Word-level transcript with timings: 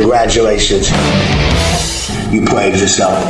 Congratulations. 0.00 0.88
You 2.32 2.40
played 2.46 2.74
yourself. 2.74 3.20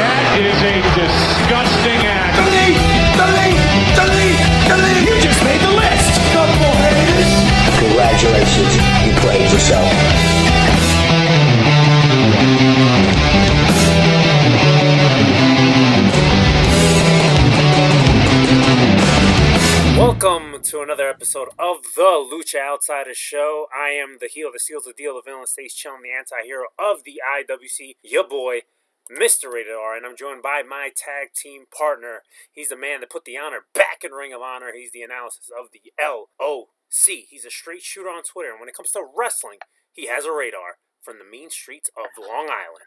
That 0.00 0.34
is 0.34 0.58
a 0.66 0.82
disgusting 0.98 2.02
act. 2.10 2.34
You 5.06 5.14
just 5.20 5.44
made 5.44 5.60
the 5.60 5.70
list. 5.78 6.10
Congratulations. 7.78 8.74
You 9.06 9.14
played 9.20 9.46
yourself. 9.52 9.88
Another 20.94 21.10
episode 21.10 21.48
of 21.58 21.82
the 21.96 22.22
Lucha 22.22 22.62
Outsiders 22.62 23.16
Show. 23.16 23.66
I 23.74 23.88
am 23.88 24.18
the 24.20 24.28
heel 24.28 24.50
that 24.52 24.60
seals 24.60 24.84
the 24.84 24.92
deal, 24.92 25.16
the 25.16 25.28
villain 25.28 25.48
stays 25.48 25.74
chilling, 25.74 26.02
the 26.02 26.14
anti-hero 26.14 26.66
of 26.78 27.02
the 27.02 27.18
IWC, 27.18 27.96
your 28.04 28.22
boy, 28.22 28.60
Mr. 29.10 29.52
Rated 29.52 29.74
R, 29.74 29.96
and 29.96 30.06
I'm 30.06 30.16
joined 30.16 30.40
by 30.40 30.62
my 30.62 30.90
tag 30.94 31.34
team 31.34 31.64
partner. 31.76 32.22
He's 32.52 32.68
the 32.68 32.78
man 32.78 33.00
that 33.00 33.10
put 33.10 33.24
the 33.24 33.36
honor 33.36 33.66
back 33.74 34.04
in 34.04 34.12
Ring 34.12 34.32
of 34.32 34.40
Honor. 34.40 34.70
He's 34.72 34.92
the 34.92 35.02
analysis 35.02 35.50
of 35.50 35.74
the 35.74 35.90
LOC. 35.98 37.26
He's 37.28 37.44
a 37.44 37.50
straight 37.50 37.82
shooter 37.82 38.08
on 38.08 38.22
Twitter, 38.22 38.52
and 38.52 38.60
when 38.60 38.68
it 38.68 38.76
comes 38.76 38.92
to 38.92 39.02
wrestling, 39.02 39.58
he 39.90 40.06
has 40.06 40.24
a 40.24 40.30
radar 40.30 40.78
from 41.02 41.18
the 41.18 41.26
mean 41.26 41.50
streets 41.50 41.90
of 41.98 42.06
Long 42.22 42.46
Island. 42.46 42.86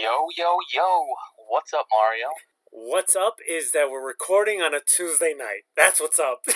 Yo, 0.00 0.32
yo, 0.38 0.56
yo. 0.72 1.04
What's 1.50 1.74
up, 1.74 1.84
Mario? 1.92 2.32
What's 2.70 3.14
up 3.14 3.36
is 3.46 3.72
that 3.72 3.90
we're 3.90 4.00
recording 4.06 4.62
on 4.62 4.72
a 4.72 4.80
Tuesday 4.80 5.34
night. 5.36 5.68
That's 5.76 6.00
what's 6.00 6.18
up. 6.18 6.40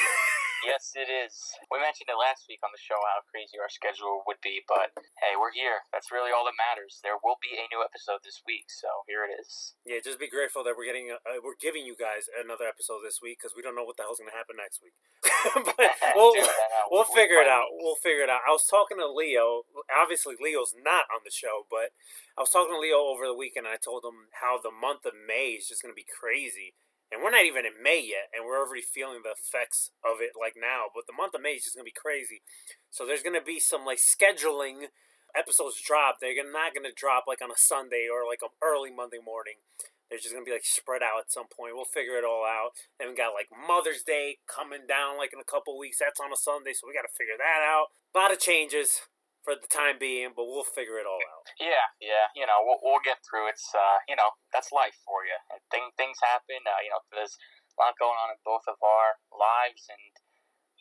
yes, 0.64 0.96
it 0.96 1.10
is. 1.12 1.34
We 1.68 1.82
mentioned 1.82 2.08
it 2.08 2.16
last 2.16 2.48
week 2.48 2.64
on 2.64 2.72
the 2.72 2.80
show 2.80 2.96
how 2.96 3.20
crazy 3.28 3.60
our 3.60 3.68
schedule 3.68 4.24
would 4.24 4.40
be, 4.40 4.64
but 4.64 4.94
hey, 5.20 5.36
we're 5.36 5.52
here. 5.52 5.84
That's 5.92 6.08
really 6.14 6.32
all 6.32 6.48
that 6.48 6.56
matters. 6.56 7.02
There 7.04 7.20
will 7.20 7.36
be 7.42 7.58
a 7.58 7.68
new 7.68 7.84
episode 7.84 8.24
this 8.24 8.40
week, 8.46 8.72
so 8.72 9.04
here 9.04 9.26
it 9.26 9.32
is. 9.36 9.76
Yeah, 9.84 10.00
just 10.00 10.22
be 10.22 10.30
grateful 10.30 10.64
that 10.64 10.78
we're 10.78 10.88
getting, 10.88 11.12
uh, 11.12 11.42
we're 11.44 11.58
giving 11.60 11.84
you 11.84 11.98
guys 11.98 12.30
another 12.32 12.64
episode 12.64 13.04
this 13.04 13.20
week 13.20 13.42
because 13.42 13.52
we 13.52 13.60
don't 13.60 13.76
know 13.76 13.84
what 13.84 14.00
the 14.00 14.06
hell's 14.06 14.22
gonna 14.22 14.36
happen 14.36 14.56
next 14.56 14.80
week. 14.80 14.96
but 15.76 15.90
we'll, 16.14 16.32
Dude, 16.36 16.48
we'll 16.90 17.08
figure 17.08 17.42
it 17.42 17.50
out. 17.50 17.72
We'll 17.72 17.98
figure 17.98 18.22
it 18.22 18.30
out. 18.30 18.46
I 18.46 18.52
was 18.52 18.66
talking 18.66 18.98
to 18.98 19.08
Leo. 19.08 19.66
Obviously, 19.90 20.34
Leo's 20.38 20.74
not 20.76 21.10
on 21.10 21.24
the 21.24 21.34
show, 21.34 21.66
but 21.68 21.92
I 22.36 22.42
was 22.42 22.50
talking 22.50 22.74
to 22.74 22.80
Leo 22.80 23.02
over 23.10 23.26
the 23.26 23.36
weekend. 23.36 23.66
And 23.66 23.74
I 23.74 23.78
told 23.80 24.04
him 24.04 24.30
how 24.42 24.60
the 24.60 24.70
month 24.70 25.06
of 25.06 25.16
May 25.16 25.58
is 25.58 25.68
just 25.68 25.82
gonna 25.82 25.96
be 25.96 26.06
crazy. 26.06 26.74
And 27.12 27.22
we're 27.22 27.30
not 27.30 27.46
even 27.46 27.62
in 27.64 27.78
May 27.78 28.02
yet, 28.02 28.34
and 28.34 28.42
we're 28.42 28.58
already 28.58 28.82
feeling 28.82 29.22
the 29.22 29.30
effects 29.30 29.94
of 30.02 30.18
it 30.18 30.34
like 30.34 30.58
now. 30.58 30.90
But 30.90 31.06
the 31.06 31.14
month 31.14 31.34
of 31.34 31.42
May 31.42 31.54
is 31.54 31.64
just 31.64 31.76
gonna 31.78 31.86
be 31.86 31.94
crazy. 31.94 32.42
So 32.90 33.06
there's 33.06 33.22
gonna 33.22 33.44
be 33.44 33.60
some 33.62 33.86
like 33.86 34.02
scheduling 34.02 34.90
episodes 35.36 35.78
drop. 35.78 36.18
They're 36.18 36.34
not 36.34 36.74
gonna 36.74 36.94
drop 36.94 37.24
like 37.30 37.42
on 37.42 37.50
a 37.50 37.58
Sunday 37.58 38.10
or 38.10 38.26
like 38.26 38.42
an 38.42 38.54
early 38.58 38.90
Monday 38.90 39.22
morning. 39.22 39.62
They're 40.10 40.18
just 40.18 40.34
gonna 40.34 40.46
be 40.46 40.54
like 40.54 40.66
spread 40.66 41.02
out 41.02 41.22
at 41.22 41.30
some 41.30 41.46
point. 41.46 41.78
We'll 41.78 41.86
figure 41.86 42.18
it 42.18 42.26
all 42.26 42.42
out. 42.42 42.74
Then 42.98 43.10
we 43.10 43.14
got 43.14 43.38
like 43.38 43.50
Mother's 43.54 44.02
Day 44.02 44.42
coming 44.50 44.86
down 44.86 45.18
like 45.18 45.30
in 45.30 45.38
a 45.38 45.46
couple 45.46 45.78
weeks. 45.78 45.98
That's 46.02 46.18
on 46.18 46.34
a 46.34 46.38
Sunday, 46.38 46.74
so 46.74 46.86
we 46.86 46.94
got 46.94 47.06
to 47.06 47.14
figure 47.14 47.38
that 47.38 47.62
out. 47.62 47.94
A 48.14 48.18
lot 48.18 48.34
of 48.34 48.38
changes 48.38 49.06
for 49.46 49.54
the 49.54 49.70
time 49.70 50.02
being, 50.02 50.34
but 50.34 50.50
we'll 50.50 50.66
figure 50.66 50.98
it 50.98 51.06
all 51.06 51.22
out. 51.22 51.46
Yeah, 51.62 51.94
yeah. 52.02 52.26
You 52.34 52.50
know, 52.50 52.66
we'll, 52.66 52.82
we'll 52.82 53.04
get 53.06 53.22
through. 53.22 53.46
It's 53.46 53.70
uh, 53.70 54.02
you 54.10 54.18
know, 54.18 54.34
that's 54.50 54.74
life 54.74 54.98
for 55.06 55.22
you. 55.22 55.38
And 55.54 55.62
thing, 55.70 55.94
things 55.94 56.18
happen. 56.18 56.66
Uh, 56.66 56.82
you 56.82 56.90
know, 56.90 57.06
there's 57.14 57.38
a 57.38 57.76
lot 57.78 57.94
going 57.94 58.18
on 58.18 58.34
in 58.34 58.42
both 58.42 58.66
of 58.66 58.74
our 58.82 59.22
lives, 59.30 59.86
and 59.86 60.02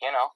you 0.02 0.10
know, 0.10 0.34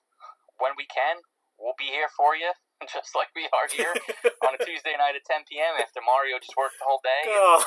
when 0.62 0.78
we 0.78 0.86
can, 0.86 1.26
we'll 1.58 1.74
be 1.74 1.90
here 1.90 2.06
for 2.14 2.38
you, 2.38 2.54
just 2.94 3.18
like 3.18 3.34
we 3.34 3.50
are 3.50 3.66
here 3.66 3.90
on 4.46 4.54
a 4.54 4.60
Tuesday 4.62 4.94
night 4.94 5.18
at 5.18 5.26
10 5.26 5.50
p.m. 5.50 5.74
after 5.82 5.98
Mario 5.98 6.38
just 6.38 6.54
worked 6.54 6.78
the 6.78 6.86
whole 6.86 7.02
day. 7.02 7.26
Oh. 7.34 7.58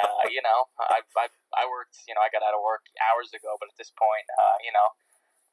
uh, 0.00 0.24
you 0.32 0.40
know, 0.40 0.72
I, 0.80 1.04
I, 1.04 1.28
I 1.54 1.68
worked, 1.68 2.00
you 2.08 2.16
know, 2.16 2.24
I 2.24 2.32
got 2.32 2.40
out 2.40 2.56
of 2.56 2.64
work 2.64 2.88
hours 2.98 3.30
ago, 3.36 3.60
but 3.60 3.68
at 3.68 3.76
this 3.76 3.92
point, 3.94 4.26
uh, 4.32 4.56
you 4.64 4.72
know, 4.72 4.96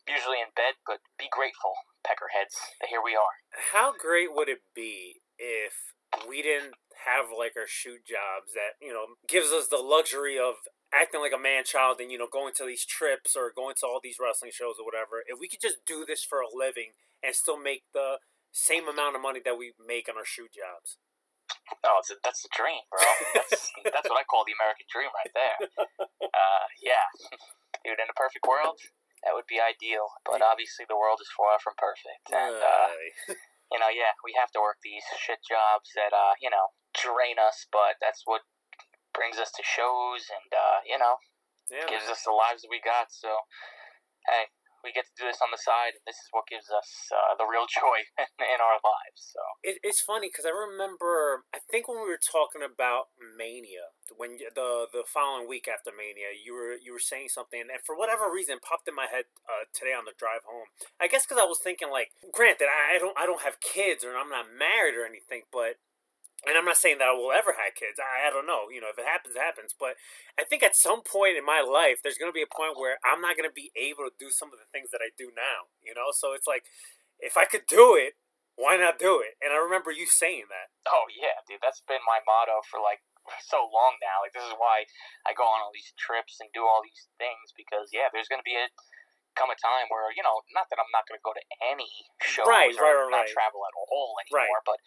usually 0.09 0.39
in 0.39 0.49
bed, 0.57 0.79
but 0.87 1.03
be 1.15 1.29
grateful, 1.29 1.77
peckerheads, 2.03 2.55
here 2.87 3.01
we 3.03 3.15
are. 3.15 3.41
How 3.71 3.93
great 3.95 4.29
would 4.35 4.49
it 4.49 4.61
be 4.75 5.21
if 5.39 5.95
we 6.27 6.41
didn't 6.41 6.75
have 7.09 7.33
like 7.35 7.57
our 7.57 7.67
shoot 7.67 8.05
jobs 8.05 8.53
that 8.53 8.79
you 8.79 8.93
know 8.93 9.17
gives 9.27 9.51
us 9.51 9.67
the 9.67 9.81
luxury 9.81 10.37
of 10.37 10.55
acting 10.93 11.19
like 11.19 11.33
a 11.35 11.41
man 11.41 11.65
child 11.65 11.99
and 11.99 12.11
you 12.11 12.17
know 12.17 12.29
going 12.31 12.53
to 12.55 12.65
these 12.65 12.85
trips 12.85 13.35
or 13.35 13.51
going 13.51 13.75
to 13.75 13.85
all 13.87 13.99
these 13.99 14.21
wrestling 14.21 14.53
shows 14.53 14.77
or 14.79 14.85
whatever 14.85 15.25
if 15.25 15.35
we 15.41 15.49
could 15.49 15.59
just 15.59 15.83
do 15.83 16.05
this 16.07 16.23
for 16.23 16.39
a 16.39 16.47
living 16.47 16.95
and 17.25 17.35
still 17.35 17.59
make 17.59 17.83
the 17.91 18.21
same 18.53 18.87
amount 18.87 19.17
of 19.17 19.21
money 19.21 19.41
that 19.43 19.57
we 19.57 19.73
make 19.81 20.07
on 20.07 20.15
our 20.15 20.23
shoot 20.23 20.53
jobs 20.53 20.95
Oh, 21.83 21.99
a, 21.99 22.13
that's 22.23 22.41
the 22.41 22.51
dream, 22.55 22.81
bro. 22.89 23.03
That's, 23.35 23.67
that's 23.83 24.07
what 24.07 24.19
I 24.19 24.25
call 24.25 24.47
the 24.47 24.55
American 24.55 24.87
dream 24.87 25.11
right 25.11 25.33
there. 25.35 25.57
Uh, 25.99 26.65
yeah. 26.79 27.05
Dude, 27.83 27.99
in 27.99 28.07
a 28.07 28.15
perfect 28.15 28.47
world, 28.47 28.79
that 29.23 29.33
would 29.33 29.47
be 29.47 29.59
ideal. 29.59 30.11
But 30.27 30.43
obviously, 30.43 30.85
the 30.87 30.99
world 30.99 31.23
is 31.23 31.31
far 31.31 31.59
from 31.63 31.79
perfect. 31.79 32.27
And, 32.31 32.59
uh, 32.59 32.91
you 33.71 33.79
know, 33.79 33.91
yeah, 33.91 34.15
we 34.23 34.35
have 34.35 34.51
to 34.53 34.61
work 34.61 34.83
these 34.83 35.03
shit 35.19 35.39
jobs 35.47 35.91
that, 35.95 36.11
uh, 36.11 36.35
you 36.43 36.51
know, 36.51 36.75
drain 36.93 37.39
us, 37.39 37.65
but 37.71 37.97
that's 38.03 38.23
what 38.27 38.43
brings 39.15 39.39
us 39.39 39.51
to 39.55 39.63
shows 39.63 40.27
and, 40.29 40.49
uh, 40.51 40.79
you 40.85 40.99
know, 40.99 41.17
yeah, 41.71 41.87
gives 41.87 42.05
man. 42.05 42.13
us 42.13 42.27
the 42.27 42.35
lives 42.35 42.61
that 42.63 42.71
we 42.73 42.83
got. 42.83 43.09
So, 43.09 43.31
hey, 44.27 44.51
we 44.83 44.91
get 44.91 45.07
to 45.07 45.15
do 45.15 45.25
this 45.25 45.39
on 45.39 45.49
the 45.49 45.59
side, 45.59 45.95
and 45.95 46.05
this 46.05 46.19
is 46.19 46.27
what 46.35 46.45
gives 46.45 46.67
us 46.67 47.09
uh, 47.09 47.33
the 47.39 47.47
real 47.47 47.65
joy 47.65 48.03
in 48.53 48.59
our 48.59 48.77
lives. 48.83 49.31
So, 49.31 49.41
It, 49.63 49.79
it's 49.81 50.03
funny 50.03 50.27
because 50.27 50.45
I 50.45 50.53
remember, 50.53 51.47
I 51.55 51.63
think 51.71 51.87
when 51.87 52.03
we 52.03 52.11
were 52.11 52.21
talking 52.21 52.61
about 52.61 53.15
Mania, 53.17 53.95
when 54.11 54.37
the 54.53 54.91
the 54.91 55.07
following 55.07 55.47
week 55.47 55.71
after 55.71 55.89
Mania, 55.95 56.35
you 56.35 56.53
were 56.53 56.75
you 56.75 56.91
were 56.91 57.01
saying 57.01 57.31
something, 57.31 57.63
and 57.63 57.81
for 57.81 57.95
whatever 57.95 58.27
reason, 58.27 58.59
popped 58.59 58.85
in 58.85 58.95
my 58.95 59.07
head 59.07 59.31
uh, 59.47 59.65
today 59.71 59.95
on 59.95 60.05
the 60.05 60.15
drive 60.15 60.43
home. 60.43 60.69
I 60.99 61.07
guess 61.07 61.23
because 61.25 61.39
I 61.39 61.47
was 61.47 61.63
thinking, 61.63 61.87
like, 61.89 62.11
granted, 62.35 62.67
I, 62.67 62.95
I 62.95 62.97
don't 62.99 63.15
I 63.17 63.25
don't 63.25 63.47
have 63.47 63.63
kids 63.63 64.03
or 64.03 64.19
I'm 64.19 64.29
not 64.29 64.51
married 64.51 64.99
or 64.99 65.07
anything, 65.07 65.47
but 65.49 65.79
and 66.43 66.59
I'm 66.59 66.67
not 66.67 66.75
saying 66.77 66.99
that 66.99 67.07
I 67.07 67.15
will 67.15 67.31
ever 67.31 67.55
have 67.55 67.71
kids. 67.75 67.99
I, 67.99 68.27
I 68.27 68.29
don't 68.29 68.43
know. 68.47 68.67
You 68.67 68.83
know, 68.83 68.91
if 68.91 68.99
it 68.99 69.07
happens, 69.07 69.35
it 69.35 69.43
happens. 69.43 69.71
But 69.71 69.95
I 70.35 70.43
think 70.43 70.59
at 70.63 70.75
some 70.75 70.99
point 70.99 71.39
in 71.39 71.45
my 71.47 71.63
life, 71.63 72.03
there's 72.03 72.19
going 72.19 72.31
to 72.31 72.35
be 72.35 72.43
a 72.43 72.49
point 72.49 72.75
where 72.75 72.99
I'm 73.03 73.23
not 73.23 73.39
going 73.39 73.47
to 73.47 73.53
be 73.53 73.71
able 73.79 74.03
to 74.03 74.13
do 74.19 74.27
some 74.27 74.51
of 74.51 74.59
the 74.59 74.67
things 74.75 74.91
that 74.91 74.99
I 74.99 75.15
do 75.15 75.31
now. 75.31 75.71
You 75.79 75.95
know, 75.95 76.11
so 76.11 76.35
it's 76.35 76.47
like 76.47 76.67
if 77.19 77.39
I 77.39 77.47
could 77.47 77.63
do 77.63 77.95
it, 77.95 78.19
why 78.59 78.77
not 78.77 79.01
do 79.01 79.23
it? 79.23 79.39
And 79.41 79.49
I 79.55 79.57
remember 79.57 79.89
you 79.89 80.05
saying 80.05 80.51
that. 80.51 80.69
Oh 80.85 81.07
yeah, 81.09 81.41
dude, 81.47 81.63
that's 81.63 81.81
been 81.87 82.03
my 82.05 82.19
motto 82.21 82.61
for 82.67 82.77
like 82.83 83.01
so 83.51 83.65
long 83.71 83.97
now. 84.03 84.21
Like 84.21 84.35
this 84.35 84.45
is 84.45 84.57
why 84.59 84.85
I 85.25 85.31
go 85.33 85.47
on 85.47 85.63
all 85.63 85.73
these 85.73 85.95
trips 85.95 86.37
and 86.43 86.51
do 86.53 86.61
all 86.67 86.83
these 86.83 87.07
things 87.17 87.55
because 87.55 87.89
yeah, 87.95 88.11
there's 88.11 88.29
gonna 88.29 88.45
be 88.45 88.59
a 88.59 88.67
come 89.33 89.49
a 89.49 89.57
time 89.57 89.89
where 89.89 90.11
you 90.13 90.21
know, 90.21 90.45
not 90.53 90.69
that 90.69 90.77
I'm 90.77 90.91
not 90.93 91.07
gonna 91.09 91.23
go 91.23 91.33
to 91.33 91.45
any 91.65 91.89
shows 92.21 92.45
Right, 92.45 92.69
or 92.77 92.83
right, 92.83 92.93
right, 93.09 93.15
not 93.15 93.25
right. 93.25 93.33
travel 93.33 93.65
at 93.65 93.73
all 93.73 94.13
anymore, 94.21 94.61
but 94.67 94.77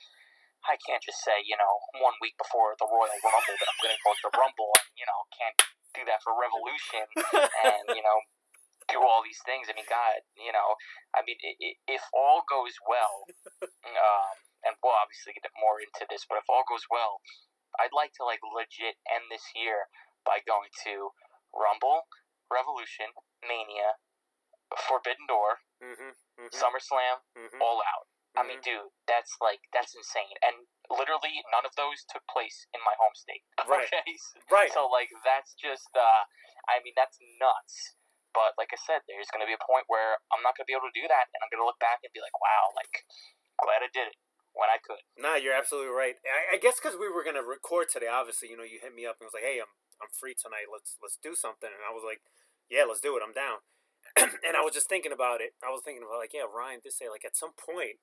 I 0.67 0.77
can't 0.83 1.03
just 1.03 1.23
say 1.23 1.43
you 1.43 1.57
know 1.59 1.75
one 2.03 2.15
week 2.21 2.37
before 2.39 2.75
the 2.79 2.87
Royal 2.87 3.17
Rumble 3.23 3.57
that 3.57 3.69
I'm 3.71 3.81
gonna 3.83 4.03
go 4.03 4.13
to 4.15 4.25
the 4.27 4.35
Rumble 4.35 4.71
and 4.83 4.89
you 4.99 5.07
know 5.07 5.21
can't 5.35 5.59
do 5.95 6.03
that 6.07 6.21
for 6.21 6.37
Revolution 6.37 7.07
and 7.67 7.85
you 7.97 8.05
know 8.05 8.19
do 8.91 9.03
all 9.03 9.23
these 9.23 9.43
things. 9.43 9.67
I 9.67 9.75
mean, 9.75 9.89
God, 9.91 10.23
you 10.39 10.55
know, 10.55 10.79
I 11.11 11.27
mean, 11.27 11.39
if 11.91 12.03
all 12.15 12.47
goes 12.47 12.79
well, 12.87 13.27
um, 13.63 14.35
and 14.63 14.79
we'll 14.79 14.95
obviously 14.95 15.35
get 15.35 15.47
more 15.59 15.83
into 15.83 16.07
this, 16.07 16.23
but 16.27 16.39
if 16.39 16.47
all 16.47 16.63
goes 16.67 16.87
well, 16.87 17.19
I'd 17.83 17.95
like 17.95 18.15
to 18.19 18.25
like 18.25 18.41
legit 18.47 18.99
end 19.11 19.27
this 19.29 19.45
year 19.59 19.91
by 20.23 20.43
going 20.47 20.71
to 20.87 21.13
Rumble, 21.51 22.07
Revolution, 22.51 23.11
Mania, 23.43 23.99
Forbidden 24.87 25.27
Door, 25.27 25.63
mm-hmm, 25.83 26.15
mm-hmm, 26.15 26.51
SummerSlam, 26.51 27.23
mm-hmm. 27.35 27.63
All 27.63 27.83
Out. 27.83 28.07
I 28.37 28.45
mean, 28.45 28.61
dude, 28.61 28.93
that's 29.09 29.33
like 29.41 29.65
that's 29.73 29.97
insane. 29.97 30.37
And 30.45 30.69
literally 30.93 31.41
none 31.51 31.65
of 31.65 31.73
those 31.75 32.05
took 32.13 32.23
place 32.29 32.69
in 32.77 32.81
my 32.85 32.93
home 33.01 33.17
state. 33.17 33.43
Right. 33.67 33.89
Okay. 33.89 34.05
Right. 34.53 34.71
So 34.71 34.87
like 34.87 35.11
that's 35.27 35.57
just 35.59 35.91
uh 35.97 36.23
I 36.69 36.85
mean 36.85 36.95
that's 36.95 37.17
nuts. 37.41 37.97
But 38.37 38.53
like 38.61 38.71
I 38.71 38.79
said, 38.79 39.01
there's 39.09 39.33
gonna 39.33 39.49
be 39.49 39.57
a 39.57 39.65
point 39.65 39.89
where 39.89 40.21
I'm 40.31 40.45
not 40.45 40.55
gonna 40.55 40.69
be 40.69 40.77
able 40.77 40.93
to 40.93 40.97
do 40.97 41.09
that 41.09 41.33
and 41.33 41.41
I'm 41.41 41.51
gonna 41.51 41.67
look 41.67 41.81
back 41.81 42.05
and 42.05 42.13
be 42.13 42.21
like, 42.21 42.37
Wow, 42.37 42.77
like 42.77 43.09
glad 43.59 43.81
I 43.81 43.91
did 43.91 44.13
it 44.13 44.19
when 44.53 44.69
I 44.69 44.79
could. 44.81 45.01
Nah, 45.17 45.41
you're 45.41 45.57
absolutely 45.57 45.93
right. 45.93 46.21
I, 46.25 46.57
I 46.57 46.59
guess 46.61 46.77
because 46.77 46.97
we 46.97 47.09
were 47.09 47.25
gonna 47.25 47.45
record 47.45 47.89
today, 47.89 48.09
obviously, 48.13 48.53
you 48.53 48.57
know, 48.61 48.69
you 48.69 48.79
hit 48.81 48.93
me 48.93 49.09
up 49.09 49.17
and 49.19 49.27
was 49.27 49.37
like, 49.37 49.49
"Hey, 49.49 49.61
I'm 49.61 49.73
I'm 50.01 50.13
free 50.13 50.37
tonight. 50.37 50.69
Let's 50.69 51.01
let's 51.01 51.17
do 51.21 51.33
something." 51.33 51.73
And 51.73 51.85
I 51.85 51.93
was 51.93 52.05
like, 52.05 52.21
"Yeah, 52.69 52.85
let's 52.85 53.01
do 53.01 53.17
it. 53.17 53.25
I'm 53.25 53.37
down." 53.37 53.65
and 54.47 54.57
I 54.57 54.65
was 54.65 54.73
just 54.73 54.89
thinking 54.89 55.13
about 55.13 55.45
it. 55.45 55.53
I 55.61 55.69
was 55.69 55.85
thinking 55.85 56.01
about 56.01 56.23
like, 56.23 56.33
yeah, 56.33 56.49
Ryan 56.49 56.81
did 56.81 56.97
say 56.97 57.13
like 57.13 57.25
at 57.25 57.37
some 57.37 57.53
point, 57.53 58.01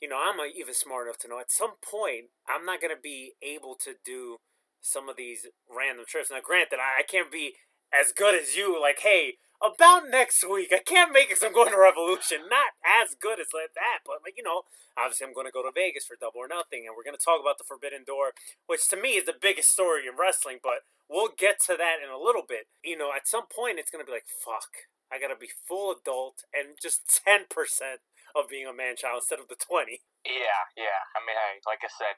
you 0.00 0.08
know, 0.08 0.18
I'm 0.20 0.40
uh, 0.40 0.44
even 0.56 0.74
smart 0.74 1.06
enough 1.06 1.18
to 1.18 1.28
know 1.28 1.38
at 1.40 1.50
some 1.50 1.72
point 1.82 2.26
I'm 2.48 2.64
not 2.64 2.80
gonna 2.80 3.00
be 3.00 3.34
able 3.42 3.74
to 3.84 3.94
do 4.04 4.38
some 4.80 5.08
of 5.08 5.16
these 5.16 5.46
random 5.68 6.06
trips. 6.08 6.30
Now, 6.30 6.40
granted, 6.42 6.78
I, 6.80 7.00
I 7.00 7.02
can't 7.02 7.30
be 7.30 7.54
as 7.92 8.12
good 8.12 8.34
as 8.34 8.56
you. 8.56 8.80
Like, 8.80 9.00
hey, 9.00 9.34
about 9.60 10.08
next 10.08 10.42
week, 10.48 10.72
I 10.72 10.78
can't 10.80 11.12
make 11.12 11.28
it 11.30 11.36
'cause 11.36 11.42
I'm 11.44 11.52
going 11.52 11.70
to 11.70 11.78
Revolution. 11.78 12.48
Not 12.48 12.72
as 12.84 13.14
good 13.14 13.38
as 13.40 13.52
like 13.52 13.74
that, 13.74 14.00
but 14.06 14.22
like 14.24 14.36
you 14.36 14.42
know, 14.42 14.64
obviously 14.96 15.26
I'm 15.26 15.34
going 15.34 15.46
to 15.46 15.52
go 15.52 15.62
to 15.62 15.70
Vegas 15.74 16.06
for 16.06 16.16
Double 16.16 16.40
or 16.40 16.48
Nothing, 16.48 16.86
and 16.86 16.96
we're 16.96 17.04
going 17.04 17.16
to 17.16 17.22
talk 17.24 17.40
about 17.40 17.58
the 17.58 17.64
Forbidden 17.64 18.04
Door, 18.04 18.32
which 18.66 18.88
to 18.88 18.96
me 18.96 19.16
is 19.20 19.26
the 19.26 19.36
biggest 19.38 19.70
story 19.70 20.06
in 20.08 20.16
wrestling. 20.18 20.58
But 20.62 20.84
we'll 21.08 21.32
get 21.36 21.60
to 21.68 21.76
that 21.76 21.98
in 22.02 22.08
a 22.10 22.18
little 22.18 22.44
bit. 22.46 22.68
You 22.82 22.96
know, 22.96 23.12
at 23.14 23.28
some 23.28 23.44
point 23.46 23.78
it's 23.78 23.90
going 23.90 24.00
to 24.04 24.08
be 24.08 24.16
like, 24.16 24.26
fuck, 24.28 24.88
I 25.12 25.18
got 25.20 25.28
to 25.28 25.36
be 25.36 25.50
full 25.68 25.92
adult 25.92 26.44
and 26.54 26.78
just 26.80 27.04
ten 27.24 27.44
percent 27.50 28.00
of 28.34 28.48
being 28.48 28.66
a 28.66 28.74
man 28.74 28.96
child 28.96 29.22
instead 29.22 29.40
of 29.40 29.48
the 29.48 29.58
twenty. 29.58 30.02
Yeah, 30.24 30.60
yeah. 30.76 31.00
I 31.16 31.24
mean, 31.24 31.36
I, 31.36 31.58
like 31.64 31.80
I 31.82 31.90
said, 31.90 32.16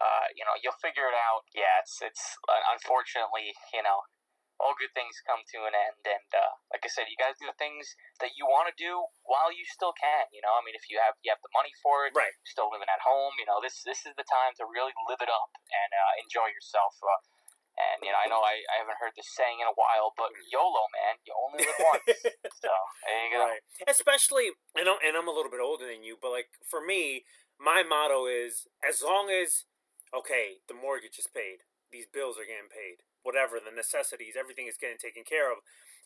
uh, 0.00 0.26
you 0.34 0.42
know, 0.42 0.56
you'll 0.62 0.78
figure 0.80 1.06
it 1.06 1.16
out. 1.16 1.46
Yeah, 1.54 1.82
it's 1.82 2.00
it's 2.02 2.36
uh, 2.48 2.62
unfortunately, 2.74 3.52
you 3.72 3.82
know, 3.84 4.06
all 4.62 4.74
good 4.78 4.94
things 4.94 5.18
come 5.26 5.42
to 5.42 5.58
an 5.66 5.74
end, 5.74 6.02
and 6.06 6.28
uh, 6.30 6.52
like 6.70 6.86
I 6.86 6.90
said, 6.90 7.10
you 7.10 7.18
got 7.18 7.34
to 7.34 7.38
do 7.38 7.50
the 7.50 7.58
things 7.58 7.90
that 8.22 8.38
you 8.38 8.46
want 8.46 8.70
to 8.70 8.76
do 8.78 9.06
while 9.26 9.50
you 9.50 9.66
still 9.66 9.92
can. 9.98 10.30
You 10.30 10.42
know, 10.46 10.54
I 10.54 10.62
mean, 10.62 10.78
if 10.78 10.86
you 10.88 11.02
have 11.02 11.18
you 11.26 11.30
have 11.34 11.42
the 11.42 11.50
money 11.54 11.74
for 11.82 12.06
it, 12.06 12.14
Right. 12.14 12.34
still 12.46 12.70
living 12.70 12.90
at 12.90 13.02
home. 13.02 13.34
You 13.38 13.46
know, 13.50 13.58
this 13.62 13.82
this 13.82 14.06
is 14.06 14.14
the 14.14 14.26
time 14.26 14.54
to 14.62 14.64
really 14.66 14.94
live 15.10 15.20
it 15.22 15.30
up 15.30 15.50
and 15.58 15.90
uh, 15.90 16.12
enjoy 16.22 16.48
yourself. 16.54 16.94
Uh, 17.02 17.18
and 17.74 18.06
you 18.06 18.10
know, 18.14 18.20
I 18.22 18.30
know 18.30 18.38
I, 18.38 18.62
I 18.70 18.82
haven't 18.82 19.02
heard 19.02 19.18
this 19.18 19.26
saying 19.34 19.58
in 19.58 19.66
a 19.66 19.74
while, 19.74 20.14
but 20.14 20.30
mm. 20.30 20.46
YOLO, 20.54 20.84
man, 20.94 21.18
you 21.26 21.34
only 21.34 21.66
live 21.66 21.80
once. 21.90 22.22
so 22.62 22.70
there 23.02 23.20
you 23.26 23.30
go. 23.34 23.42
Right. 23.50 23.64
Especially, 23.90 24.54
and 24.78 24.86
I'm, 24.86 25.02
and 25.02 25.18
I'm 25.18 25.26
a 25.26 25.34
little 25.34 25.50
bit 25.50 25.62
older 25.62 25.86
than 25.86 26.06
you, 26.06 26.14
but 26.14 26.30
like 26.30 26.54
for 26.62 26.78
me, 26.78 27.26
my 27.58 27.82
motto 27.82 28.30
is 28.30 28.70
as 28.82 29.02
long 29.02 29.30
as, 29.30 29.66
okay, 30.14 30.62
the 30.70 30.78
mortgage 30.78 31.18
is 31.18 31.26
paid, 31.26 31.66
these 31.90 32.06
bills 32.06 32.38
are 32.38 32.46
getting 32.46 32.70
paid, 32.70 33.02
whatever, 33.26 33.58
the 33.58 33.74
necessities, 33.74 34.38
everything 34.38 34.70
is 34.70 34.78
getting 34.78 34.98
taken 34.98 35.26
care 35.26 35.50
of. 35.50 35.62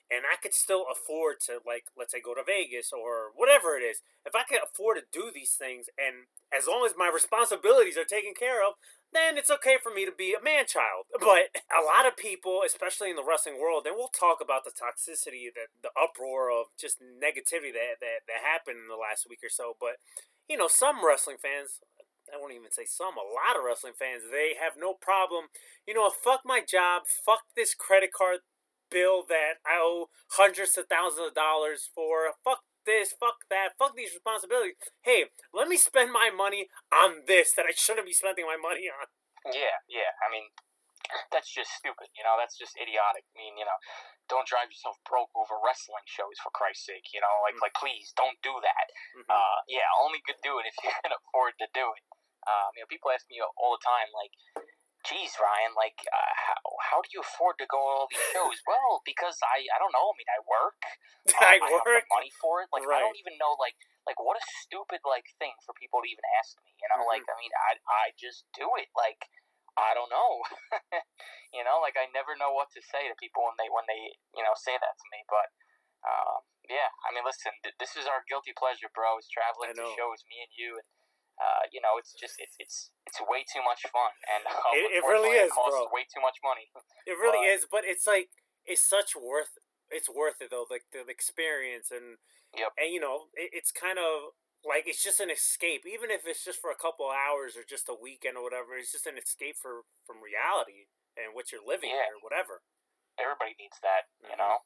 And 0.08 0.24
I 0.24 0.40
could 0.40 0.56
still 0.56 0.88
afford 0.88 1.36
to, 1.52 1.60
like, 1.68 1.92
let's 1.92 2.16
say, 2.16 2.24
go 2.24 2.32
to 2.32 2.40
Vegas 2.40 2.96
or 2.96 3.36
whatever 3.36 3.76
it 3.76 3.84
is. 3.84 4.00
If 4.24 4.32
I 4.32 4.40
could 4.48 4.64
afford 4.64 4.96
to 4.96 5.04
do 5.04 5.28
these 5.28 5.52
things, 5.52 5.92
and 6.00 6.32
as 6.48 6.64
long 6.64 6.88
as 6.88 6.96
my 6.96 7.12
responsibilities 7.12 8.00
are 8.00 8.08
taken 8.08 8.32
care 8.32 8.64
of, 8.64 8.80
then 9.12 9.38
it's 9.38 9.50
okay 9.50 9.76
for 9.80 9.92
me 9.92 10.04
to 10.04 10.12
be 10.12 10.34
a 10.36 10.42
man 10.42 10.66
child. 10.66 11.08
But 11.18 11.52
a 11.68 11.84
lot 11.84 12.08
of 12.08 12.16
people, 12.16 12.62
especially 12.64 13.10
in 13.10 13.16
the 13.16 13.26
wrestling 13.26 13.60
world, 13.60 13.84
and 13.84 13.96
we'll 13.96 14.12
talk 14.12 14.40
about 14.40 14.64
the 14.64 14.72
toxicity, 14.72 15.52
the, 15.52 15.68
the 15.82 15.92
uproar 15.92 16.48
of 16.48 16.72
just 16.78 17.00
negativity 17.00 17.72
that, 17.76 18.00
that, 18.00 18.24
that 18.24 18.40
happened 18.40 18.80
in 18.80 18.88
the 18.88 18.96
last 19.00 19.28
week 19.28 19.40
or 19.44 19.52
so. 19.52 19.76
But, 19.76 20.00
you 20.48 20.56
know, 20.56 20.68
some 20.68 21.04
wrestling 21.04 21.36
fans, 21.36 21.80
I 22.32 22.40
won't 22.40 22.56
even 22.56 22.72
say 22.72 22.88
some, 22.88 23.16
a 23.16 23.24
lot 23.24 23.58
of 23.58 23.64
wrestling 23.64 23.96
fans, 23.98 24.28
they 24.30 24.56
have 24.56 24.76
no 24.78 24.94
problem. 24.94 25.52
You 25.84 25.92
know, 25.92 26.08
fuck 26.08 26.42
my 26.44 26.60
job, 26.64 27.04
fuck 27.04 27.48
this 27.56 27.74
credit 27.74 28.12
card 28.12 28.40
bill 28.90 29.24
that 29.28 29.60
I 29.66 29.76
owe 29.80 30.08
hundreds 30.32 30.76
of 30.78 30.88
thousands 30.88 31.28
of 31.28 31.34
dollars 31.34 31.88
for, 31.92 32.32
fuck 32.44 32.64
this, 32.88 33.12
fuck 33.12 33.44
that, 33.52 33.76
fuck 33.76 33.92
these 33.92 34.16
responsibilities. 34.16 34.80
Hey, 35.04 35.28
let 35.52 35.68
me 35.68 35.76
spend 35.76 36.08
my 36.08 36.32
money 36.32 36.72
on 36.88 37.28
this 37.28 37.52
that 37.52 37.68
I 37.68 37.76
shouldn't 37.76 38.08
be 38.08 38.16
spending 38.16 38.48
my 38.48 38.56
money 38.56 38.88
on. 38.88 39.06
Yeah, 39.52 39.84
yeah. 39.86 40.16
I 40.24 40.32
mean, 40.32 40.48
that's 41.32 41.52
just 41.52 41.76
stupid. 41.76 42.08
You 42.16 42.24
know, 42.24 42.40
that's 42.40 42.56
just 42.56 42.74
idiotic. 42.80 43.28
I 43.28 43.34
mean, 43.36 43.60
you 43.60 43.68
know, 43.68 43.76
don't 44.32 44.48
drive 44.48 44.72
yourself 44.72 44.96
broke 45.04 45.32
over 45.36 45.60
wrestling 45.60 46.04
shows 46.08 46.40
for 46.40 46.48
Christ's 46.56 46.88
sake. 46.88 47.12
You 47.12 47.20
know, 47.20 47.34
like, 47.44 47.60
like 47.60 47.76
please 47.76 48.12
don't 48.16 48.40
do 48.40 48.56
that. 48.64 48.86
Mhm. 49.20 49.28
Uh, 49.28 49.58
yeah, 49.68 49.88
only 50.00 50.24
could 50.24 50.40
do 50.40 50.56
it 50.60 50.64
if 50.64 50.76
you 50.84 50.92
can 51.04 51.12
afford 51.12 51.60
to 51.60 51.68
do 51.76 51.92
it. 51.92 52.04
Um, 52.48 52.72
you 52.76 52.80
know, 52.80 52.88
people 52.88 53.12
ask 53.12 53.28
me 53.28 53.44
all 53.44 53.76
the 53.76 53.84
time, 53.84 54.08
like, 54.16 54.32
geez, 55.08 55.32
Ryan, 55.40 55.72
like, 55.72 55.96
uh, 56.04 56.32
how, 56.36 56.60
how 56.92 56.98
do 57.00 57.08
you 57.16 57.24
afford 57.24 57.56
to 57.58 57.66
go 57.66 57.80
all 57.80 58.06
these 58.12 58.22
shows? 58.36 58.60
well, 58.68 59.00
because 59.08 59.40
I, 59.40 59.64
I 59.72 59.76
don't 59.80 59.92
know. 59.96 60.12
I 60.12 60.14
mean, 60.20 60.30
I 60.30 60.40
work. 60.44 60.78
Um, 61.28 61.44
I 61.44 61.60
have 61.60 61.84
work. 61.84 62.08
the 62.08 62.08
money 62.08 62.32
for 62.40 62.64
it. 62.64 62.72
Like, 62.72 62.88
I 62.88 63.04
don't 63.04 63.20
even 63.20 63.36
know, 63.36 63.52
like, 63.60 63.76
like 64.08 64.16
what 64.16 64.40
a 64.40 64.44
stupid 64.64 65.04
like 65.04 65.28
thing 65.36 65.52
for 65.60 65.76
people 65.76 66.00
to 66.00 66.08
even 66.08 66.24
ask 66.40 66.56
me. 66.64 66.72
You 66.80 66.88
know, 66.88 67.04
Mhm. 67.04 67.12
like, 67.12 67.24
I 67.28 67.36
mean, 67.36 67.52
I, 67.52 67.72
I 67.84 68.04
just 68.16 68.48
do 68.56 68.64
it. 68.80 68.88
Like, 68.96 69.28
I 69.76 69.92
don't 69.92 70.08
know. 70.08 70.40
you 71.54 71.62
know, 71.62 71.78
like 71.84 71.94
I 72.00 72.08
never 72.10 72.34
know 72.34 72.50
what 72.56 72.72
to 72.74 72.80
say 72.80 73.06
to 73.06 73.14
people 73.20 73.44
when 73.46 73.54
they 73.60 73.68
when 73.70 73.86
they 73.86 74.16
you 74.34 74.42
know 74.42 74.56
say 74.58 74.74
that 74.74 74.94
to 74.98 75.06
me. 75.14 75.20
But 75.30 75.48
um, 76.08 76.40
yeah, 76.66 76.90
I 77.06 77.14
mean, 77.14 77.22
listen, 77.22 77.52
th- 77.62 77.78
this 77.78 77.94
is 77.94 78.08
our 78.10 78.26
guilty 78.26 78.56
pleasure, 78.56 78.90
bro. 78.90 79.20
Is 79.22 79.30
traveling 79.30 79.72
I 79.72 79.78
to 79.78 79.86
shows, 79.94 80.24
me 80.26 80.42
and 80.42 80.52
you, 80.56 80.80
and 80.80 80.88
uh, 81.40 81.64
you 81.72 81.80
know, 81.80 81.96
it's 81.98 82.12
just 82.18 82.34
it's 82.38 82.54
it's 82.58 82.90
it's 83.06 83.20
way 83.30 83.44
too 83.46 83.62
much 83.62 83.82
fun, 83.88 84.12
and 84.28 84.42
It- 84.78 85.00
it 85.00 85.04
really 85.06 85.38
is, 85.38 85.50
costs 85.52 85.70
bro. 85.70 85.88
Way 85.94 86.04
too 86.10 86.20
much 86.20 86.38
money. 86.42 86.70
It 87.06 87.16
really 87.18 87.46
But- 87.46 87.54
is, 87.54 87.60
but 87.70 87.82
it's 87.86 88.06
like 88.06 88.30
it's 88.66 88.82
such 88.82 89.14
worth. 89.16 89.58
It's 89.90 90.08
worth 90.10 90.42
it 90.44 90.50
though, 90.50 90.66
like 90.68 90.84
the, 90.92 91.04
the 91.06 91.12
experience 91.14 91.90
and 91.90 92.18
Yep. 92.56 92.72
and 92.76 92.88
you 92.92 93.00
know 93.00 93.28
it, 93.36 93.50
it's 93.52 93.70
kind 93.72 93.98
of 93.98 94.32
like 94.66 94.84
it's 94.90 95.00
just 95.02 95.20
an 95.20 95.30
escape, 95.30 95.86
even 95.86 96.10
if 96.10 96.26
it's 96.26 96.44
just 96.44 96.60
for 96.60 96.70
a 96.70 96.76
couple 96.76 97.06
of 97.08 97.14
hours 97.16 97.56
or 97.56 97.62
just 97.64 97.88
a 97.88 97.94
weekend 97.96 98.36
or 98.36 98.42
whatever. 98.44 98.76
It's 98.76 98.90
just 98.92 99.06
an 99.06 99.16
escape 99.16 99.56
for 99.56 99.86
from 100.04 100.20
reality 100.20 100.88
and 101.16 101.32
what 101.32 101.52
you're 101.52 101.64
living 101.64 101.90
Yeah. 101.94 102.10
or 102.12 102.18
whatever. 102.20 102.60
Everybody 103.18 103.54
needs 103.58 103.78
that, 103.82 104.06
you 104.22 104.34
Mhm. 104.34 104.38
know. 104.38 104.58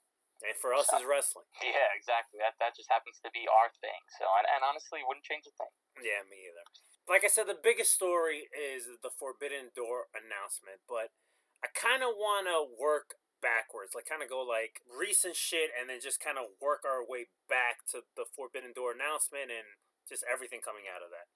And 0.42 0.58
for 0.58 0.74
us, 0.74 0.90
is 0.90 1.06
wrestling. 1.06 1.46
Yeah, 1.62 1.94
exactly. 1.94 2.42
That 2.42 2.58
that 2.58 2.74
just 2.74 2.90
happens 2.90 3.22
to 3.22 3.30
be 3.30 3.46
our 3.46 3.70
thing. 3.78 4.02
So, 4.18 4.26
and, 4.26 4.46
and 4.46 4.66
honestly, 4.66 5.00
wouldn't 5.06 5.22
change 5.22 5.46
a 5.46 5.54
thing. 5.54 5.70
Yeah, 6.02 6.26
me 6.26 6.50
either. 6.50 6.66
Like 7.06 7.22
I 7.22 7.30
said, 7.30 7.46
the 7.46 7.58
biggest 7.58 7.94
story 7.94 8.50
is 8.50 8.90
the 9.02 9.10
Forbidden 9.10 9.74
Door 9.74 10.10
announcement, 10.14 10.82
but 10.86 11.14
I 11.62 11.70
kind 11.70 12.02
of 12.02 12.18
want 12.18 12.50
to 12.50 12.66
work 12.66 13.22
backwards, 13.42 13.94
like 13.94 14.06
kind 14.06 14.22
of 14.22 14.30
go 14.30 14.42
like 14.42 14.82
recent 14.86 15.34
shit, 15.34 15.70
and 15.74 15.90
then 15.90 15.98
just 16.02 16.22
kind 16.22 16.38
of 16.38 16.54
work 16.62 16.86
our 16.86 17.02
way 17.02 17.30
back 17.50 17.86
to 17.94 18.06
the 18.14 18.26
Forbidden 18.26 18.74
Door 18.74 18.98
announcement 18.98 19.50
and 19.50 19.78
just 20.06 20.26
everything 20.26 20.62
coming 20.62 20.90
out 20.90 21.02
of 21.02 21.10
that. 21.10 21.30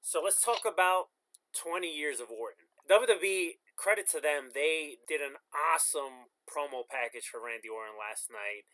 So 0.00 0.20
let's 0.24 0.40
talk 0.40 0.64
about 0.68 1.12
20 1.56 1.88
years 1.88 2.20
of 2.20 2.28
Orton. 2.28 2.68
WWE, 2.86 3.58
credit 3.76 4.08
to 4.10 4.20
them, 4.20 4.50
they 4.56 4.98
did 5.06 5.20
an 5.20 5.38
awesome 5.52 6.32
promo 6.48 6.88
package 6.88 7.28
for 7.28 7.38
Randy 7.44 7.68
Orton 7.68 7.94
last 8.00 8.32
night. 8.32 8.64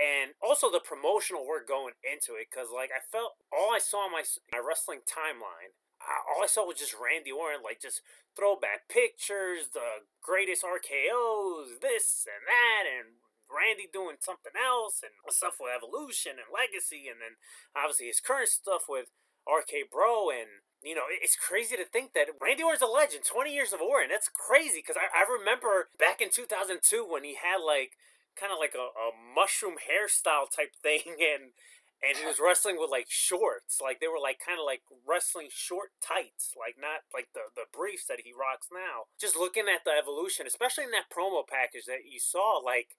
And 0.00 0.32
also 0.40 0.70
the 0.70 0.80
promotional 0.80 1.44
work 1.44 1.68
going 1.68 1.92
into 2.00 2.38
it 2.40 2.48
because 2.48 2.72
like 2.72 2.88
i 2.88 3.04
felt 3.04 3.36
all 3.52 3.68
i 3.74 3.82
saw 3.82 4.08
on 4.08 4.14
my, 4.14 4.24
my 4.48 4.56
wrestling 4.56 5.04
timeline 5.04 5.76
all 6.00 6.40
i 6.40 6.48
saw 6.48 6.64
was 6.64 6.80
just 6.80 6.96
randy 6.96 7.28
orton 7.28 7.60
like 7.60 7.82
just 7.84 8.00
throwback 8.32 8.88
pictures 8.88 9.76
the 9.76 10.08
greatest 10.24 10.64
rkos 10.64 11.82
this 11.84 12.24
and 12.24 12.48
that 12.48 12.88
and 12.88 13.20
randy 13.50 13.90
doing 13.92 14.16
something 14.22 14.56
else 14.56 15.04
and 15.04 15.12
stuff 15.28 15.60
with 15.60 15.74
evolution 15.74 16.40
and 16.40 16.48
legacy 16.48 17.04
and 17.10 17.20
then 17.20 17.36
obviously 17.76 18.08
his 18.08 18.24
current 18.24 18.48
stuff 18.48 18.88
with 18.88 19.12
rk 19.44 19.84
bro 19.92 20.32
and 20.32 20.64
you 20.82 20.94
know, 20.94 21.04
it's 21.08 21.36
crazy 21.36 21.76
to 21.76 21.84
think 21.84 22.12
that 22.14 22.32
Randy 22.40 22.62
Orton's 22.62 22.82
a 22.82 22.86
legend. 22.86 23.24
20 23.24 23.52
years 23.52 23.72
of 23.72 23.80
Orton. 23.80 24.08
That's 24.08 24.30
crazy 24.32 24.80
because 24.80 24.96
I, 24.96 25.12
I 25.12 25.28
remember 25.28 25.88
back 25.98 26.20
in 26.20 26.30
2002 26.30 27.04
when 27.04 27.24
he 27.24 27.36
had 27.36 27.60
like 27.60 28.00
kind 28.38 28.52
of 28.52 28.58
like 28.58 28.72
a, 28.72 28.88
a 28.96 29.12
mushroom 29.12 29.76
hairstyle 29.76 30.48
type 30.48 30.72
thing 30.82 31.20
and 31.20 31.52
and 32.00 32.16
he 32.16 32.24
was 32.24 32.40
wrestling 32.40 32.80
with 32.80 32.88
like 32.88 33.12
shorts 33.12 33.76
like 33.76 34.00
they 34.00 34.08
were 34.08 34.22
like 34.22 34.40
kind 34.40 34.56
of 34.56 34.64
like 34.64 34.80
wrestling 35.04 35.52
short 35.52 35.92
tights 36.00 36.56
like 36.56 36.80
not 36.80 37.04
like 37.12 37.28
the 37.36 37.52
the 37.52 37.68
briefs 37.68 38.08
that 38.08 38.24
he 38.24 38.32
rocks 38.32 38.72
now 38.72 39.12
just 39.20 39.36
looking 39.36 39.68
at 39.68 39.84
the 39.84 39.92
evolution 39.92 40.48
especially 40.48 40.84
in 40.84 40.96
that 40.96 41.12
promo 41.12 41.44
package 41.44 41.84
that 41.84 42.08
you 42.08 42.16
saw 42.16 42.56
like 42.56 42.96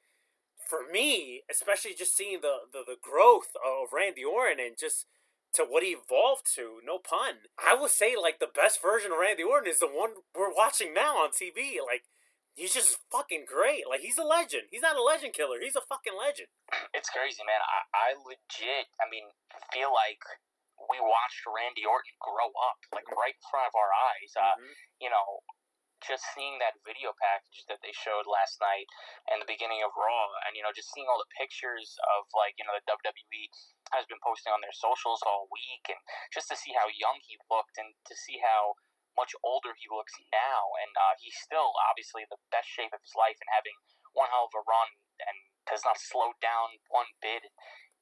for 0.70 0.86
me 0.86 1.42
especially 1.50 1.98
just 1.98 2.14
seeing 2.14 2.46
the 2.46 2.70
the, 2.70 2.86
the 2.86 3.02
growth 3.02 3.58
of 3.58 3.90
Randy 3.90 4.22
Orton 4.22 4.62
and 4.62 4.78
just 4.78 5.10
to 5.54 5.64
what 5.68 5.84
he 5.84 5.96
evolved 5.98 6.48
to, 6.56 6.80
no 6.86 6.98
pun. 7.00 7.48
I 7.60 7.76
will 7.76 7.92
say 7.92 8.16
like 8.16 8.40
the 8.40 8.48
best 8.52 8.82
version 8.82 9.12
of 9.12 9.20
Randy 9.20 9.44
Orton 9.44 9.70
is 9.72 9.80
the 9.80 9.92
one 9.92 10.24
we're 10.36 10.54
watching 10.54 10.94
now 10.94 11.20
on 11.20 11.32
TV. 11.36 11.78
Like 11.84 12.08
he's 12.56 12.74
just 12.74 13.00
fucking 13.12 13.46
great. 13.48 13.84
Like 13.88 14.00
he's 14.02 14.18
a 14.18 14.24
legend. 14.28 14.72
He's 14.72 14.82
not 14.86 14.96
a 14.96 15.04
legend 15.04 15.34
killer. 15.36 15.60
He's 15.60 15.76
a 15.76 15.84
fucking 15.84 16.16
legend. 16.16 16.48
It's 16.96 17.10
crazy, 17.12 17.44
man. 17.44 17.60
I, 17.64 17.80
I 17.92 18.08
legit, 18.16 18.88
I 19.00 19.08
mean, 19.12 19.28
feel 19.76 19.92
like 19.92 20.24
we 20.90 20.98
watched 21.04 21.44
Randy 21.46 21.84
Orton 21.86 22.16
grow 22.24 22.50
up, 22.50 22.80
like 22.96 23.06
right 23.12 23.36
in 23.36 23.46
front 23.52 23.68
of 23.70 23.76
our 23.76 23.92
eyes. 23.92 24.32
Uh, 24.34 24.56
Mhm. 24.58 24.74
you 25.04 25.10
know, 25.12 25.44
just 26.02 26.26
seeing 26.34 26.58
that 26.58 26.82
video 26.82 27.14
package 27.18 27.64
that 27.70 27.80
they 27.86 27.94
showed 27.94 28.26
last 28.26 28.58
night 28.58 28.90
and 29.30 29.38
the 29.38 29.50
beginning 29.50 29.86
of 29.86 29.94
Raw, 29.94 30.34
and 30.46 30.58
you 30.58 30.66
know, 30.66 30.74
just 30.74 30.90
seeing 30.92 31.06
all 31.06 31.22
the 31.22 31.38
pictures 31.38 31.96
of 32.18 32.26
like 32.34 32.58
you 32.58 32.66
know 32.66 32.74
the 32.74 32.86
WWE 32.90 33.44
has 33.94 34.10
been 34.10 34.22
posting 34.26 34.52
on 34.52 34.62
their 34.66 34.74
socials 34.74 35.22
all 35.24 35.48
week, 35.54 35.86
and 35.94 36.02
just 36.34 36.50
to 36.50 36.58
see 36.58 36.74
how 36.74 36.90
young 36.90 37.22
he 37.22 37.38
looked, 37.50 37.78
and 37.78 37.94
to 38.10 38.16
see 38.18 38.42
how 38.42 38.76
much 39.14 39.36
older 39.46 39.76
he 39.76 39.86
looks 39.92 40.16
now, 40.32 40.74
and 40.82 40.92
uh, 40.96 41.16
he's 41.20 41.36
still 41.38 41.76
obviously 41.92 42.26
the 42.32 42.40
best 42.50 42.68
shape 42.68 42.92
of 42.96 43.04
his 43.04 43.14
life 43.14 43.38
and 43.38 43.52
having 43.52 43.76
one 44.16 44.32
hell 44.32 44.50
of 44.50 44.56
a 44.58 44.64
run, 44.66 44.90
and 45.22 45.38
has 45.70 45.86
not 45.86 46.00
slowed 46.02 46.40
down 46.42 46.82
one 46.90 47.08
bit. 47.22 47.46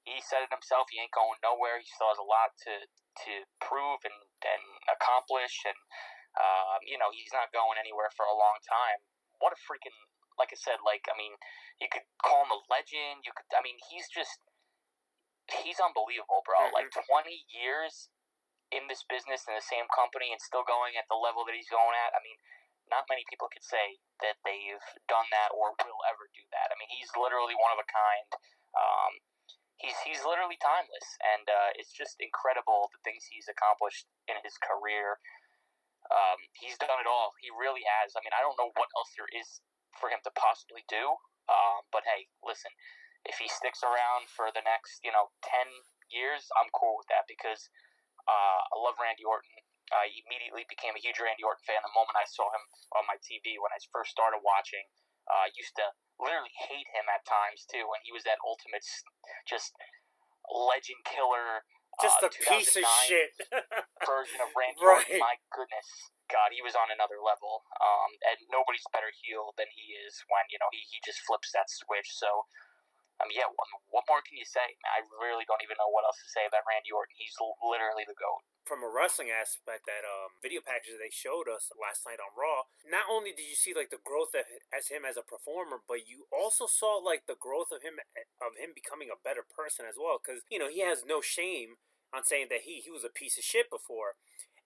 He 0.07 0.23
said 0.23 0.47
it 0.47 0.53
himself. 0.53 0.87
He 0.89 0.97
ain't 0.97 1.13
going 1.13 1.37
nowhere. 1.43 1.77
He 1.77 1.85
still 1.85 2.09
has 2.09 2.21
a 2.21 2.25
lot 2.25 2.55
to 2.65 2.87
to 3.27 3.33
prove 3.59 3.99
and 4.07 4.15
and 4.41 4.63
accomplish, 4.87 5.67
and 5.67 5.77
um, 6.37 6.79
you 6.85 6.97
know 6.97 7.09
he's 7.13 7.33
not 7.33 7.49
going 7.55 7.77
anywhere 7.79 8.13
for 8.13 8.25
a 8.27 8.35
long 8.35 8.61
time. 8.65 9.01
What 9.39 9.55
a 9.55 9.59
freaking 9.59 9.95
like 10.39 10.55
I 10.55 10.59
said, 10.59 10.79
like 10.87 11.03
I 11.11 11.15
mean, 11.19 11.35
you 11.83 11.91
could 11.91 12.07
call 12.23 12.47
him 12.47 12.55
a 12.55 12.59
legend. 12.71 13.27
You 13.27 13.35
could, 13.35 13.47
I 13.51 13.59
mean, 13.59 13.75
he's 13.91 14.07
just 14.07 14.39
he's 15.51 15.83
unbelievable, 15.83 16.41
bro. 16.47 16.71
Mhm. 16.71 16.73
Like 16.73 16.89
twenty 16.95 17.43
years 17.51 18.07
in 18.71 18.87
this 18.87 19.03
business 19.09 19.49
in 19.49 19.53
the 19.57 19.65
same 19.65 19.89
company 19.91 20.31
and 20.31 20.39
still 20.39 20.63
going 20.63 20.95
at 20.95 21.09
the 21.09 21.17
level 21.17 21.43
that 21.45 21.57
he's 21.57 21.69
going 21.69 21.97
at. 21.97 22.13
I 22.13 22.21
mean, 22.21 22.37
not 22.89 23.09
many 23.09 23.25
people 23.29 23.49
could 23.49 23.65
say 23.65 23.97
that 24.21 24.37
they've 24.45 24.87
done 25.09 25.25
that 25.33 25.49
or 25.53 25.73
will 25.77 26.03
ever 26.09 26.29
do 26.33 26.45
that. 26.53 26.69
I 26.69 26.75
mean, 26.77 26.89
he's 26.89 27.09
literally 27.17 27.57
one 27.57 27.73
of 27.73 27.79
a 27.81 27.87
kind. 27.89 28.29
Um, 28.77 29.13
he's 29.77 29.97
he's 30.05 30.21
literally 30.23 30.57
timeless, 30.61 31.07
and 31.35 31.45
uh, 31.49 31.69
it's 31.75 31.91
just 31.91 32.17
incredible 32.21 32.89
the 32.93 33.01
things 33.03 33.25
he's 33.27 33.49
accomplished 33.49 34.05
in 34.29 34.37
his 34.45 34.55
career. 34.61 35.19
Um, 36.09 36.39
he's 36.57 36.77
done 36.81 36.97
it 36.97 37.09
all. 37.09 37.37
He 37.37 37.53
really 37.53 37.85
has. 37.85 38.17
I 38.17 38.21
mean, 38.25 38.33
I 38.33 38.41
don't 38.41 38.57
know 38.57 38.73
what 38.73 38.89
else 38.97 39.13
there 39.13 39.29
is 39.29 39.61
for 39.97 40.09
him 40.09 40.21
to 40.25 40.31
possibly 40.33 40.81
do. 40.89 41.17
Um, 41.49 41.85
but 41.89 42.05
hey, 42.05 42.29
listen, 42.41 42.73
if 43.25 43.37
he 43.41 43.49
sticks 43.49 43.81
around 43.81 44.29
for 44.29 44.49
the 44.53 44.65
next, 44.65 45.01
you 45.05 45.13
know, 45.13 45.33
ten 45.41 45.69
years, 46.09 46.49
I'm 46.57 46.69
cool 46.73 46.97
with 46.97 47.09
that 47.13 47.29
because 47.29 47.69
uh, 48.25 48.61
I 48.69 48.75
love 48.77 48.97
Randy 49.01 49.25
Orton. 49.25 49.53
I 49.89 50.13
immediately 50.13 50.69
became 50.69 50.93
a 50.93 51.01
huge 51.01 51.17
Randy 51.17 51.41
Orton 51.41 51.65
fan 51.65 51.81
the 51.81 51.93
moment 51.97 52.13
I 52.13 52.29
saw 52.29 52.45
him 52.53 52.61
on 52.93 53.09
my 53.09 53.17
TV 53.17 53.57
when 53.57 53.73
I 53.73 53.81
first 53.89 54.13
started 54.13 54.45
watching. 54.45 54.85
Uh, 55.25 55.49
I 55.49 55.57
used 55.57 55.73
to 55.81 55.93
literally 56.21 56.53
hate 56.53 56.85
him 56.93 57.09
at 57.09 57.25
times 57.25 57.65
too, 57.65 57.89
when 57.89 58.01
he 58.05 58.13
was 58.13 58.25
that 58.29 58.37
ultimate, 58.45 58.85
just 59.49 59.73
legend 60.49 61.01
killer. 61.05 61.65
Just 62.01 62.23
uh, 62.23 62.27
a 62.27 62.31
piece 62.31 62.75
of 62.79 62.85
shit. 63.05 63.35
version 64.07 64.39
of 64.39 64.49
Randy 64.55 64.79
Right. 64.79 65.03
Orton. 65.03 65.19
My 65.19 65.35
goodness, 65.51 65.87
God, 66.31 66.55
he 66.55 66.63
was 66.63 66.73
on 66.77 66.87
another 66.89 67.19
level. 67.19 67.67
Um, 67.79 68.11
and 68.31 68.37
nobody's 68.47 68.85
better 68.95 69.11
heel 69.11 69.51
than 69.59 69.67
he 69.75 69.95
is 69.99 70.23
when 70.31 70.47
you 70.47 70.57
know 70.61 70.71
he, 70.71 70.81
he 70.87 71.03
just 71.03 71.19
flips 71.27 71.51
that 71.51 71.67
switch. 71.67 72.07
So, 72.15 72.47
um, 73.19 73.27
yeah, 73.35 73.51
what, 73.51 73.67
what 73.91 74.05
more 74.07 74.23
can 74.23 74.39
you 74.39 74.47
say? 74.47 74.79
I 74.87 75.03
really 75.19 75.43
don't 75.43 75.59
even 75.63 75.75
know 75.75 75.91
what 75.91 76.07
else 76.07 76.19
to 76.23 76.29
say 76.31 76.47
about 76.47 76.63
Randy 76.63 76.91
Orton. 76.95 77.19
He's 77.19 77.35
l- 77.39 77.59
literally 77.59 78.07
the 78.07 78.15
goat. 78.15 78.47
From 78.63 78.85
a 78.85 78.91
wrestling 78.91 79.33
aspect, 79.33 79.89
that 79.89 80.05
um, 80.05 80.37
video 80.45 80.61
package 80.61 80.93
that 80.93 81.01
they 81.01 81.09
showed 81.11 81.49
us 81.49 81.73
last 81.73 82.05
night 82.05 82.21
on 82.21 82.31
Raw, 82.37 82.69
not 82.85 83.09
only 83.09 83.33
did 83.33 83.49
you 83.49 83.57
see 83.57 83.73
like 83.73 83.89
the 83.89 83.99
growth 83.99 84.37
of, 84.37 84.45
as 84.69 84.93
him 84.93 85.03
as 85.03 85.17
a 85.17 85.25
performer, 85.25 85.81
but 85.83 86.05
you 86.05 86.29
also 86.29 86.69
saw 86.69 87.01
like 87.01 87.25
the 87.25 87.35
growth 87.39 87.73
of 87.73 87.81
him 87.81 87.97
of 88.37 88.55
him 88.61 88.71
becoming 88.77 89.09
a 89.09 89.17
better 89.17 89.41
person 89.41 89.89
as 89.89 89.97
well. 89.97 90.21
Because 90.21 90.45
you 90.53 90.61
know 90.61 90.69
he 90.69 90.85
has 90.85 91.01
no 91.01 91.17
shame 91.17 91.81
on 92.13 92.23
saying 92.25 92.47
that 92.49 92.65
he 92.65 92.81
he 92.81 92.91
was 92.91 93.03
a 93.03 93.13
piece 93.13 93.37
of 93.37 93.43
shit 93.43 93.69
before, 93.69 94.17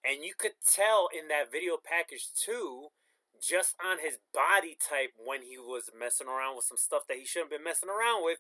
and 0.04 0.24
you 0.24 0.34
could 0.38 0.60
tell 0.64 1.08
in 1.12 1.28
that 1.28 1.52
video 1.52 1.78
package 1.78 2.32
too, 2.32 2.92
just 3.40 3.76
on 3.80 4.00
his 4.00 4.20
body 4.34 4.78
type 4.80 5.16
when 5.20 5.44
he 5.44 5.58
was 5.58 5.92
messing 5.92 6.28
around 6.28 6.56
with 6.56 6.66
some 6.66 6.80
stuff 6.80 7.04
that 7.08 7.20
he 7.20 7.26
shouldn't 7.26 7.52
have 7.52 7.60
been 7.60 7.68
messing 7.68 7.92
around 7.92 8.24
with. 8.24 8.40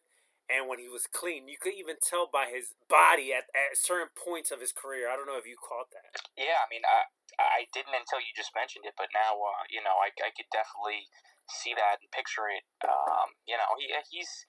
And 0.52 0.68
when 0.68 0.76
he 0.76 0.92
was 0.92 1.08
clean, 1.08 1.48
you 1.48 1.56
could 1.56 1.72
even 1.72 1.96
tell 2.04 2.28
by 2.28 2.52
his 2.52 2.76
body 2.92 3.32
at, 3.32 3.48
at 3.56 3.80
certain 3.80 4.12
points 4.12 4.52
of 4.52 4.60
his 4.60 4.76
career. 4.76 5.08
I 5.08 5.16
don't 5.16 5.24
know 5.24 5.40
if 5.40 5.48
you 5.48 5.56
caught 5.56 5.88
that. 5.96 6.20
Yeah, 6.36 6.60
I 6.60 6.68
mean, 6.68 6.84
I 6.84 7.08
I 7.40 7.72
didn't 7.72 7.96
until 7.96 8.20
you 8.20 8.36
just 8.36 8.52
mentioned 8.52 8.84
it, 8.84 9.00
but 9.00 9.08
now 9.16 9.40
uh, 9.40 9.64
you 9.72 9.80
know 9.80 9.96
I, 10.04 10.12
I 10.20 10.36
could 10.36 10.52
definitely 10.52 11.08
see 11.52 11.76
that 11.76 12.00
and 12.00 12.12
picture 12.12 12.48
it. 12.52 12.64
Um, 12.84 13.36
you 13.48 13.56
know, 13.56 13.72
he 13.80 13.88
he's 14.12 14.46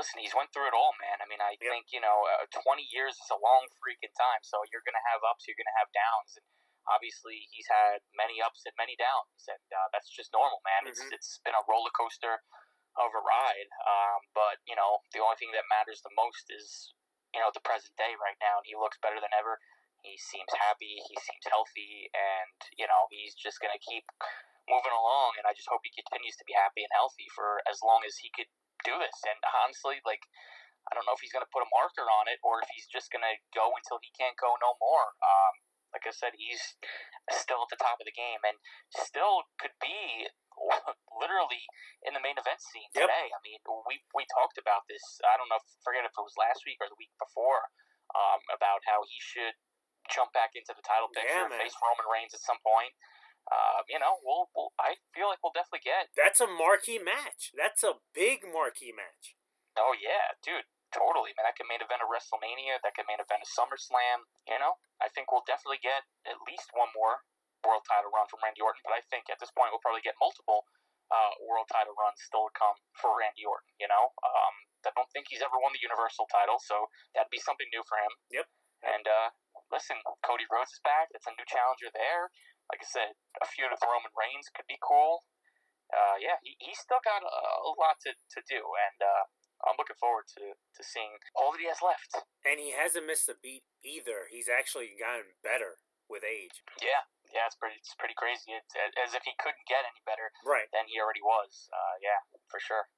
listen, 0.00 0.24
he's 0.24 0.32
went 0.32 0.48
through 0.56 0.64
it 0.64 0.72
all, 0.72 0.96
man. 0.96 1.20
I 1.20 1.28
mean, 1.28 1.44
I 1.44 1.60
Yep. 1.60 1.60
think 1.60 1.92
you 1.92 2.00
know, 2.00 2.24
uh, 2.24 2.48
twenty 2.48 2.88
years 2.88 3.20
is 3.20 3.28
a 3.28 3.36
long 3.36 3.68
freaking 3.84 4.12
time. 4.16 4.40
So 4.40 4.64
you're 4.72 4.82
gonna 4.88 5.04
have 5.12 5.20
ups, 5.28 5.44
you're 5.44 5.60
gonna 5.60 5.76
have 5.76 5.92
downs, 5.92 6.40
and 6.40 6.46
obviously 6.88 7.44
he's 7.52 7.68
had 7.68 8.00
many 8.16 8.40
ups 8.40 8.64
and 8.64 8.72
many 8.80 8.96
downs, 8.96 9.44
and 9.44 9.68
uh, 9.68 9.92
that's 9.92 10.08
just 10.08 10.32
normal, 10.32 10.64
man. 10.64 10.88
It's 10.88 11.04
Mhm. 11.04 11.12
it's 11.12 11.38
been 11.44 11.54
a 11.54 11.64
roller 11.68 11.92
coaster 11.92 12.40
of 12.96 13.12
a 13.14 13.20
ride. 13.20 13.68
Um, 13.86 14.20
but 14.32 14.64
you 14.64 14.74
know, 14.74 15.04
the 15.12 15.20
only 15.20 15.36
thing 15.36 15.52
that 15.52 15.68
matters 15.68 16.00
the 16.00 16.14
most 16.16 16.48
is 16.48 16.94
you 17.36 17.40
know 17.40 17.52
the 17.52 17.60
present 17.60 17.94
day 18.00 18.16
right 18.16 18.38
now, 18.40 18.58
and 18.58 18.66
he 18.66 18.74
looks 18.74 18.96
better 19.04 19.20
than 19.20 19.32
ever. 19.36 19.60
He 20.00 20.16
seems 20.16 20.48
happy. 20.56 20.96
He 20.96 21.16
seems 21.20 21.44
healthy, 21.44 22.08
and 22.16 22.56
you 22.80 22.88
know 22.88 23.06
he's 23.12 23.34
just 23.36 23.60
gonna 23.60 23.78
keep 23.78 24.08
moving 24.68 24.92
along. 24.92 25.36
And 25.36 25.46
I 25.46 25.52
just 25.52 25.68
hope 25.68 25.84
he 25.84 25.92
continues 25.92 26.36
to 26.36 26.44
be 26.46 26.54
happy 26.54 26.82
and 26.82 26.92
healthy 26.94 27.28
for 27.36 27.60
as 27.68 27.82
long 27.82 28.00
as 28.06 28.16
he 28.16 28.30
could 28.30 28.48
do 28.84 28.96
this. 28.98 29.16
And 29.28 29.38
honestly, 29.64 30.00
like 30.04 30.24
I 30.90 30.96
don't 30.96 31.04
know 31.06 31.14
if 31.14 31.22
he's 31.22 31.32
gonna 31.32 31.50
put 31.50 31.62
a 31.64 31.70
marker 31.70 32.06
on 32.08 32.26
it 32.28 32.40
or 32.42 32.60
if 32.64 32.68
he's 32.74 32.88
just 32.88 33.12
gonna 33.12 33.38
go 33.54 33.70
until 33.76 34.00
he 34.02 34.10
can't 34.16 34.36
go 34.40 34.56
no 34.58 34.74
more. 34.80 35.14
Um, 35.22 35.54
like 35.90 36.06
I 36.06 36.14
said, 36.14 36.38
he's 36.38 36.62
still 37.34 37.66
at 37.66 37.70
the 37.70 37.80
top 37.80 37.98
of 37.98 38.06
the 38.06 38.14
game 38.14 38.38
and 38.46 38.56
still 38.94 39.42
could 39.58 39.74
be 39.82 40.30
literally 41.22 41.66
in 42.06 42.14
the 42.14 42.22
main 42.22 42.38
event 42.38 42.62
scene 42.62 42.86
Yep. 42.94 43.10
today. 43.10 43.26
I 43.32 43.38
mean, 43.42 43.58
we 43.90 44.02
we 44.14 44.22
talked 44.30 44.56
about 44.60 44.86
this. 44.86 45.02
I 45.26 45.34
don't 45.40 45.50
know, 45.50 45.58
if, 45.58 45.66
forget 45.82 46.06
if 46.06 46.14
it 46.14 46.22
was 46.24 46.36
last 46.38 46.62
week 46.62 46.78
or 46.78 46.86
the 46.88 46.98
week 47.00 47.12
before, 47.18 47.70
um, 48.14 48.40
about 48.54 48.82
how 48.86 49.02
he 49.06 49.18
should 49.18 49.56
jump 50.10 50.30
back 50.34 50.54
into 50.58 50.74
the 50.74 50.82
title 50.82 51.10
picture, 51.14 51.46
Yeah, 51.46 51.50
man. 51.50 51.58
face 51.60 51.74
Roman 51.78 52.06
Reigns 52.10 52.34
at 52.34 52.42
some 52.42 52.58
point. 52.66 52.90
Um, 53.50 53.82
you 53.90 53.98
know, 53.98 54.22
we'll, 54.22 54.46
we'll 54.54 54.70
I 54.78 55.02
feel 55.10 55.26
like 55.26 55.42
we'll 55.42 55.54
definitely 55.54 55.82
get. 55.82 56.14
That's 56.14 56.38
a 56.38 56.46
marquee 56.46 57.02
match. 57.02 57.50
That's 57.50 57.82
a 57.82 57.98
big 58.14 58.46
marquee 58.46 58.94
match. 58.94 59.34
Oh 59.74 59.94
yeah, 59.98 60.38
dude, 60.38 60.70
totally, 60.94 61.34
man. 61.34 61.50
That 61.50 61.58
could 61.58 61.66
main 61.66 61.82
event 61.82 62.02
a 62.02 62.06
WrestleMania. 62.06 62.78
That 62.82 62.94
could 62.94 63.10
main 63.10 63.18
event 63.18 63.42
a 63.42 63.48
SummerSlam. 63.50 64.30
You 64.46 64.62
know, 64.62 64.78
I 65.02 65.10
think 65.10 65.34
we'll 65.34 65.46
definitely 65.46 65.82
get 65.82 66.06
at 66.26 66.38
least 66.46 66.70
one 66.78 66.94
more 66.94 67.26
world 67.66 67.82
title 67.84 68.14
run 68.14 68.30
from 68.30 68.40
Randy 68.46 68.62
Orton. 68.62 68.82
But 68.86 68.94
I 68.94 69.02
think 69.10 69.26
at 69.26 69.42
this 69.42 69.50
point 69.52 69.74
we'll 69.74 69.82
probably 69.82 70.06
get 70.06 70.14
multiple 70.22 70.66
uh, 71.10 71.34
world 71.42 71.66
title 71.66 71.94
runs 71.98 72.22
still 72.22 72.46
to 72.46 72.54
come 72.54 72.78
for 73.02 73.18
Randy 73.18 73.42
Orton. 73.42 73.66
You 73.82 73.90
know, 73.90 74.14
um, 74.22 74.54
I 74.86 74.94
don't 74.94 75.10
think 75.10 75.26
he's 75.28 75.42
ever 75.42 75.58
won 75.58 75.74
the 75.74 75.82
Universal 75.82 76.30
title, 76.30 76.62
so 76.62 76.86
that'd 77.12 77.34
be 77.34 77.42
something 77.42 77.66
new 77.74 77.82
for 77.84 77.98
him. 77.98 78.12
Yep. 78.30 78.46
And 78.80 79.04
uh, 79.04 79.28
listen, 79.68 80.00
Cody 80.24 80.48
Rhodes 80.48 80.72
is 80.72 80.80
back. 80.82 81.12
That's 81.12 81.28
a 81.28 81.34
new 81.36 81.44
challenger 81.44 81.92
there. 81.92 82.32
Like 82.70 82.86
I 82.86 82.88
said, 82.88 83.18
a 83.42 83.46
feud 83.50 83.74
with 83.74 83.82
Roman 83.82 84.14
Reigns 84.14 84.46
could 84.54 84.70
be 84.70 84.78
cool. 84.78 85.26
Uh, 85.90 86.22
yeah, 86.22 86.38
he, 86.46 86.54
he's 86.62 86.78
still 86.78 87.02
got 87.02 87.26
a, 87.26 87.26
a 87.26 87.72
lot 87.74 87.98
to, 88.06 88.14
to 88.14 88.40
do, 88.46 88.62
and 88.62 88.98
uh, 89.02 89.24
I'm 89.66 89.74
looking 89.74 89.98
forward 89.98 90.30
to, 90.38 90.54
to 90.54 90.82
seeing 90.86 91.18
all 91.34 91.50
that 91.50 91.58
he 91.58 91.66
has 91.66 91.82
left. 91.82 92.22
And 92.46 92.62
he 92.62 92.70
hasn't 92.70 93.10
missed 93.10 93.26
a 93.26 93.34
beat 93.34 93.66
either. 93.82 94.30
He's 94.30 94.46
actually 94.46 94.94
gotten 94.94 95.34
better 95.42 95.82
with 96.06 96.22
age. 96.22 96.62
Yeah, 96.78 97.10
yeah, 97.30 97.50
it's 97.50 97.58
pretty 97.58 97.78
it's 97.82 97.94
pretty 97.98 98.14
crazy. 98.14 98.54
It's 98.54 98.74
as 98.98 99.14
if 99.18 99.26
he 99.26 99.34
couldn't 99.38 99.66
get 99.66 99.82
any 99.86 100.02
better 100.06 100.30
Right. 100.46 100.70
than 100.70 100.86
he 100.90 100.98
already 101.02 101.22
was. 101.22 101.66
Uh, 101.70 101.98
yeah, 102.02 102.22
for 102.46 102.62
sure. 102.62 102.90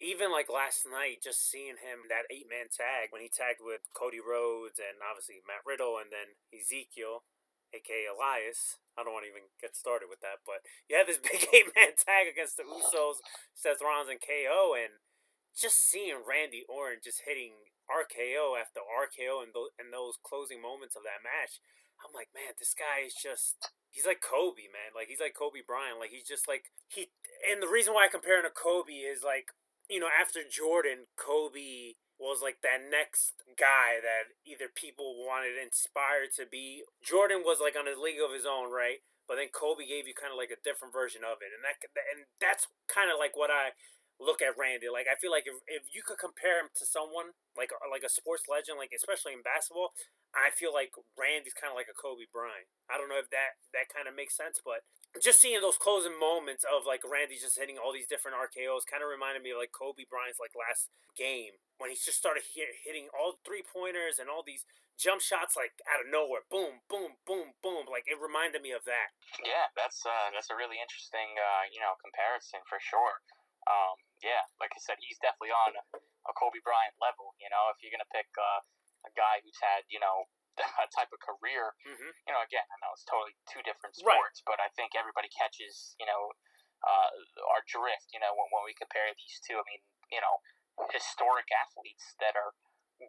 Even 0.00 0.32
like 0.34 0.50
last 0.50 0.82
night, 0.88 1.22
just 1.22 1.46
seeing 1.46 1.78
him 1.78 2.08
that 2.10 2.26
eight 2.32 2.48
man 2.50 2.66
tag 2.72 3.12
when 3.14 3.22
he 3.22 3.30
tagged 3.30 3.62
with 3.62 3.86
Cody 3.94 4.18
Rhodes 4.18 4.80
and 4.82 4.98
obviously 5.04 5.44
Matt 5.46 5.62
Riddle 5.62 5.94
and 6.00 6.10
then 6.10 6.34
Ezekiel, 6.50 7.22
aka 7.72 8.08
Elias. 8.08 8.78
I 8.96 9.02
don't 9.02 9.16
want 9.16 9.24
to 9.24 9.32
even 9.32 9.48
get 9.56 9.72
started 9.72 10.12
with 10.12 10.20
that, 10.20 10.44
but 10.44 10.60
you 10.86 10.96
have 11.00 11.08
this 11.08 11.20
big 11.28 11.48
eight 11.52 11.72
man 11.72 11.96
tag 11.96 12.28
against 12.28 12.60
the 12.60 12.68
Usos, 12.68 13.24
Seth 13.56 13.80
Rollins, 13.80 14.12
and 14.12 14.20
KO, 14.20 14.76
and 14.76 15.00
just 15.56 15.80
seeing 15.80 16.24
Randy 16.24 16.64
Orton 16.68 17.00
just 17.04 17.24
hitting 17.28 17.68
RKO 17.88 18.56
after 18.56 18.80
RKO 18.80 19.44
and 19.44 19.52
those 19.52 19.72
and 19.76 19.92
those 19.92 20.16
closing 20.20 20.60
moments 20.60 20.96
of 20.96 21.04
that 21.04 21.24
match, 21.24 21.60
I'm 22.00 22.12
like, 22.12 22.32
man, 22.32 22.56
this 22.56 22.72
guy 22.76 23.04
is 23.04 23.16
just 23.16 23.72
he's 23.92 24.08
like 24.08 24.24
Kobe, 24.24 24.68
man. 24.72 24.96
Like 24.96 25.08
he's 25.12 25.20
like 25.20 25.36
Kobe 25.36 25.64
Bryant. 25.64 26.00
Like 26.00 26.12
he's 26.12 26.28
just 26.28 26.48
like 26.48 26.72
he 26.88 27.12
and 27.48 27.60
the 27.60 27.70
reason 27.70 27.92
why 27.92 28.08
I 28.08 28.12
compare 28.12 28.40
him 28.40 28.48
to 28.48 28.54
Kobe 28.54 29.04
is 29.04 29.24
like, 29.24 29.52
you 29.88 30.00
know, 30.00 30.08
after 30.12 30.40
Jordan, 30.44 31.10
Kobe 31.16 32.00
was 32.22 32.38
like 32.38 32.62
that 32.62 32.86
next 32.86 33.42
guy 33.58 33.98
that 33.98 34.38
either 34.46 34.70
people 34.70 35.18
wanted 35.26 35.58
inspired 35.58 36.30
to 36.38 36.46
be. 36.46 36.86
Jordan 37.02 37.42
was 37.42 37.58
like 37.58 37.74
on 37.74 37.90
a 37.90 37.98
league 37.98 38.22
of 38.22 38.30
his 38.30 38.46
own, 38.46 38.70
right? 38.70 39.02
But 39.26 39.42
then 39.42 39.50
Kobe 39.50 39.86
gave 39.86 40.06
you 40.06 40.14
kind 40.14 40.30
of 40.30 40.38
like 40.38 40.54
a 40.54 40.60
different 40.62 40.94
version 40.94 41.26
of 41.26 41.42
it, 41.42 41.50
and 41.50 41.62
that 41.66 41.82
and 42.14 42.30
that's 42.38 42.70
kind 42.86 43.10
of 43.10 43.18
like 43.18 43.34
what 43.34 43.50
I 43.50 43.74
look 44.22 44.38
at 44.38 44.54
Randy. 44.54 44.86
Like 44.86 45.10
I 45.10 45.18
feel 45.18 45.34
like 45.34 45.50
if, 45.50 45.58
if 45.66 45.90
you 45.90 46.06
could 46.06 46.18
compare 46.18 46.62
him 46.62 46.70
to 46.78 46.84
someone 46.86 47.34
like 47.58 47.74
like 47.90 48.06
a 48.06 48.12
sports 48.12 48.46
legend, 48.46 48.78
like 48.78 48.94
especially 48.94 49.34
in 49.34 49.42
basketball, 49.42 49.94
I 50.30 50.54
feel 50.54 50.70
like 50.70 50.94
Randy's 51.18 51.56
kind 51.56 51.74
of 51.74 51.78
like 51.78 51.90
a 51.90 51.96
Kobe 51.96 52.30
Bryant. 52.30 52.70
I 52.86 52.98
don't 52.98 53.10
know 53.10 53.20
if 53.20 53.30
that 53.34 53.58
that 53.74 53.90
kind 53.90 54.06
of 54.06 54.14
makes 54.14 54.38
sense, 54.38 54.62
but 54.62 54.86
just 55.20 55.44
seeing 55.44 55.60
those 55.60 55.76
closing 55.76 56.16
moments 56.16 56.64
of 56.64 56.88
like 56.88 57.04
Randy 57.04 57.36
just 57.36 57.60
hitting 57.60 57.76
all 57.76 57.92
these 57.92 58.08
different 58.08 58.40
RKO's 58.40 58.88
kind 58.88 59.04
of 59.04 59.12
reminded 59.12 59.44
me 59.44 59.52
of 59.52 59.60
like 59.60 59.74
Kobe 59.74 60.08
Bryant's 60.08 60.40
like 60.40 60.56
last 60.56 60.88
game 61.12 61.60
when 61.76 61.92
he 61.92 61.96
just 62.00 62.16
started 62.16 62.48
hit, 62.48 62.80
hitting 62.80 63.12
all 63.12 63.36
three 63.44 63.60
pointers 63.60 64.16
and 64.16 64.32
all 64.32 64.40
these 64.40 64.64
jump 64.96 65.20
shots 65.20 65.52
like 65.52 65.76
out 65.84 66.00
of 66.00 66.08
nowhere, 66.08 66.48
boom, 66.48 66.80
boom, 66.88 67.20
boom, 67.28 67.52
boom. 67.60 67.84
Like 67.90 68.08
it 68.08 68.16
reminded 68.16 68.64
me 68.64 68.72
of 68.72 68.88
that. 68.88 69.12
Yeah, 69.44 69.68
that's 69.76 70.00
uh, 70.08 70.32
that's 70.32 70.48
a 70.48 70.56
really 70.56 70.80
interesting 70.80 71.36
uh, 71.36 71.68
you 71.68 71.82
know 71.82 71.92
comparison 72.00 72.64
for 72.64 72.80
sure. 72.80 73.20
Um, 73.68 73.94
yeah, 74.24 74.48
like 74.58 74.72
I 74.74 74.80
said, 74.80 74.98
he's 75.02 75.20
definitely 75.20 75.54
on 75.54 75.76
a 75.76 76.32
Kobe 76.34 76.62
Bryant 76.64 76.96
level. 76.98 77.36
You 77.36 77.52
know, 77.52 77.68
if 77.68 77.84
you're 77.84 77.92
gonna 77.92 78.08
pick 78.08 78.30
uh, 78.38 78.64
a 79.04 79.12
guy 79.12 79.44
who's 79.44 79.58
had 79.60 79.84
you 79.92 80.00
know 80.00 80.30
that 80.60 80.88
type 80.92 81.08
of 81.12 81.20
career, 81.24 81.72
Mm-hmm. 81.88 82.12
you 82.28 82.32
know, 82.32 82.42
again, 82.44 82.66
I 82.68 82.76
know 82.84 82.92
it's 82.92 83.06
totally 83.08 83.34
two 83.48 83.62
different 83.64 83.96
Right. 84.04 84.16
sports, 84.18 84.44
but 84.44 84.60
I 84.60 84.68
think 84.76 84.92
everybody 84.92 85.32
catches 85.32 85.96
you 85.96 86.04
know 86.04 86.32
uh, 86.84 87.10
our 87.54 87.62
drift. 87.64 88.12
You 88.12 88.20
know, 88.20 88.32
when, 88.36 88.48
when 88.52 88.64
we 88.68 88.74
compare 88.76 89.08
these 89.16 89.40
two, 89.44 89.56
I 89.56 89.64
mean, 89.64 89.82
you 90.12 90.20
know, 90.20 90.40
historic 90.92 91.48
athletes 91.52 92.14
that 92.20 92.36
are 92.36 92.52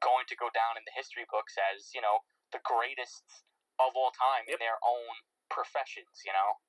going 0.01 0.25
to 0.31 0.35
go 0.39 0.49
down 0.53 0.79
in 0.79 0.83
the 0.87 0.95
history 0.95 1.27
books 1.29 1.53
as 1.59 1.91
you 1.93 2.01
know 2.01 2.23
the 2.55 2.63
greatest 2.63 3.25
of 3.81 3.97
all 3.97 4.13
time 4.13 4.45
Yep. 4.47 4.57
in 4.57 4.59
their 4.63 4.79
own 4.85 5.13
professions. 5.51 6.23
You 6.23 6.31
know. 6.33 6.61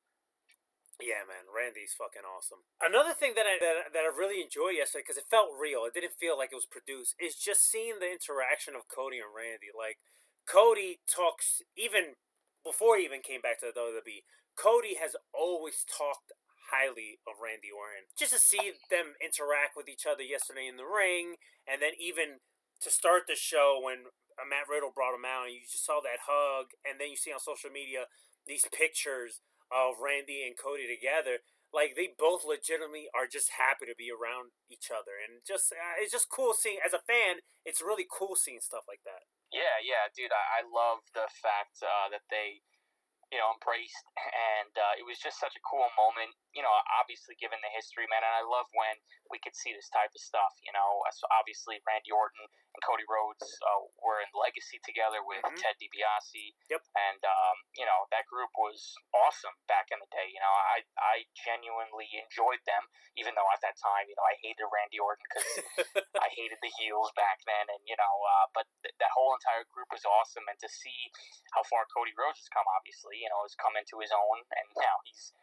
Yeah, 1.03 1.27
man, 1.27 1.51
Randy's 1.51 1.91
fucking 1.99 2.23
awesome. 2.23 2.63
Another 2.79 3.19
thing 3.19 3.35
that 3.35 3.51
I 3.51 3.59
that, 3.59 3.91
that 3.91 4.07
I 4.07 4.11
really 4.15 4.39
enjoyed 4.39 4.79
yesterday 4.79 5.03
because 5.03 5.19
it 5.19 5.27
felt 5.27 5.51
real, 5.51 5.83
it 5.83 5.95
didn't 5.95 6.15
feel 6.15 6.39
like 6.39 6.55
it 6.55 6.59
was 6.59 6.71
produced. 6.71 7.19
Is 7.19 7.35
just 7.35 7.67
seeing 7.67 7.99
the 7.99 8.07
interaction 8.07 8.79
of 8.79 8.87
Cody 8.87 9.19
and 9.19 9.35
Randy. 9.35 9.75
Like 9.75 9.99
Cody 10.47 11.01
talks 11.09 11.63
even 11.77 12.21
before 12.65 12.97
he 12.97 13.05
even 13.05 13.21
came 13.21 13.41
back 13.41 13.61
to 13.61 13.69
the 13.69 13.77
WWE. 13.77 14.25
Cody 14.57 14.97
has 15.01 15.17
always 15.35 15.85
talked 15.85 16.33
highly 16.71 17.21
of 17.29 17.43
Randy 17.43 17.69
Orton. 17.69 18.09
Just 18.17 18.33
to 18.33 18.41
see 18.41 18.73
them 18.89 19.19
interact 19.21 19.77
with 19.77 19.89
each 19.89 20.09
other 20.09 20.25
yesterday 20.25 20.65
in 20.65 20.81
the 20.81 20.89
ring, 20.89 21.37
and 21.69 21.83
then 21.85 21.93
even 22.01 22.41
to 22.81 22.89
start 22.89 23.29
the 23.29 23.37
show 23.37 23.81
when 23.83 24.09
uh, 24.37 24.47
Matt 24.49 24.71
Riddle 24.71 24.95
brought 24.95 25.17
him 25.17 25.29
out, 25.29 25.51
and 25.51 25.55
you 25.55 25.65
just 25.65 25.85
saw 25.85 26.01
that 26.01 26.25
hug, 26.27 26.73
and 26.83 26.97
then 26.97 27.13
you 27.13 27.19
see 27.19 27.35
on 27.35 27.43
social 27.43 27.71
media 27.71 28.09
these 28.49 28.65
pictures 28.73 29.41
of 29.73 30.01
Randy 30.01 30.45
and 30.45 30.57
Cody 30.57 30.89
together. 30.89 31.45
Like 31.75 31.99
they 31.99 32.15
both 32.15 32.47
legitimately 32.47 33.11
are 33.11 33.27
just 33.27 33.59
happy 33.59 33.91
to 33.91 33.99
be 33.99 34.07
around 34.07 34.55
each 34.71 34.95
other, 34.95 35.19
and 35.19 35.43
just 35.43 35.75
uh, 35.75 35.99
it's 35.99 36.15
just 36.15 36.31
cool 36.31 36.55
seeing. 36.55 36.79
As 36.79 36.95
a 36.95 37.03
fan, 37.03 37.43
it's 37.67 37.83
really 37.83 38.07
cool 38.07 38.39
seeing 38.39 38.63
stuff 38.63 38.87
like 38.87 39.03
that. 39.03 39.27
Yeah, 39.55 39.79
yeah, 39.87 40.11
dude. 40.17 40.35
I, 40.35 40.61
I 40.61 40.63
love 40.67 41.07
the 41.15 41.29
fact 41.31 41.79
uh, 41.85 42.11
that 42.11 42.27
they, 42.31 42.61
you 43.33 43.39
know, 43.41 43.53
embraced, 43.55 44.05
and 44.19 44.73
uh, 44.75 45.01
it 45.01 45.05
was 45.07 45.21
just 45.21 45.39
such 45.41 45.55
a 45.57 45.63
cool 45.65 45.87
moment. 45.97 46.33
You 46.53 46.63
know, 46.63 46.73
obviously 47.01 47.35
given 47.41 47.59
the 47.63 47.73
history, 47.75 48.07
man, 48.11 48.23
and 48.23 48.35
I 48.35 48.45
love 48.47 48.67
when 48.77 48.97
we 49.33 49.39
could 49.43 49.55
see 49.57 49.73
this 49.75 49.89
type 49.91 50.13
of 50.15 50.23
stuff. 50.23 50.55
You 50.65 50.73
know, 50.75 51.03
so 51.15 51.25
obviously 51.35 51.81
Randy 51.89 52.11
Orton 52.15 52.45
and 52.47 52.81
Cody 52.85 53.07
Rhodes 53.07 53.43
uh, 53.65 53.87
were 54.03 54.23
in 54.23 54.31
Legacy 54.35 54.79
together 54.83 55.23
with 55.23 55.43
Mhm. 55.45 55.59
Ted 55.61 55.77
DiBiase. 55.79 56.55
Yep. 56.71 56.83
And 56.95 57.21
um, 57.27 57.57
you 57.79 57.87
know 57.87 58.07
that 58.15 58.27
group 58.31 58.51
was 58.59 58.95
awesome 59.15 59.55
back 59.71 59.91
in 59.95 59.99
the 60.03 60.11
day. 60.15 60.29
You 60.31 60.41
know, 60.43 60.55
I 60.55 60.83
I 60.99 61.17
genuinely 61.35 62.09
enjoyed 62.19 62.63
them, 62.67 62.87
even 63.19 63.35
though 63.35 63.47
at 63.55 63.61
that 63.63 63.77
time, 63.79 64.07
you 64.09 64.15
know, 64.17 64.27
I 64.27 64.35
hated 64.43 64.67
Randy 64.71 64.99
Orton 65.03 65.25
because 65.31 65.51
I 66.25 66.29
hated 66.33 66.59
the 66.63 66.73
heels 66.81 67.11
back 67.19 67.43
then, 67.47 67.67
and 67.71 67.83
you 67.87 67.95
know, 67.99 68.15
uh, 68.25 68.47
but 68.55 68.67
th- 68.83 68.95
that 69.03 69.13
whole 69.15 69.35
entire 69.35 69.67
group 69.75 69.91
was 69.91 70.03
awesome, 70.07 70.47
and 70.49 70.59
to 70.63 70.69
see 70.71 71.11
how 71.55 71.63
far 71.71 71.87
Cody 71.91 72.15
Rhodes 72.19 72.41
has 72.43 72.51
come, 72.51 72.67
obviously, 72.75 73.14
you 73.21 73.31
know, 73.31 73.43
has 73.45 73.55
come 73.59 73.79
into 73.79 74.01
his 74.01 74.11
own, 74.11 74.39
and 74.55 74.67
now 74.79 74.97
he's 75.07 75.35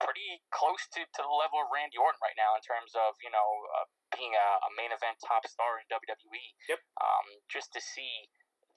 pretty 0.00 0.40
close 0.48 0.88
to, 0.96 1.04
to 1.04 1.20
the 1.20 1.36
level 1.36 1.60
of 1.60 1.68
Randy 1.68 2.00
Orton 2.00 2.20
right 2.24 2.38
now 2.40 2.56
in 2.56 2.64
terms 2.64 2.96
of 2.96 3.14
you 3.20 3.28
know 3.28 3.48
uh, 3.76 3.86
being 4.16 4.32
a, 4.32 4.48
a 4.64 4.70
main 4.74 4.90
event 4.90 5.20
top 5.20 5.44
star 5.44 5.78
in 5.78 5.86
WWE. 5.92 6.46
Yep. 6.68 6.80
Um, 7.00 7.26
just 7.50 7.72
to 7.76 7.80
see 7.80 8.30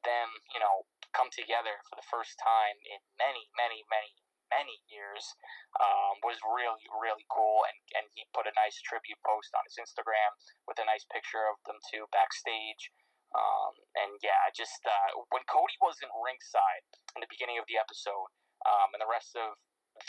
them, 0.03 0.29
you 0.55 0.59
know, 0.59 0.87
come 1.11 1.31
together 1.33 1.81
for 1.89 1.97
the 1.99 2.07
first 2.07 2.39
time 2.39 2.77
in 2.87 2.99
many, 3.19 3.49
many, 3.57 3.83
many, 3.89 4.13
many 4.49 4.77
years 4.89 5.35
um, 5.77 6.17
was 6.25 6.39
really, 6.45 6.85
really 6.89 7.25
cool. 7.29 7.65
And, 7.69 7.77
and 8.01 8.05
he 8.13 8.25
put 8.33 8.49
a 8.49 8.55
nice 8.55 8.79
tribute 8.81 9.19
post 9.25 9.53
on 9.53 9.65
his 9.67 9.77
Instagram 9.77 10.31
with 10.65 10.81
a 10.81 10.87
nice 10.87 11.05
picture 11.09 11.45
of 11.49 11.59
them 11.65 11.81
two 11.89 12.09
backstage. 12.13 12.93
Um, 13.29 13.73
and 13.93 14.17
yeah, 14.25 14.37
I 14.41 14.49
just 14.49 14.81
uh, 14.85 15.21
when 15.29 15.45
Cody 15.45 15.77
wasn't 15.77 16.09
ringside 16.17 16.85
in 17.13 17.21
the 17.21 17.29
beginning 17.29 17.61
of 17.61 17.69
the 17.69 17.77
episode, 17.77 18.33
um, 18.65 18.89
and 18.97 19.01
the 19.01 19.09
rest 19.09 19.37
of 19.37 19.57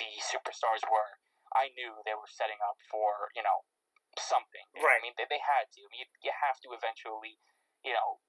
the 0.00 0.11
superstars 0.33 0.80
were, 0.88 1.20
I 1.52 1.68
knew 1.76 2.00
they 2.09 2.16
were 2.16 2.28
setting 2.30 2.59
up 2.64 2.80
for 2.88 3.28
you 3.37 3.44
know 3.44 3.68
something. 4.16 4.64
You 4.72 4.80
know 4.80 4.88
Right. 4.88 5.00
I 5.00 5.04
mean, 5.04 5.14
they, 5.20 5.28
they 5.28 5.42
had 5.42 5.68
to. 5.68 5.80
I 5.85 5.88
mean, 5.92 6.00
you, 6.04 6.09
you 6.24 6.33
have 6.33 6.56
to 6.64 6.72
eventually, 6.72 7.37
you 7.85 7.92
know, 7.92 8.24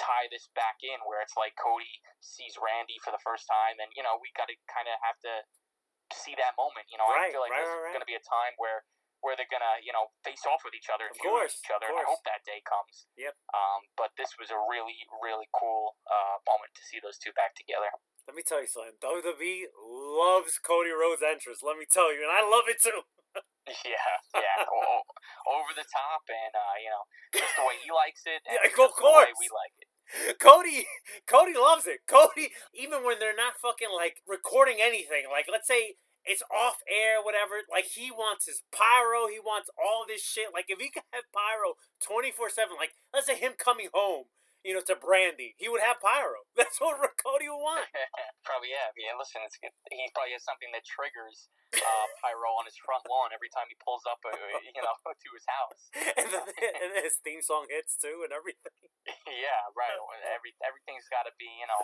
tie 0.00 0.26
this 0.32 0.50
back 0.58 0.82
in 0.82 0.98
where 1.06 1.22
it's 1.22 1.38
like 1.38 1.54
Cody 1.54 2.02
sees 2.18 2.58
Randy 2.58 2.98
for 2.98 3.14
the 3.14 3.22
first 3.22 3.46
time, 3.46 3.78
and 3.78 3.94
you 3.94 4.02
know 4.02 4.18
we 4.18 4.34
got 4.34 4.50
to 4.50 4.56
kind 4.66 4.90
of 4.90 4.98
have 5.06 5.22
to 5.22 5.46
see 6.18 6.34
that 6.34 6.58
moment. 6.58 6.90
You 6.90 6.98
know, 6.98 7.06
Right, 7.06 7.30
I 7.30 7.32
feel 7.32 7.44
like 7.44 7.54
right, 7.54 7.62
there's 7.62 7.78
right. 7.78 7.94
going 7.94 8.04
to 8.04 8.10
be 8.10 8.18
a 8.18 8.24
time 8.26 8.58
where 8.58 8.82
where 9.20 9.36
they're 9.36 9.50
gonna 9.50 9.80
you 9.84 9.92
know 9.92 10.12
face 10.24 10.44
off 10.48 10.62
with 10.64 10.72
each 10.76 10.88
other 10.92 11.06
and 11.08 11.14
Of 11.14 11.20
feud 11.20 11.32
with 11.32 11.52
course, 11.52 11.56
each 11.62 11.72
other. 11.72 11.88
And 11.88 12.00
I 12.00 12.06
hope 12.08 12.22
that 12.28 12.42
day 12.44 12.60
comes. 12.64 13.06
Yep. 13.16 13.34
Um, 13.52 13.80
but 13.96 14.12
this 14.16 14.34
was 14.40 14.50
a 14.52 14.58
really 14.68 14.96
really 15.22 15.48
cool 15.54 15.96
uh, 16.08 16.40
moment 16.48 16.72
to 16.76 16.82
see 16.84 16.98
those 17.00 17.16
two 17.20 17.32
back 17.36 17.54
together. 17.56 17.88
Let 18.28 18.36
me 18.36 18.44
tell 18.46 18.60
you 18.62 18.70
something. 18.70 18.94
WWE 19.02 19.72
loves 19.82 20.60
Cody 20.62 20.94
Rhodes' 20.94 21.24
entrance. 21.24 21.64
Let 21.64 21.80
me 21.80 21.88
tell 21.88 22.12
you, 22.14 22.22
and 22.22 22.30
I 22.30 22.44
love 22.44 22.68
it 22.68 22.78
too. 22.80 23.04
Yeah, 23.86 24.10
yeah, 24.34 24.66
over 24.66 25.70
the 25.78 25.86
top, 25.86 26.26
and 26.26 26.52
uh, 26.58 26.74
you 26.82 26.90
know, 26.90 27.06
just 27.30 27.54
the 27.54 27.62
way 27.62 27.78
he 27.78 27.90
likes 27.94 28.26
it, 28.26 28.42
and 28.42 28.58
Yeah, 28.58 28.66
of 28.66 28.74
just 28.74 28.98
the 28.98 29.06
way 29.06 29.30
we 29.38 29.46
like 29.46 29.74
it. 29.78 29.88
Cody, 30.42 30.90
Cody 31.30 31.54
loves 31.54 31.86
it. 31.86 32.02
Cody, 32.10 32.50
even 32.74 33.06
when 33.06 33.22
they're 33.22 33.36
not 33.36 33.62
fucking 33.62 33.94
like 33.94 34.26
recording 34.26 34.82
anything, 34.82 35.30
like 35.30 35.46
let's 35.46 35.68
say 35.70 35.94
it's 36.24 36.42
off 36.50 36.82
air, 36.88 37.22
whatever. 37.22 37.64
Like 37.70 37.86
he 37.86 38.10
wants 38.10 38.46
his 38.46 38.62
pyro, 38.72 39.28
he 39.28 39.40
wants 39.40 39.70
all 39.78 40.04
this 40.06 40.22
shit. 40.22 40.52
Like 40.52 40.66
if 40.68 40.78
he 40.78 40.90
could 40.90 41.06
have 41.12 41.24
pyro 41.32 41.74
twenty 42.02 42.30
four 42.30 42.50
seven, 42.50 42.76
like 42.78 42.94
let's 43.12 43.26
say 43.26 43.36
him 43.36 43.52
coming 43.58 43.88
home, 43.92 44.24
you 44.64 44.76
know, 44.76 44.84
to 44.84 44.96
Brandi, 44.98 45.56
he 45.56 45.68
would 45.72 45.80
have 45.80 46.00
pyro. 46.04 46.44
That's 46.58 46.76
what 46.80 47.00
Cody 47.20 47.48
would 47.48 47.60
want. 47.64 47.88
probably 48.48 48.72
yeah. 48.74 48.92
Yeah, 48.98 49.16
listen, 49.16 49.40
it's 49.44 49.56
good. 49.56 49.72
he 49.88 50.04
probably 50.12 50.36
has 50.36 50.44
something 50.44 50.68
that 50.76 50.84
triggers 50.84 51.48
uh, 51.72 52.06
pyro 52.20 52.52
on 52.60 52.66
his 52.68 52.76
front 52.76 53.06
lawn 53.08 53.30
every 53.32 53.48
time 53.48 53.70
he 53.72 53.76
pulls 53.80 54.04
up, 54.04 54.20
uh, 54.26 54.34
you 54.60 54.82
know, 54.82 54.92
to 55.08 55.28
his 55.32 55.46
house. 55.48 55.82
and, 56.18 56.28
and 56.28 56.90
his 57.00 57.16
theme 57.24 57.40
song 57.40 57.70
hits 57.70 57.96
too, 57.96 58.20
and 58.26 58.34
everything. 58.34 58.74
yeah, 59.26 59.64
right. 59.72 59.96
Every 60.34 60.52
everything's 60.60 61.08
got 61.08 61.24
to 61.24 61.32
be, 61.40 61.48
you 61.48 61.64
know, 61.66 61.82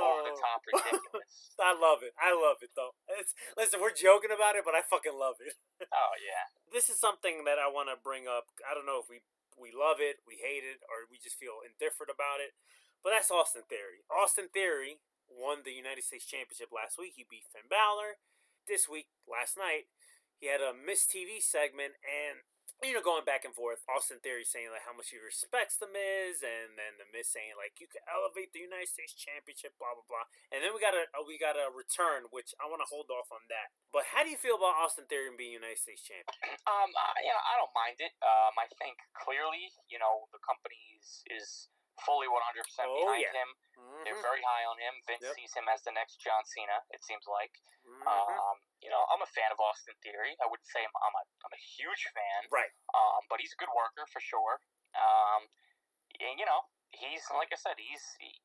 over 0.00 0.22
the 0.24 0.34
Oh. 0.34 0.40
top, 0.40 0.60
ridiculous. 0.64 1.52
I 1.60 1.76
love 1.76 2.00
it. 2.00 2.16
I 2.16 2.32
love 2.32 2.64
it 2.64 2.72
though. 2.72 2.96
It's 3.20 3.36
listen, 3.58 3.78
we're 3.84 3.94
joking 3.94 4.32
about 4.32 4.56
it, 4.56 4.64
but 4.64 4.72
I 4.74 4.80
fucking 4.80 5.14
love 5.14 5.36
it. 5.44 5.54
oh 5.84 6.14
yeah, 6.24 6.48
This 6.72 6.88
is 6.88 6.96
something 6.96 7.44
that 7.44 7.58
I 7.60 7.68
want 7.68 7.92
to 7.92 8.00
bring 8.00 8.24
up. 8.30 8.48
I 8.64 8.72
don't 8.72 8.86
know 8.88 8.98
if 9.02 9.10
we 9.12 9.20
we 9.54 9.70
love 9.70 10.02
it, 10.02 10.22
we 10.26 10.42
hate 10.42 10.66
it, 10.66 10.82
or 10.86 11.06
we 11.06 11.18
just 11.22 11.38
feel 11.38 11.62
indifferent 11.62 12.10
about 12.10 12.42
it. 12.42 12.54
But 13.02 13.14
that's 13.14 13.30
Austin 13.30 13.66
Theory. 13.68 14.02
Austin 14.10 14.50
Theory 14.50 15.02
won 15.28 15.62
the 15.62 15.74
United 15.74 16.04
States 16.04 16.26
Championship 16.26 16.72
last 16.74 16.98
week. 16.98 17.14
He 17.16 17.28
beat 17.28 17.48
Finn 17.48 17.68
Balor. 17.68 18.20
This 18.64 18.88
week, 18.88 19.12
last 19.28 19.60
night, 19.60 19.92
he 20.40 20.48
had 20.48 20.64
a 20.64 20.72
Miz 20.72 21.04
TV 21.04 21.36
segment 21.36 22.00
and 22.00 22.40
you 22.84 22.94
know 22.96 23.04
going 23.04 23.24
back 23.24 23.48
and 23.48 23.56
forth. 23.56 23.80
Austin 23.88 24.20
Theory 24.20 24.44
saying 24.44 24.68
like 24.68 24.84
how 24.84 24.92
much 24.92 25.10
he 25.10 25.18
respects 25.18 25.80
the 25.80 25.88
Miz, 25.88 26.44
and 26.44 26.76
then 26.76 27.00
the 27.00 27.08
Miz 27.08 27.32
saying 27.32 27.56
like 27.56 27.80
you 27.80 27.88
can 27.88 28.04
elevate 28.04 28.52
the 28.52 28.60
United 28.60 28.88
States 28.88 29.16
Championship, 29.16 29.74
blah 29.80 29.96
blah 29.96 30.06
blah. 30.06 30.26
And 30.52 30.60
then 30.60 30.76
we 30.76 30.80
got 30.80 30.92
a 30.92 31.08
uh, 31.16 31.24
we 31.24 31.40
got 31.40 31.56
a 31.56 31.72
return, 31.72 32.28
which 32.28 32.52
I 32.60 32.68
want 32.68 32.84
to 32.84 32.88
hold 32.88 33.08
off 33.08 33.32
on 33.32 33.44
that. 33.48 33.72
But 33.90 34.10
how 34.10 34.22
do 34.22 34.30
you 34.30 34.38
feel 34.38 34.60
about 34.60 34.76
Austin 34.76 35.08
Theory 35.08 35.32
being 35.34 35.56
United 35.56 35.80
States 35.80 36.04
champion? 36.04 36.56
Um, 36.66 36.90
I, 36.92 37.06
you 37.24 37.32
know, 37.32 37.42
I 37.42 37.54
don't 37.60 37.74
mind 37.74 37.98
it. 38.02 38.12
Um, 38.20 38.54
I 38.58 38.66
think 38.80 39.00
clearly, 39.14 39.70
you 39.86 40.00
know, 40.02 40.26
the 40.34 40.42
company 40.42 40.98
is, 40.98 41.22
is 41.30 41.48
fully 42.02 42.26
100% 42.26 42.90
Oh, 42.90 43.06
behind 43.06 43.22
yeah. 43.22 43.32
him. 43.32 43.50
They're 44.04 44.20
very 44.20 44.42
high 44.42 44.64
on 44.66 44.78
him. 44.78 44.94
Vince 45.06 45.22
Yep. 45.22 45.34
sees 45.38 45.52
him 45.54 45.68
as 45.68 45.82
the 45.86 45.92
next 45.92 46.18
John 46.20 46.44
Cena. 46.44 46.82
It 46.90 47.04
seems 47.04 47.26
like. 47.26 47.54
Mhm. 47.86 48.06
Um, 48.06 48.56
you 48.80 48.88
know, 48.90 49.04
I'm 49.12 49.20
a 49.22 49.26
fan 49.26 49.52
of 49.52 49.60
Austin 49.60 49.94
Theory. 50.02 50.36
I 50.40 50.46
wouldn't 50.46 50.66
say 50.68 50.82
I'm, 50.84 50.92
I'm 51.04 51.14
a 51.14 51.24
I'm 51.44 51.52
a 51.52 51.62
huge 51.78 52.04
fan. 52.16 52.48
Right. 52.50 52.72
Um, 52.94 53.26
but 53.28 53.40
he's 53.40 53.52
a 53.52 53.56
good 53.56 53.68
worker 53.74 54.06
for 54.06 54.20
sure. 54.20 54.60
Um, 54.96 55.48
and 56.20 56.38
you 56.40 56.46
know, 56.46 56.64
he's 56.92 57.28
like 57.30 57.52
I 57.52 57.56
said, 57.56 57.78
he's 57.78 58.02
he, 58.18 58.40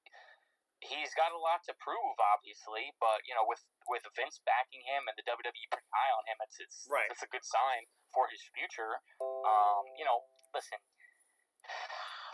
he's 0.81 1.13
got 1.15 1.31
a 1.31 1.37
lot 1.37 1.63
to 1.65 1.73
prove, 1.75 2.19
obviously. 2.19 2.91
But 2.99 3.23
you 3.27 3.33
know, 3.35 3.45
with 3.47 3.63
with 3.87 4.03
Vince 4.15 4.39
backing 4.45 4.81
him 4.83 5.07
and 5.07 5.17
the 5.17 5.23
WWE 5.23 5.67
pretty 5.71 5.87
high 5.93 6.11
on 6.11 6.25
him, 6.27 6.37
it's 6.43 6.59
it's 6.59 6.87
Right. 6.89 7.09
it's 7.11 7.23
a 7.23 7.27
good 7.27 7.45
sign 7.45 7.87
for 8.13 8.27
his 8.27 8.43
future. 8.53 9.01
Um, 9.21 9.87
you 9.95 10.03
know, 10.03 10.25
listen, 10.53 10.79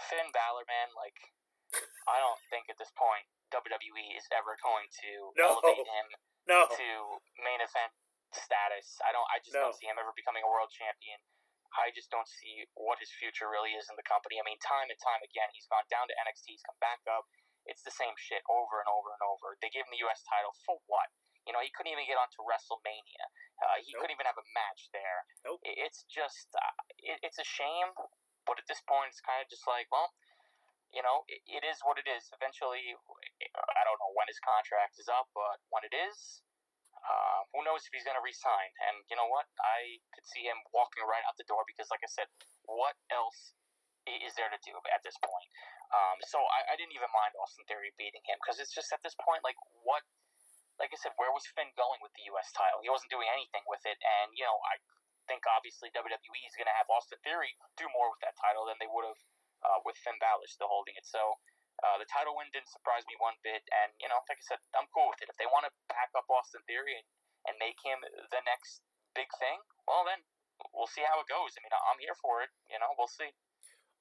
Finn 0.10 0.30
Balor, 0.32 0.65
man, 0.70 0.89
like 0.96 1.18
I 2.08 2.22
don't 2.22 2.39
think 2.54 2.70
at 2.70 2.78
this 2.78 2.91
point 2.96 3.26
WWE 3.52 4.15
is 4.15 4.26
ever 4.32 4.56
going 4.62 4.88
to 5.04 5.12
No. 5.36 5.60
elevate 5.60 5.86
him 5.86 6.08
No. 6.48 6.68
to 6.70 6.88
main 7.41 7.60
event 7.62 7.91
status. 8.32 9.00
I 9.02 9.12
don't. 9.12 9.28
I 9.32 9.39
just 9.39 9.54
No. 9.56 9.70
don't 9.72 9.78
see 9.78 9.88
him 9.88 9.98
ever 10.00 10.12
becoming 10.13 10.44
a 10.44 10.50
world 10.50 10.70
champion. 10.72 11.20
I 11.76 11.91
just 11.91 12.10
don't 12.10 12.28
see 12.28 12.63
what 12.76 13.00
his 13.00 13.12
future 13.20 13.50
really 13.50 13.76
is 13.76 13.89
in 13.89 13.96
the 14.00 14.04
company. 14.08 14.39
I 14.39 14.44
mean, 14.44 14.60
time 14.60 14.88
and 14.89 15.00
time 15.00 15.22
again, 15.24 15.50
he's 15.52 15.68
gone 15.68 15.84
down 15.91 16.08
to 16.08 16.15
NXT, 16.15 16.56
he's 16.56 16.63
come 16.63 16.78
back 16.80 17.02
up. 17.08 17.28
It's 17.65 17.82
the 17.84 17.91
same 17.91 18.15
shit 18.15 18.44
over 18.48 18.80
and 18.80 18.88
over 18.88 19.12
and 19.12 19.22
over. 19.26 19.58
They 19.60 19.70
gave 19.70 19.84
him 19.84 19.91
the 19.91 20.04
U.S. 20.08 20.24
title 20.24 20.54
for 20.63 20.80
what? 20.86 21.10
You 21.46 21.54
know, 21.54 21.60
he 21.60 21.70
couldn't 21.72 21.91
even 21.91 22.06
get 22.08 22.18
onto 22.18 22.41
WrestleMania. 22.46 23.26
Uh, 23.62 23.76
he 23.84 23.91
Nope. 23.94 24.02
couldn't 24.02 24.15
even 24.15 24.26
have 24.26 24.38
a 24.38 24.48
match 24.54 24.88
there. 24.94 25.26
Nope. 25.44 25.60
It's 25.63 26.04
just, 26.06 26.48
uh, 26.56 26.74
it, 27.00 27.20
it's 27.24 27.39
a 27.39 27.44
shame. 27.44 27.91
But 28.45 28.62
at 28.62 28.69
this 28.69 28.81
point, 28.86 29.10
it's 29.10 29.21
kind 29.21 29.41
of 29.41 29.49
just 29.49 29.65
like, 29.65 29.89
well, 29.89 30.13
you 30.93 31.01
know, 31.01 31.25
it, 31.27 31.41
it 31.49 31.63
is 31.65 31.81
what 31.84 31.97
it 31.97 32.08
is. 32.08 32.29
Eventually, 32.31 32.95
I 32.95 33.81
don't 33.84 33.99
know 33.99 34.13
when 34.15 34.29
his 34.29 34.39
contract 34.39 35.01
is 35.01 35.10
up, 35.10 35.27
but 35.34 35.60
when 35.73 35.84
it 35.84 35.91
is, 35.91 36.45
uh, 37.05 37.45
who 37.53 37.62
knows 37.62 37.86
if 37.86 37.93
he's 37.93 38.05
going 38.05 38.17
to 38.17 38.25
resign? 38.25 38.71
And 38.89 39.05
you 39.12 39.17
know 39.17 39.29
what? 39.29 39.45
I 39.62 40.01
could 40.15 40.25
see 40.25 40.45
him 40.45 40.58
walking 40.73 41.05
right 41.05 41.21
out 41.29 41.38
the 41.38 41.45
door 41.45 41.62
because, 41.69 41.89
like 41.93 42.01
I 42.01 42.10
said, 42.10 42.29
what 42.65 42.97
else 43.13 43.53
is 44.10 44.34
there 44.38 44.49
to 44.49 44.60
do 44.65 44.73
at 44.89 45.01
this 45.05 45.17
point? 45.21 45.49
Um, 45.93 46.17
so 46.25 46.41
I, 46.41 46.73
I 46.73 46.79
didn't 46.79 46.97
even 46.97 47.10
mind 47.13 47.38
Austin 47.38 47.65
Theory 47.69 47.93
beating 47.93 48.25
him 48.25 48.41
because 48.41 48.58
it's 48.58 48.73
just 48.73 48.89
at 48.89 49.05
this 49.05 49.13
point, 49.21 49.45
like, 49.45 49.58
what? 49.86 50.01
Like 50.75 50.91
I 50.91 50.99
said, 50.99 51.15
where 51.15 51.31
was 51.31 51.47
Finn 51.55 51.71
going 51.79 52.03
with 52.03 52.12
the 52.19 52.27
U.S. 52.36 52.51
title? 52.51 52.84
He 52.84 52.91
wasn't 52.91 53.08
doing 53.08 53.31
anything 53.31 53.63
with 53.63 53.79
it, 53.88 53.95
and 53.95 54.36
you 54.36 54.43
know, 54.43 54.60
I 54.67 54.75
think 55.26 55.44
obviously 55.50 55.92
WWE 55.94 56.42
is 56.46 56.56
going 56.58 56.70
to 56.70 56.78
have 56.78 56.90
Austin 56.90 57.20
Theory 57.22 57.54
do 57.76 57.86
more 57.92 58.10
with 58.14 58.22
that 58.26 58.38
title 58.40 58.66
than 58.70 58.78
they 58.80 58.90
would 58.90 59.06
have 59.06 59.22
uh, 59.66 59.80
with 59.84 59.98
Finn 60.02 60.18
Balor 60.22 60.48
still 60.50 60.72
holding 60.72 60.96
it. 60.98 61.06
So. 61.06 61.42
Uh, 61.84 62.00
the 62.00 62.08
title 62.08 62.32
win 62.40 62.48
didn't 62.56 62.72
surprise 62.72 63.04
me 63.04 63.20
one 63.20 63.36
bit, 63.44 63.60
and 63.68 63.92
you 64.00 64.08
know, 64.08 64.16
like 64.32 64.40
I 64.40 64.48
said, 64.48 64.64
I'm 64.80 64.88
cool 64.96 65.12
with 65.12 65.20
it. 65.20 65.28
If 65.28 65.36
they 65.36 65.44
want 65.44 65.68
to 65.68 65.76
back 65.92 66.08
up 66.16 66.24
Austin 66.32 66.64
Theory 66.64 66.96
and, 66.96 67.04
and 67.52 67.60
make 67.60 67.76
him 67.84 68.00
the 68.32 68.40
next 68.48 68.80
big 69.12 69.28
thing, 69.36 69.60
well 69.84 70.08
then 70.08 70.24
we'll 70.72 70.90
see 70.90 71.04
how 71.04 71.20
it 71.20 71.28
goes. 71.28 71.56
I 71.56 71.64
mean, 71.64 71.76
I'm 71.76 72.00
here 72.00 72.16
for 72.16 72.40
it. 72.40 72.52
You 72.72 72.80
know, 72.80 72.96
we'll 72.96 73.12
see. 73.12 73.36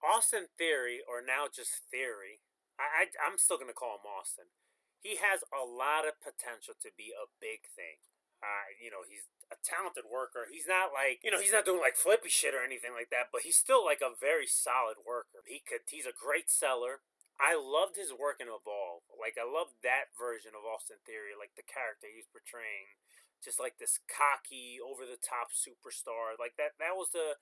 Austin 0.04 0.52
Theory, 0.54 1.00
or 1.02 1.24
now 1.24 1.48
just 1.48 1.88
Theory, 1.88 2.44
I, 2.76 2.86
I 2.86 3.02
I'm 3.24 3.40
still 3.40 3.56
gonna 3.56 3.76
call 3.76 3.98
him 3.98 4.06
Austin. 4.06 4.52
He 5.00 5.20
has 5.20 5.44
a 5.52 5.64
lot 5.64 6.08
of 6.08 6.20
potential 6.20 6.76
to 6.80 6.90
be 6.96 7.12
a 7.12 7.28
big 7.40 7.68
thing. 7.72 8.00
Uh, 8.40 8.72
you 8.76 8.88
know, 8.92 9.04
he's 9.04 9.28
a 9.54 9.62
talented 9.62 10.10
worker. 10.10 10.50
He's 10.50 10.66
not 10.66 10.90
like 10.90 11.22
you 11.22 11.30
know, 11.30 11.38
he's 11.38 11.54
not 11.54 11.64
doing 11.64 11.78
like 11.78 11.94
flippy 11.94 12.28
shit 12.28 12.52
or 12.52 12.66
anything 12.66 12.90
like 12.90 13.14
that, 13.14 13.30
but 13.30 13.46
he's 13.46 13.58
still 13.58 13.86
like 13.86 14.02
a 14.02 14.10
very 14.12 14.50
solid 14.50 15.06
worker. 15.06 15.46
He 15.46 15.62
could 15.62 15.86
he's 15.86 16.08
a 16.08 16.14
great 16.14 16.50
seller. 16.50 17.06
I 17.38 17.58
loved 17.58 17.98
his 17.98 18.14
work 18.14 18.38
in 18.38 18.46
Evolve. 18.46 19.06
Like 19.10 19.38
I 19.38 19.46
loved 19.46 19.82
that 19.82 20.14
version 20.14 20.54
of 20.54 20.66
Austin 20.66 21.02
Theory, 21.02 21.34
like 21.34 21.58
the 21.58 21.66
character 21.66 22.10
he's 22.10 22.30
portraying. 22.30 22.98
Just 23.42 23.60
like 23.60 23.76
this 23.76 24.00
cocky, 24.08 24.80
over 24.80 25.04
the 25.04 25.20
top 25.20 25.52
superstar. 25.52 26.34
Like 26.34 26.58
that 26.58 26.78
that 26.80 26.98
was 26.98 27.14
the 27.14 27.38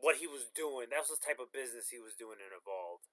what 0.00 0.18
he 0.18 0.26
was 0.26 0.48
doing. 0.50 0.88
That 0.90 1.04
was 1.04 1.12
the 1.12 1.20
type 1.20 1.38
of 1.38 1.54
business 1.54 1.92
he 1.92 2.00
was 2.00 2.16
doing 2.16 2.40
in 2.40 2.50
Evolve. 2.50 3.04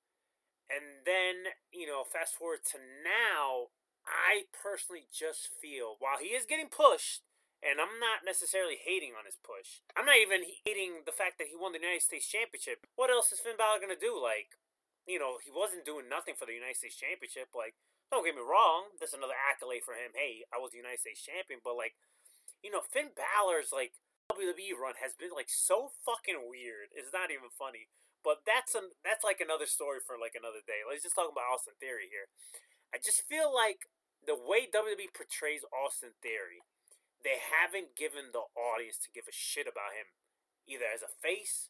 And 0.67 1.07
then, 1.07 1.55
you 1.71 1.87
know, 1.87 2.03
fast 2.03 2.35
forward 2.35 2.63
to 2.75 2.79
now, 2.79 3.71
I 4.03 4.47
personally 4.51 5.07
just 5.11 5.47
feel 5.47 5.95
while 5.99 6.19
he 6.19 6.35
is 6.35 6.47
getting 6.47 6.71
pushed, 6.71 7.23
and 7.67 7.83
I'm 7.83 7.99
not 7.99 8.23
necessarily 8.23 8.79
hating 8.79 9.11
on 9.19 9.27
his 9.27 9.35
push. 9.43 9.83
I'm 9.91 10.07
not 10.07 10.15
even 10.23 10.47
hating 10.63 11.03
the 11.03 11.11
fact 11.11 11.35
that 11.37 11.51
he 11.51 11.59
won 11.59 11.75
the 11.75 11.83
United 11.83 12.07
States 12.07 12.31
Championship. 12.31 12.87
What 12.95 13.11
else 13.11 13.35
is 13.35 13.43
Finn 13.43 13.59
Balor 13.59 13.83
gonna 13.83 13.99
do? 13.99 14.15
Like, 14.15 14.55
you 15.03 15.19
know, 15.19 15.43
he 15.43 15.51
wasn't 15.51 15.83
doing 15.83 16.07
nothing 16.07 16.39
for 16.39 16.47
the 16.47 16.55
United 16.55 16.79
States 16.79 16.95
Championship. 16.95 17.51
Like, 17.51 17.75
don't 18.07 18.23
get 18.23 18.39
me 18.39 18.45
wrong, 18.45 18.95
that's 18.95 19.11
another 19.11 19.35
accolade 19.35 19.83
for 19.83 19.99
him. 19.99 20.15
Hey, 20.15 20.47
I 20.47 20.63
was 20.63 20.71
the 20.71 20.79
United 20.79 21.03
States 21.03 21.19
Champion, 21.19 21.59
but 21.59 21.75
like, 21.75 21.99
you 22.63 22.71
know, 22.71 22.79
Finn 22.79 23.11
Balor's 23.11 23.75
like 23.75 23.99
WWE 24.31 24.79
run 24.79 24.95
has 25.03 25.11
been 25.15 25.35
like 25.35 25.51
so 25.51 25.91
fucking 26.07 26.47
weird. 26.47 26.95
It's 26.95 27.11
not 27.11 27.35
even 27.35 27.51
funny. 27.51 27.91
But 28.23 28.43
that's 28.43 28.75
an 28.75 28.91
that's 29.07 29.23
like 29.23 29.39
another 29.39 29.67
story 29.67 30.03
for 30.03 30.19
like 30.19 30.35
another 30.35 30.59
day. 30.59 30.83
Let's 30.83 31.03
just 31.03 31.15
talk 31.15 31.31
about 31.31 31.47
Austin 31.47 31.79
Theory 31.79 32.11
here. 32.11 32.27
I 32.91 32.99
just 32.99 33.23
feel 33.23 33.47
like 33.47 33.87
the 34.19 34.35
way 34.35 34.67
WWE 34.67 35.15
portrays 35.15 35.63
Austin 35.71 36.15
Theory, 36.19 36.59
they 37.27 37.43
haven't 37.43 37.99
given 37.99 38.31
the 38.31 38.47
audience 38.55 38.95
to 39.03 39.11
give 39.11 39.27
a 39.27 39.35
shit 39.35 39.67
about 39.67 39.91
him, 39.99 40.15
either 40.63 40.87
as 40.87 41.03
a 41.03 41.11
face 41.11 41.67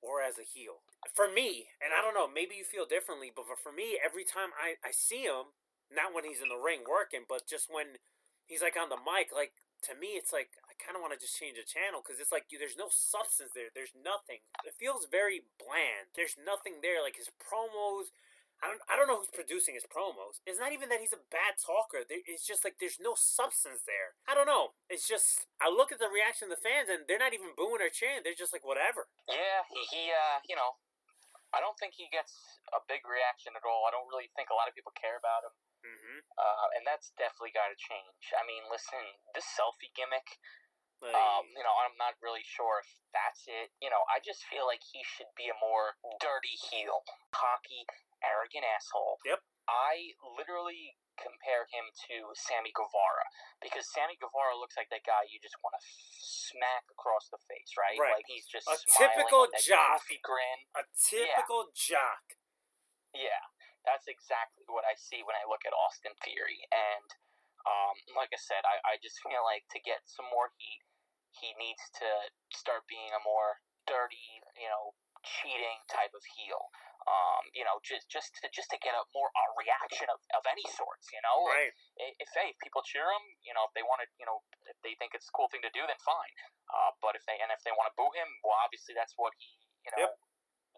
or 0.00 0.24
as 0.24 0.40
a 0.40 0.48
heel. 0.48 0.80
For 1.12 1.28
me, 1.28 1.76
and 1.84 1.92
I 1.92 2.00
don't 2.00 2.16
know, 2.16 2.24
maybe 2.24 2.56
you 2.56 2.64
feel 2.64 2.88
differently, 2.88 3.28
but 3.28 3.44
for, 3.44 3.68
me, 3.68 4.00
every 4.00 4.24
time 4.24 4.56
I, 4.56 4.80
I 4.80 4.96
see 4.96 5.28
him, 5.28 5.52
not 5.92 6.16
when 6.16 6.24
he's 6.24 6.40
in 6.40 6.48
the 6.48 6.56
ring 6.56 6.88
working, 6.88 7.28
but 7.28 7.44
just 7.44 7.68
when 7.68 8.00
he's 8.48 8.64
like 8.64 8.80
on 8.80 8.88
the 8.88 8.96
mic, 8.96 9.28
like 9.28 9.52
to 9.84 9.92
me, 9.92 10.16
it's 10.16 10.32
like 10.32 10.56
I 10.64 10.72
kind 10.80 10.96
of 10.96 11.04
want 11.04 11.12
to 11.12 11.20
just 11.20 11.36
change 11.36 11.60
the 11.60 11.68
channel 11.68 12.00
because 12.00 12.16
it's 12.16 12.32
like 12.32 12.48
there's 12.48 12.80
no 12.80 12.88
substance 12.88 13.52
there. 13.52 13.68
There's 13.68 13.92
nothing. 13.92 14.40
It 14.64 14.80
feels 14.80 15.04
very 15.04 15.44
bland. 15.60 16.16
There's 16.16 16.40
nothing 16.40 16.80
there. 16.80 17.04
Like 17.04 17.20
his 17.20 17.28
promos, 17.36 18.08
I 18.64 18.72
don't, 18.72 18.80
I 18.88 18.96
don't 18.96 19.04
know 19.04 19.20
who's 19.20 19.28
producing 19.28 19.76
his 19.76 19.84
promos. 19.84 20.40
It's 20.48 20.56
not 20.56 20.72
even 20.72 20.88
that 20.88 21.04
he's 21.04 21.12
a 21.12 21.20
bad 21.28 21.60
talker. 21.60 22.08
It's 22.08 22.48
just 22.48 22.64
like 22.64 22.80
there's 22.80 22.96
no 22.96 23.12
substance 23.12 23.84
there. 23.84 24.16
I 24.24 24.32
don't 24.32 24.48
know. 24.48 24.72
It's 24.88 25.04
just 25.04 25.44
I 25.60 25.68
look 25.68 25.92
at 25.92 26.00
the 26.00 26.08
reaction 26.08 26.48
of 26.48 26.56
the 26.56 26.64
fans 26.64 26.88
and 26.88 27.04
they're 27.04 27.20
not 27.20 27.36
even 27.36 27.52
booing 27.52 27.84
or 27.84 27.92
cheering. 27.92 28.24
They're 28.24 28.32
just 28.32 28.56
like 28.56 28.64
whatever. 28.64 29.12
Yeah, 29.28 29.68
he, 29.68 29.84
he 29.92 30.02
uh, 30.08 30.40
you 30.48 30.56
know, 30.56 30.80
I 31.52 31.60
don't 31.60 31.76
think 31.76 31.92
he 31.92 32.08
gets 32.08 32.64
a 32.72 32.80
big 32.88 33.04
reaction 33.04 33.52
at 33.52 33.68
all. 33.68 33.84
I 33.84 33.92
don't 33.92 34.08
really 34.08 34.32
think 34.32 34.48
a 34.48 34.56
lot 34.56 34.64
of 34.64 34.72
people 34.72 34.96
care 34.96 35.20
about 35.20 35.44
him. 35.44 35.54
Mm-hmm. 35.84 36.18
Uh, 36.40 36.66
and 36.80 36.82
that's 36.88 37.12
definitely 37.20 37.52
got 37.52 37.68
to 37.68 37.76
change. 37.76 38.32
I 38.32 38.48
mean, 38.48 38.64
listen, 38.72 39.04
this 39.36 39.44
selfie 39.52 39.92
gimmick, 39.92 40.40
Like, 41.04 41.12
um, 41.12 41.44
you 41.52 41.60
know, 41.60 41.76
I'm 41.84 41.92
not 42.00 42.16
really 42.24 42.40
sure 42.40 42.80
if 42.80 42.88
that's 43.12 43.44
it. 43.44 43.68
You 43.84 43.92
know, 43.92 44.00
I 44.08 44.24
just 44.24 44.48
feel 44.48 44.64
like 44.64 44.80
he 44.80 45.04
should 45.04 45.28
be 45.36 45.52
a 45.52 45.56
more 45.60 46.00
dirty 46.16 46.56
heel, 46.72 47.04
cocky, 47.28 47.84
arrogant 48.24 48.64
asshole. 48.64 49.20
Yep. 49.24 49.40
I 49.68 50.12
literally 50.20 50.96
compare 51.16 51.64
him 51.70 51.88
to 52.10 52.34
Sammy 52.34 52.74
Guevara 52.74 53.26
because 53.62 53.86
Sammy 53.86 54.18
Guevara 54.18 54.58
looks 54.58 54.74
like 54.74 54.90
that 54.90 55.06
guy 55.06 55.24
you 55.30 55.38
just 55.38 55.54
want 55.62 55.78
to 55.78 55.82
smack 56.20 56.84
across 56.90 57.30
the 57.30 57.38
face, 57.46 57.72
right? 57.78 57.96
Right. 57.96 58.18
Like 58.18 58.28
he's 58.28 58.44
just 58.50 58.66
A 58.66 58.74
smiling 58.76 58.90
typical 58.98 59.42
jock. 59.62 60.02
grin. 60.20 60.58
a 60.74 60.84
typical 60.98 61.70
jock. 61.72 62.34
Yeah, 63.14 63.46
that's 63.86 64.10
exactly 64.10 64.66
what 64.66 64.82
I 64.82 64.98
see 64.98 65.22
when 65.22 65.38
I 65.38 65.46
look 65.46 65.62
at 65.62 65.70
Austin 65.72 66.18
Theory. 66.18 66.66
And 66.74 67.06
um, 67.62 67.96
like 68.18 68.34
I 68.34 68.40
said, 68.42 68.66
I, 68.66 68.82
I 68.82 68.94
just 68.98 69.22
feel 69.22 69.46
like 69.46 69.70
to 69.72 69.78
get 69.80 70.02
some 70.10 70.26
more 70.28 70.50
heat, 70.58 70.82
he 71.30 71.54
needs 71.56 71.80
to 72.02 72.08
start 72.50 72.84
being 72.90 73.14
a 73.14 73.22
more 73.22 73.62
dirty, 73.86 74.42
you 74.58 74.66
know, 74.66 74.98
cheating 75.22 75.80
type 75.88 76.12
of 76.12 76.26
heel. 76.36 76.68
Um, 77.04 77.44
you 77.52 77.68
know, 77.68 77.76
just 77.84 78.08
just 78.08 78.32
to 78.40 78.48
just 78.48 78.72
to 78.72 78.78
get 78.80 78.96
a 78.96 79.04
more 79.12 79.28
a 79.28 79.44
reaction 79.60 80.08
of, 80.08 80.16
of 80.32 80.42
any 80.48 80.64
sorts. 80.72 81.12
You 81.12 81.20
know, 81.20 81.36
Right. 81.52 81.72
I- 82.00 82.16
if 82.16 82.28
hey, 82.32 82.48
if 82.52 82.58
people 82.64 82.80
cheer 82.80 83.04
him, 83.04 83.24
you 83.44 83.52
know, 83.52 83.68
if 83.68 83.72
they 83.76 83.84
want 83.84 84.00
to, 84.00 84.08
you 84.16 84.24
know, 84.24 84.40
if 84.64 84.80
they 84.80 84.96
think 84.96 85.12
it's 85.12 85.28
a 85.28 85.34
cool 85.36 85.48
thing 85.52 85.60
to 85.68 85.72
do, 85.76 85.84
then 85.84 86.00
fine. 86.00 86.32
Uh, 86.72 86.96
but 87.04 87.12
if 87.12 87.24
they 87.28 87.36
and 87.36 87.52
if 87.52 87.60
they 87.60 87.72
want 87.76 87.92
to 87.92 87.94
boo 87.94 88.08
him, 88.16 88.28
well, 88.40 88.56
obviously 88.64 88.96
that's 88.96 89.12
what 89.20 89.36
he, 89.36 89.52
you 89.84 89.92
know, 89.92 90.08
Yep. 90.08 90.12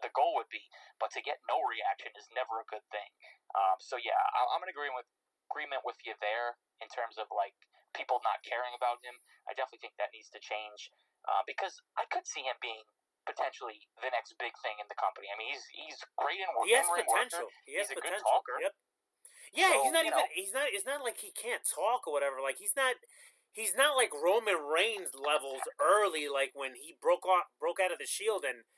the 0.02 0.10
goal 0.18 0.34
would 0.34 0.50
be. 0.50 0.66
But 0.98 1.14
to 1.14 1.22
get 1.22 1.38
no 1.46 1.62
reaction 1.62 2.10
is 2.18 2.26
never 2.34 2.58
a 2.58 2.66
good 2.66 2.82
thing. 2.90 3.10
Um, 3.54 3.78
so 3.78 3.94
yeah, 3.94 4.18
I, 4.18 4.50
I'm 4.50 4.62
in 4.66 4.70
agreement 4.72 5.06
with 5.06 5.10
agreement 5.46 5.86
with 5.86 5.96
you 6.02 6.18
there 6.18 6.58
in 6.82 6.90
terms 6.90 7.22
of 7.22 7.30
like 7.30 7.54
people 7.94 8.18
not 8.26 8.42
caring 8.42 8.74
about 8.74 8.98
him. 9.06 9.14
I 9.46 9.54
definitely 9.54 9.86
think 9.86 9.94
that 10.02 10.10
needs 10.10 10.28
to 10.34 10.40
change 10.42 10.90
uh, 11.30 11.46
because 11.46 11.78
I 11.94 12.04
could 12.10 12.26
see 12.26 12.42
him 12.42 12.58
being 12.58 12.82
potentially 13.26 13.84
the 14.00 14.08
next 14.14 14.32
big 14.38 14.54
thing 14.62 14.78
in 14.80 14.86
the 14.88 14.96
company. 14.96 15.28
I 15.28 15.36
mean, 15.36 15.50
he's 15.52 15.66
he's 15.74 15.98
great 16.16 16.38
in 16.40 16.48
He 16.64 16.72
has 16.78 16.86
potential. 16.88 17.50
Worker. 17.50 17.66
He 17.68 17.74
has 17.76 17.90
He's 17.90 17.98
a 17.98 18.00
good 18.00 18.06
potential. 18.06 18.30
talker. 18.30 18.56
Yep. 18.62 18.74
Yeah, 19.54 19.72
So, 19.72 19.82
he's 19.84 19.94
not 19.94 20.04
even. 20.06 20.18
know. 20.18 20.30
He's 20.32 20.54
not. 20.54 20.66
It's 20.70 20.86
not 20.88 21.02
like 21.02 21.18
he 21.20 21.30
can't 21.34 21.62
talk 21.66 22.06
or 22.06 22.12
whatever. 22.14 22.38
Like 22.40 22.58
he's 22.62 22.74
not. 22.78 22.96
He's 23.52 23.72
not 23.72 23.96
like 23.96 24.12
Roman 24.12 24.60
Reigns 24.60 25.16
levels 25.16 25.64
early, 25.80 26.28
like 26.28 26.52
when 26.52 26.76
he 26.76 26.92
broke 27.00 27.24
off, 27.24 27.48
broke 27.56 27.80
out 27.80 27.88
of 27.90 27.96
the 27.96 28.04
Shield, 28.04 28.44
and 28.44 28.68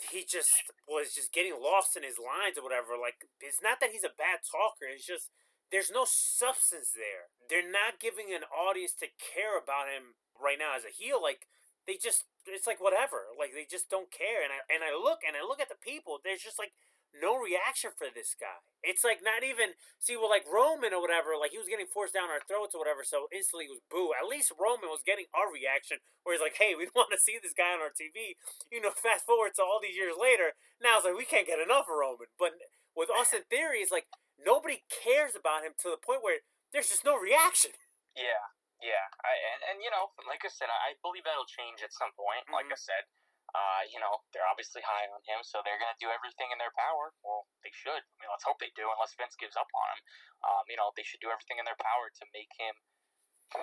he 0.00 0.24
just 0.24 0.72
was 0.88 1.12
just 1.12 1.28
getting 1.34 1.58
lost 1.60 1.92
in 1.92 2.06
his 2.06 2.16
lines 2.16 2.56
or 2.56 2.64
whatever. 2.64 2.96
Like 2.96 3.26
it's 3.42 3.60
not 3.60 3.84
that 3.84 3.90
he's 3.92 4.06
a 4.06 4.14
bad 4.16 4.40
talker. 4.46 4.88
It's 4.88 5.04
just 5.04 5.28
there's 5.68 5.92
no 5.92 6.06
substance 6.08 6.96
there. 6.96 7.28
They're 7.50 7.66
not 7.68 8.00
giving 8.00 8.32
an 8.32 8.48
audience 8.48 8.94
to 9.04 9.12
care 9.20 9.58
about 9.60 9.92
him 9.92 10.16
right 10.38 10.56
now 10.56 10.72
as 10.72 10.88
a 10.88 10.94
heel. 10.94 11.20
Like 11.20 11.44
they 11.88 11.96
just 11.96 12.28
it's 12.44 12.68
like 12.68 12.84
whatever. 12.84 13.32
Like 13.32 13.56
they 13.56 13.64
just 13.64 13.88
don't 13.88 14.12
care. 14.12 14.44
And 14.44 14.52
I 14.52 14.60
and 14.68 14.84
I 14.84 14.92
look 14.92 15.24
and 15.24 15.32
I 15.32 15.42
look 15.42 15.58
at 15.58 15.72
the 15.72 15.80
people. 15.80 16.20
There's 16.20 16.44
just 16.44 16.60
like 16.60 16.76
no 17.16 17.40
reaction 17.40 17.96
for 17.96 18.12
this 18.12 18.36
guy. 18.36 18.60
It's 18.84 19.00
like 19.00 19.24
not 19.24 19.40
even 19.40 19.80
see 19.96 20.12
well 20.12 20.28
like 20.28 20.44
Roman 20.44 20.92
or 20.92 21.00
whatever. 21.00 21.32
Like 21.40 21.56
he 21.56 21.60
was 21.60 21.72
getting 21.72 21.88
forced 21.88 22.12
down 22.12 22.28
our 22.28 22.44
throats 22.44 22.76
or 22.76 22.80
whatever. 22.84 23.08
So 23.08 23.32
instantly 23.32 23.72
it 23.72 23.74
was 23.74 23.84
boo. 23.88 24.12
At 24.12 24.28
least 24.28 24.52
Roman 24.60 24.92
was 24.92 25.00
getting 25.00 25.32
our 25.32 25.48
reaction. 25.48 26.04
Where 26.22 26.36
he's 26.36 26.44
like, 26.44 26.60
hey, 26.60 26.76
we 26.76 26.92
want 26.96 27.08
to 27.16 27.18
see 27.18 27.40
this 27.40 27.56
guy 27.56 27.72
on 27.72 27.80
our 27.80 27.96
TV. 27.96 28.36
You 28.68 28.84
know, 28.84 28.92
fast 29.00 29.24
forward 29.24 29.56
to 29.56 29.64
all 29.64 29.80
these 29.80 29.96
years 29.96 30.20
later. 30.20 30.60
Now 30.84 31.00
it's 31.00 31.08
like 31.08 31.16
we 31.16 31.24
can't 31.24 31.48
get 31.48 31.64
enough 31.64 31.88
of 31.88 31.96
Roman. 31.96 32.28
But 32.36 32.60
with 32.92 33.08
Austin 33.08 33.48
Theory 33.48 33.80
it's 33.80 33.94
like 33.94 34.12
nobody 34.36 34.84
cares 34.92 35.32
about 35.32 35.64
him 35.64 35.72
to 35.80 35.88
the 35.88 36.00
point 36.00 36.20
where 36.20 36.44
there's 36.70 36.92
just 36.92 37.08
no 37.08 37.16
reaction. 37.16 37.72
Yeah, 38.12 38.52
yeah. 38.82 39.06
I, 39.24 39.32
and, 39.34 39.60
and 39.72 39.76
you 39.82 39.90
know, 39.90 40.12
like 40.26 40.42
I 40.46 40.50
said, 40.52 40.70
I 40.70 40.94
believe 41.02 41.24
that'll 41.26 41.48
change 41.48 41.82
at 41.82 41.94
some 41.94 42.12
point. 42.14 42.46
Like 42.50 42.70
I 42.70 42.78
said, 42.78 43.04
uh, 43.56 43.82
you 43.88 43.96
know, 43.96 44.20
they're 44.36 44.46
obviously 44.46 44.84
high 44.84 45.08
on 45.08 45.24
him, 45.24 45.40
so 45.40 45.64
they're 45.64 45.80
going 45.80 45.92
to 45.92 46.02
do 46.02 46.12
everything 46.12 46.52
in 46.52 46.60
their 46.60 46.74
power. 46.76 47.16
Well, 47.24 47.48
they 47.64 47.72
should. 47.72 48.04
I 48.04 48.14
mean, 48.20 48.28
let's 48.28 48.44
hope 48.44 48.60
they 48.60 48.72
do, 48.76 48.84
unless 48.92 49.16
Vince 49.16 49.40
gives 49.40 49.56
up 49.56 49.68
on 49.72 49.86
him. 49.96 50.00
Um, 50.44 50.64
you 50.68 50.76
know, 50.76 50.92
they 50.94 51.06
should 51.06 51.24
do 51.24 51.32
everything 51.32 51.56
in 51.56 51.64
their 51.64 51.78
power 51.80 52.12
to 52.12 52.24
make 52.36 52.52
him, 52.60 52.76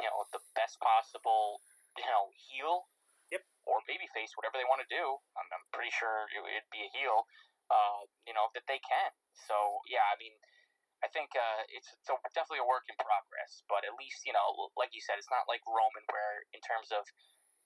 you 0.01 0.09
know, 0.09 0.25
the 0.33 0.41
best 0.57 0.81
possible, 0.81 1.61
you 1.95 2.07
know, 2.09 2.33
heel. 2.33 2.89
Yep. 3.29 3.45
Or 3.65 3.81
baby 3.85 4.09
face, 4.13 4.33
whatever 4.37 4.57
they 4.57 4.69
want 4.69 4.85
to 4.85 4.89
do. 4.89 5.21
I'm, 5.37 5.49
I'm 5.53 5.65
pretty 5.73 5.93
sure 5.93 6.29
it 6.33 6.41
would 6.41 6.69
be 6.73 6.85
a 6.85 6.91
heel. 6.93 7.25
Uh, 7.65 8.05
you 8.29 8.33
know, 8.37 8.53
that 8.53 8.65
they 8.69 8.77
can. 8.77 9.11
So 9.49 9.81
yeah, 9.89 10.05
I 10.05 10.17
mean, 10.21 10.37
I 11.03 11.07
think 11.11 11.35
uh, 11.35 11.61
it's, 11.69 11.91
it's 11.91 12.07
a, 12.07 12.15
definitely 12.31 12.63
a 12.63 12.69
work 12.69 12.87
in 12.87 12.95
progress, 12.97 13.61
but 13.67 13.83
at 13.83 13.93
least 13.99 14.23
you 14.23 14.31
know, 14.31 14.71
like 14.79 14.95
you 14.95 15.03
said, 15.03 15.19
it's 15.19 15.29
not 15.31 15.45
like 15.51 15.61
Roman, 15.67 16.03
where 16.07 16.43
in 16.55 16.61
terms 16.63 16.91
of 16.95 17.03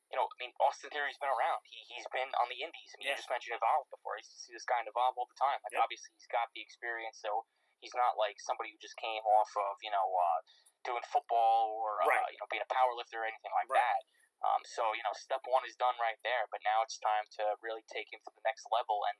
you 0.09 0.17
know, 0.17 0.25
I 0.25 0.35
mean, 0.41 0.49
Austin 0.57 0.89
Theory's 0.89 1.21
been 1.21 1.29
around. 1.29 1.61
He 1.69 1.77
he's 1.93 2.07
been 2.09 2.29
on 2.41 2.49
the 2.49 2.59
Indies. 2.65 2.89
I 2.93 2.95
mean, 2.97 3.13
Yeah. 3.13 3.13
you 3.13 3.21
just 3.21 3.29
mentioned 3.29 3.53
Evolve 3.61 3.85
before. 3.93 4.17
I 4.17 4.25
used 4.25 4.33
to 4.33 4.41
see 4.41 4.53
this 4.57 4.65
guy 4.65 4.81
in 4.81 4.89
Evolve 4.89 5.13
all 5.21 5.29
the 5.29 5.37
time. 5.37 5.61
Like, 5.61 5.77
Yep. 5.77 5.85
obviously, 5.85 6.09
he's 6.17 6.29
got 6.33 6.49
the 6.57 6.61
experience, 6.65 7.21
so 7.21 7.45
he's 7.79 7.93
not 7.93 8.17
like 8.17 8.41
somebody 8.41 8.73
who 8.73 8.79
just 8.81 8.97
came 8.97 9.21
off 9.37 9.53
of 9.55 9.77
you 9.85 9.93
know 9.93 10.07
uh, 10.09 10.39
doing 10.83 11.05
football 11.13 11.77
or 11.77 12.01
uh, 12.01 12.09
Right. 12.09 12.33
you 12.33 12.39
know 12.41 12.49
being 12.49 12.65
a 12.65 12.71
power 12.73 12.93
lifter 12.97 13.21
or 13.21 13.27
anything 13.29 13.53
like 13.53 13.69
Right. 13.69 13.79
that. 13.85 14.01
Um, 14.41 14.61
so 14.65 14.91
you 14.97 15.03
know, 15.05 15.13
step 15.13 15.45
one 15.45 15.61
is 15.69 15.77
done 15.77 15.95
right 16.01 16.17
there. 16.25 16.49
But 16.49 16.65
now 16.65 16.81
it's 16.81 16.97
time 16.97 17.29
to 17.37 17.55
really 17.61 17.85
take 17.93 18.09
him 18.11 18.19
to 18.25 18.31
the 18.33 18.41
next 18.43 18.65
level 18.73 19.05
and. 19.05 19.15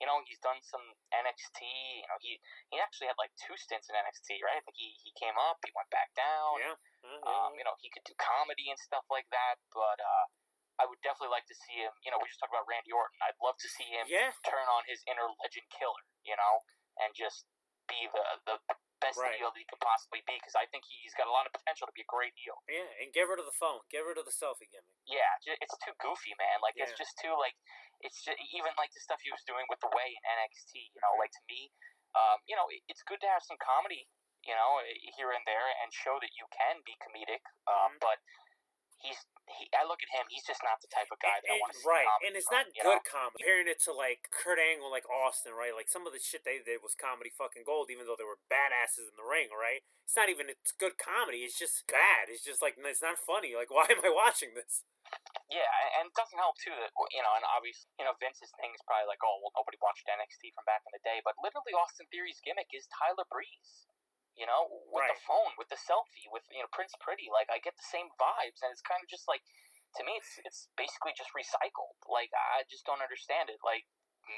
You 0.00 0.06
know, 0.10 0.18
he's 0.26 0.40
done 0.42 0.58
some 0.64 0.82
NXT. 1.14 1.60
You 2.02 2.08
know, 2.10 2.18
he 2.18 2.40
he 2.72 2.82
actually 2.82 3.12
had 3.12 3.18
like 3.20 3.30
two 3.38 3.54
stints 3.54 3.86
in 3.90 3.94
NXT, 3.94 4.42
right? 4.42 4.62
Like 4.62 4.78
he, 4.78 4.96
he 5.02 5.14
came 5.14 5.36
up, 5.38 5.62
he 5.62 5.70
went 5.74 5.90
back 5.92 6.10
down. 6.14 6.58
Yeah. 6.58 6.76
Yeah. 7.02 7.22
Um, 7.26 7.54
you 7.54 7.64
know, 7.66 7.74
he 7.78 7.90
could 7.90 8.06
do 8.06 8.14
comedy 8.18 8.70
and 8.70 8.78
stuff 8.78 9.06
like 9.10 9.26
that, 9.30 9.58
but 9.70 9.98
uh, 9.98 10.24
I 10.82 10.86
would 10.90 10.98
definitely 11.04 11.34
like 11.34 11.46
to 11.46 11.56
see 11.56 11.82
him. 11.82 11.94
You 12.02 12.10
know, 12.10 12.18
we 12.18 12.26
just 12.26 12.42
talked 12.42 12.54
about 12.54 12.66
Randy 12.66 12.90
Orton. 12.90 13.18
I'd 13.22 13.38
love 13.38 13.58
to 13.62 13.70
see 13.70 13.86
him 13.86 14.06
yeah. 14.10 14.34
turn 14.42 14.66
on 14.66 14.86
his 14.90 15.02
inner 15.06 15.30
legend 15.42 15.70
killer, 15.70 16.02
you 16.26 16.34
know, 16.34 16.66
and 16.98 17.14
just 17.14 17.46
be 17.86 18.10
the 18.10 18.24
the 18.46 18.56
best 19.02 19.18
Right. 19.18 19.34
heel 19.36 19.50
that 19.50 19.58
he 19.58 19.66
could 19.66 19.82
possibly 19.82 20.22
be. 20.22 20.38
Because 20.38 20.54
I 20.54 20.66
think 20.70 20.86
he's 20.86 21.12
got 21.18 21.26
a 21.26 21.34
lot 21.34 21.44
of 21.44 21.52
potential 21.52 21.86
to 21.90 21.92
be 21.92 22.02
a 22.06 22.10
great 22.10 22.32
heel. 22.38 22.62
Yeah, 22.70 22.86
and 23.02 23.12
get 23.12 23.26
rid 23.26 23.38
of 23.42 23.46
the 23.46 23.56
phone. 23.58 23.82
Get 23.90 24.06
rid 24.06 24.16
of 24.16 24.24
the 24.24 24.32
selfie 24.32 24.70
gimmick. 24.70 24.94
Yeah, 25.04 25.26
it's 25.60 25.76
too 25.82 25.92
goofy, 25.98 26.32
man. 26.38 26.62
Like 26.62 26.78
it's 26.78 26.94
just 26.94 27.18
too 27.18 27.34
like 27.34 27.54
it's 28.00 28.22
just 28.22 28.38
even 28.54 28.72
like 28.78 28.90
the 28.94 29.02
stuff 29.02 29.20
he 29.22 29.30
was 29.30 29.42
doing 29.44 29.66
with 29.68 29.78
the 29.82 29.90
way 29.90 30.14
in 30.14 30.22
NXT. 30.22 30.90
You 30.94 31.00
know, 31.02 31.14
like 31.18 31.30
to 31.34 31.42
me, 31.50 31.70
um, 32.14 32.38
you 32.46 32.54
know, 32.54 32.66
it, 32.70 32.82
it's 32.88 33.02
good 33.02 33.20
to 33.22 33.28
have 33.30 33.42
some 33.42 33.58
comedy, 33.62 34.06
you 34.42 34.54
know, 34.54 34.80
here 35.18 35.30
and 35.34 35.42
there, 35.46 35.66
and 35.82 35.90
show 35.92 36.18
that 36.22 36.32
you 36.38 36.46
can 36.54 36.82
be 36.86 36.94
comedic. 37.02 37.42
Um, 37.66 37.94
Mhm. 37.94 38.00
but 38.00 38.18
he's 39.02 39.18
he. 39.50 39.68
I 39.74 39.84
look 39.84 40.00
at 40.00 40.10
him. 40.14 40.24
He's 40.30 40.46
just 40.46 40.62
not 40.62 40.78
the 40.80 40.88
type 40.88 41.10
of 41.10 41.18
guy 41.18 41.42
that 41.42 41.50
I 41.50 41.58
want 41.58 41.74
to 41.74 41.82
right, 41.82 42.06
and 42.24 42.38
it's 42.38 42.46
from, 42.48 42.62
not 42.62 42.66
good 42.72 43.02
know? 43.02 43.04
comedy. 43.04 43.42
Comparing 43.42 43.68
it 43.68 43.82
to 43.84 43.92
like 43.92 44.30
Kurt 44.30 44.62
Angle, 44.62 44.88
like 44.88 45.04
Austin, 45.10 45.52
right? 45.52 45.74
Like 45.74 45.90
some 45.90 46.06
of 46.06 46.14
the 46.14 46.22
shit 46.22 46.46
they 46.46 46.62
did 46.62 46.80
was 46.80 46.94
comedy 46.94 47.34
fucking 47.34 47.66
gold, 47.66 47.90
even 47.90 48.06
though 48.06 48.16
they 48.16 48.26
were 48.26 48.40
badasses 48.46 49.10
in 49.10 49.16
the 49.18 49.26
ring, 49.26 49.50
right? 49.52 49.82
It's 50.06 50.14
not 50.16 50.30
even 50.30 50.46
it's 50.48 50.72
good 50.72 50.96
comedy. 50.96 51.42
It's 51.44 51.58
just 51.58 51.84
bad. 51.90 52.30
It's 52.30 52.46
just 52.46 52.62
like 52.62 52.78
it's 52.78 53.04
not 53.04 53.18
funny. 53.18 53.52
Like 53.58 53.68
why 53.74 53.90
am 53.90 54.00
I 54.06 54.14
watching 54.14 54.54
this? 54.54 54.86
Yeah, 55.52 55.68
and- 55.68 55.92
and 56.00 56.04
it 56.08 56.16
doesn't 56.16 56.40
help 56.40 56.56
too 56.56 56.72
that 56.72 56.88
you 57.12 57.20
know, 57.20 57.34
and 57.36 57.44
obviously, 57.52 57.84
you 58.00 58.04
know, 58.08 58.16
Vince's 58.16 58.48
thing 58.56 58.72
is 58.72 58.80
probably 58.88 59.04
like, 59.12 59.20
oh, 59.20 59.36
well, 59.44 59.52
nobody 59.52 59.76
watched 59.84 60.08
NXT 60.08 60.56
from 60.56 60.64
back 60.64 60.80
in 60.88 60.92
the 60.96 61.02
day, 61.04 61.20
but 61.20 61.36
literally, 61.44 61.76
Austin 61.76 62.08
Theory's 62.08 62.40
gimmick 62.40 62.72
is 62.72 62.88
Tyler 62.88 63.28
Breeze. 63.28 63.84
You 64.32 64.48
know, 64.48 64.64
with 64.88 65.04
the 65.12 65.20
phone, 65.28 65.52
with 65.60 65.68
the 65.68 65.76
selfie, 65.76 66.24
with 66.32 66.42
you 66.48 66.64
know 66.64 66.70
Prince 66.72 66.96
Pretty. 66.98 67.28
Like 67.28 67.52
I 67.52 67.60
get 67.60 67.76
the 67.76 67.84
same 67.84 68.08
vibes, 68.16 68.64
and 68.64 68.72
it's 68.72 68.84
kind 68.84 69.00
of 69.04 69.08
just 69.12 69.28
like 69.28 69.44
to 69.96 70.02
me, 70.08 70.16
it's 70.16 70.40
it's 70.44 70.60
basically 70.74 71.12
just 71.12 71.32
recycled. 71.36 72.00
Like 72.08 72.32
I 72.32 72.64
just 72.68 72.88
don't 72.88 73.04
understand 73.04 73.52
it. 73.52 73.60
Like 73.60 73.84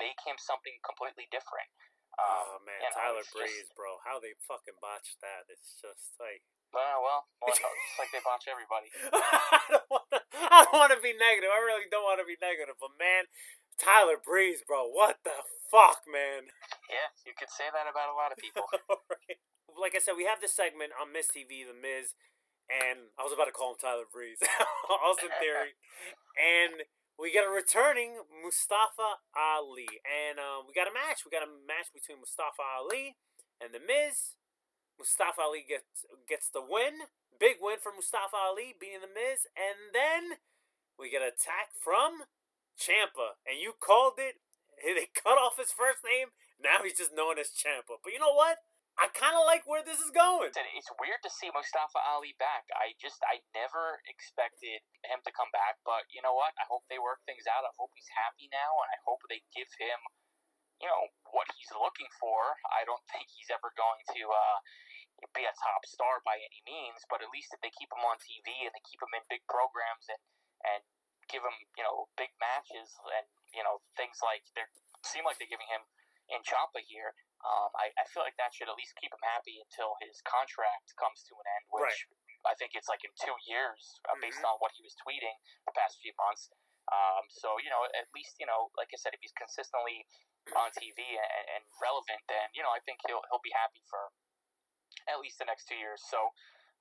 make 0.03 0.19
him 0.27 0.35
something 0.41 0.75
completely 0.83 1.31
different. 1.31 1.71
Um, 2.15 2.59
oh 2.59 2.59
man, 2.63 2.79
Tyler 2.95 3.23
it's 3.23 3.31
just- 3.31 3.39
Breeze, 3.39 3.71
bro. 3.75 3.99
How 4.07 4.23
they 4.23 4.35
fucking 4.47 4.79
botched 4.79 5.19
that? 5.23 5.47
It's 5.51 5.79
just 5.83 6.15
like 6.23 6.43
Well, 6.71 7.03
well, 7.03 7.27
well, 7.43 7.55
it's 7.55 7.99
like 7.99 8.11
they 8.15 8.23
botch 8.23 8.47
everybody. 8.47 8.91
I 9.15 9.63
don't 9.71 9.91
want 9.91 10.07
to. 10.15 10.21
I 10.35 10.63
don't 10.67 10.79
want 10.79 10.95
to 10.95 11.03
be 11.03 11.15
negative. 11.15 11.51
I 11.51 11.63
really 11.63 11.87
don't 11.91 12.07
want 12.07 12.23
to 12.23 12.27
be 12.27 12.39
negative, 12.39 12.79
but 12.79 12.95
man, 12.99 13.27
Tyler 13.79 14.19
Breeze, 14.19 14.63
bro. 14.67 14.87
What 14.87 15.19
the 15.25 15.45
fuck, 15.71 16.07
man? 16.07 16.51
Yeah, 16.85 17.11
you 17.25 17.33
could 17.33 17.49
say 17.49 17.65
that 17.73 17.89
about 17.89 18.13
a 18.13 18.15
lot 18.15 18.31
of 18.31 18.39
people. 18.39 18.69
Alright. 18.93 19.41
Like 19.73 19.97
I 19.97 20.03
said, 20.05 20.15
we 20.21 20.29
have 20.29 20.39
this 20.39 20.53
segment 20.55 20.93
on 20.95 21.11
Miz 21.11 21.33
TV, 21.33 21.65
The 21.65 21.75
Miz, 21.75 22.13
and 22.71 23.11
I 23.17 23.25
was 23.25 23.33
about 23.33 23.49
to 23.49 23.57
call 23.57 23.75
him 23.75 23.81
Tyler 23.81 24.07
Breeze, 24.07 24.39
Austin 25.03 25.33
Theory, 25.41 25.75
and 26.37 26.87
we 27.19 27.33
get 27.33 27.49
a 27.49 27.51
returning 27.51 28.23
Mustafa 28.31 29.23
Ali, 29.33 29.91
and 30.07 30.39
um, 30.39 30.69
we 30.69 30.77
got 30.77 30.87
a 30.87 30.95
match. 30.95 31.27
We 31.27 31.35
got 31.35 31.43
a 31.43 31.51
match 31.51 31.91
between 31.91 32.23
Mustafa 32.23 32.63
Ali 32.79 33.19
and 33.59 33.75
The 33.75 33.83
Miz. 33.83 34.39
Mustafa 35.01 35.43
Ali 35.43 35.67
gets 35.67 36.07
gets 36.29 36.47
the 36.53 36.63
win, 36.63 37.11
big 37.35 37.59
win 37.59 37.83
for 37.83 37.91
Mustafa 37.91 38.39
Ali 38.39 38.77
beating 38.77 39.03
The 39.03 39.11
Miz, 39.11 39.49
and 39.59 39.91
then 39.91 40.39
we 40.95 41.11
get 41.11 41.23
an 41.23 41.35
attack 41.35 41.75
from 41.75 42.31
Ciampa, 42.79 43.39
and 43.47 43.59
you 43.59 43.75
called 43.79 44.19
it. 44.19 44.41
They 44.85 45.09
cut 45.17 45.41
off 45.41 45.57
his 45.57 45.73
first 45.73 46.05
name. 46.05 46.37
Now 46.61 46.85
he's 46.85 47.01
just 47.01 47.15
known 47.15 47.41
as 47.41 47.49
Ciampa. 47.49 47.97
But 48.05 48.13
you 48.13 48.21
know 48.21 48.37
what? 48.37 48.61
I 48.95 49.09
kind 49.11 49.35
of 49.35 49.43
like 49.49 49.67
where 49.67 49.83
this 49.83 49.99
is 49.99 50.13
going. 50.15 50.55
It's 50.55 50.93
weird 51.01 51.19
to 51.25 51.33
see 51.33 51.51
Mustafa 51.51 51.99
Ali 52.05 52.37
back. 52.39 52.69
I 52.71 52.95
just, 53.01 53.19
I 53.27 53.43
never 53.57 54.05
expected 54.07 54.87
him 55.03 55.19
to 55.25 55.33
come 55.33 55.51
back. 55.51 55.83
But 55.83 56.07
you 56.13 56.23
know 56.23 56.37
what? 56.37 56.53
I 56.61 56.69
hope 56.69 56.87
they 56.87 57.01
work 57.01 57.25
things 57.27 57.49
out. 57.49 57.67
I 57.67 57.73
hope 57.75 57.91
he's 57.97 58.13
happy 58.13 58.47
now, 58.53 58.77
and 58.85 58.91
I 58.93 58.99
hope 59.03 59.25
they 59.27 59.43
give 59.51 59.73
him, 59.81 59.99
you 60.79 60.87
know, 60.87 61.11
what 61.33 61.51
he's 61.59 61.73
looking 61.75 62.11
for. 62.23 62.61
I 62.71 62.87
don't 62.87 63.03
think 63.11 63.33
he's 63.33 63.51
ever 63.51 63.75
going 63.75 64.05
to 64.15 64.23
uh, 64.31 64.59
be 65.35 65.43
a 65.43 65.55
top 65.59 65.83
star 65.91 66.23
by 66.23 66.39
any 66.39 66.63
means, 66.63 67.03
but 67.11 67.19
at 67.19 67.35
least 67.35 67.51
if 67.51 67.59
they 67.65 67.75
keep 67.75 67.91
him 67.91 68.05
on 68.05 68.21
TV 68.23 68.69
and 68.69 68.75
they 68.75 68.85
keep 68.87 69.03
him 69.03 69.17
in 69.17 69.25
big 69.27 69.43
programs 69.49 70.07
and 70.13 70.23
and 70.65 70.83
give 71.29 71.43
him, 71.43 71.57
you 71.77 71.85
know, 71.85 72.09
big 72.17 72.31
matches 72.41 72.93
and 73.17 73.27
you 73.55 73.63
know 73.63 73.81
things 73.97 74.19
like 74.25 74.43
they 74.59 74.65
seem 75.07 75.25
like 75.25 75.37
they're 75.39 75.51
giving 75.51 75.69
him 75.69 75.85
in 76.33 76.41
Ciampa 76.43 76.81
here. 76.85 77.13
Um, 77.45 77.69
I, 77.77 77.93
I 78.01 78.05
feel 78.09 78.25
like 78.25 78.37
that 78.41 78.57
should 78.57 78.73
at 78.73 78.77
least 78.81 78.97
keep 78.97 79.13
him 79.13 79.21
happy 79.21 79.61
until 79.61 79.93
his 80.01 80.17
contract 80.25 80.97
comes 80.97 81.21
to 81.29 81.37
an 81.37 81.45
end, 81.45 81.65
which 81.69 82.09
I 82.49 82.57
think 82.57 82.73
it's 82.73 82.89
like 82.89 83.05
in 83.05 83.13
two 83.21 83.37
years, 83.45 84.01
uh, 84.09 84.17
based 84.17 84.41
Mhm. 84.41 84.49
on 84.49 84.57
what 84.65 84.73
he 84.73 84.81
was 84.81 84.97
tweeting 85.05 85.37
the 85.69 85.77
past 85.77 86.01
few 86.01 86.17
months. 86.17 86.49
Um, 86.89 87.29
so 87.29 87.61
you 87.61 87.69
know, 87.69 87.85
at 87.85 88.09
least 88.17 88.41
you 88.41 88.49
know, 88.49 88.73
like 88.81 88.89
I 88.93 88.99
said, 89.01 89.13
if 89.13 89.21
he's 89.21 89.37
consistently 89.37 90.09
on 90.57 90.73
TV 90.73 90.97
and, 91.01 91.61
and 91.61 91.63
relevant, 91.81 92.21
then 92.29 92.49
you 92.57 92.65
know, 92.65 92.73
I 92.73 92.81
think 92.89 93.01
he'll 93.05 93.25
he'll 93.29 93.45
be 93.45 93.53
happy 93.53 93.85
for 93.89 94.09
at 95.09 95.21
least 95.21 95.37
the 95.39 95.45
next 95.45 95.69
two 95.69 95.77
years. 95.77 96.01
So. 96.09 96.33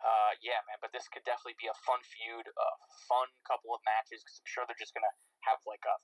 Uh, 0.01 0.31
yeah, 0.43 0.59
man, 0.67 0.79
but 0.83 0.91
this 0.91 1.07
could 1.11 1.23
definitely 1.23 1.55
be 1.61 1.69
a 1.69 1.77
fun 1.85 2.01
feud, 2.03 2.45
a 2.49 2.69
fun 3.07 3.29
couple 3.47 3.71
of 3.71 3.79
matches 3.87 4.19
because 4.25 4.39
I'm 4.43 4.49
sure 4.49 4.63
they're 4.67 4.79
just 4.81 4.91
gonna 4.95 5.13
have 5.47 5.59
like 5.67 5.83
a 5.87 5.95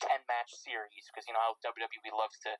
ten 0.00 0.20
match 0.30 0.52
series 0.54 1.04
because 1.12 1.28
you 1.28 1.34
know 1.36 1.42
how 1.44 1.56
WWE 1.60 2.12
loves 2.14 2.36
to 2.48 2.52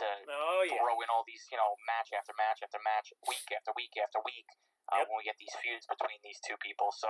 to 0.00 0.06
Oh 0.26 0.62
yeah. 0.66 0.80
throw 0.82 0.98
in 1.04 1.08
all 1.12 1.22
these, 1.28 1.44
you 1.52 1.58
know, 1.60 1.76
match 1.86 2.10
after 2.16 2.34
match 2.34 2.64
after 2.64 2.80
match, 2.82 3.14
week 3.30 3.46
after 3.54 3.70
week 3.78 3.94
after 4.00 4.18
week, 4.26 4.48
uh, 4.90 4.98
Yep. 5.02 5.06
when 5.12 5.16
we 5.22 5.24
get 5.28 5.38
these 5.38 5.54
feuds 5.62 5.86
between 5.86 6.18
these 6.26 6.40
two 6.42 6.58
people. 6.58 6.90
So, 6.90 7.06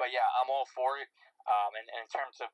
but 0.00 0.10
yeah, 0.10 0.26
I'm 0.42 0.50
all 0.50 0.66
for 0.74 0.98
it. 0.98 1.06
Um, 1.46 1.78
and, 1.78 1.86
and 1.94 2.02
in 2.02 2.10
terms 2.10 2.42
of 2.42 2.50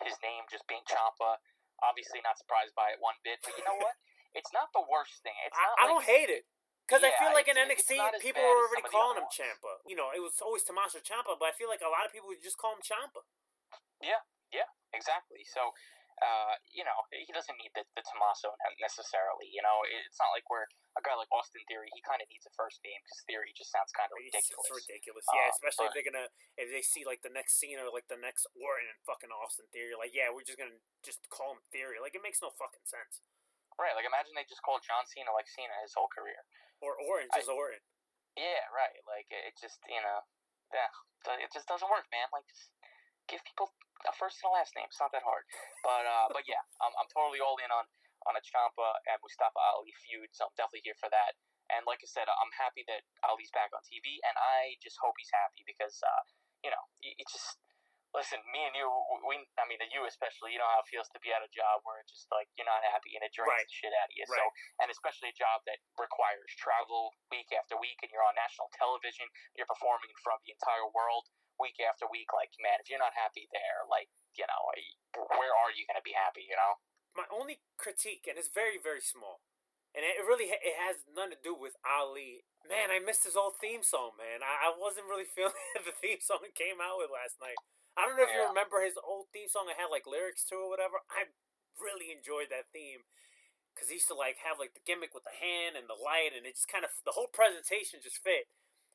his 0.00 0.16
name 0.24 0.48
just 0.48 0.64
being 0.64 0.80
Ciampa, 0.88 1.36
obviously 1.84 2.24
not 2.24 2.40
surprised 2.40 2.72
by 2.72 2.96
it 2.96 2.98
one 3.04 3.20
bit. 3.20 3.44
But 3.44 3.52
you 3.60 3.64
know 3.68 3.76
what? 3.84 3.96
It's 4.32 4.52
not 4.56 4.72
the 4.72 4.84
worst 4.88 5.20
thing. 5.20 5.36
It's 5.44 5.58
I, 5.58 5.60
not 5.60 5.76
I 5.76 5.82
like, 5.84 5.90
don't 5.92 6.06
hate 6.08 6.30
it. 6.32 6.44
Because 6.90 7.06
I 7.06 7.14
feel 7.22 7.30
like 7.30 7.46
in 7.46 7.54
NXT, 7.54 7.94
people 8.18 8.42
were 8.42 8.66
already 8.66 8.82
some 8.82 8.90
of 8.90 8.90
the 8.90 8.98
calling 8.98 9.22
him. 9.22 9.30
Ciampa. 9.30 9.78
You 9.86 9.94
know, 9.94 10.10
it 10.10 10.18
was 10.18 10.42
always 10.42 10.66
Tommaso 10.66 10.98
Ciampa, 10.98 11.38
but 11.38 11.46
I 11.46 11.54
feel 11.54 11.70
like 11.70 11.86
a 11.86 11.92
lot 11.92 12.02
of 12.02 12.10
people 12.10 12.26
would 12.26 12.42
just 12.42 12.58
call 12.58 12.74
him 12.74 12.82
Ciampa. 12.82 13.22
Yeah, 14.02 14.26
yeah, 14.50 14.66
exactly. 14.90 15.46
So, 15.46 15.70
uh, 16.18 16.58
you 16.66 16.82
know, 16.82 17.06
he 17.14 17.30
doesn't 17.30 17.54
need 17.62 17.70
the, 17.78 17.86
the 17.94 18.02
Tommaso 18.02 18.58
necessarily. 18.82 19.46
You 19.54 19.62
know, 19.62 19.86
it's 19.86 20.18
not 20.18 20.34
like 20.34 20.42
we're 20.50 20.66
a 20.98 21.02
guy 21.06 21.14
like 21.14 21.30
Austin 21.30 21.62
Theory. 21.70 21.94
He 21.94 22.02
kind 22.02 22.18
of 22.18 22.26
needs 22.26 22.42
a 22.44 22.52
first 22.58 22.82
name 22.82 22.98
because 23.06 23.22
Theory 23.30 23.54
just 23.54 23.70
sounds 23.70 23.94
kind 23.94 24.10
of 24.10 24.18
ridiculous. 24.18 24.66
it's 24.66 24.74
ridiculous. 24.82 25.24
Yeah, 25.30 25.46
Um, 25.46 25.54
especially 25.54 25.86
if 25.88 25.94
they're 25.94 26.10
gonna 26.10 26.28
if 26.58 26.74
they 26.74 26.82
see 26.82 27.06
like 27.06 27.22
the 27.22 27.30
next 27.30 27.56
Cena 27.62 27.86
or 27.86 27.94
like 27.94 28.10
the 28.10 28.18
next 28.18 28.50
Orton 28.58 28.90
and 28.90 28.98
fucking 29.06 29.30
Austin 29.30 29.70
Theory. 29.70 29.94
Like, 29.94 30.10
yeah, 30.10 30.28
we're 30.34 30.42
just 30.44 30.58
gonna 30.58 30.82
just 31.06 31.22
call 31.30 31.54
him 31.54 31.62
Theory. 31.70 32.02
Like, 32.02 32.18
it 32.18 32.24
makes 32.24 32.42
no 32.42 32.50
fucking 32.50 32.84
sense. 32.84 33.22
Right. 33.78 33.96
Like, 33.96 34.04
imagine 34.04 34.36
they 34.36 34.44
just 34.44 34.60
called 34.60 34.84
John 34.84 35.08
Cena 35.08 35.32
like 35.32 35.48
Cena 35.48 35.72
his 35.80 35.96
whole 35.96 36.10
career. 36.10 36.44
Or 36.80 36.96
orange 36.96 37.30
I- 37.32 37.44
just 37.44 37.52
Orton. 37.52 37.80
Yeah. 38.36 38.62
Right. 38.72 38.98
Like, 39.04 39.28
it 39.28 39.54
just 39.60 39.80
you 39.88 40.00
know, 40.00 40.24
yeah, 40.72 40.90
it 41.44 41.50
just 41.52 41.68
doesn't 41.68 41.90
work, 41.90 42.08
man. 42.10 42.28
Like, 42.32 42.46
just 42.48 42.72
give 43.28 43.42
people 43.44 43.70
a 44.08 44.12
first 44.16 44.40
and 44.40 44.48
a 44.48 44.52
last 44.56 44.72
name. 44.74 44.88
It's 44.88 45.00
not 45.00 45.12
that 45.12 45.26
hard. 45.26 45.44
But 45.84 46.04
uh, 46.08 46.28
but 46.32 46.48
yeah, 46.48 46.62
I'm, 46.80 46.94
I'm 46.96 47.10
totally 47.12 47.42
all 47.42 47.58
in 47.60 47.68
on 47.68 47.84
on 48.28 48.36
a 48.36 48.42
Ciampa 48.44 48.88
and 49.08 49.16
Mustafa 49.24 49.60
Ali 49.72 49.92
feud, 49.96 50.28
so 50.36 50.48
I'm 50.48 50.54
definitely 50.56 50.84
here 50.84 50.98
for 51.00 51.08
that. 51.08 51.36
And 51.72 51.86
like 51.86 52.02
I 52.02 52.08
said, 52.10 52.26
I'm 52.26 52.52
happy 52.58 52.82
that 52.90 53.06
Ali's 53.24 53.52
back 53.54 53.70
on 53.72 53.80
TV, 53.86 54.18
and 54.26 54.34
I 54.36 54.76
just 54.82 54.98
hope 55.00 55.14
he's 55.16 55.30
happy 55.30 55.62
because, 55.62 56.02
uh, 56.02 56.22
you 56.66 56.70
know, 56.74 56.84
it 57.00 57.24
just 57.30 57.56
listen, 58.10 58.42
me 58.50 58.66
and 58.66 58.74
you, 58.74 58.86
we, 59.26 59.38
I 59.58 59.64
mean, 59.70 59.78
you 59.94 60.02
especially, 60.06 60.54
you 60.54 60.60
know 60.60 60.68
how 60.70 60.82
it 60.82 60.88
feels 60.90 61.06
to 61.14 61.20
be 61.22 61.30
at 61.30 61.42
a 61.44 61.50
job 61.50 61.82
where 61.86 62.02
it's 62.02 62.10
just 62.10 62.26
like 62.34 62.50
you're 62.58 62.68
not 62.68 62.82
happy 62.82 63.14
and 63.14 63.22
it 63.22 63.30
drains 63.34 63.50
Right. 63.50 63.66
the 63.66 63.76
shit 63.76 63.94
out 63.94 64.10
of 64.10 64.14
you. 64.14 64.26
So, 64.26 64.44
and 64.82 64.88
especially 64.90 65.30
a 65.30 65.36
job 65.36 65.62
that 65.70 65.78
requires 65.98 66.50
travel 66.58 67.14
week 67.30 67.50
after 67.54 67.78
week, 67.78 67.98
and 68.02 68.10
you're 68.10 68.26
on 68.26 68.34
national 68.34 68.70
television, 68.74 69.26
you're 69.54 69.70
performing 69.70 70.10
in 70.10 70.18
front 70.22 70.42
of 70.42 70.44
the 70.46 70.54
entire 70.54 70.86
world 70.90 71.30
week 71.58 71.78
after 71.82 72.08
week. 72.10 72.30
Like, 72.34 72.50
man, 72.58 72.78
if 72.82 72.90
you're 72.90 73.02
not 73.02 73.14
happy 73.14 73.46
there, 73.54 73.86
like, 73.86 74.10
you 74.34 74.46
know, 74.46 74.62
eh, 74.74 74.94
where 75.38 75.54
are 75.54 75.70
you 75.74 75.86
going 75.86 75.98
to 75.98 76.06
be 76.06 76.14
happy? 76.14 76.46
You 76.46 76.58
know? 76.58 76.78
my 77.16 77.26
only 77.34 77.58
critique, 77.74 78.26
and 78.30 78.38
it's 78.38 78.50
very 78.50 78.78
very 78.78 79.02
small, 79.02 79.42
and 79.94 80.06
it 80.06 80.22
really 80.22 80.50
it 80.50 80.76
has 80.78 81.02
nothing 81.10 81.34
to 81.34 81.42
do 81.42 81.54
with 81.54 81.74
Ali. 81.82 82.46
Man, 82.62 82.92
I 82.92 83.02
missed 83.02 83.24
his 83.26 83.34
old 83.34 83.58
theme 83.58 83.82
song. 83.82 84.14
Man, 84.14 84.44
I, 84.46 84.68
I 84.68 84.76
wasn't 84.76 85.10
really 85.10 85.26
feeling 85.34 85.58
the 85.74 85.94
theme 85.96 86.22
song 86.22 86.46
he 86.46 86.52
came 86.54 86.78
out 86.78 87.02
with 87.02 87.10
last 87.10 87.40
night. 87.42 87.58
I 88.00 88.08
don't 88.08 88.16
know 88.16 88.24
if 88.24 88.32
you 88.32 88.40
remember 88.48 88.80
his 88.80 88.96
old 88.96 89.28
theme 89.28 89.52
song. 89.52 89.68
It 89.68 89.76
had 89.76 89.92
like 89.92 90.08
lyrics 90.08 90.40
to 90.48 90.56
it 90.56 90.64
or 90.64 90.72
whatever. 90.72 91.04
I 91.12 91.28
really 91.76 92.08
enjoyed 92.08 92.48
that 92.48 92.72
theme 92.72 93.04
because 93.76 93.92
he 93.92 94.00
used 94.00 94.08
to 94.08 94.16
like 94.16 94.40
have 94.40 94.56
like 94.56 94.72
the 94.72 94.80
gimmick 94.88 95.12
with 95.12 95.28
the 95.28 95.36
hand 95.36 95.76
and 95.76 95.84
the 95.84 96.00
light, 96.00 96.32
and 96.32 96.48
it 96.48 96.56
just 96.56 96.72
kind 96.72 96.88
of 96.88 96.96
the 97.04 97.12
whole 97.12 97.28
presentation 97.28 98.00
just 98.00 98.24
fit. 98.24 98.48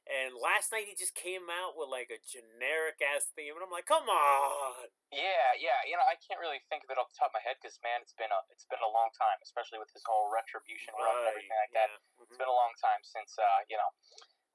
And 0.06 0.38
last 0.38 0.70
night 0.70 0.86
he 0.86 0.94
just 0.94 1.18
came 1.18 1.50
out 1.50 1.74
with 1.74 1.90
like 1.90 2.14
a 2.14 2.22
generic 2.22 3.02
ass 3.02 3.26
theme, 3.34 3.58
and 3.58 3.66
I'm 3.66 3.74
like, 3.74 3.90
come 3.90 4.06
on. 4.06 4.94
Yeah, 5.10 5.58
yeah. 5.58 5.82
You 5.90 5.98
know, 5.98 6.06
I 6.06 6.14
can't 6.22 6.38
really 6.38 6.62
think 6.70 6.86
of 6.86 6.94
it 6.94 7.02
off 7.02 7.10
the 7.10 7.18
top 7.18 7.34
of 7.34 7.42
my 7.42 7.46
head 7.46 7.58
because, 7.58 7.82
man, 7.82 8.06
it's 8.06 8.14
been 8.14 8.30
a 8.30 8.42
it's 8.54 8.70
been 8.70 8.82
a 8.86 8.90
long 8.90 9.10
time, 9.18 9.42
especially 9.42 9.82
with 9.82 9.90
this 9.98 10.06
whole 10.06 10.30
retribution 10.30 10.94
run 10.98 11.10
and 11.26 11.30
everything 11.34 11.58
like 11.58 11.74
that. 11.74 11.90
yeah. 11.90 12.22
It's 12.22 12.38
been 12.38 12.50
a 12.50 12.54
long 12.54 12.74
time 12.78 13.02
since 13.02 13.34
uh, 13.42 13.66
you 13.66 13.78
know 13.82 13.90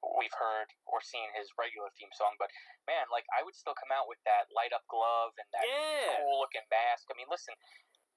we've 0.01 0.33
heard 0.33 0.69
or 0.89 0.99
seen 1.01 1.29
his 1.37 1.49
regular 1.57 1.89
theme 1.97 2.11
song. 2.17 2.33
But 2.41 2.49
man, 2.89 3.05
like 3.13 3.25
I 3.33 3.45
would 3.45 3.53
still 3.53 3.77
come 3.77 3.93
out 3.93 4.09
with 4.09 4.17
that 4.25 4.49
light 4.53 4.73
up 4.73 4.85
glove 4.89 5.37
and 5.37 5.47
that 5.53 5.65
Yeah. 5.65 6.17
cool 6.21 6.41
looking 6.41 6.65
mask. 6.73 7.05
I 7.09 7.15
mean, 7.17 7.29
listen, 7.29 7.53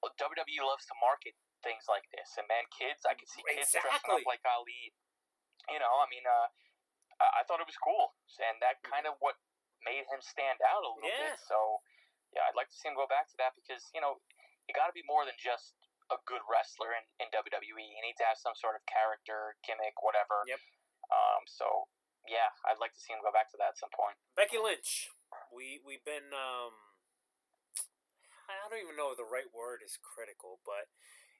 WWE 0.05 0.61
loves 0.61 0.85
to 0.85 0.95
market 1.01 1.33
things 1.65 1.89
like 1.89 2.05
this, 2.13 2.29
and 2.37 2.45
man, 2.45 2.61
kids, 2.69 3.01
I 3.09 3.17
could 3.17 3.25
see 3.25 3.41
kids 3.49 3.73
dressing 3.73 4.11
up 4.13 4.21
like 4.29 4.41
Ali. 4.45 4.93
You 5.73 5.81
know, 5.81 5.93
I 5.97 6.05
mean, 6.13 6.21
uh, 6.29 6.47
I 7.21 7.41
I 7.41 7.43
thought 7.49 7.57
it 7.57 7.65
was 7.65 7.77
cool, 7.81 8.13
and 8.37 8.61
that 8.61 8.81
kind 8.85 9.09
of 9.09 9.17
what 9.17 9.37
made 9.81 10.05
him 10.05 10.21
stand 10.21 10.61
out 10.61 10.85
a 10.85 10.89
little 10.93 11.09
Yeah. 11.09 11.33
bit. 11.33 11.41
So, 11.49 11.81
yeah, 12.37 12.45
I'd 12.45 12.53
like 12.57 12.69
to 12.69 12.77
see 12.77 12.85
him 12.89 12.93
go 12.93 13.07
back 13.09 13.29
to 13.33 13.37
that 13.41 13.53
because 13.57 13.81
you 13.97 14.01
know 14.01 14.21
you 14.69 14.73
got 14.77 14.85
to 14.89 14.93
be 14.93 15.01
more 15.09 15.25
than 15.25 15.33
just 15.41 15.73
a 16.13 16.17
good 16.29 16.41
wrestler 16.45 16.93
in, 16.93 17.01
in 17.17 17.27
WWE. 17.33 17.81
You 17.81 18.01
need 18.05 18.17
to 18.21 18.25
have 18.29 18.37
some 18.37 18.53
sort 18.53 18.77
of 18.77 18.85
character, 18.85 19.57
gimmick, 19.65 19.97
whatever. 20.05 20.45
Yep. 20.45 20.61
Um. 21.35 21.43
So, 21.45 21.91
yeah, 22.23 22.55
I'd 22.63 22.79
like 22.79 22.95
to 22.95 23.01
see 23.01 23.11
him 23.11 23.19
go 23.19 23.35
back 23.35 23.51
to 23.51 23.59
that 23.59 23.75
at 23.75 23.79
some 23.79 23.91
point. 23.91 24.15
Becky 24.39 24.55
Lynch. 24.55 25.11
We 25.51 25.83
we've 25.83 26.03
been 26.07 26.31
um 26.31 26.73
I 28.47 28.69
don't 28.69 28.79
even 28.79 28.95
know 28.95 29.11
if 29.11 29.19
the 29.19 29.27
right 29.27 29.49
word 29.49 29.81
is 29.83 29.97
critical, 29.99 30.61
but 30.63 30.87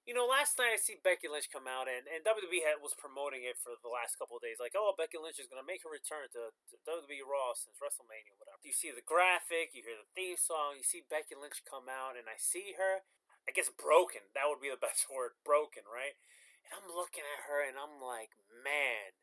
you 0.05 0.13
know, 0.13 0.29
last 0.29 0.61
night 0.61 0.77
I 0.77 0.77
see 0.77 1.01
Becky 1.01 1.25
Lynch 1.25 1.49
come 1.49 1.65
out 1.65 1.89
and, 1.89 2.05
and 2.05 2.21
WWE 2.21 2.61
had, 2.61 2.77
was 2.77 2.93
promoting 2.93 3.41
it 3.41 3.57
for 3.57 3.73
the 3.81 3.89
last 3.89 4.21
couple 4.21 4.37
of 4.37 4.45
days, 4.45 4.61
like, 4.61 4.77
oh, 4.77 4.93
Becky 4.93 5.17
Lynch 5.17 5.41
is 5.41 5.49
gonna 5.49 5.65
make 5.65 5.81
her 5.81 5.89
return 5.89 6.29
to, 6.37 6.53
to 6.53 6.75
WWE 6.85 7.25
Raw 7.25 7.57
since 7.57 7.81
WrestleMania, 7.81 8.37
whatever. 8.37 8.61
You 8.61 8.73
see 8.73 8.93
the 8.93 9.05
graphic, 9.05 9.73
you 9.73 9.81
hear 9.81 9.97
the 9.97 10.13
theme 10.13 10.37
song, 10.37 10.77
you 10.77 10.85
see 10.85 11.09
Becky 11.09 11.33
Lynch 11.33 11.65
come 11.65 11.89
out, 11.89 12.13
and 12.13 12.29
I 12.29 12.37
see 12.37 12.77
her, 12.77 13.01
I 13.49 13.53
guess 13.53 13.73
broken. 13.73 14.29
That 14.37 14.45
would 14.45 14.61
be 14.61 14.69
the 14.69 14.77
best 14.81 15.09
word, 15.09 15.41
broken, 15.41 15.89
right? 15.89 16.17
And 16.65 16.81
I'm 16.81 16.89
looking 16.89 17.25
at 17.25 17.45
her 17.45 17.61
and 17.61 17.77
I'm 17.77 18.01
like, 18.01 18.33
man, 18.49 19.13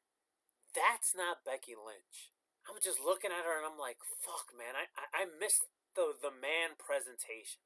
that's 0.73 1.13
not 1.17 1.47
Becky 1.47 1.77
Lynch. 1.77 2.33
I'm 2.69 2.79
just 2.79 3.03
looking 3.03 3.35
at 3.35 3.45
her 3.45 3.59
and 3.59 3.67
I'm 3.67 3.81
like, 3.81 3.99
fuck, 4.23 4.55
man, 4.55 4.79
I, 4.79 4.87
I, 4.95 5.05
I 5.13 5.23
missed 5.27 5.67
the, 5.99 6.15
the 6.15 6.33
man 6.33 6.79
presentation. 6.79 7.63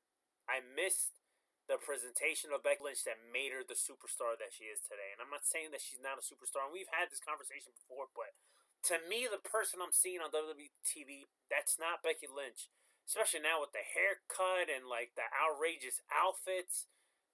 I 0.49 0.63
missed 0.63 1.21
the 1.67 1.77
presentation 1.77 2.55
of 2.55 2.63
Becky 2.63 2.87
Lynch 2.87 3.03
that 3.05 3.19
made 3.19 3.51
her 3.51 3.67
the 3.67 3.77
superstar 3.77 4.39
that 4.39 4.55
she 4.55 4.71
is 4.71 4.79
today. 4.81 5.11
And 5.11 5.19
I'm 5.19 5.33
not 5.35 5.45
saying 5.45 5.75
that 5.75 5.83
she's 5.83 6.01
not 6.01 6.19
a 6.19 6.25
superstar, 6.25 6.67
and 6.67 6.75
we've 6.75 6.91
had 6.95 7.11
this 7.11 7.23
conversation 7.23 7.75
before, 7.75 8.07
but 8.15 8.39
to 8.87 9.03
me, 9.03 9.27
the 9.27 9.43
person 9.43 9.83
I'm 9.83 9.95
seeing 9.95 10.23
on 10.23 10.31
WWE 10.31 10.71
TV, 10.87 11.27
that's 11.51 11.75
not 11.75 12.07
Becky 12.07 12.31
Lynch. 12.31 12.71
Especially 13.07 13.43
now 13.43 13.63
with 13.63 13.71
the 13.71 13.87
haircut 13.87 14.67
and 14.67 14.91
like 14.91 15.15
the 15.15 15.27
outrageous 15.31 16.03
outfits. 16.11 16.91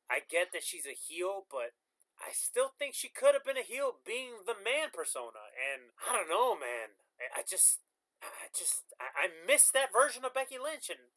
I 0.09 0.21
get 0.21 0.53
that 0.53 0.65
she's 0.65 0.85
a 0.85 0.93
heel, 0.93 1.49
but 1.49 1.73
I 2.21 2.33
still 2.33 2.73
think 2.79 2.95
she 2.95 3.09
could 3.09 3.35
have 3.35 3.45
been 3.45 3.59
a 3.61 3.67
heel 3.67 3.99
being 4.05 4.45
the 4.47 4.59
man 4.59 4.93
persona. 4.93 5.51
And 5.55 5.93
I 6.05 6.13
don't 6.17 6.31
know, 6.31 6.55
man. 6.55 6.99
I, 7.19 7.41
I 7.41 7.43
just, 7.47 7.81
I 8.23 8.49
just, 8.55 8.85
I, 9.01 9.29
I 9.29 9.35
miss 9.47 9.71
that 9.73 9.93
version 9.93 10.25
of 10.25 10.35
Becky 10.35 10.59
Lynch. 10.61 10.91
And, 10.91 11.13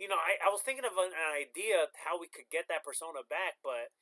you 0.00 0.08
know, 0.08 0.18
I, 0.20 0.40
I 0.40 0.48
was 0.52 0.62
thinking 0.62 0.86
of 0.86 0.96
an, 0.96 1.12
an 1.12 1.32
idea 1.36 1.90
how 2.06 2.16
we 2.20 2.28
could 2.28 2.48
get 2.52 2.68
that 2.68 2.84
persona 2.84 3.24
back, 3.26 3.60
but 3.64 3.92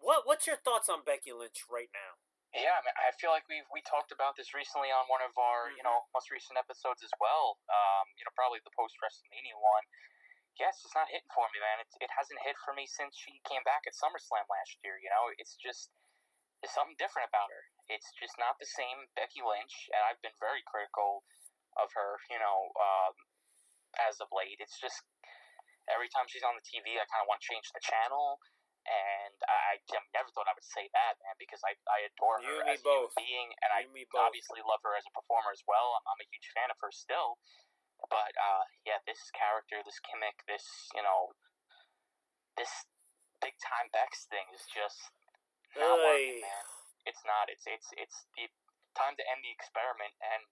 what 0.00 0.24
what's 0.24 0.46
your 0.48 0.56
thoughts 0.56 0.88
on 0.88 1.04
Becky 1.04 1.32
Lynch 1.32 1.64
right 1.68 1.90
now? 1.92 2.16
Yeah, 2.50 2.74
I, 2.74 2.82
mean, 2.82 2.96
I 2.98 3.14
feel 3.14 3.30
like 3.30 3.46
we 3.46 3.62
we 3.70 3.78
talked 3.86 4.10
about 4.10 4.34
this 4.34 4.50
recently 4.56 4.90
on 4.90 5.06
one 5.06 5.22
of 5.22 5.30
our 5.38 5.70
you 5.76 5.84
Mm-hmm. 5.84 5.86
know 5.86 6.08
most 6.16 6.32
recent 6.34 6.58
episodes 6.58 7.04
as 7.06 7.12
well. 7.22 7.60
Um, 7.70 8.10
you 8.18 8.24
know, 8.26 8.32
probably 8.34 8.58
the 8.64 8.74
post 8.74 8.98
WrestleMania 8.98 9.54
one. 9.60 9.84
Yeah, 10.60 10.68
it's 10.68 10.92
not 10.92 11.08
hitting 11.08 11.32
for 11.32 11.48
me, 11.48 11.58
man. 11.64 11.80
It's, 11.80 11.96
it 12.04 12.12
hasn't 12.12 12.36
hit 12.44 12.52
for 12.60 12.76
me 12.76 12.84
since 12.84 13.16
she 13.16 13.40
came 13.48 13.64
back 13.64 13.88
at 13.88 13.96
SummerSlam 13.96 14.44
last 14.44 14.76
year. 14.84 15.00
You 15.00 15.08
know, 15.08 15.32
it's 15.40 15.56
just 15.56 15.88
there's 16.60 16.76
something 16.76 17.00
different 17.00 17.32
about 17.32 17.48
her. 17.48 17.64
It's 17.88 18.12
just 18.20 18.36
not 18.36 18.60
the 18.60 18.68
same 18.68 19.08
Becky 19.16 19.40
Lynch, 19.40 19.88
and 19.96 20.04
I've 20.04 20.20
been 20.20 20.36
very 20.36 20.60
critical 20.68 21.24
of 21.80 21.88
her. 21.96 22.20
You 22.28 22.36
know, 22.36 22.68
um, 22.76 23.16
as 24.04 24.20
of 24.20 24.28
late, 24.36 24.60
it's 24.60 24.76
just 24.76 25.00
every 25.88 26.12
time 26.12 26.28
she's 26.28 26.44
on 26.44 26.52
the 26.54 26.62
TV, 26.68 27.00
I 27.00 27.08
kind 27.08 27.24
of 27.24 27.28
want 27.32 27.40
to 27.40 27.48
change 27.48 27.64
the 27.72 27.80
channel. 27.80 28.36
And 28.88 29.36
I, 29.44 29.76
I 29.76 30.00
never 30.16 30.32
thought 30.32 30.48
I 30.48 30.56
would 30.56 30.64
say 30.64 30.88
that, 30.96 31.12
man, 31.20 31.36
because 31.36 31.60
I, 31.64 31.76
I 31.92 32.08
adore 32.08 32.40
You 32.40 32.48
her 32.48 32.64
me 32.64 32.72
as 32.76 32.80
a 32.80 32.88
human 32.88 33.12
both. 33.12 33.12
being, 33.16 33.48
and 33.60 33.70
I 33.76 33.84
You 33.84 34.08
both. 34.08 34.32
obviously 34.32 34.64
love 34.64 34.80
her 34.88 34.96
as 34.96 35.04
a 35.04 35.12
performer 35.12 35.52
as 35.52 35.60
well. 35.68 36.00
I'm, 36.00 36.04
I'm 36.08 36.20
a 36.24 36.28
huge 36.32 36.48
fan 36.56 36.72
of 36.72 36.80
her 36.80 36.88
still. 36.88 37.36
But 38.08 38.32
uh, 38.38 38.64
yeah, 38.88 39.02
this 39.04 39.28
character, 39.34 39.84
this 39.84 40.00
gimmick, 40.00 40.40
this 40.48 40.64
you 40.96 41.04
know, 41.04 41.36
this 42.56 42.88
big 43.42 43.56
time 43.60 43.92
Bex 43.92 44.24
thing 44.28 44.48
is 44.54 44.64
just 44.70 45.12
not 45.76 46.00
Oy. 46.00 46.04
working, 46.04 46.44
man. 46.44 46.66
It's 47.04 47.24
not. 47.26 47.48
It's 47.52 47.64
it's 47.68 47.88
it's 47.96 48.24
the 48.36 48.48
time 48.96 49.16
to 49.20 49.24
end 49.28 49.44
the 49.44 49.52
experiment 49.52 50.14
and 50.20 50.48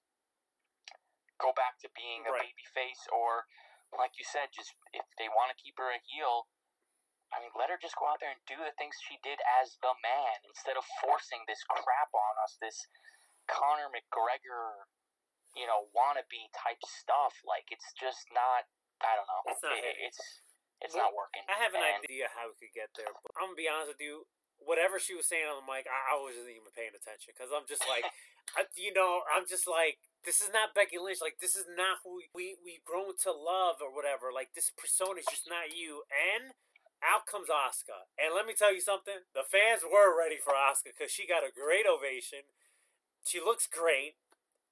go 1.39 1.55
back 1.55 1.79
to 1.85 1.89
being 1.95 2.27
a 2.27 2.33
Right. 2.35 2.51
baby 2.51 2.67
face, 2.75 3.07
or 3.13 3.47
like 3.95 4.19
you 4.19 4.27
said, 4.27 4.51
just 4.53 4.75
if 4.93 5.07
they 5.17 5.29
want 5.31 5.55
to 5.55 5.57
keep 5.57 5.79
her 5.79 5.89
a 5.93 6.01
heel. 6.03 6.49
I 7.29 7.45
mean, 7.45 7.53
let 7.53 7.69
her 7.69 7.77
just 7.77 7.93
go 8.01 8.09
out 8.09 8.25
there 8.25 8.33
and 8.33 8.41
do 8.49 8.57
the 8.57 8.73
things 8.81 8.97
she 9.05 9.21
did 9.21 9.37
as 9.61 9.77
the 9.85 9.93
man 10.01 10.41
instead 10.49 10.81
of 10.81 10.85
forcing 11.05 11.45
this 11.45 11.61
crap 11.69 12.09
on 12.17 12.35
us, 12.41 12.57
this 12.57 12.89
Conor 13.45 13.93
McGregor, 13.93 14.89
you 15.57 15.67
know, 15.67 15.89
wannabe 15.97 16.49
type 16.57 16.81
stuff. 16.85 17.35
Like 17.45 17.69
it's 17.71 17.93
just 17.97 18.29
not. 18.33 18.67
I 19.01 19.15
don't 19.15 19.29
know. 19.31 19.43
It's 19.53 19.63
not 19.63 19.77
It- 19.79 19.99
it's 20.11 20.21
it's 20.81 20.95
Well, 20.95 21.11
not 21.11 21.15
working. 21.15 21.43
I 21.49 21.55
have 21.59 21.75
an 21.75 21.83
And- 21.83 22.05
idea 22.05 22.29
how 22.35 22.49
we 22.49 22.55
could 22.55 22.75
get 22.75 22.91
there, 22.95 23.11
but 23.13 23.33
I'm 23.37 23.51
gonna 23.51 23.59
be 23.59 23.69
honest 23.69 23.89
with 23.99 24.01
you. 24.01 24.27
Whatever 24.59 24.99
she 24.99 25.15
was 25.15 25.27
saying 25.27 25.47
on 25.47 25.63
the 25.63 25.67
mic, 25.73 25.87
I, 25.87 26.15
I 26.15 26.19
wasn't 26.19 26.51
even 26.51 26.71
paying 26.75 26.95
attention 26.95 27.31
because 27.35 27.53
I'm 27.55 27.67
just 27.67 27.87
like, 27.87 28.03
I, 28.59 28.67
you 28.75 28.93
know, 28.93 29.23
I'm 29.31 29.47
just 29.47 29.67
like, 29.69 29.99
this 30.25 30.41
is 30.43 30.51
not 30.51 30.75
Becky 30.75 30.99
Lynch. 30.99 31.21
Like, 31.23 31.39
this 31.39 31.55
is 31.55 31.67
not 31.71 31.99
who 32.03 32.17
we, 32.19 32.27
we 32.35 32.57
we've 32.65 32.85
grown 32.85 33.15
to 33.23 33.31
love 33.33 33.79
or 33.81 33.95
whatever. 33.95 34.33
Like, 34.35 34.55
this 34.55 34.71
persona 34.71 35.21
is 35.23 35.27
just 35.31 35.47
not 35.49 35.71
you. 35.75 36.03
And 36.11 36.55
out 37.03 37.27
comes 37.27 37.47
Asuka, 37.49 38.11
and 38.19 38.35
let 38.35 38.47
me 38.47 38.55
tell 38.55 38.75
you 38.75 38.81
something: 38.83 39.23
the 39.35 39.47
fans 39.47 39.83
were 39.87 40.11
ready 40.17 40.39
for 40.43 40.55
Asuka 40.55 40.91
because 40.99 41.13
she 41.15 41.27
got 41.27 41.47
a 41.47 41.55
great 41.55 41.87
ovation. 41.87 42.51
She 43.27 43.39
looks 43.41 43.67
great. 43.71 44.17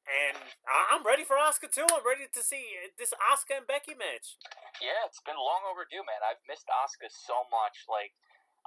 And 0.06 0.38
I'm 0.70 1.02
ready 1.02 1.26
for 1.26 1.34
Asuka 1.34 1.66
too. 1.66 1.86
I'm 1.90 2.06
ready 2.06 2.30
to 2.30 2.42
see 2.42 2.78
this 2.94 3.10
Asuka 3.18 3.58
and 3.58 3.66
Becky 3.66 3.98
match. 3.98 4.38
Yeah, 4.78 5.02
it's 5.02 5.18
been 5.26 5.34
long 5.34 5.66
overdue, 5.66 6.06
man. 6.06 6.22
I've 6.22 6.38
missed 6.46 6.70
Asuka 6.70 7.10
so 7.10 7.42
much. 7.50 7.82
Like, 7.90 8.14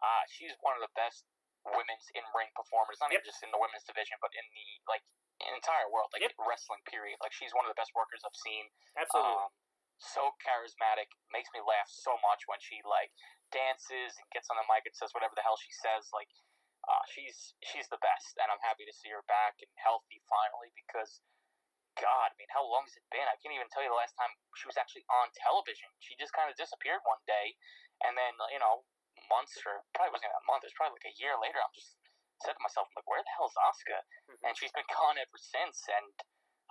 uh, 0.04 0.28
she's 0.28 0.52
one 0.60 0.76
of 0.76 0.84
the 0.84 0.92
best 1.00 1.24
women's 1.64 2.12
in 2.12 2.28
ring 2.36 2.52
performers. 2.52 3.00
Not 3.00 3.16
Yep. 3.16 3.24
even 3.24 3.28
just 3.32 3.40
in 3.40 3.52
the 3.56 3.62
women's 3.62 3.88
division, 3.88 4.20
but 4.20 4.36
in 4.36 4.44
the 4.52 4.68
like 4.92 5.04
entire 5.40 5.88
world, 5.88 6.12
like 6.12 6.28
Yep. 6.28 6.36
wrestling. 6.44 6.84
Period. 6.84 7.16
Like, 7.24 7.32
she's 7.32 7.56
one 7.56 7.64
of 7.64 7.72
the 7.72 7.80
best 7.80 7.96
workers 7.96 8.20
I've 8.28 8.36
seen. 8.36 8.68
Absolutely. 9.00 9.32
Um, 9.40 9.56
so 9.96 10.36
charismatic, 10.44 11.08
makes 11.32 11.52
me 11.56 11.64
laugh 11.64 11.88
so 11.88 12.20
much 12.20 12.48
when 12.52 12.60
she 12.60 12.84
like 12.84 13.16
dances 13.52 14.16
and 14.20 14.28
gets 14.36 14.52
on 14.52 14.60
the 14.60 14.68
mic 14.68 14.84
and 14.86 14.96
says 14.96 15.16
whatever 15.16 15.36
the 15.40 15.44
hell 15.44 15.56
she 15.56 15.72
says. 15.72 16.12
Like, 16.12 16.28
uh, 16.84 17.04
she's 17.08 17.56
she's 17.64 17.88
the 17.88 18.00
best, 18.04 18.36
and 18.44 18.52
I'm 18.52 18.60
happy 18.60 18.84
to 18.84 18.92
see 18.92 19.08
her 19.16 19.24
back 19.24 19.56
and 19.64 19.72
healthy 19.80 20.20
finally 20.28 20.76
because. 20.76 21.24
God, 21.98 22.30
I 22.32 22.36
mean, 22.38 22.52
how 22.54 22.64
long 22.64 22.86
has 22.86 22.96
it 22.96 23.06
been? 23.10 23.26
I 23.26 23.36
can't 23.42 23.56
even 23.56 23.68
tell 23.74 23.82
you 23.82 23.90
the 23.92 23.98
last 23.98 24.14
time 24.16 24.32
she 24.56 24.70
was 24.70 24.78
actually 24.78 25.04
on 25.10 25.34
television. 25.34 25.90
She 26.00 26.14
just 26.20 26.32
kind 26.38 26.48
of 26.48 26.56
disappeared 26.56 27.02
one 27.04 27.20
day, 27.26 27.58
and 28.06 28.14
then 28.16 28.38
you 28.54 28.62
know, 28.62 28.86
months, 29.28 29.58
or 29.66 29.84
probably 29.98 30.16
wasn't 30.16 30.32
even 30.32 30.40
a 30.40 30.48
month. 30.48 30.64
It's 30.64 30.76
probably 30.78 31.02
like 31.02 31.10
a 31.12 31.18
year 31.20 31.36
later. 31.40 31.60
I'm 31.60 31.74
just 31.76 31.98
said 32.44 32.56
to 32.56 32.64
myself, 32.64 32.88
like, 32.96 33.08
where 33.08 33.20
the 33.20 33.34
hell 33.36 33.52
is 33.52 33.58
Asuka? 33.60 34.00
Mhm. 34.32 34.40
And 34.48 34.54
she's 34.56 34.72
been 34.72 34.88
gone 34.88 35.20
ever 35.20 35.40
since. 35.40 35.84
And 35.92 36.14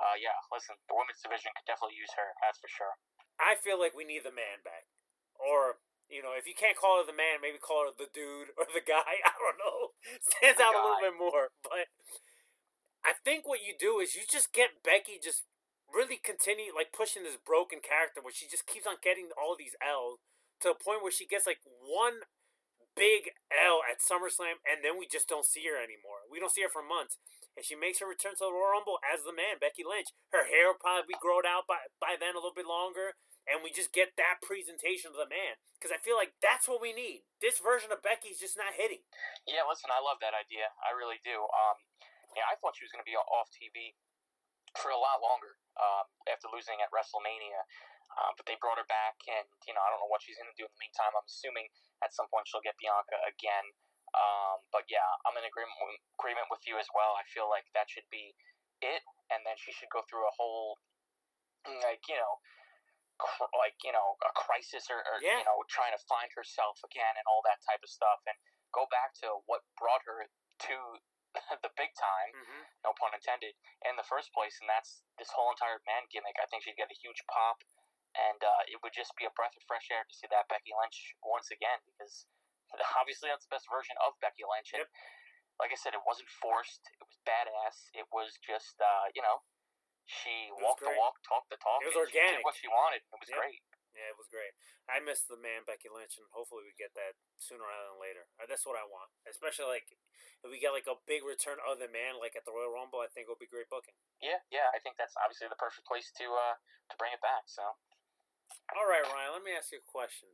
uh, 0.00 0.16
yeah, 0.16 0.36
listen, 0.54 0.78
the 0.88 0.94
women's 0.94 1.20
division 1.20 1.52
could 1.58 1.66
definitely 1.66 1.98
use 1.98 2.12
her. 2.16 2.32
That's 2.40 2.58
for 2.62 2.70
sure. 2.70 2.94
I 3.38 3.54
feel 3.58 3.78
like 3.78 3.94
we 3.94 4.06
need 4.06 4.24
the 4.24 4.34
man 4.34 4.62
back. 4.64 4.86
Or, 5.38 5.78
you 6.10 6.22
know, 6.22 6.34
if 6.34 6.46
you 6.46 6.54
can't 6.54 6.74
call 6.78 6.98
her 7.02 7.06
the 7.06 7.14
man, 7.14 7.42
maybe 7.42 7.58
call 7.58 7.86
her 7.86 7.94
the 7.94 8.10
dude 8.10 8.54
or 8.58 8.66
the 8.70 8.82
guy. 8.82 9.02
I 9.28 9.34
don't 9.36 9.58
know. 9.58 9.94
Stands 10.38 10.58
The 10.58 10.64
out 10.64 10.74
a 10.74 10.82
little 10.82 11.02
bit 11.02 11.16
more. 11.18 11.50
But 11.62 11.90
I 13.08 13.16
think 13.24 13.48
what 13.48 13.64
you 13.64 13.72
do 13.72 14.04
is 14.04 14.12
you 14.12 14.28
just 14.28 14.52
get 14.52 14.84
Becky 14.84 15.16
just 15.16 15.48
really 15.88 16.20
continue 16.20 16.76
like 16.76 16.92
pushing 16.92 17.24
this 17.24 17.40
broken 17.40 17.80
character 17.80 18.20
where 18.20 18.36
she 18.36 18.44
just 18.44 18.68
keeps 18.68 18.84
on 18.84 19.00
getting 19.00 19.32
all 19.32 19.56
these 19.56 19.72
L's 19.80 20.20
to 20.60 20.76
a 20.76 20.76
point 20.76 21.00
where 21.00 21.14
she 21.14 21.24
gets 21.24 21.48
like 21.48 21.64
one 21.64 22.28
big 22.92 23.32
L 23.48 23.80
at 23.80 24.04
SummerSlam 24.04 24.60
and 24.68 24.84
then 24.84 25.00
we 25.00 25.08
just 25.08 25.24
don't 25.24 25.48
see 25.48 25.64
her 25.72 25.80
anymore. 25.80 26.28
We 26.28 26.36
don't 26.36 26.52
see 26.52 26.60
her 26.60 26.68
for 26.68 26.84
months. 26.84 27.16
And 27.56 27.64
she 27.64 27.72
makes 27.72 28.04
her 28.04 28.06
return 28.06 28.36
to 28.36 28.44
the 28.44 28.52
Royal 28.52 28.76
Rumble 28.76 29.00
as 29.00 29.24
the 29.24 29.32
man, 29.32 29.56
Becky 29.56 29.88
Lynch. 29.88 30.12
Her 30.28 30.44
hair 30.44 30.68
will 30.68 30.78
probably 30.78 31.08
be 31.08 31.16
grown 31.16 31.48
out 31.48 31.64
by, 31.64 31.88
by 31.96 32.20
then 32.20 32.36
a 32.36 32.42
little 32.44 32.52
bit 32.52 32.68
longer 32.68 33.16
and 33.48 33.64
we 33.64 33.72
just 33.72 33.96
get 33.96 34.12
that 34.20 34.44
presentation 34.44 35.16
of 35.16 35.16
the 35.16 35.32
man 35.32 35.56
because 35.80 35.88
I 35.88 35.96
feel 35.96 36.20
like 36.20 36.36
that's 36.44 36.68
what 36.68 36.84
we 36.84 36.92
need. 36.92 37.24
This 37.40 37.56
version 37.56 37.88
of 37.88 38.04
Becky's 38.04 38.36
just 38.36 38.60
not 38.60 38.76
hitting. 38.76 39.00
Yeah, 39.48 39.64
listen, 39.64 39.88
I 39.88 40.04
love 40.04 40.20
that 40.20 40.36
idea. 40.36 40.68
I 40.84 40.92
really 40.92 41.16
do. 41.24 41.48
Um, 41.48 41.80
yeah, 42.36 42.46
I 42.50 42.56
thought 42.60 42.76
she 42.76 42.84
was 42.84 42.92
going 42.92 43.04
to 43.04 43.08
be 43.08 43.16
off 43.16 43.48
TV 43.52 43.94
for 44.76 44.92
a 44.92 45.00
lot 45.00 45.20
longer 45.24 45.56
um, 45.80 46.06
after 46.28 46.48
losing 46.52 46.80
at 46.84 46.92
WrestleMania. 46.92 47.64
Uh, 48.18 48.32
but 48.34 48.48
they 48.48 48.56
brought 48.58 48.80
her 48.80 48.88
back, 48.88 49.20
and 49.28 49.46
you 49.68 49.72
know 49.76 49.84
I 49.84 49.92
don't 49.92 50.00
know 50.00 50.10
what 50.10 50.24
she's 50.24 50.34
going 50.40 50.48
to 50.50 50.56
do 50.58 50.64
in 50.66 50.72
the 50.72 50.80
meantime. 50.80 51.12
I'm 51.14 51.28
assuming 51.28 51.68
at 52.02 52.10
some 52.10 52.26
point 52.32 52.48
she'll 52.48 52.64
get 52.64 52.74
Bianca 52.80 53.20
again. 53.28 53.68
Um, 54.16 54.64
but 54.72 54.88
yeah, 54.88 55.04
I'm 55.28 55.36
in 55.36 55.44
agreement 55.44 55.76
agreement 56.16 56.48
with 56.48 56.64
you 56.64 56.80
as 56.80 56.88
well. 56.96 57.14
I 57.14 57.22
feel 57.28 57.46
like 57.52 57.68
that 57.76 57.86
should 57.92 58.08
be 58.08 58.32
it, 58.80 59.04
and 59.28 59.44
then 59.44 59.54
she 59.60 59.70
should 59.76 59.92
go 59.92 60.02
through 60.08 60.24
a 60.24 60.34
whole 60.34 60.80
like 61.84 62.00
you 62.08 62.16
know 62.16 62.40
cr- 63.20 63.52
like 63.60 63.76
you 63.84 63.92
know 63.92 64.16
a 64.24 64.32
crisis 64.32 64.88
or, 64.88 65.04
or 65.04 65.20
Yeah. 65.20 65.44
you 65.44 65.46
know 65.46 65.60
trying 65.68 65.92
to 65.92 66.00
find 66.08 66.32
herself 66.32 66.80
again 66.88 67.14
and 67.20 67.26
all 67.28 67.44
that 67.44 67.60
type 67.68 67.84
of 67.84 67.92
stuff, 67.92 68.24
and 68.24 68.34
go 68.72 68.88
back 68.88 69.12
to 69.22 69.44
what 69.44 69.62
brought 69.76 70.02
her 70.08 70.26
to 70.72 70.76
the 71.64 71.72
big 71.76 71.92
time 71.98 72.32
Mm-hmm. 72.34 72.62
no 72.86 72.90
pun 72.96 73.12
intended, 73.12 73.54
in 73.84 73.94
the 73.98 74.06
first 74.06 74.30
place, 74.32 74.56
and 74.62 74.68
that's 74.70 75.02
this 75.20 75.30
whole 75.34 75.50
entire 75.52 75.80
man 75.84 76.06
gimmick. 76.08 76.36
I 76.40 76.46
think 76.48 76.62
she'd 76.64 76.78
get 76.78 76.88
a 76.92 76.98
huge 76.98 77.20
pop, 77.28 77.60
and 78.16 78.40
uh, 78.40 78.62
it 78.70 78.78
would 78.82 78.94
just 78.96 79.12
be 79.18 79.26
a 79.28 79.32
breath 79.34 79.54
of 79.58 79.62
fresh 79.66 79.88
air 79.92 80.06
to 80.06 80.14
see 80.14 80.30
that 80.32 80.48
Becky 80.48 80.72
Lynch 80.72 81.14
once 81.22 81.50
again, 81.52 81.82
because 81.84 82.24
obviously 83.00 83.28
that's 83.32 83.44
the 83.48 83.52
best 83.52 83.66
version 83.68 83.98
of 84.04 84.14
Becky 84.22 84.46
Lynch. 84.46 84.72
And 84.76 84.86
like 85.58 85.74
I 85.74 85.78
said, 85.78 85.92
it 85.96 86.04
wasn't 86.06 86.30
forced. 86.30 86.86
It 86.96 87.02
was 87.02 87.18
badass. 87.26 87.90
It 87.98 88.06
was 88.14 88.38
just, 88.38 88.78
uh, 88.78 89.10
you 89.12 89.20
know, 89.26 89.42
she 90.06 90.48
walked 90.54 90.86
the 90.86 90.94
walk, 90.96 91.18
talked 91.26 91.50
the 91.50 91.58
talk. 91.60 91.82
It 91.82 91.90
was 91.92 91.98
and 91.98 92.08
she 92.08 92.16
organic. 92.16 92.40
did 92.40 92.46
what 92.46 92.56
she 92.56 92.68
wanted. 92.70 93.02
It 93.04 93.18
was 93.18 93.28
Yep. 93.28 93.38
great. 93.42 93.62
Yeah, 93.98 94.14
it 94.14 94.18
was 94.18 94.30
great. 94.30 94.54
I 94.86 95.02
miss 95.02 95.26
the 95.26 95.34
man 95.34 95.66
Becky 95.66 95.90
Lynch, 95.90 96.14
and 96.22 96.30
hopefully 96.30 96.62
we 96.62 96.70
get 96.78 96.94
that 96.94 97.18
sooner 97.42 97.66
rather 97.66 97.90
than 97.90 97.98
later. 97.98 98.30
Uh, 98.38 98.46
That's 98.46 98.62
what 98.62 98.78
I 98.78 98.86
want. 98.86 99.10
Especially 99.26 99.66
like 99.66 99.90
if 99.90 100.48
we 100.48 100.62
get 100.62 100.70
like 100.70 100.86
a 100.86 100.94
big 101.10 101.26
return 101.26 101.58
of 101.66 101.82
the 101.82 101.90
man, 101.90 102.22
like 102.22 102.38
at 102.38 102.46
the 102.46 102.54
Royal 102.54 102.70
Rumble, 102.70 103.02
I 103.02 103.10
think 103.10 103.26
it'll 103.26 103.40
be 103.42 103.50
great 103.50 103.66
booking. 103.66 103.98
Yeah, 104.22 104.38
yeah. 104.54 104.70
I 104.70 104.78
think 104.78 104.94
that's 104.94 105.18
obviously 105.18 105.50
the 105.50 105.58
perfect 105.58 105.84
place 105.90 106.14
to 106.22 106.26
uh, 106.30 106.54
to 106.90 106.94
bring 106.96 107.10
it 107.10 107.20
back. 107.24 107.50
So. 107.50 107.66
All 108.76 108.88
right, 108.88 109.04
Ryan. 109.04 109.32
Let 109.32 109.44
me 109.44 109.52
ask 109.56 109.72
you 109.72 109.80
a 109.80 109.88
question. 109.90 110.28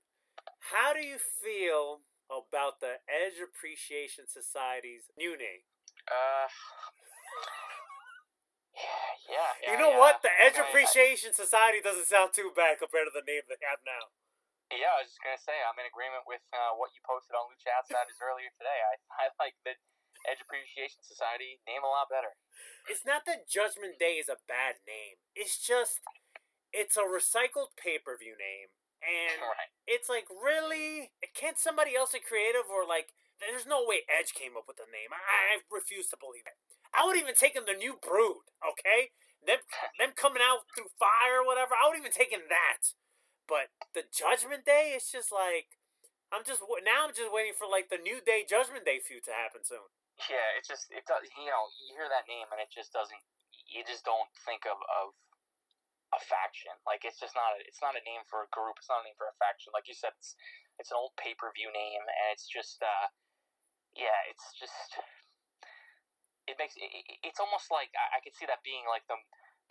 How 0.73 0.93
do 0.95 1.03
you 1.03 1.19
feel 1.19 2.03
about 2.31 2.81
the 2.81 2.99
Edge 3.07 3.39
Appreciation 3.43 4.27
Society's 4.27 5.11
new 5.19 5.39
name? 5.39 5.65
Uh, 6.11 6.49
yeah, 8.75 8.81
yeah, 9.29 9.53
yeah. 9.63 9.69
you 9.73 9.77
know 9.81 9.93
yeah. 9.95 10.03
what? 10.03 10.21
The 10.23 10.33
Edge 10.33 10.57
I- 10.59 10.65
I- 10.65 10.69
Appreciation 10.69 11.33
Society 11.33 11.81
doesn't 11.81 12.07
sound 12.09 12.33
too 12.35 12.53
bad 12.55 12.79
compared 12.81 13.09
to 13.09 13.15
the 13.15 13.25
name 13.25 13.45
they 13.49 13.61
have 13.65 13.81
now. 13.85 14.13
Yeah, 14.73 14.97
I 14.97 15.05
was 15.05 15.13
just 15.13 15.23
gonna 15.23 15.39
say 15.39 15.55
I'm 15.61 15.77
in 15.79 15.87
agreement 15.87 16.25
with 16.27 16.43
uh, 16.51 16.75
what 16.75 16.91
you 16.97 17.01
posted 17.05 17.37
on 17.37 17.47
Lucha 17.53 17.71
Outsiders 17.79 18.19
earlier 18.19 18.51
today. 18.59 18.81
I, 18.81 18.95
I 19.29 19.35
like 19.39 19.55
the 19.63 19.77
Edge 20.25 20.41
Appreciation 20.41 21.05
Society 21.05 21.61
name 21.69 21.85
a 21.85 21.91
lot 21.91 22.09
better. 22.09 22.35
It's 22.89 23.05
not 23.05 23.29
that 23.29 23.47
Judgment 23.47 24.01
Day 24.01 24.17
is 24.19 24.27
a 24.33 24.41
bad 24.49 24.81
name. 24.89 25.21
It's 25.37 25.61
just 25.61 26.01
it's 26.73 26.97
a 26.99 27.07
recycled 27.07 27.77
pay 27.79 28.01
per 28.03 28.17
view 28.19 28.35
name, 28.35 28.73
and 29.05 29.39
Right. 29.45 29.71
it's 29.87 30.09
like 30.09 30.27
really 30.33 31.13
can't 31.37 31.61
somebody 31.61 31.95
else 31.95 32.17
get 32.17 32.25
creative 32.27 32.67
or 32.73 32.83
like 32.89 33.13
there's 33.39 33.69
no 33.69 33.85
way 33.85 34.09
Edge 34.09 34.33
came 34.33 34.57
up 34.57 34.65
with 34.67 34.81
the 34.81 34.89
name. 34.89 35.13
I, 35.13 35.61
I 35.61 35.63
refuse 35.71 36.09
to 36.11 36.19
believe 36.19 36.49
it. 36.49 36.57
I 36.95 37.07
would 37.07 37.19
even 37.19 37.35
take 37.35 37.55
him 37.55 37.67
the 37.67 37.77
new 37.79 37.99
Brood. 38.01 38.47
Okay, 38.63 39.13
them 39.45 39.61
them 40.01 40.15
coming 40.17 40.43
out 40.43 40.67
through 40.75 40.95
fire 40.99 41.43
or 41.43 41.47
whatever. 41.47 41.75
I 41.77 41.89
would 41.91 41.99
even 41.99 42.15
take 42.15 42.33
him 42.33 42.47
that. 42.49 42.95
But 43.49 43.75
the 43.93 44.07
Judgment 44.09 44.65
Day, 44.65 44.95
it's 44.97 45.11
just 45.13 45.31
like 45.35 45.77
I'm 46.33 46.45
just 46.47 46.63
now 46.85 47.07
I'm 47.09 47.15
just 47.17 47.33
waiting 47.33 47.57
for 47.57 47.69
like 47.69 47.89
the 47.93 48.01
New 48.01 48.21
Day 48.25 48.45
Judgment 48.49 48.85
Day 48.87 49.01
feud 49.01 49.25
to 49.29 49.35
happen 49.35 49.65
soon. 49.65 49.87
Yeah, 50.31 50.57
it's 50.59 50.69
just 50.71 50.89
it 50.93 51.05
does. 51.09 51.25
You 51.37 51.49
know, 51.51 51.69
you 51.85 51.97
hear 51.97 52.09
that 52.11 52.29
name 52.31 52.49
and 52.53 52.61
it 52.63 52.71
just 52.73 52.93
doesn't. 52.95 53.21
You 53.71 53.83
just 53.87 54.05
don't 54.07 54.29
think 54.47 54.65
of 54.69 54.79
of 54.79 55.15
a 56.15 56.21
faction. 56.23 56.73
Like 56.89 57.05
it's 57.05 57.21
just 57.21 57.35
not. 57.37 57.57
A, 57.57 57.65
it's 57.67 57.83
not 57.85 57.99
a 57.99 58.03
name 58.07 58.25
for 58.31 58.45
a 58.47 58.51
group. 58.55 58.79
It's 58.81 58.89
not 58.91 59.03
a 59.03 59.07
name 59.07 59.19
for 59.19 59.29
a 59.29 59.37
faction. 59.41 59.75
Like 59.75 59.89
you 59.91 59.97
said, 59.97 60.15
it's 60.19 60.37
it's 60.81 60.91
an 60.93 60.99
old 61.01 61.17
pay 61.21 61.35
per 61.37 61.51
view 61.53 61.69
name, 61.75 62.03
and 62.05 62.29
it's 62.35 62.47
just. 62.49 62.81
uh 62.83 63.09
Yeah, 63.97 64.19
it's 64.31 64.47
just. 64.59 65.01
It 66.47 66.57
makes 66.61 66.77
it, 66.77 66.89
it- 66.93 67.21
it's 67.25 67.41
almost 67.41 67.71
like 67.73 67.89
I, 67.97 68.17
I 68.17 68.19
could 68.21 68.37
see 68.37 68.45
that 68.47 68.61
being 68.65 68.85
like 68.89 69.05
the 69.09 69.17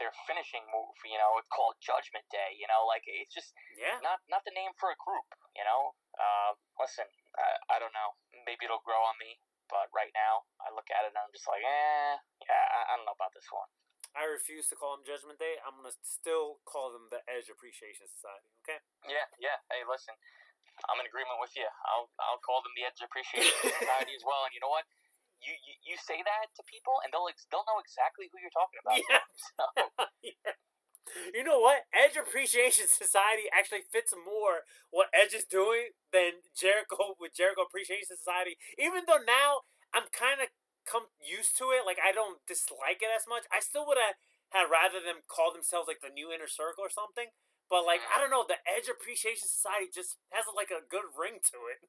their 0.01 0.09
finishing 0.25 0.65
move. 0.73 0.97
You 1.05 1.21
know, 1.21 1.37
it's 1.37 1.49
called 1.53 1.77
Judgment 1.77 2.25
Day. 2.33 2.57
You 2.57 2.65
know, 2.65 2.89
like 2.89 3.05
it's 3.05 3.29
just 3.33 3.53
Yeah. 3.77 4.01
not 4.01 4.21
not 4.29 4.41
the 4.45 4.53
name 4.57 4.73
for 4.81 4.89
a 4.89 4.97
group. 4.97 5.27
You 5.53 5.61
know, 5.65 5.93
uh, 6.17 6.57
listen, 6.81 7.05
I, 7.37 7.77
I 7.77 7.81
don't 7.81 7.93
know. 7.93 8.17
Maybe 8.49 8.65
it'll 8.65 8.81
grow 8.81 8.97
on 9.05 9.13
me, 9.21 9.37
but 9.69 9.93
right 9.93 10.09
now 10.17 10.49
I 10.65 10.73
look 10.73 10.89
at 10.89 11.05
it 11.05 11.13
and 11.13 11.19
I'm 11.21 11.29
just 11.29 11.45
like, 11.45 11.61
eh, 11.61 12.13
yeah, 12.49 12.65
I, 12.73 12.79
I 12.89 12.93
don't 12.97 13.05
know 13.05 13.13
about 13.13 13.37
this 13.37 13.45
one. 13.53 13.69
I 14.17 14.25
refuse 14.29 14.65
to 14.69 14.75
call 14.77 14.97
them 14.97 15.05
Judgment 15.05 15.37
Day. 15.37 15.57
I'm 15.61 15.77
gonna 15.77 15.93
still 16.01 16.61
call 16.65 16.89
them 16.93 17.09
the 17.13 17.21
Edge 17.29 17.49
Appreciation 17.53 18.09
Society. 18.09 18.49
Okay. 18.65 18.81
Yeah, 19.09 19.25
yeah. 19.37 19.57
Hey, 19.69 19.85
listen, 19.85 20.13
I'm 20.89 20.97
in 21.01 21.05
agreement 21.05 21.37
with 21.37 21.53
you. 21.53 21.69
I'll 21.85 22.09
I'll 22.17 22.41
call 22.41 22.61
them 22.65 22.73
the 22.77 22.85
Edge 22.89 22.97
Appreciation 23.01 23.53
Society 23.61 24.13
as 24.19 24.25
well. 24.25 24.41
And 24.45 24.53
you 24.57 24.61
know 24.61 24.73
what? 24.73 24.85
You, 25.43 25.53
you 25.59 25.93
you 25.93 25.95
say 25.99 26.23
that 26.23 26.55
to 26.55 26.63
people, 26.63 27.03
and 27.03 27.11
they'll 27.11 27.27
ex- 27.27 27.45
they'll 27.51 27.67
know 27.67 27.83
exactly 27.83 28.31
who 28.31 28.39
you're 28.39 28.55
talking 28.55 28.79
about. 28.79 28.99
Yeah. 29.03 29.23
So, 29.35 29.63
yeah. 30.23 30.55
You 31.35 31.43
know 31.43 31.59
what? 31.59 31.83
Edge 31.91 32.15
Appreciation 32.15 32.87
Society 32.87 33.51
actually 33.51 33.83
fits 33.91 34.15
more 34.15 34.63
what 34.87 35.11
Edge 35.11 35.35
is 35.35 35.43
doing 35.43 35.91
than 36.15 36.47
Jericho 36.55 37.19
with 37.19 37.35
Jericho 37.35 37.67
Appreciation 37.67 38.15
Society. 38.15 38.55
Even 38.79 39.03
though 39.03 39.19
now 39.19 39.67
I'm 39.91 40.07
kind 40.15 40.39
of 40.39 40.47
come 40.87 41.11
used 41.19 41.59
to 41.59 41.75
it, 41.75 41.83
like 41.83 41.99
I 41.99 42.15
don't 42.15 42.39
dislike 42.47 43.03
it 43.03 43.11
as 43.11 43.27
much. 43.27 43.43
I 43.51 43.59
still 43.59 43.83
would 43.87 43.99
have 43.99 44.15
had 44.55 44.71
rather 44.71 45.03
them 45.03 45.25
call 45.27 45.51
themselves 45.51 45.91
like 45.91 45.99
the 45.99 46.13
New 46.13 46.31
Inner 46.31 46.47
Circle 46.47 46.85
or 46.85 46.93
something. 46.93 47.35
But 47.67 47.87
like 47.87 48.05
I 48.07 48.19
mm. 48.19 48.27
don't 48.27 48.33
know, 48.33 48.45
the 48.47 48.61
Edge 48.63 48.87
Appreciation 48.87 49.49
Society 49.49 49.91
just 49.91 50.19
has 50.31 50.47
like 50.51 50.71
a 50.71 50.83
good 50.83 51.11
ring 51.15 51.43
to 51.51 51.59
it. 51.71 51.83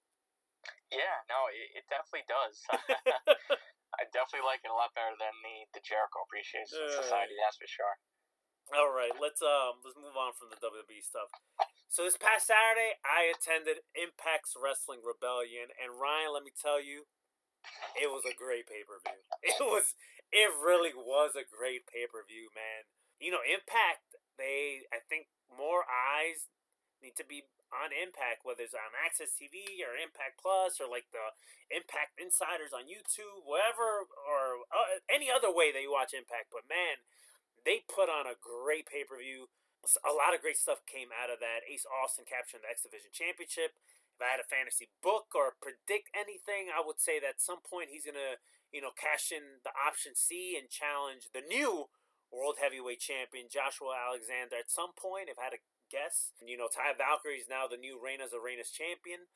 Yeah, 0.93 1.17
no, 1.29 1.49
it, 1.53 1.83
it 1.83 1.85
definitely 1.91 2.27
does. 2.29 2.57
I 3.99 4.11
definitely 4.11 4.47
like 4.47 4.63
it 4.67 4.73
a 4.73 4.77
lot 4.77 4.91
better 4.97 5.15
than 5.15 5.35
the 5.45 5.71
the 5.79 5.83
Jericho 5.85 6.27
Appreciation 6.27 6.83
Uh. 6.83 6.99
Society. 7.03 7.35
That's 7.39 7.59
for 7.59 7.71
sure. 7.71 7.97
All 8.73 8.91
right, 8.91 9.13
let's 9.21 9.45
um 9.45 9.85
let's 9.85 9.97
move 10.01 10.17
on 10.17 10.33
from 10.35 10.49
the 10.49 10.59
WWE 10.59 11.05
stuff. 11.05 11.29
So 11.93 12.03
this 12.03 12.17
past 12.19 12.49
Saturday, 12.49 12.97
I 13.07 13.29
attended 13.31 13.85
Impact's 13.95 14.57
Wrestling 14.59 15.05
Rebellion, 15.05 15.71
and 15.79 15.95
Ryan, 16.01 16.33
let 16.35 16.43
me 16.43 16.51
tell 16.51 16.81
you, 16.83 17.07
it 17.95 18.11
was 18.11 18.25
a 18.27 18.35
great 18.35 18.67
pay 18.67 18.83
per 18.83 18.99
view. 19.05 19.21
It 19.45 19.61
was, 19.61 19.95
it 20.33 20.51
really 20.65 20.91
was 20.97 21.37
a 21.37 21.45
great 21.47 21.87
pay 21.87 22.09
per 22.09 22.25
view, 22.27 22.49
man. 22.57 22.89
You 23.21 23.31
know, 23.31 23.45
Impact, 23.45 24.17
they, 24.41 24.89
I 24.91 24.99
think 25.07 25.29
more 25.47 25.85
eyes 25.87 26.49
need 26.99 27.15
to 27.21 27.27
be 27.29 27.45
on 27.73 27.91
Impact, 27.95 28.45
whether 28.45 28.65
it's 28.65 28.77
on 28.77 28.95
AXS 28.95 29.35
TV 29.37 29.83
or 29.83 29.97
Impact 29.97 30.41
Plus 30.41 30.79
or 30.79 30.87
like 30.87 31.09
the 31.11 31.35
Impact 31.73 32.17
Insiders 32.21 32.75
on 32.75 32.87
YouTube, 32.87 33.45
whatever, 33.45 34.07
or 34.09 34.67
uh, 34.71 35.03
any 35.09 35.33
other 35.33 35.51
way 35.51 35.73
that 35.73 35.83
you 35.83 35.93
watch 35.93 36.13
Impact. 36.13 36.53
But 36.53 36.69
man, 36.69 37.03
they 37.65 37.83
put 37.89 38.13
on 38.13 38.29
a 38.29 38.39
great 38.39 38.87
pay 38.87 39.03
per 39.05 39.19
view. 39.19 39.49
A 40.01 40.17
lot 40.17 40.33
of 40.33 40.41
great 40.41 40.57
stuff 40.57 40.81
came 40.89 41.13
out 41.13 41.29
of 41.29 41.45
that. 41.45 41.67
Ace 41.69 41.85
Austin 41.85 42.25
capturing 42.25 42.65
the 42.65 42.73
X 42.73 42.85
Division 42.85 43.13
Championship. 43.13 43.77
If 44.15 44.23
I 44.23 44.39
had 44.39 44.41
a 44.41 44.47
fantasy 44.47 44.95
book 45.03 45.35
or 45.35 45.59
predict 45.59 46.09
anything, 46.15 46.71
I 46.71 46.81
would 46.81 47.03
say 47.03 47.19
that 47.19 47.37
at 47.37 47.43
some 47.43 47.61
point 47.61 47.91
he's 47.91 48.07
gonna, 48.07 48.39
you 48.71 48.81
know, 48.81 48.95
cash 48.95 49.35
in 49.35 49.61
the 49.67 49.75
option 49.75 50.15
C 50.15 50.55
and 50.55 50.71
challenge 50.71 51.35
the 51.35 51.43
new 51.45 51.91
World 52.35 52.59
Heavyweight 52.63 53.03
Champion 53.03 53.47
Joshua 53.51 53.95
Alexander 53.95 54.59
at 54.59 54.71
some 54.71 54.95
point. 54.95 55.29
If 55.29 55.39
I 55.39 55.51
had 55.51 55.57
to 55.59 55.63
guess, 55.91 56.33
you 56.45 56.57
know, 56.57 56.69
Taya 56.71 56.97
Valkyrie 56.97 57.41
is 57.43 57.49
now 57.51 57.67
the 57.67 57.81
new 57.81 57.99
Reina 58.01 58.29
de 58.29 58.39
Reinas 58.41 58.73
champion. 58.73 59.29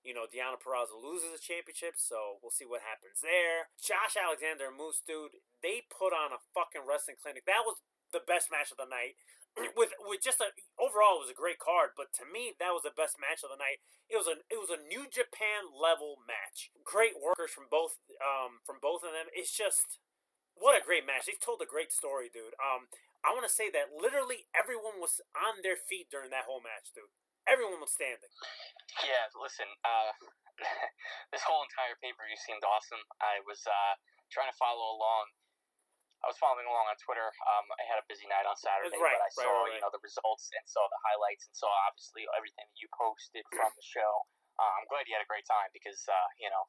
you 0.00 0.16
know, 0.16 0.24
Deonna 0.24 0.56
Purrazzo 0.56 0.96
loses 0.96 1.28
the 1.36 1.42
championship, 1.42 2.00
so 2.00 2.40
we'll 2.40 2.54
see 2.54 2.64
what 2.64 2.80
happens 2.80 3.20
there. 3.20 3.68
Josh 3.76 4.16
Alexander 4.16 4.72
and 4.72 4.78
Moose 4.80 5.04
Dude, 5.04 5.36
they 5.60 5.84
put 5.92 6.16
on 6.16 6.32
a 6.32 6.40
fucking 6.56 6.88
wrestling 6.88 7.20
clinic. 7.20 7.44
That 7.44 7.68
was 7.68 7.84
the 8.08 8.24
best 8.24 8.48
match 8.48 8.72
of 8.72 8.80
the 8.80 8.88
night. 8.88 9.20
With 9.76 9.90
with 10.06 10.22
just 10.22 10.38
a 10.38 10.54
overall 10.78 11.18
it 11.18 11.26
was 11.26 11.34
a 11.34 11.36
great 11.36 11.58
card, 11.58 11.98
but 11.98 12.14
to 12.16 12.24
me 12.24 12.54
that 12.62 12.70
was 12.70 12.86
the 12.86 12.94
best 12.94 13.18
match 13.18 13.42
of 13.42 13.50
the 13.50 13.58
night. 13.58 13.82
It 14.06 14.14
was 14.14 14.30
a 14.30 14.38
it 14.46 14.62
was 14.62 14.70
a 14.70 14.78
New 14.78 15.10
Japan 15.10 15.74
level 15.74 16.22
match. 16.22 16.70
Great 16.86 17.18
workers 17.18 17.50
from 17.50 17.66
both 17.66 17.98
um 18.22 18.62
from 18.62 18.78
both 18.78 19.02
of 19.02 19.10
them. 19.10 19.26
It's 19.34 19.50
just 19.50 19.98
what 20.54 20.78
a 20.78 20.86
great 20.86 21.02
match. 21.02 21.26
They 21.26 21.34
told 21.34 21.58
a 21.60 21.68
great 21.68 21.90
story, 21.90 22.30
dude. 22.30 22.54
Um 22.62 22.86
I 23.20 23.36
want 23.36 23.44
to 23.44 23.52
say 23.52 23.68
that 23.72 23.92
literally 23.92 24.48
everyone 24.56 24.96
was 24.96 25.20
on 25.36 25.60
their 25.60 25.76
feet 25.76 26.08
during 26.08 26.32
that 26.32 26.48
whole 26.48 26.64
match, 26.64 26.92
dude. 26.96 27.12
Everyone 27.44 27.80
was 27.80 27.92
standing. 27.92 28.30
Yeah, 29.04 29.28
listen, 29.36 29.68
uh, 29.84 30.12
this 31.32 31.44
whole 31.44 31.64
entire 31.64 31.96
pay 32.00 32.12
per 32.16 32.24
view 32.24 32.36
seemed 32.40 32.64
awesome. 32.64 33.00
I 33.20 33.40
was 33.44 33.60
uh, 33.64 33.94
trying 34.32 34.48
to 34.48 34.56
follow 34.56 34.96
along. 34.96 35.32
I 36.20 36.28
was 36.28 36.36
following 36.36 36.68
along 36.68 36.84
on 36.92 37.00
Twitter. 37.00 37.32
Um, 37.48 37.64
I 37.80 37.84
had 37.88 37.96
a 37.96 38.04
busy 38.04 38.28
night 38.28 38.44
on 38.44 38.52
Saturday, 38.60 38.92
Right, 39.00 39.16
but 39.16 39.24
I 39.24 39.32
right, 39.32 39.40
saw 39.40 39.52
right, 39.64 39.72
you 39.72 39.80
know 39.80 39.88
the 39.88 40.04
results 40.04 40.52
and 40.52 40.64
saw 40.68 40.84
the 40.92 41.00
highlights 41.00 41.48
and 41.48 41.56
saw 41.56 41.72
obviously 41.88 42.28
everything 42.36 42.68
that 42.68 42.76
you 42.76 42.92
posted 42.92 43.40
from 43.56 43.72
the 43.72 43.84
show. 43.84 44.28
Uh, 44.60 44.72
I'm 44.76 44.84
glad 44.92 45.08
you 45.08 45.16
had 45.16 45.24
a 45.24 45.30
great 45.32 45.48
time 45.48 45.72
because 45.72 46.04
uh, 46.12 46.28
you 46.36 46.52
know 46.52 46.68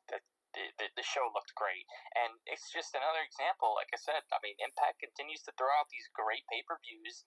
the, 0.54 0.66
the 0.80 0.88
the 1.00 1.06
show 1.06 1.28
looked 1.32 1.56
great, 1.56 1.86
and 2.16 2.40
it's 2.48 2.72
just 2.72 2.96
another 2.96 3.24
example. 3.24 3.76
Like 3.76 3.92
I 3.94 4.00
said, 4.00 4.24
I 4.32 4.40
mean, 4.44 4.56
Impact 4.60 5.00
continues 5.00 5.42
to 5.48 5.52
throw 5.56 5.72
out 5.80 5.88
these 5.90 6.08
great 6.12 6.44
pay 6.52 6.62
per 6.68 6.78
views, 6.84 7.24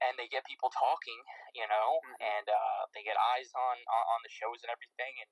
and 0.00 0.16
they 0.16 0.28
get 0.28 0.44
people 0.48 0.70
talking, 0.72 1.20
you 1.54 1.66
know, 1.68 2.00
Mhm. 2.04 2.16
and 2.20 2.46
uh, 2.48 2.82
they 2.94 3.02
get 3.02 3.16
eyes 3.36 3.52
on, 3.54 3.76
on 3.80 4.02
on 4.16 4.20
the 4.22 4.32
shows 4.32 4.62
and 4.64 4.70
everything, 4.70 5.14
and 5.20 5.30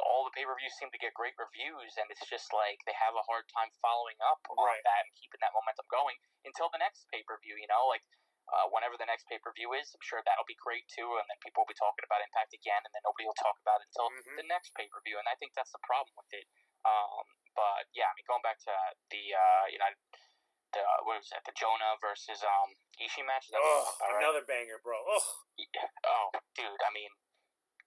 all 0.00 0.24
the 0.24 0.32
pay 0.32 0.44
per 0.44 0.56
views 0.56 0.72
seem 0.80 0.90
to 0.90 0.98
get 1.00 1.12
great 1.12 1.36
reviews, 1.36 1.96
and 2.00 2.08
it's 2.10 2.24
just 2.28 2.52
like 2.52 2.80
they 2.88 2.96
have 2.96 3.14
a 3.14 3.24
hard 3.28 3.44
time 3.52 3.70
following 3.84 4.16
up 4.24 4.40
on 4.48 4.80
that 4.84 5.04
and 5.04 5.12
keeping 5.16 5.40
that 5.44 5.52
momentum 5.52 5.86
going 5.90 6.16
until 6.44 6.68
the 6.72 6.80
next 6.80 7.04
pay 7.12 7.22
per 7.22 7.36
view. 7.44 7.56
You 7.56 7.68
know, 7.68 7.86
like 7.86 8.04
uh, 8.50 8.66
whenever 8.74 8.98
the 8.98 9.06
next 9.06 9.30
pay 9.30 9.38
per 9.38 9.54
view 9.54 9.72
is, 9.78 9.90
I'm 9.94 10.02
sure 10.02 10.18
that'll 10.26 10.48
be 10.48 10.58
great 10.58 10.84
too, 10.90 11.06
and 11.18 11.26
then 11.30 11.38
people 11.40 11.62
will 11.62 11.70
be 11.70 11.78
talking 11.78 12.02
about 12.04 12.20
Impact 12.22 12.50
again, 12.54 12.82
and 12.82 12.90
then 12.92 13.02
nobody 13.06 13.24
will 13.30 13.38
talk 13.38 13.56
about 13.62 13.78
it 13.80 13.88
until 13.94 14.10
Mhm. 14.10 14.36
the 14.42 14.46
next 14.50 14.74
pay 14.74 14.86
per 14.90 15.00
view, 15.06 15.18
and 15.18 15.28
I 15.30 15.34
think 15.38 15.54
that's 15.54 15.70
the 15.72 15.82
problem 15.86 16.12
with 16.18 16.30
it. 16.34 16.46
Um, 16.84 17.24
but 17.54 17.86
yeah, 17.94 18.10
I 18.10 18.14
mean, 18.18 18.26
going 18.26 18.42
back 18.42 18.58
to 18.66 18.74
the 19.10 19.22
uh, 19.34 19.66
United. 19.70 19.98
The, 20.70 20.78
what 21.02 21.18
was 21.18 21.26
it? 21.34 21.42
The 21.42 21.50
Jonah 21.58 21.98
versus 21.98 22.38
um 22.46 22.70
Ishii 23.02 23.26
match. 23.26 23.50
That 23.50 23.58
Oh, 23.58 23.90
it's 23.90 24.00
right? 24.06 24.22
another 24.22 24.46
banger, 24.46 24.78
bro. 24.78 25.02
Oh, 25.02 25.24
Yeah. 25.58 25.90
Oh, 26.06 26.30
dude. 26.54 26.82
I 26.86 26.90
mean, 26.94 27.10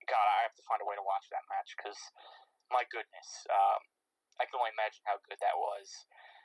God, 0.06 0.28
I 0.28 0.44
have 0.44 0.56
to 0.60 0.64
find 0.68 0.82
a 0.84 0.86
way 0.86 0.96
to 1.00 1.02
watch 1.08 1.24
that 1.32 1.48
match 1.48 1.72
because, 1.80 1.96
my 2.70 2.84
goodness, 2.92 3.48
um, 3.48 3.88
I 4.36 4.44
can 4.52 4.60
only 4.60 4.76
imagine 4.76 5.00
how 5.08 5.16
good 5.24 5.40
that 5.40 5.56
was. 5.56 5.88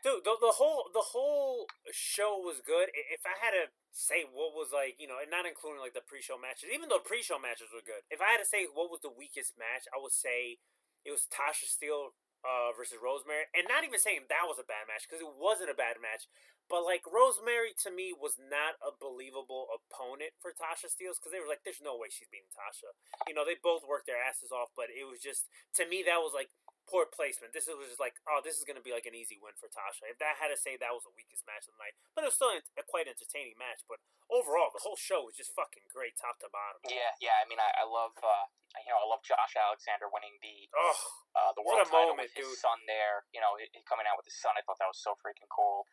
Dude, 0.02 0.22
the, 0.22 0.38
the 0.38 0.54
whole 0.54 0.86
the 0.94 1.02
whole 1.10 1.66
show 1.90 2.38
was 2.38 2.62
good. 2.62 2.86
If 2.94 3.26
I 3.26 3.34
had 3.42 3.50
to 3.50 3.74
say 3.90 4.22
what 4.22 4.54
was 4.54 4.70
like, 4.70 4.94
you 5.02 5.10
know, 5.10 5.18
and 5.18 5.26
not 5.26 5.42
including 5.42 5.82
like 5.82 5.94
the 5.94 6.06
pre-show 6.06 6.38
matches, 6.38 6.70
even 6.70 6.86
though 6.86 7.02
pre-show 7.02 7.38
matches 7.38 7.74
were 7.74 7.82
good. 7.82 8.06
If 8.06 8.22
I 8.22 8.30
had 8.30 8.42
to 8.42 8.46
say 8.46 8.70
what 8.70 8.94
was 8.94 9.02
the 9.02 9.10
weakest 9.10 9.58
match, 9.58 9.90
I 9.90 9.98
would 9.98 10.14
say 10.14 10.62
it 11.02 11.10
was 11.10 11.26
Tasha 11.26 11.66
Steelz 11.66 12.14
uh, 12.46 12.70
versus 12.78 13.02
Rosemary, 13.02 13.50
and 13.50 13.66
not 13.66 13.82
even 13.82 13.98
saying 13.98 14.30
that 14.30 14.46
was 14.46 14.62
a 14.62 14.66
bad 14.66 14.86
match 14.86 15.06
because 15.06 15.18
it 15.18 15.34
wasn't 15.34 15.74
a 15.74 15.78
bad 15.78 15.98
match. 15.98 16.30
But 16.68 16.84
like 16.84 17.02
Rosemary 17.08 17.72
to 17.82 17.90
me 17.90 18.12
was 18.12 18.36
not 18.36 18.76
a 18.84 18.92
believable 18.92 19.72
opponent 19.72 20.36
for 20.36 20.52
Tasha 20.52 20.92
Steelz 20.92 21.16
because 21.16 21.32
they 21.32 21.40
were 21.40 21.48
like, 21.48 21.64
"There's 21.64 21.82
no 21.82 21.96
way 21.96 22.12
she's 22.12 22.28
beating 22.28 22.52
Tasha." 22.52 22.92
You 23.26 23.32
know, 23.32 23.48
they 23.48 23.56
both 23.56 23.88
worked 23.88 24.04
their 24.04 24.20
asses 24.20 24.52
off, 24.52 24.70
but 24.76 24.92
it 24.92 25.08
was 25.08 25.18
just 25.18 25.48
to 25.80 25.88
me 25.88 26.04
that 26.04 26.20
was 26.20 26.36
like 26.36 26.52
poor 26.88 27.04
placement. 27.06 27.52
This 27.52 27.68
was 27.68 27.92
just 27.92 28.00
like, 28.02 28.16
oh, 28.24 28.40
this 28.40 28.56
is 28.56 28.64
going 28.64 28.80
to 28.80 28.82
be 28.82 28.90
like 28.90 29.04
an 29.04 29.14
easy 29.14 29.36
win 29.38 29.54
for 29.60 29.68
Tasha. 29.68 30.08
If 30.08 30.18
that 30.18 30.40
had 30.40 30.48
to 30.48 30.58
say 30.58 30.74
that 30.80 30.90
was 30.96 31.04
the 31.04 31.12
weakest 31.14 31.44
match 31.44 31.68
of 31.68 31.76
the 31.76 31.80
night, 31.84 31.94
but 32.16 32.24
it 32.24 32.32
was 32.32 32.36
still 32.40 32.50
a 32.56 32.84
quite 32.88 33.06
entertaining 33.06 33.54
match. 33.60 33.84
But 33.84 34.00
overall, 34.32 34.72
the 34.72 34.80
whole 34.82 34.96
show 34.98 35.22
was 35.28 35.36
just 35.36 35.52
fucking 35.52 35.86
great, 35.92 36.16
top 36.16 36.40
to 36.42 36.48
bottom. 36.48 36.80
Yeah, 36.88 37.12
yeah. 37.20 37.36
I 37.38 37.44
mean, 37.46 37.60
I, 37.60 37.70
I 37.80 37.84
love, 37.86 38.16
uh, 38.18 38.48
you 38.80 38.88
know, 38.90 38.98
I 39.00 39.06
love 39.06 39.20
Josh 39.22 39.54
Alexander 39.54 40.08
winning 40.08 40.40
the 40.40 40.72
Oh, 40.72 40.96
uh, 41.36 41.52
the 41.52 41.62
world 41.62 41.84
title 41.86 42.16
moment, 42.16 42.32
with 42.32 42.36
his 42.36 42.48
dude. 42.48 42.60
son 42.64 42.80
there. 42.88 43.28
You 43.36 43.44
know, 43.44 43.54
coming 43.84 44.08
out 44.08 44.16
with 44.16 44.26
his 44.26 44.36
son. 44.40 44.56
I 44.56 44.64
thought 44.64 44.80
that 44.80 44.90
was 44.90 45.00
so 45.00 45.12
freaking 45.20 45.48
cool. 45.52 45.84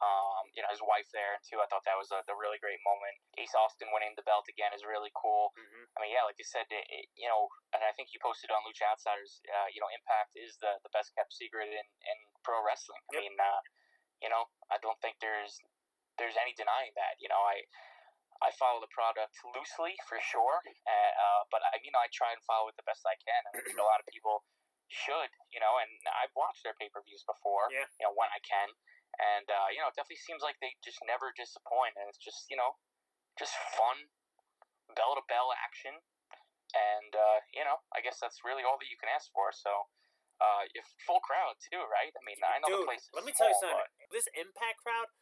Um, 0.00 0.48
you 0.56 0.64
know, 0.64 0.72
his 0.72 0.80
wife 0.80 1.04
there 1.12 1.36
too. 1.44 1.60
I 1.60 1.68
thought 1.68 1.84
that 1.84 2.00
was 2.00 2.08
a, 2.08 2.24
a 2.24 2.36
really 2.36 2.56
great 2.56 2.80
moment. 2.88 3.20
Ace 3.36 3.52
Austin 3.52 3.92
winning 3.92 4.16
the 4.16 4.24
belt 4.24 4.48
again 4.48 4.72
is 4.72 4.80
really 4.80 5.12
cool. 5.12 5.52
hmm 5.52 5.84
I 5.92 6.00
mean, 6.00 6.12
yeah, 6.16 6.24
like 6.24 6.40
you 6.40 6.48
said, 6.48 6.64
it, 6.72 6.86
it, 6.88 7.04
you 7.20 7.28
know, 7.28 7.52
and 7.76 7.84
I 7.84 7.92
think 7.92 8.16
you 8.16 8.18
posted 8.24 8.48
on 8.48 8.64
Lucha 8.64 8.88
Outsiders, 8.88 9.44
uh, 9.52 9.68
you 9.68 9.76
know, 9.84 9.92
Impact 9.92 10.32
is 10.40 10.56
the, 10.64 10.80
the 10.80 10.92
best 10.96 11.12
kept 11.12 11.36
secret 11.36 11.68
in, 11.68 11.84
in 11.84 12.16
pro 12.40 12.64
wrestling. 12.64 13.04
Yep. 13.12 13.20
I 13.20 13.22
mean, 13.28 13.36
uh, 13.36 13.60
you 14.24 14.30
know, 14.32 14.48
I 14.72 14.80
don't 14.80 14.96
think 15.04 15.20
there's 15.20 15.60
there's 16.16 16.36
any 16.40 16.56
denying 16.56 16.96
that. 16.96 17.20
You 17.20 17.28
know, 17.28 17.40
I 17.44 17.68
I 18.40 18.48
follow 18.56 18.80
the 18.80 18.88
product 18.96 19.36
loosely 19.52 19.92
for 20.08 20.16
sure, 20.24 20.64
uh, 20.64 21.12
uh, 21.12 21.42
but 21.52 21.60
I 21.60 21.76
mean, 21.84 21.92
I 21.92 22.08
try 22.08 22.32
and 22.32 22.40
follow 22.48 22.72
it 22.72 22.76
the 22.80 22.88
best 22.88 23.04
I 23.04 23.20
can. 23.20 23.40
And 23.52 23.52
I 23.52 23.60
think 23.68 23.76
a 23.76 23.84
lot 23.84 24.00
of 24.00 24.08
people 24.08 24.48
should, 24.88 25.28
you 25.52 25.60
know, 25.60 25.76
and 25.76 25.92
I've 26.18 26.32
watched 26.32 26.64
their 26.64 26.72
pay 26.80 26.88
per 26.88 27.04
views 27.04 27.20
before, 27.28 27.68
Yeah. 27.68 27.84
you 28.00 28.04
know, 28.08 28.16
when 28.16 28.32
I 28.32 28.40
can, 28.40 28.72
and 29.20 29.46
uh, 29.52 29.68
you 29.68 29.84
know, 29.84 29.92
it 29.92 29.96
definitely 29.96 30.24
seems 30.24 30.40
like 30.40 30.56
they 30.64 30.72
just 30.80 30.98
never 31.04 31.30
disappoint, 31.36 31.94
and 32.00 32.08
it's 32.08 32.20
just 32.20 32.48
you 32.48 32.56
know, 32.56 32.80
just 33.36 33.52
fun, 33.76 34.08
bell 34.96 35.12
to 35.14 35.24
bell 35.28 35.52
action, 35.52 36.00
and 36.72 37.12
uh, 37.12 37.44
you 37.52 37.62
know, 37.62 37.84
I 37.92 38.00
guess 38.00 38.16
that's 38.16 38.40
really 38.42 38.64
all 38.64 38.80
that 38.80 38.88
you 38.88 38.96
can 38.96 39.12
ask 39.12 39.28
for. 39.36 39.52
So, 39.52 39.92
uh, 40.40 40.64
if 40.72 40.88
full 41.04 41.20
crowd 41.20 41.60
too, 41.60 41.84
right? 41.84 42.12
I 42.16 42.22
mean, 42.24 42.40
I 42.40 42.58
know 42.64 42.72
Dude, 42.72 42.88
the 42.88 42.90
place. 42.90 43.12
Let 43.12 43.28
me 43.28 43.36
tell 43.36 43.52
you 43.52 43.58
small, 43.60 43.76
something. 43.76 44.08
This 44.08 44.26
Impact 44.32 44.80
crowd, 44.80 45.12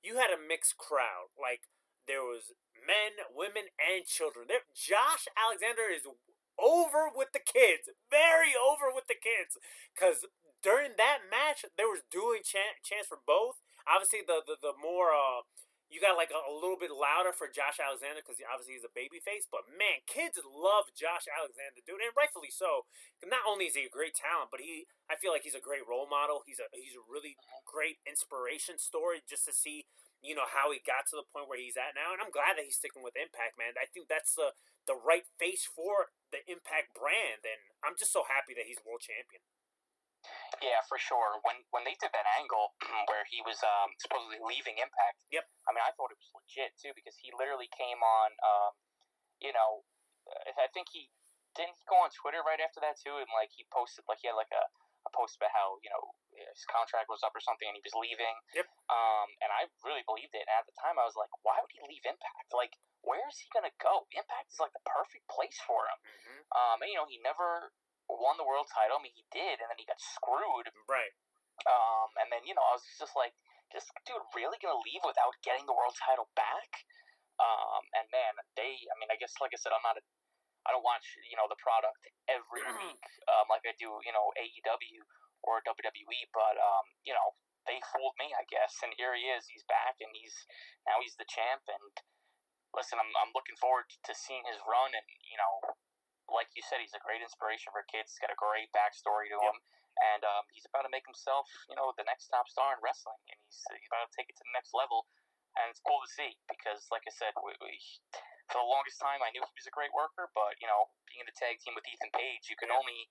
you 0.00 0.22
had 0.22 0.30
a 0.30 0.38
mixed 0.38 0.78
crowd. 0.78 1.34
Like 1.34 1.66
there 2.06 2.22
was 2.22 2.54
men, 2.78 3.26
women, 3.34 3.74
and 3.76 4.06
children. 4.06 4.46
There, 4.46 4.64
Josh 4.72 5.26
Alexander 5.34 5.90
is 5.90 6.06
over 6.58 7.10
with 7.10 7.30
the 7.34 7.42
kids, 7.42 7.86
very 8.10 8.52
over 8.54 8.90
with 8.90 9.06
the 9.06 9.18
kids, 9.18 9.54
because 9.94 10.26
during 10.62 10.98
that 10.98 11.26
match 11.30 11.64
there 11.76 11.90
was 11.90 12.02
dueling 12.10 12.44
chan- 12.44 12.82
chance 12.82 13.06
for 13.06 13.18
both. 13.22 13.62
Obviously, 13.86 14.20
the 14.26 14.44
the, 14.44 14.58
the 14.60 14.74
more 14.76 15.14
uh, 15.14 15.46
you 15.88 16.04
got 16.04 16.20
like 16.20 16.28
a, 16.28 16.40
a 16.44 16.52
little 16.52 16.76
bit 16.76 16.92
louder 16.92 17.32
for 17.32 17.48
Josh 17.48 17.80
Alexander 17.80 18.20
because 18.20 18.36
obviously 18.44 18.76
he's 18.76 18.84
a 18.84 18.92
baby 18.92 19.24
face. 19.24 19.48
But 19.48 19.64
man, 19.72 20.04
kids 20.04 20.36
love 20.44 20.92
Josh 20.92 21.24
Alexander, 21.24 21.80
dude, 21.80 22.04
and 22.04 22.12
rightfully 22.12 22.52
so. 22.52 22.84
Not 23.24 23.48
only 23.48 23.72
is 23.72 23.76
he 23.76 23.88
a 23.88 23.92
great 23.92 24.12
talent, 24.12 24.52
but 24.52 24.60
he 24.60 24.84
I 25.08 25.16
feel 25.16 25.32
like 25.32 25.48
he's 25.48 25.56
a 25.56 25.64
great 25.64 25.88
role 25.88 26.06
model. 26.06 26.44
He's 26.44 26.60
a 26.60 26.68
he's 26.76 26.96
a 26.96 27.04
really 27.04 27.40
great 27.64 28.04
inspiration 28.04 28.76
story 28.76 29.24
just 29.24 29.48
to 29.48 29.54
see 29.56 29.88
you 30.20 30.36
know 30.36 30.50
how 30.50 30.68
he 30.74 30.82
got 30.82 31.08
to 31.08 31.16
the 31.16 31.26
point 31.30 31.48
where 31.48 31.60
he's 31.60 31.80
at 31.80 31.96
now. 31.96 32.12
And 32.12 32.20
I'm 32.20 32.34
glad 32.34 32.60
that 32.60 32.68
he's 32.68 32.76
sticking 32.76 33.00
with 33.00 33.16
Impact, 33.16 33.56
man. 33.56 33.80
I 33.80 33.88
think 33.88 34.12
that's 34.12 34.36
the 34.36 34.52
the 34.84 34.98
right 34.98 35.24
face 35.40 35.64
for 35.64 36.12
the 36.28 36.44
Impact 36.44 36.92
brand, 36.92 37.48
and 37.48 37.60
I'm 37.80 37.96
just 37.96 38.12
so 38.12 38.28
happy 38.28 38.52
that 38.52 38.68
he's 38.68 38.80
world 38.84 39.00
champion. 39.00 39.40
Yeah, 40.62 40.82
for 40.90 40.98
sure. 40.98 41.38
When 41.46 41.62
when 41.70 41.86
they 41.86 41.94
did 41.98 42.10
that 42.14 42.26
angle 42.38 42.74
where 43.10 43.24
he 43.30 43.42
was 43.42 43.62
um, 43.62 43.94
supposedly 44.02 44.42
leaving 44.42 44.78
Impact, 44.78 45.18
Yep. 45.30 45.46
I 45.66 45.70
mean, 45.74 45.84
I 45.84 45.92
thought 45.94 46.10
it 46.10 46.18
was 46.18 46.32
legit 46.34 46.74
too 46.78 46.92
because 46.94 47.14
he 47.18 47.30
literally 47.34 47.70
came 47.70 48.00
on. 48.02 48.30
Um, 48.42 48.72
you 49.38 49.54
know, 49.54 49.86
uh, 50.26 50.58
I 50.58 50.68
think 50.74 50.90
he 50.90 51.10
didn't 51.54 51.78
he 51.78 51.84
go 51.86 51.98
on 52.02 52.10
Twitter 52.14 52.42
right 52.42 52.58
after 52.62 52.82
that 52.82 52.98
too, 52.98 53.18
and 53.18 53.30
like 53.34 53.50
he 53.54 53.66
posted 53.70 54.06
like 54.10 54.22
he 54.22 54.30
had 54.30 54.38
like 54.38 54.50
a, 54.54 54.64
a 55.06 55.10
post 55.14 55.38
about 55.38 55.54
how 55.54 55.78
you 55.82 55.90
know 55.90 56.14
his 56.34 56.62
contract 56.70 57.10
was 57.10 57.22
up 57.26 57.34
or 57.34 57.42
something 57.42 57.66
and 57.66 57.74
he 57.74 57.82
was 57.82 57.94
leaving. 57.98 58.36
Yep. 58.54 58.66
Um, 58.90 59.28
and 59.42 59.50
I 59.50 59.66
really 59.82 60.06
believed 60.06 60.34
it. 60.38 60.46
And 60.46 60.54
at 60.54 60.70
the 60.70 60.76
time, 60.78 60.94
I 60.94 61.02
was 61.02 61.18
like, 61.18 61.30
why 61.42 61.58
would 61.58 61.74
he 61.74 61.82
leave 61.82 62.06
Impact? 62.06 62.54
Like, 62.54 62.78
where 63.02 63.26
is 63.26 63.42
he 63.42 63.50
gonna 63.50 63.74
go? 63.82 64.06
Impact 64.14 64.54
is 64.54 64.62
like 64.62 64.74
the 64.74 64.84
perfect 64.86 65.26
place 65.26 65.58
for 65.66 65.86
him. 65.90 65.98
Mm-hmm. 65.98 66.40
Um, 66.54 66.76
and 66.82 66.88
you 66.90 66.98
know, 66.98 67.08
he 67.10 67.18
never 67.22 67.74
won 68.08 68.40
the 68.40 68.48
world 68.48 68.66
title. 68.72 68.96
I 68.96 69.04
mean, 69.04 69.14
he 69.14 69.24
did, 69.28 69.60
and 69.60 69.68
then 69.68 69.78
he 69.78 69.84
got 69.84 70.00
screwed. 70.00 70.72
Right. 70.88 71.12
Um, 71.68 72.08
and 72.18 72.32
then 72.32 72.42
you 72.48 72.56
know, 72.56 72.64
I 72.64 72.80
was 72.80 72.86
just 72.96 73.12
like, 73.12 73.36
this 73.72 73.84
dude 74.08 74.24
really 74.32 74.56
gonna 74.60 74.80
leave 74.80 75.04
without 75.04 75.36
getting 75.44 75.68
the 75.68 75.76
world 75.76 75.92
title 75.96 76.32
back? 76.32 76.88
Um, 77.38 77.84
and 77.94 78.08
man, 78.10 78.34
they, 78.58 78.74
I 78.88 78.94
mean, 78.98 79.12
I 79.12 79.20
guess 79.20 79.36
like 79.38 79.54
I 79.54 79.60
said, 79.60 79.70
I'm 79.70 79.84
not 79.84 80.00
a, 80.00 80.02
I 80.66 80.74
don't 80.74 80.82
watch 80.82 81.06
you 81.28 81.36
know 81.38 81.46
the 81.46 81.60
product 81.60 82.02
every 82.26 82.64
week, 82.82 83.04
um, 83.30 83.46
like 83.52 83.62
I 83.68 83.76
do 83.78 84.00
you 84.02 84.12
know 84.14 84.32
AEW 84.34 85.04
or 85.46 85.62
WWE, 85.62 86.20
but 86.34 86.56
um, 86.58 86.86
you 87.06 87.14
know, 87.14 87.36
they 87.68 87.78
fooled 87.94 88.16
me, 88.18 88.32
I 88.34 88.42
guess, 88.48 88.80
and 88.82 88.90
here 88.96 89.14
he 89.14 89.30
is, 89.30 89.46
he's 89.46 89.62
back, 89.68 90.00
and 90.02 90.10
he's 90.16 90.34
now 90.88 90.98
he's 90.98 91.14
the 91.14 91.28
champ, 91.28 91.62
and 91.68 91.94
listen, 92.74 92.98
I'm 92.98 93.12
I'm 93.20 93.32
looking 93.36 93.58
forward 93.60 93.86
to 93.92 94.12
seeing 94.16 94.48
his 94.48 94.58
run, 94.66 94.96
and 94.96 95.06
you 95.22 95.38
know, 95.38 95.78
like 96.28 96.52
you 96.54 96.62
said, 96.64 96.80
he's 96.80 96.94
a 96.94 97.02
great 97.02 97.24
inspiration 97.24 97.72
for 97.72 97.84
kids. 97.88 98.12
He's 98.14 98.22
got 98.22 98.32
a 98.32 98.38
great 98.38 98.68
backstory 98.76 99.32
to 99.32 99.38
Yep. 99.40 99.48
him, 99.48 99.56
and 100.14 100.22
um, 100.24 100.44
he's 100.52 100.68
about 100.68 100.84
to 100.84 100.92
make 100.92 101.04
himself, 101.08 101.48
you 101.68 101.76
know, 101.76 101.90
the 101.96 102.04
next 102.04 102.28
top 102.28 102.46
star 102.48 102.76
in 102.76 102.80
wrestling, 102.84 103.18
and 103.32 103.38
he's 103.48 103.58
he's 103.74 103.88
about 103.88 104.08
to 104.08 104.12
take 104.14 104.28
it 104.30 104.36
to 104.38 104.44
the 104.44 104.54
next 104.54 104.76
level, 104.76 105.08
and 105.56 105.68
it's 105.72 105.80
cool 105.82 105.98
to 106.04 106.10
see 106.10 106.36
because, 106.46 106.86
like 106.92 107.04
I 107.08 107.12
said, 107.12 107.32
we, 107.40 107.56
we 107.64 107.74
for 108.48 108.64
the 108.64 108.68
longest 108.68 108.96
time, 109.00 109.20
I 109.20 109.28
knew 109.32 109.44
he 109.44 109.56
was 109.56 109.68
a 109.68 109.74
great 109.74 109.92
worker, 109.92 110.32
but 110.32 110.56
you 110.60 110.68
know, 110.68 110.88
being 111.08 111.20
in 111.24 111.28
the 111.28 111.36
tag 111.36 111.60
team 111.60 111.76
with 111.76 111.84
Ethan 111.88 112.12
Page, 112.16 112.48
you 112.48 112.56
can 112.56 112.72
Yeah. 112.72 112.80
only 112.80 113.08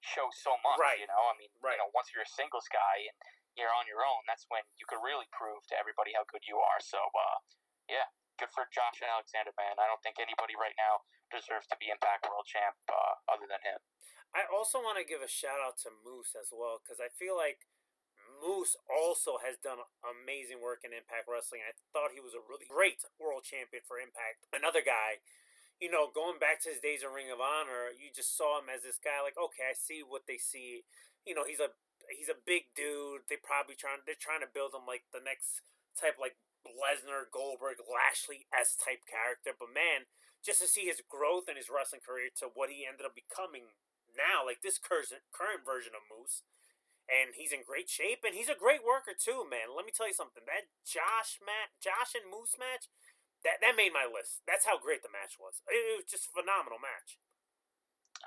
show 0.00 0.30
so 0.32 0.56
much. 0.64 0.78
Right. 0.80 1.00
You 1.00 1.08
know, 1.10 1.22
I 1.28 1.34
mean, 1.36 1.52
Right. 1.60 1.76
you 1.76 1.82
know, 1.82 1.90
once 1.92 2.12
you're 2.14 2.24
a 2.24 2.32
singles 2.38 2.68
guy 2.72 3.04
and 3.04 3.16
you're 3.58 3.72
on 3.74 3.84
your 3.90 4.06
own, 4.06 4.22
that's 4.30 4.46
when 4.48 4.62
you 4.78 4.86
can 4.86 5.02
really 5.02 5.26
prove 5.34 5.66
to 5.68 5.74
everybody 5.76 6.14
how 6.14 6.24
good 6.24 6.46
you 6.46 6.56
are. 6.62 6.80
So, 6.80 7.02
uh, 7.02 7.38
yeah, 7.90 8.08
good 8.38 8.54
for 8.54 8.70
Josh 8.70 9.02
and 9.02 9.10
Alexander, 9.10 9.50
man. 9.58 9.76
I 9.76 9.90
don't 9.90 10.00
think 10.00 10.22
anybody 10.22 10.54
right 10.54 10.78
now 10.78 11.02
deserves 11.28 11.66
to 11.74 11.76
be 11.76 11.90
Impact 11.90 12.24
World 12.30 12.46
Champ 12.46 12.78
uh, 12.86 13.18
other 13.26 13.50
than 13.50 13.60
him. 13.66 13.82
I 14.30 14.46
also 14.46 14.78
want 14.78 14.96
to 15.02 15.04
give 15.04 15.20
a 15.20 15.28
shout 15.28 15.58
out 15.58 15.76
to 15.82 15.90
Moose 15.90 16.38
as 16.38 16.54
well 16.54 16.78
because 16.78 17.02
I 17.02 17.10
feel 17.10 17.34
like 17.34 17.66
Moose 18.38 18.78
also 18.86 19.42
has 19.42 19.58
done 19.58 19.82
amazing 20.04 20.62
work 20.62 20.86
in 20.86 20.94
Impact 20.94 21.26
Wrestling. 21.26 21.66
I 21.66 21.74
thought 21.90 22.14
he 22.14 22.22
was 22.22 22.36
a 22.36 22.44
really 22.44 22.68
great 22.68 23.02
world 23.18 23.42
champion 23.42 23.82
for 23.82 23.98
Impact. 23.98 24.46
Another 24.54 24.84
guy, 24.84 25.24
you 25.82 25.90
know, 25.90 26.12
going 26.12 26.38
back 26.38 26.62
to 26.62 26.70
his 26.70 26.82
days 26.82 27.02
in 27.02 27.10
Ring 27.10 27.32
of 27.32 27.42
Honor, 27.42 27.90
you 27.96 28.12
just 28.14 28.36
saw 28.38 28.60
him 28.62 28.70
as 28.70 28.84
this 28.84 29.00
guy. 29.00 29.24
Like, 29.24 29.40
okay, 29.40 29.66
I 29.66 29.74
see 29.74 30.04
what 30.04 30.28
they 30.28 30.38
see. 30.38 30.86
You 31.26 31.34
know, 31.34 31.48
he's 31.48 31.62
a 31.62 31.74
he's 32.12 32.30
a 32.30 32.38
big 32.38 32.70
dude. 32.76 33.26
They 33.26 33.40
probably 33.40 33.74
trying 33.74 34.04
they're 34.04 34.18
trying 34.18 34.44
to 34.44 34.50
build 34.50 34.76
him 34.76 34.86
like 34.86 35.08
the 35.10 35.24
next 35.24 35.64
type 35.96 36.20
like 36.20 36.38
Lesnar, 36.66 37.28
Goldberg, 37.30 37.82
Lashley 37.84 38.46
s 38.54 38.74
type 38.74 39.06
character. 39.06 39.54
But 39.54 39.74
man, 39.74 40.10
just 40.42 40.62
to 40.62 40.68
see 40.70 40.86
his 40.86 41.02
growth 41.04 41.50
in 41.50 41.58
his 41.58 41.70
wrestling 41.70 42.02
career 42.04 42.30
to 42.38 42.50
what 42.54 42.70
he 42.70 42.86
ended 42.86 43.06
up 43.06 43.14
becoming 43.14 43.74
now, 44.14 44.42
like 44.42 44.62
this 44.62 44.80
current 44.80 45.62
version 45.62 45.94
of 45.94 46.06
Moose, 46.10 46.42
and 47.08 47.32
he's 47.38 47.54
in 47.54 47.64
great 47.64 47.88
shape, 47.88 48.20
and 48.26 48.36
he's 48.36 48.52
a 48.52 48.58
great 48.58 48.84
worker 48.84 49.16
too, 49.16 49.48
man. 49.48 49.72
Let 49.72 49.88
me 49.88 49.94
tell 49.94 50.10
you 50.10 50.16
something. 50.16 50.44
That 50.44 50.68
Josh 50.84 51.40
match, 51.40 51.72
Josh 51.80 52.12
and 52.12 52.28
Moose 52.28 52.58
match, 52.60 52.90
that 53.46 53.62
that 53.64 53.78
made 53.78 53.96
my 53.96 54.04
list. 54.04 54.44
That's 54.44 54.68
how 54.68 54.76
great 54.76 55.00
the 55.00 55.12
match 55.12 55.40
was. 55.40 55.64
It, 55.70 56.04
was 56.04 56.08
just 56.10 56.28
a 56.28 56.36
phenomenal 56.36 56.82
match. 56.82 57.16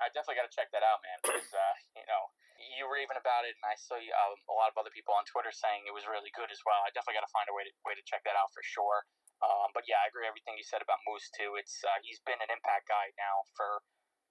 I 0.00 0.08
definitely 0.10 0.40
got 0.40 0.48
to 0.50 0.56
check 0.56 0.72
that 0.72 0.82
out, 0.82 1.04
man. 1.04 1.18
Because 1.22 1.52
uh, 1.54 1.76
you 1.94 2.06
know, 2.10 2.32
you 2.78 2.86
were 2.86 2.98
even 2.98 3.18
about 3.18 3.42
it, 3.44 3.58
and 3.58 3.66
I 3.66 3.74
saw 3.74 3.98
you, 3.98 4.14
um, 4.14 4.38
a 4.46 4.56
lot 4.56 4.70
of 4.70 4.76
other 4.78 4.94
people 4.94 5.12
on 5.12 5.26
Twitter 5.26 5.50
saying 5.50 5.84
it 5.86 5.94
was 5.94 6.06
really 6.06 6.30
good 6.32 6.48
as 6.54 6.62
well. 6.62 6.78
I 6.86 6.94
definitely 6.94 7.18
got 7.18 7.26
to 7.26 7.34
find 7.34 7.46
a 7.50 7.54
way 7.54 7.66
to 7.66 7.72
way 7.82 7.98
to 7.98 8.04
check 8.06 8.22
that 8.24 8.38
out 8.38 8.54
for 8.54 8.62
sure. 8.62 9.06
Um, 9.42 9.74
but 9.74 9.90
yeah, 9.90 9.98
I 9.98 10.06
agree 10.06 10.26
everything 10.30 10.54
you 10.54 10.62
said 10.62 10.82
about 10.82 11.02
Moose 11.02 11.26
too. 11.34 11.58
It's 11.58 11.82
uh, 11.82 11.98
he's 12.06 12.22
been 12.22 12.38
an 12.38 12.50
Impact 12.50 12.86
guy 12.86 13.10
now 13.18 13.42
for 13.58 13.82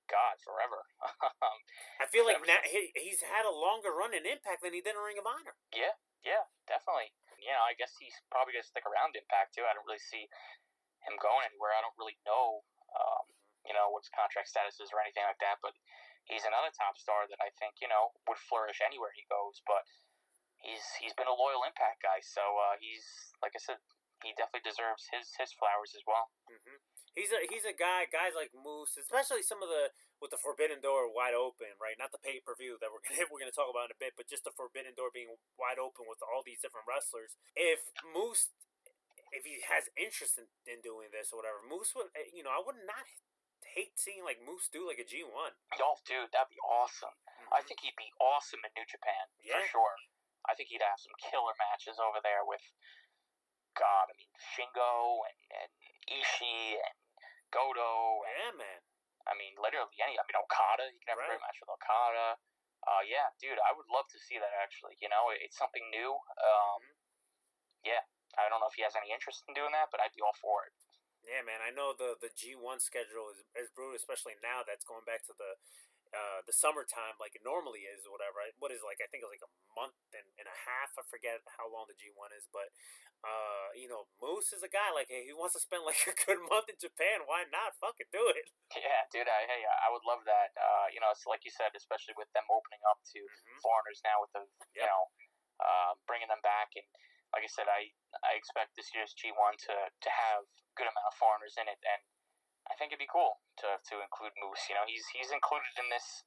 God 0.08 0.40
forever. 0.44 0.88
Um, 1.42 1.58
I 1.98 2.06
feel 2.06 2.22
like 2.22 2.38
now 2.46 2.62
he, 2.62 2.94
he's 2.94 3.26
had 3.26 3.50
a 3.50 3.54
longer 3.54 3.90
run 3.90 4.14
in 4.14 4.30
Impact 4.30 4.62
than 4.62 4.78
he 4.78 4.82
did 4.82 4.94
in 4.94 5.02
Ring 5.02 5.18
of 5.18 5.26
Honor. 5.26 5.58
yeah, 5.74 5.98
yeah, 6.22 6.46
definitely. 6.70 7.10
You 7.42 7.50
know, 7.50 7.66
I 7.66 7.74
guess 7.74 7.98
he's 7.98 8.14
probably 8.30 8.54
gonna 8.54 8.70
stick 8.70 8.86
around 8.86 9.18
Impact 9.18 9.58
too. 9.58 9.66
I 9.66 9.74
don't 9.74 9.86
really 9.90 10.02
see 10.02 10.30
him 11.02 11.18
going 11.18 11.50
anywhere. 11.50 11.74
I 11.74 11.82
don't 11.82 11.98
really 11.98 12.22
know, 12.22 12.62
um, 12.94 13.26
you 13.66 13.74
know, 13.74 13.90
what 13.90 14.06
his 14.06 14.14
contract 14.14 14.54
status 14.54 14.78
is 14.78 14.94
or 14.94 15.02
anything 15.02 15.26
like 15.26 15.42
that. 15.42 15.58
But 15.66 15.74
he's 16.26 16.46
another 16.46 16.72
top 16.74 16.98
star 16.98 17.26
that 17.30 17.42
I 17.42 17.54
think 17.58 17.82
you 17.82 17.90
know 17.90 18.14
would 18.28 18.40
flourish 18.40 18.82
anywhere 18.82 19.14
he 19.14 19.26
goes. 19.30 19.62
But 19.66 19.86
he's 20.62 20.86
he's 21.02 21.16
been 21.18 21.30
a 21.30 21.36
loyal 21.36 21.66
Impact 21.66 22.02
guy, 22.02 22.22
so 22.22 22.42
uh, 22.42 22.78
he's 22.78 23.06
like 23.42 23.58
I 23.58 23.62
said, 23.62 23.82
he 24.22 24.34
definitely 24.38 24.66
deserves 24.66 25.10
his 25.10 25.34
his 25.38 25.52
flowers 25.54 25.94
as 25.98 26.06
well. 26.06 26.30
Mm-hmm. 26.46 26.78
He's 27.18 27.34
a 27.34 27.40
he's 27.52 27.68
a 27.68 27.76
guy. 27.76 28.08
Guys 28.08 28.38
like 28.38 28.56
Moose, 28.56 28.96
especially 28.96 29.44
some 29.44 29.60
of 29.60 29.68
the 29.68 29.92
with 30.24 30.32
the 30.32 30.40
Forbidden 30.40 30.80
Door 30.80 31.12
wide 31.12 31.36
open, 31.36 31.76
right? 31.82 31.98
Not 32.00 32.14
the 32.16 32.22
pay 32.22 32.40
per 32.40 32.56
view 32.56 32.80
that 32.80 32.94
we're 32.94 33.04
gonna 33.08 33.28
we're 33.28 33.42
gonna 33.42 33.54
talk 33.54 33.68
about 33.68 33.92
in 33.92 33.98
a 33.98 34.00
bit, 34.00 34.16
but 34.16 34.32
just 34.32 34.48
the 34.48 34.56
Forbidden 34.56 34.96
Door 34.96 35.12
being 35.12 35.36
wide 35.60 35.82
open 35.82 36.08
with 36.08 36.24
all 36.24 36.46
these 36.46 36.64
different 36.64 36.88
wrestlers. 36.88 37.36
If 37.58 37.92
Moose, 38.06 38.54
if 39.36 39.44
he 39.44 39.60
has 39.68 39.92
interest 40.00 40.40
in, 40.40 40.48
in 40.64 40.80
doing 40.80 41.12
this 41.12 41.36
or 41.36 41.44
whatever, 41.44 41.60
Moose 41.66 41.92
would, 41.98 42.16
eh, 42.16 42.32
you 42.32 42.48
know, 42.48 42.54
I 42.54 42.64
would 42.64 42.80
not 42.88 43.04
hate 43.72 43.96
seeing 44.00 44.24
like 44.28 44.44
Moose 44.44 44.68
do 44.68 44.84
like 44.88 45.00
a 45.00 45.08
G 45.08 45.24
one. 45.24 45.56
Yo, 45.80 45.96
dude, 46.06 46.32
that'd 46.36 46.52
be 46.52 46.60
awesome. 46.62 47.16
I 47.52 47.64
think 47.64 47.82
he'd 47.84 47.98
be 48.00 48.12
awesome 48.20 48.64
in 48.64 48.72
New 48.76 48.88
Japan 48.88 49.28
Yeah. 49.44 49.60
for 49.64 49.80
sure. 49.80 49.96
I 50.48 50.56
think 50.56 50.70
he'd 50.74 50.82
have 50.84 51.00
some 51.00 51.16
killer 51.20 51.54
matches 51.60 52.00
over 52.00 52.20
there 52.24 52.44
with 52.48 52.64
God. 53.78 54.10
I 54.12 54.14
mean 54.18 54.32
Shingo 54.36 55.24
and, 55.28 55.40
and 55.64 55.72
Ishii 56.12 56.80
and 56.80 56.96
Goto. 57.52 58.24
And, 58.28 58.36
Yeah, 58.36 58.54
man. 58.60 58.82
I 59.30 59.38
mean, 59.38 59.54
literally 59.62 59.94
any. 60.02 60.18
I 60.18 60.24
mean 60.26 60.38
Okada. 60.40 60.90
He 60.92 60.98
can 61.00 61.14
have 61.14 61.20
a 61.20 61.22
Right. 61.22 61.38
great 61.38 61.46
match 61.46 61.60
with 61.62 61.70
Okada. 61.70 62.40
Uh, 62.82 63.04
yeah, 63.06 63.30
dude, 63.38 63.62
I 63.62 63.72
would 63.78 63.86
love 63.94 64.10
to 64.10 64.18
see 64.20 64.42
that. 64.42 64.50
Actually, 64.58 64.98
you 64.98 65.08
know, 65.08 65.30
it's 65.30 65.56
something 65.56 65.86
new. 65.94 66.18
Um, 66.42 66.82
Mhm. 66.82 66.98
yeah, 67.84 68.04
I 68.38 68.50
don't 68.50 68.60
know 68.60 68.66
if 68.68 68.74
he 68.74 68.82
has 68.82 68.96
any 68.96 69.12
interest 69.12 69.46
in 69.48 69.54
doing 69.54 69.72
that, 69.74 69.92
but 69.92 70.02
I'd 70.02 70.14
be 70.18 70.22
all 70.26 70.34
for 70.34 70.66
it. 70.66 70.74
Yeah, 71.22 71.46
man. 71.46 71.62
I 71.62 71.70
know 71.72 71.94
the 71.94 72.18
the 72.18 72.34
G 72.34 72.58
one 72.58 72.82
schedule 72.82 73.30
is 73.30 73.40
is 73.54 73.70
brutal, 73.74 73.98
especially 73.98 74.36
now 74.42 74.66
that's 74.66 74.84
going 74.86 75.06
back 75.06 75.22
to 75.30 75.36
the 75.38 75.52
uh, 76.12 76.42
the 76.44 76.52
summertime 76.52 77.16
like 77.22 77.38
it 77.38 77.44
normally 77.46 77.86
is 77.88 78.04
or 78.10 78.12
whatever. 78.18 78.42
What 78.60 78.74
is 78.74 78.82
it, 78.84 78.88
like 78.90 79.00
I 79.00 79.08
think 79.08 79.24
it's 79.24 79.32
like 79.32 79.46
a 79.46 79.54
month 79.78 79.96
and, 80.18 80.26
and 80.42 80.50
a 80.50 80.58
half. 80.68 80.92
I 80.98 81.06
forget 81.08 81.40
how 81.56 81.70
long 81.70 81.88
the 81.88 81.96
G 81.98 82.10
one 82.18 82.34
is, 82.36 82.50
but 82.50 82.74
uh, 83.22 83.70
you 83.78 83.86
know, 83.86 84.10
Moose 84.18 84.50
is 84.52 84.66
a 84.66 84.72
guy 84.72 84.90
like 84.92 85.08
hey, 85.14 85.24
he 85.30 85.34
wants 85.34 85.54
to 85.56 85.62
spend 85.62 85.86
like 85.90 86.02
a 86.10 86.16
good 86.18 86.42
month 86.50 86.68
in 86.74 86.78
Japan. 86.82 87.24
Why 87.30 87.46
not? 87.48 87.78
Fucking 87.78 88.10
do 88.10 88.26
it. 88.34 88.50
Yeah, 88.74 89.06
dude. 89.14 89.30
I, 89.30 89.46
hey, 89.46 89.62
I 89.64 89.94
would 89.94 90.04
love 90.10 90.26
that. 90.26 90.52
Uh, 90.58 90.90
you 90.90 91.00
know, 91.00 91.14
it's 91.14 91.30
like 91.30 91.46
you 91.46 91.54
said, 91.54 91.72
especially 91.78 92.18
with 92.18 92.30
them 92.34 92.50
opening 92.50 92.82
up 92.90 92.98
to 93.14 93.22
Mhm. 93.22 93.62
foreigners 93.62 94.02
now 94.02 94.26
with 94.26 94.34
the 94.34 94.44
you 94.74 94.84
know 94.90 95.04
uh, 95.62 95.94
bringing 96.10 96.28
them 96.32 96.42
back 96.42 96.74
and 96.76 96.88
like 97.34 97.44
I 97.46 97.52
said 97.52 97.68
I 97.68 97.92
I 98.24 98.36
expect 98.38 98.76
this 98.76 98.92
year's 98.96 99.16
G1 99.16 99.58
to 99.68 99.76
to 99.90 100.10
have 100.12 100.44
a 100.46 100.74
good 100.76 100.88
amount 100.88 101.08
of 101.08 101.16
foreigners 101.18 101.56
in 101.60 101.68
it 101.68 101.80
and 101.84 102.02
I 102.70 102.78
think 102.78 102.94
it'd 102.94 103.02
be 103.02 103.10
cool 103.10 103.42
to 103.64 103.80
to 103.80 103.96
include 104.04 104.36
Moose 104.40 104.68
you 104.70 104.76
know 104.76 104.86
he's 104.88 105.04
he's 105.16 105.32
included 105.32 105.72
in 105.80 105.88
this 105.92 106.24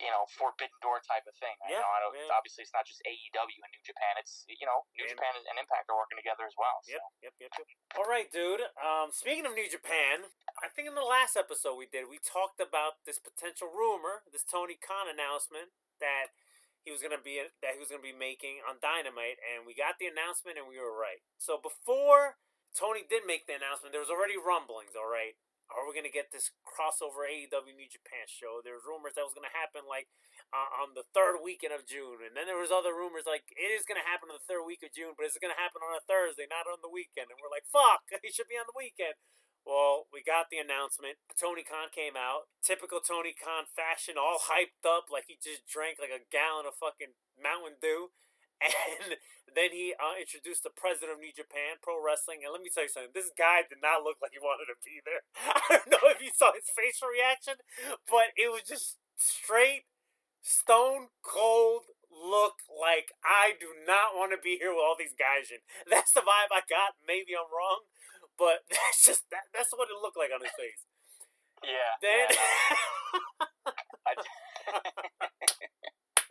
you 0.00 0.10
know 0.10 0.26
forbidden 0.34 0.74
door 0.82 0.98
type 1.04 1.22
of 1.28 1.34
thing 1.38 1.54
Yeah, 1.68 1.78
you 1.78 1.78
know 1.78 1.90
I 1.92 1.98
yeah. 2.16 2.34
obviously 2.34 2.66
it's 2.66 2.74
not 2.74 2.82
just 2.88 2.98
AEW 3.06 3.58
and 3.62 3.70
New 3.70 3.84
Japan 3.86 4.12
it's 4.18 4.42
you 4.48 4.66
know 4.66 4.82
New 4.98 5.06
Japan 5.06 5.30
and 5.36 5.56
Impact 5.60 5.86
are 5.92 5.98
working 5.98 6.18
together 6.18 6.42
as 6.48 6.56
well 6.58 6.82
so. 6.82 6.96
Yep, 6.96 7.04
yep, 7.22 7.34
yep, 7.38 7.52
yep. 7.62 7.68
All 7.94 8.08
right, 8.08 8.26
dude. 8.32 8.64
Um, 8.80 9.12
speaking 9.12 9.44
of 9.44 9.52
New 9.52 9.68
Japan, 9.68 10.32
I 10.64 10.72
think 10.72 10.88
in 10.88 10.96
the 10.96 11.04
last 11.04 11.36
episode 11.36 11.76
we 11.76 11.84
did, 11.84 12.08
we 12.08 12.16
talked 12.16 12.56
about 12.56 13.04
this 13.04 13.20
potential 13.20 13.68
rumor, 13.68 14.24
this 14.32 14.42
Tony 14.42 14.80
Khan 14.80 15.12
announcement 15.12 15.76
that 16.00 16.32
he 16.82 16.90
was 16.90 17.02
gonna 17.02 17.22
be 17.22 17.38
that 17.38 17.74
he 17.74 17.80
was 17.80 17.90
gonna 17.90 18.04
be 18.04 18.14
making 18.14 18.62
on 18.66 18.82
Dynamite, 18.82 19.38
and 19.38 19.62
we 19.62 19.74
got 19.74 20.02
the 20.02 20.10
announcement, 20.10 20.58
and 20.58 20.66
we 20.66 20.78
were 20.78 20.92
right. 20.92 21.22
So 21.38 21.58
before 21.58 22.42
Tony 22.74 23.06
did 23.06 23.22
make 23.22 23.46
the 23.46 23.54
announcement, 23.54 23.94
there 23.94 24.02
was 24.02 24.10
already 24.10 24.34
rumblings. 24.34 24.98
All 24.98 25.06
right, 25.06 25.38
are 25.70 25.86
we 25.86 25.94
gonna 25.94 26.12
get 26.12 26.34
this 26.34 26.52
crossover 26.66 27.24
AEW 27.24 27.72
New 27.72 27.88
Japan 27.88 28.26
show? 28.26 28.60
There 28.60 28.76
was 28.76 28.84
rumors 28.84 29.14
that 29.14 29.26
was 29.26 29.34
gonna 29.34 29.54
happen 29.54 29.86
like 29.86 30.10
uh, 30.50 30.84
on 30.84 30.92
the 30.98 31.06
third 31.16 31.40
weekend 31.40 31.72
of 31.72 31.88
June, 31.88 32.20
and 32.20 32.34
then 32.34 32.50
there 32.50 32.60
was 32.60 32.74
other 32.74 32.92
rumors 32.92 33.24
like 33.24 33.46
it 33.54 33.70
is 33.72 33.86
gonna 33.86 34.04
happen 34.04 34.28
on 34.28 34.36
the 34.36 34.48
third 34.50 34.66
week 34.66 34.84
of 34.84 34.92
June, 34.92 35.14
but 35.14 35.24
it's 35.24 35.38
gonna 35.40 35.58
happen 35.58 35.80
on 35.80 35.96
a 35.96 36.04
Thursday, 36.04 36.50
not 36.50 36.68
on 36.68 36.82
the 36.82 36.92
weekend. 36.92 37.30
And 37.32 37.38
we're 37.40 37.52
like, 37.52 37.68
fuck, 37.70 38.04
it 38.26 38.34
should 38.34 38.50
be 38.50 38.58
on 38.58 38.68
the 38.68 38.76
weekend. 38.76 39.16
Well, 39.62 40.10
we 40.10 40.26
got 40.26 40.50
the 40.50 40.58
announcement. 40.58 41.22
Tony 41.38 41.62
Khan 41.62 41.94
came 41.94 42.18
out, 42.18 42.50
typical 42.62 42.98
Tony 42.98 43.30
Khan 43.30 43.70
fashion, 43.70 44.18
all 44.18 44.42
hyped 44.50 44.82
up 44.82 45.06
like 45.06 45.30
he 45.30 45.38
just 45.38 45.66
drank 45.70 46.02
like 46.02 46.10
a 46.10 46.26
gallon 46.34 46.66
of 46.66 46.74
fucking 46.74 47.14
Mountain 47.38 47.78
Dew. 47.80 48.10
And 49.02 49.18
then 49.58 49.74
he 49.74 49.92
uh, 49.92 50.16
introduced 50.16 50.62
the 50.62 50.72
president 50.72 51.12
of 51.12 51.20
New 51.20 51.34
Japan 51.34 51.76
Pro 51.82 51.98
Wrestling. 51.98 52.46
And 52.46 52.54
let 52.54 52.62
me 52.62 52.70
tell 52.70 52.86
you 52.86 52.92
something, 52.94 53.12
this 53.12 53.28
guy 53.34 53.66
did 53.66 53.82
not 53.82 54.06
look 54.06 54.22
like 54.22 54.32
he 54.32 54.40
wanted 54.40 54.70
to 54.70 54.78
be 54.80 55.02
there. 55.02 55.26
I 55.68 55.82
don't 55.82 55.92
know 55.92 56.08
if 56.08 56.22
you 56.22 56.30
saw 56.30 56.54
his 56.54 56.70
facial 56.70 57.10
reaction, 57.10 57.60
but 58.06 58.32
it 58.38 58.48
was 58.48 58.62
just 58.64 59.02
straight, 59.18 59.90
stone 60.40 61.12
cold 61.20 61.90
look 62.12 62.60
like 62.68 63.16
I 63.24 63.56
do 63.56 63.72
not 63.88 64.14
want 64.14 64.36
to 64.36 64.40
be 64.40 64.60
here 64.60 64.70
with 64.70 64.84
all 64.84 64.96
these 64.96 65.16
guys. 65.16 65.48
And 65.48 65.64
that's 65.90 66.12
the 66.12 66.22
vibe 66.22 66.52
I 66.52 66.62
got. 66.68 67.00
Maybe 67.02 67.32
I'm 67.32 67.48
wrong, 67.48 67.88
but 68.38 68.64
that's 68.70 69.04
just 69.04 69.24
that, 69.30 69.48
that's 69.54 69.72
what 69.72 69.88
it 69.88 69.98
looked 70.00 70.18
like 70.18 70.32
on 70.34 70.40
his 70.42 70.54
face. 70.56 70.82
yeah 71.64 71.96
Then. 72.00 72.28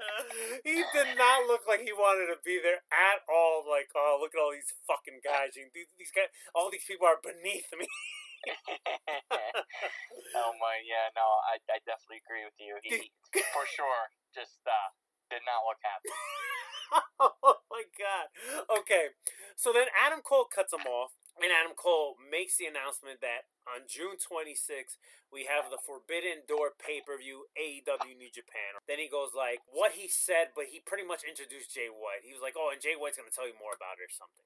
He 0.63 0.81
did 0.93 1.09
not 1.17 1.47
look 1.47 1.65
like 1.67 1.81
he 1.85 1.93
wanted 1.93 2.31
to 2.33 2.39
be 2.41 2.59
there 2.61 2.81
at 2.89 3.21
all. 3.29 3.63
Like, 3.67 3.89
oh, 3.95 4.17
look 4.21 4.33
at 4.33 4.41
all 4.41 4.53
these 4.53 4.73
fucking 4.87 5.21
guys. 5.21 5.53
These, 5.55 5.91
these 5.97 6.13
guys, 6.13 6.29
all 6.55 6.71
these 6.71 6.85
people 6.85 7.07
are 7.07 7.21
beneath 7.21 7.69
me. 7.75 7.85
oh 10.33 10.53
my, 10.57 10.81
yeah, 10.81 11.13
no, 11.13 11.25
I, 11.45 11.61
I 11.69 11.77
definitely 11.85 12.25
agree 12.25 12.41
with 12.45 12.57
you. 12.57 12.77
He 12.81 13.13
for 13.53 13.65
sure 13.69 14.09
just 14.33 14.65
uh, 14.65 14.89
did 15.29 15.45
not 15.45 15.61
look 15.67 15.77
happy. 15.85 16.09
oh 17.21 17.61
my 17.69 17.85
god. 17.93 18.27
Okay, 18.81 19.13
so 19.55 19.71
then 19.71 19.87
Adam 19.93 20.25
Cole 20.25 20.49
cuts 20.49 20.73
him 20.73 20.89
off, 20.89 21.13
and 21.41 21.51
Adam 21.51 21.73
Cole 21.73 22.17
makes 22.21 22.57
the 22.57 22.69
announcement 22.69 23.21
that 23.21 23.49
on 23.65 23.85
June 23.89 24.17
26th 24.17 24.97
we 25.33 25.45
have 25.49 25.69
the 25.71 25.81
Forbidden 25.81 26.45
Door 26.45 26.77
pay 26.77 27.01
per 27.01 27.17
view 27.17 27.49
AEW 27.57 28.17
New 28.17 28.29
Japan. 28.29 28.77
Then 28.85 28.99
he 28.99 29.07
goes 29.09 29.33
like 29.33 29.63
what 29.69 29.97
he 29.97 30.07
said, 30.07 30.53
but 30.53 30.69
he 30.69 30.83
pretty 30.83 31.07
much 31.07 31.23
introduced 31.23 31.73
Jay 31.73 31.87
White. 31.87 32.27
He 32.27 32.33
was 32.33 32.43
like, 32.43 32.53
"Oh, 32.57 32.69
and 32.69 32.81
Jay 32.81 32.95
White's 32.95 33.17
gonna 33.17 33.33
tell 33.33 33.47
you 33.47 33.57
more 33.57 33.73
about 33.73 33.97
it 33.97 34.05
or 34.05 34.13
something." 34.13 34.45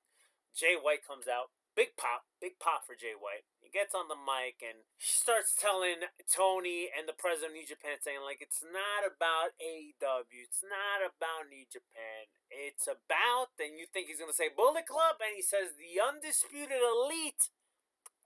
Jay 0.56 0.76
White 0.76 1.04
comes 1.04 1.28
out, 1.28 1.52
big 1.76 2.00
pop, 2.00 2.26
big 2.40 2.58
pop 2.58 2.88
for 2.88 2.96
Jay 2.96 3.14
White. 3.14 3.44
He 3.60 3.68
gets 3.68 3.92
on 3.92 4.08
the 4.08 4.18
mic 4.18 4.64
and 4.64 4.88
starts 4.98 5.52
telling 5.52 6.08
Tony 6.26 6.88
and 6.88 7.06
the 7.06 7.16
president 7.16 7.54
of 7.54 7.60
New 7.60 7.68
Japan, 7.68 8.00
saying, 8.00 8.24
like, 8.24 8.40
it's 8.40 8.64
not 8.64 9.04
about 9.04 9.54
AEW, 9.60 10.40
it's 10.48 10.64
not 10.64 11.04
about 11.04 11.52
New 11.52 11.68
Japan, 11.68 12.32
it's 12.48 12.88
about, 12.88 13.54
and 13.60 13.76
you 13.76 13.86
think 13.86 14.08
he's 14.08 14.24
going 14.24 14.32
to 14.32 14.38
say 14.38 14.48
Bullet 14.50 14.88
Club, 14.88 15.20
and 15.20 15.36
he 15.36 15.44
says 15.44 15.76
the 15.76 16.00
Undisputed 16.00 16.80
Elite 16.80 17.52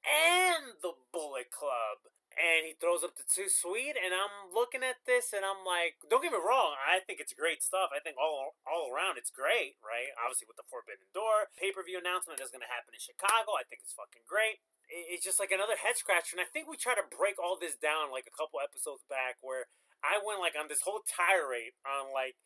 and 0.06 0.78
the 0.86 0.94
Bullet 1.10 1.50
Club. 1.50 2.06
And 2.38 2.64
he 2.64 2.78
throws 2.78 3.04
up 3.04 3.18
the 3.18 3.26
Too 3.28 3.50
Sweet, 3.52 4.00
and 4.00 4.16
I'm 4.16 4.54
looking 4.54 4.86
at 4.86 5.04
this, 5.04 5.34
and 5.36 5.44
I'm 5.44 5.66
like, 5.66 6.00
don't 6.08 6.24
get 6.24 6.32
me 6.32 6.40
wrong, 6.40 6.78
I 6.80 7.02
think 7.04 7.20
it's 7.20 7.36
great 7.36 7.60
stuff. 7.60 7.92
I 7.92 8.00
think 8.00 8.16
all 8.16 8.56
all 8.64 8.88
around 8.88 9.18
it's 9.20 9.34
great, 9.34 9.76
right? 9.82 10.14
Obviously 10.16 10.48
with 10.48 10.56
the 10.56 10.70
Forbidden 10.70 11.10
Door 11.12 11.52
pay 11.58 11.74
per 11.74 11.84
view 11.84 12.00
announcement 12.00 12.40
that's 12.40 12.54
going 12.54 12.64
to 12.64 12.72
happen 12.72 12.96
in 12.96 13.02
Chicago, 13.02 13.58
I 13.60 13.66
think 13.68 13.84
it's 13.84 13.98
fucking 13.98 14.24
great. 14.30 14.64
It's 14.88 15.26
just 15.26 15.42
like 15.42 15.52
another 15.52 15.76
head 15.76 15.98
scratcher, 16.00 16.38
and 16.38 16.42
I 16.42 16.48
think 16.48 16.70
we 16.70 16.80
try 16.80 16.96
to 16.96 17.06
break 17.06 17.42
all 17.42 17.60
this 17.60 17.76
down 17.76 18.14
like 18.14 18.30
a 18.30 18.34
couple 18.34 18.62
episodes 18.62 19.04
back, 19.10 19.42
where 19.44 19.68
I 20.00 20.22
went 20.24 20.40
like 20.40 20.56
on 20.56 20.72
this 20.72 20.86
whole 20.86 21.04
tirade 21.04 21.76
on 21.84 22.14
like 22.16 22.40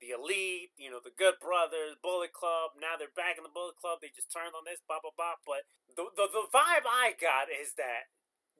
the 0.00 0.12
elite, 0.12 0.76
you 0.76 0.90
know, 0.90 1.00
the 1.00 1.14
Good 1.14 1.40
Brothers, 1.40 1.96
Bullet 2.02 2.32
Club. 2.32 2.76
Now 2.76 2.98
they're 2.98 3.12
back 3.12 3.40
in 3.40 3.44
the 3.44 3.52
Bullet 3.52 3.80
Club. 3.80 4.00
They 4.00 4.12
just 4.12 4.32
turned 4.32 4.52
on 4.52 4.66
this, 4.66 4.82
blah 4.84 5.00
blah 5.00 5.14
blah. 5.14 5.38
But 5.44 5.68
the 5.92 6.08
the, 6.12 6.26
the 6.28 6.44
vibe 6.52 6.88
I 6.88 7.16
got 7.16 7.48
is 7.48 7.76
that 7.80 8.10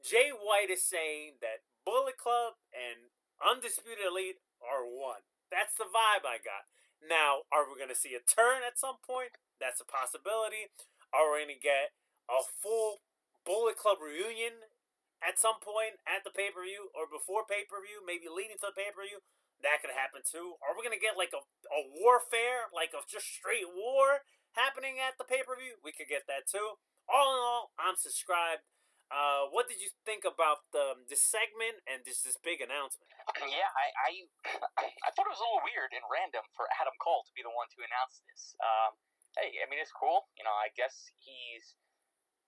Jay 0.07 0.30
White 0.30 0.70
is 0.70 0.86
saying 0.86 1.42
that 1.42 1.66
Bullet 1.82 2.14
Club 2.14 2.54
and 2.70 3.11
Undisputed 3.42 4.07
Elite 4.07 4.38
are 4.62 4.86
one. 4.86 5.26
That's 5.50 5.74
the 5.74 5.90
vibe 5.90 6.22
I 6.22 6.38
got. 6.38 6.70
Now, 7.02 7.42
are 7.50 7.66
we 7.66 7.74
going 7.74 7.90
to 7.90 7.98
see 7.98 8.14
a 8.14 8.22
turn 8.22 8.62
at 8.62 8.78
some 8.78 9.02
point? 9.02 9.34
That's 9.59 9.82
a 9.82 9.88
possibility. 9.88 10.70
Are 11.11 11.34
we 11.34 11.42
going 11.42 11.59
to 11.59 11.59
get 11.59 11.90
a 12.30 12.46
full 12.46 13.02
Bullet 13.42 13.74
Club 13.74 13.98
reunion 13.98 14.70
at 15.18 15.42
some 15.42 15.59
point 15.59 15.98
at 16.07 16.22
the 16.22 16.30
pay 16.30 16.54
per 16.54 16.62
view 16.62 16.94
or 16.94 17.11
before 17.11 17.42
pay 17.42 17.66
per 17.66 17.82
view, 17.82 17.98
maybe 18.07 18.30
leading 18.30 18.62
to 18.62 18.70
the 18.70 18.78
pay 18.78 18.94
per 18.94 19.02
view? 19.02 19.26
That 19.59 19.82
could 19.82 19.94
happen 19.94 20.22
too. 20.22 20.54
Are 20.62 20.78
we 20.78 20.86
going 20.86 20.94
to 20.94 21.02
get 21.02 21.18
like 21.18 21.34
a, 21.34 21.42
a 21.42 21.82
warfare, 21.98 22.70
like 22.70 22.94
a 22.94 23.02
just 23.11 23.26
straight 23.26 23.66
war 23.66 24.22
happening 24.54 25.02
at 25.02 25.18
the 25.18 25.26
pay 25.26 25.42
per 25.42 25.59
view? 25.59 25.82
We 25.82 25.90
could 25.90 26.07
get 26.07 26.30
that 26.30 26.46
too. 26.46 26.78
All 27.11 27.34
in 27.34 27.42
all, 27.42 27.74
I'm 27.74 27.98
subscribed. 27.98 28.62
Uh, 29.07 29.46
what 29.54 29.70
did 29.70 29.78
you 29.78 29.86
think 30.02 30.26
about 30.26 30.66
the 30.74 30.98
this 31.07 31.22
segment 31.22 31.78
and 31.86 32.02
this 32.02 32.26
this 32.26 32.34
big 32.42 32.59
announcement? 32.59 33.07
Yeah, 33.38 33.70
I, 33.70 33.86
I 33.94 34.11
I 35.07 35.09
thought 35.14 35.30
it 35.30 35.34
was 35.34 35.42
a 35.42 35.46
little 35.46 35.62
weird 35.62 35.94
and 35.94 36.02
random 36.11 36.42
for 36.59 36.66
Adam 36.82 36.94
Cole 36.98 37.22
to 37.22 37.32
be 37.34 37.46
the 37.46 37.54
one 37.54 37.70
to 37.70 37.86
announce 37.86 38.18
this. 38.26 38.59
Um, 38.59 38.98
hey, 39.38 39.62
I 39.62 39.70
mean 39.70 39.78
it's 39.78 39.94
cool. 39.94 40.26
You 40.34 40.42
know, 40.42 40.54
I 40.59 40.74
guess 40.74 41.14
he's 41.22 41.78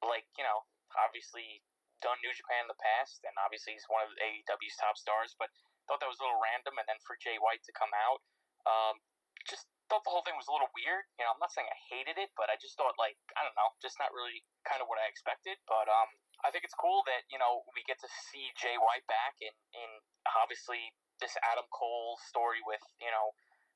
like 0.03 0.27
you 0.35 0.43
know 0.43 0.67
obviously 0.99 1.63
done 2.03 2.19
New 2.23 2.35
Japan 2.35 2.67
in 2.67 2.71
the 2.71 2.79
past, 2.83 3.23
and 3.23 3.35
obviously 3.39 3.79
he's 3.79 3.87
one 3.87 4.03
of 4.07 4.11
AEW's 4.19 4.79
top 4.79 4.99
stars. 4.99 5.39
But 5.39 5.55
thought 5.87 6.03
that 6.03 6.11
was 6.11 6.19
a 6.19 6.25
little 6.27 6.43
random, 6.43 6.75
and 6.79 6.87
then 6.91 6.99
for 7.07 7.15
Jay 7.23 7.39
White 7.39 7.63
to 7.71 7.73
come 7.75 7.95
out, 7.95 8.21
um, 8.67 8.99
just 9.47 9.69
thought 9.89 10.05
the 10.05 10.13
whole 10.13 10.23
thing 10.23 10.37
was 10.37 10.47
a 10.47 10.55
little 10.55 10.69
weird. 10.77 11.09
You 11.17 11.25
know, 11.25 11.33
I'm 11.33 11.41
not 11.41 11.51
saying 11.51 11.67
I 11.67 11.79
hated 11.89 12.21
it, 12.21 12.31
but 12.37 12.53
I 12.53 12.61
just 12.61 12.77
thought 12.77 12.95
like 13.01 13.17
I 13.35 13.43
don't 13.43 13.57
know, 13.57 13.73
just 13.81 13.97
not 13.97 14.13
really 14.13 14.45
kind 14.69 14.85
of 14.85 14.87
what 14.87 15.01
I 15.01 15.09
expected. 15.09 15.57
But 15.65 15.89
um, 15.89 16.09
I 16.45 16.53
think 16.53 16.63
it's 16.69 16.77
cool 16.77 17.03
that 17.09 17.25
you 17.33 17.41
know 17.41 17.65
we 17.73 17.83
get 17.89 17.99
to 18.05 18.11
see 18.31 18.53
Jay 18.55 18.77
White 18.77 19.09
back, 19.09 19.41
and 19.41 19.57
in 19.75 19.91
obviously 20.39 20.93
this 21.19 21.35
Adam 21.43 21.67
Cole 21.73 22.21
story 22.29 22.61
with 22.63 22.85
you 23.01 23.11
know 23.11 23.33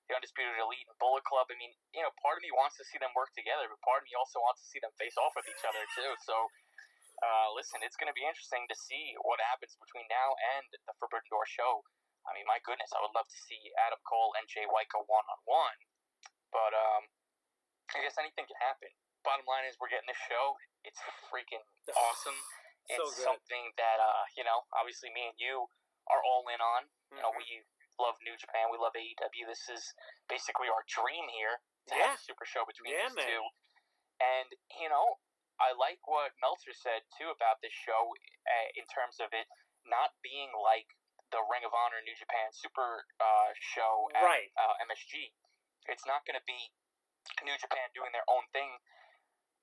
the 0.06 0.18
Undisputed 0.18 0.54
Elite 0.60 0.86
and 0.86 0.98
Bullet 1.00 1.24
Club. 1.24 1.48
I 1.48 1.56
mean, 1.56 1.72
you 1.96 2.04
know, 2.04 2.12
part 2.20 2.36
of 2.36 2.42
me 2.44 2.52
wants 2.52 2.76
to 2.78 2.84
see 2.84 3.00
them 3.00 3.14
work 3.16 3.32
together, 3.32 3.66
but 3.66 3.80
part 3.82 4.04
of 4.04 4.06
me 4.06 4.12
also 4.14 4.38
wants 4.44 4.60
to 4.62 4.68
see 4.68 4.82
them 4.84 4.92
face 5.00 5.16
off 5.16 5.32
with 5.34 5.48
each 5.48 5.64
other 5.66 5.82
too. 5.96 6.12
So. 6.22 6.36
Uh, 7.22 7.54
listen, 7.54 7.78
it's 7.86 7.94
going 7.94 8.10
to 8.10 8.18
be 8.18 8.26
interesting 8.26 8.66
to 8.66 8.74
see 8.74 9.14
what 9.22 9.38
happens 9.38 9.78
between 9.78 10.02
now 10.10 10.34
and 10.58 10.66
the 10.74 10.90
Forbidden 10.98 11.22
Door 11.30 11.46
show. 11.46 11.86
I 12.26 12.30
mean, 12.36 12.46
my 12.46 12.62
goodness, 12.62 12.90
I 12.94 13.02
would 13.02 13.14
love 13.14 13.26
to 13.26 13.40
see 13.48 13.58
Adam 13.82 13.98
Cole 14.06 14.32
and 14.38 14.46
Jay 14.46 14.64
White 14.68 14.88
go 14.92 15.02
one 15.06 15.26
on 15.26 15.40
one. 15.44 15.78
But 16.54 16.72
um, 16.76 17.02
I 17.96 18.04
guess 18.04 18.16
anything 18.20 18.46
can 18.46 18.58
happen. 18.62 18.92
Bottom 19.26 19.46
line 19.46 19.66
is, 19.66 19.78
we're 19.78 19.90
getting 19.90 20.10
this 20.10 20.20
show. 20.30 20.58
It's 20.86 20.98
freaking 21.30 21.62
awesome. 21.98 22.38
So 22.94 23.06
it's 23.06 23.18
good. 23.18 23.26
something 23.30 23.64
that 23.78 23.98
uh, 24.02 24.26
you 24.36 24.42
know, 24.42 24.66
obviously, 24.74 25.10
me 25.14 25.30
and 25.30 25.38
you 25.38 25.66
are 26.10 26.22
all 26.22 26.42
in 26.50 26.58
on. 26.58 26.90
You 27.14 27.22
know, 27.22 27.30
Mhm. 27.30 27.38
we 27.38 27.46
love 28.02 28.18
New 28.26 28.34
Japan. 28.36 28.70
We 28.74 28.78
love 28.78 28.92
AEW. 28.98 29.46
This 29.46 29.68
is 29.70 29.94
basically 30.26 30.66
our 30.68 30.82
dream 30.90 31.28
here 31.30 31.62
to 31.88 31.94
Yeah. 31.94 32.14
have 32.14 32.18
a 32.18 32.22
super 32.22 32.44
show 32.44 32.64
between 32.66 32.90
Yeah, 32.92 33.06
these 33.08 33.16
man. 33.22 33.26
two. 33.28 33.44
And 34.18 34.48
you 34.82 34.88
know, 34.90 35.18
I 35.62 35.72
like 35.72 36.02
what 36.10 36.34
Meltzer 36.42 36.74
said 36.74 37.06
too 37.18 37.30
about 37.30 37.60
this 37.62 37.72
show 37.72 38.10
uh, 38.46 38.68
in 38.74 38.84
terms 38.90 39.20
of 39.20 39.30
it 39.32 39.46
not 39.86 40.14
being 40.22 40.50
like 40.58 40.90
the 41.32 41.42
Ring 41.48 41.64
of 41.64 41.72
Honor 41.72 41.98
New 42.04 42.14
Japan 42.14 42.52
Super 42.52 43.08
uh, 43.18 43.50
show 43.58 44.06
at 44.14 44.22
Right. 44.22 44.52
uh, 44.54 44.84
MSG. 44.86 45.32
It's 45.88 46.04
not 46.06 46.22
going 46.28 46.36
to 46.38 46.44
be 46.46 46.70
New 47.42 47.56
Japan 47.58 47.90
doing 47.96 48.12
their 48.12 48.26
own 48.28 48.46
thing 48.52 48.78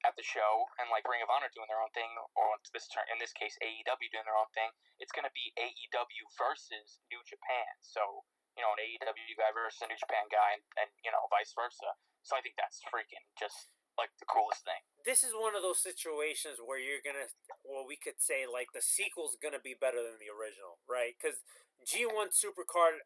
at 0.07 0.15
the 0.15 0.23
show 0.23 0.63
and 0.79 0.87
like 0.89 1.03
Ring 1.07 1.19
of 1.21 1.29
Honor 1.31 1.51
doing 1.51 1.67
their 1.67 1.79
own 1.83 1.91
thing, 1.91 2.09
or 2.35 2.55
in 2.55 2.61
this 2.71 2.87
turn, 2.91 3.03
in 3.11 3.19
this 3.19 3.35
case 3.35 3.55
AEW 3.59 4.09
doing 4.11 4.25
their 4.27 4.39
own 4.39 4.49
thing. 4.55 4.71
It's 4.99 5.11
going 5.11 5.27
to 5.27 5.35
be 5.35 5.51
AEW 5.59 6.23
versus 6.39 6.99
New 7.11 7.19
Japan. 7.27 7.69
So 7.83 8.23
you 8.57 8.65
know, 8.65 8.75
an 8.75 8.81
AEW 8.83 9.35
guy 9.39 9.51
versus 9.55 9.79
a 9.83 9.87
New 9.87 9.95
Japan 9.99 10.27
guy, 10.27 10.59
and, 10.59 10.63
and 10.83 10.89
you 11.05 11.11
know, 11.15 11.23
vice 11.31 11.51
versa. 11.55 11.95
So 12.27 12.35
I 12.35 12.43
think 12.43 12.59
that's 12.59 12.83
freaking 12.91 13.23
just 13.39 13.71
like 13.99 14.15
the 14.15 14.29
coolest 14.31 14.63
thing. 14.63 14.79
This 15.03 15.19
is 15.19 15.35
one 15.35 15.59
of 15.59 15.63
those 15.63 15.83
situations 15.83 16.63
where 16.63 16.79
you're 16.79 17.03
gonna, 17.03 17.27
well, 17.67 17.83
we 17.83 17.99
could 17.99 18.23
say 18.23 18.47
like 18.47 18.71
the 18.71 18.83
sequel's 18.83 19.35
gonna 19.35 19.59
be 19.59 19.75
better 19.75 19.99
than 19.99 20.15
the 20.23 20.31
original, 20.31 20.79
right? 20.87 21.19
Because 21.19 21.43
G1 21.83 22.31
Supercard, 22.31 23.03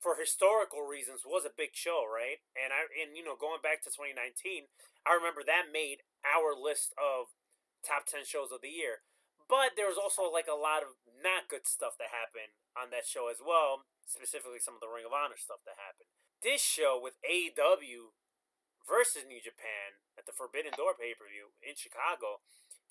for 0.00 0.16
historical 0.16 0.88
reasons, 0.88 1.28
was 1.28 1.44
a 1.44 1.52
big 1.52 1.76
show, 1.76 2.08
right? 2.08 2.40
And 2.56 2.72
I, 2.72 2.88
and 2.96 3.12
you 3.12 3.20
know, 3.20 3.36
going 3.36 3.60
back 3.60 3.84
to 3.84 3.92
2019, 3.92 4.72
I 5.04 5.12
remember 5.12 5.44
that 5.44 5.68
made 5.68 6.04
our 6.24 6.56
list 6.56 6.96
of 6.96 7.36
top 7.84 8.08
10 8.08 8.24
shows 8.24 8.50
of 8.50 8.64
the 8.64 8.72
year. 8.72 9.04
But 9.46 9.78
there 9.78 9.86
was 9.86 10.00
also 10.00 10.26
like 10.26 10.50
a 10.50 10.58
lot 10.58 10.82
of 10.82 10.98
not 11.22 11.46
good 11.46 11.70
stuff 11.70 11.94
that 12.02 12.10
happened 12.10 12.50
on 12.74 12.90
that 12.90 13.06
show 13.06 13.30
as 13.30 13.38
well, 13.38 13.86
specifically 14.02 14.58
some 14.58 14.74
of 14.74 14.82
the 14.82 14.90
Ring 14.90 15.06
of 15.06 15.14
Honor 15.14 15.38
stuff 15.38 15.62
that 15.62 15.78
happened. 15.78 16.10
This 16.42 16.60
show 16.60 16.98
with 16.98 17.14
AEW 17.22 18.12
versus 18.86 19.26
New 19.26 19.42
Japan 19.42 19.98
at 20.14 20.24
the 20.24 20.32
Forbidden 20.32 20.72
Door 20.78 20.96
pay 20.96 21.12
per 21.12 21.26
view 21.26 21.52
in 21.60 21.74
Chicago, 21.74 22.40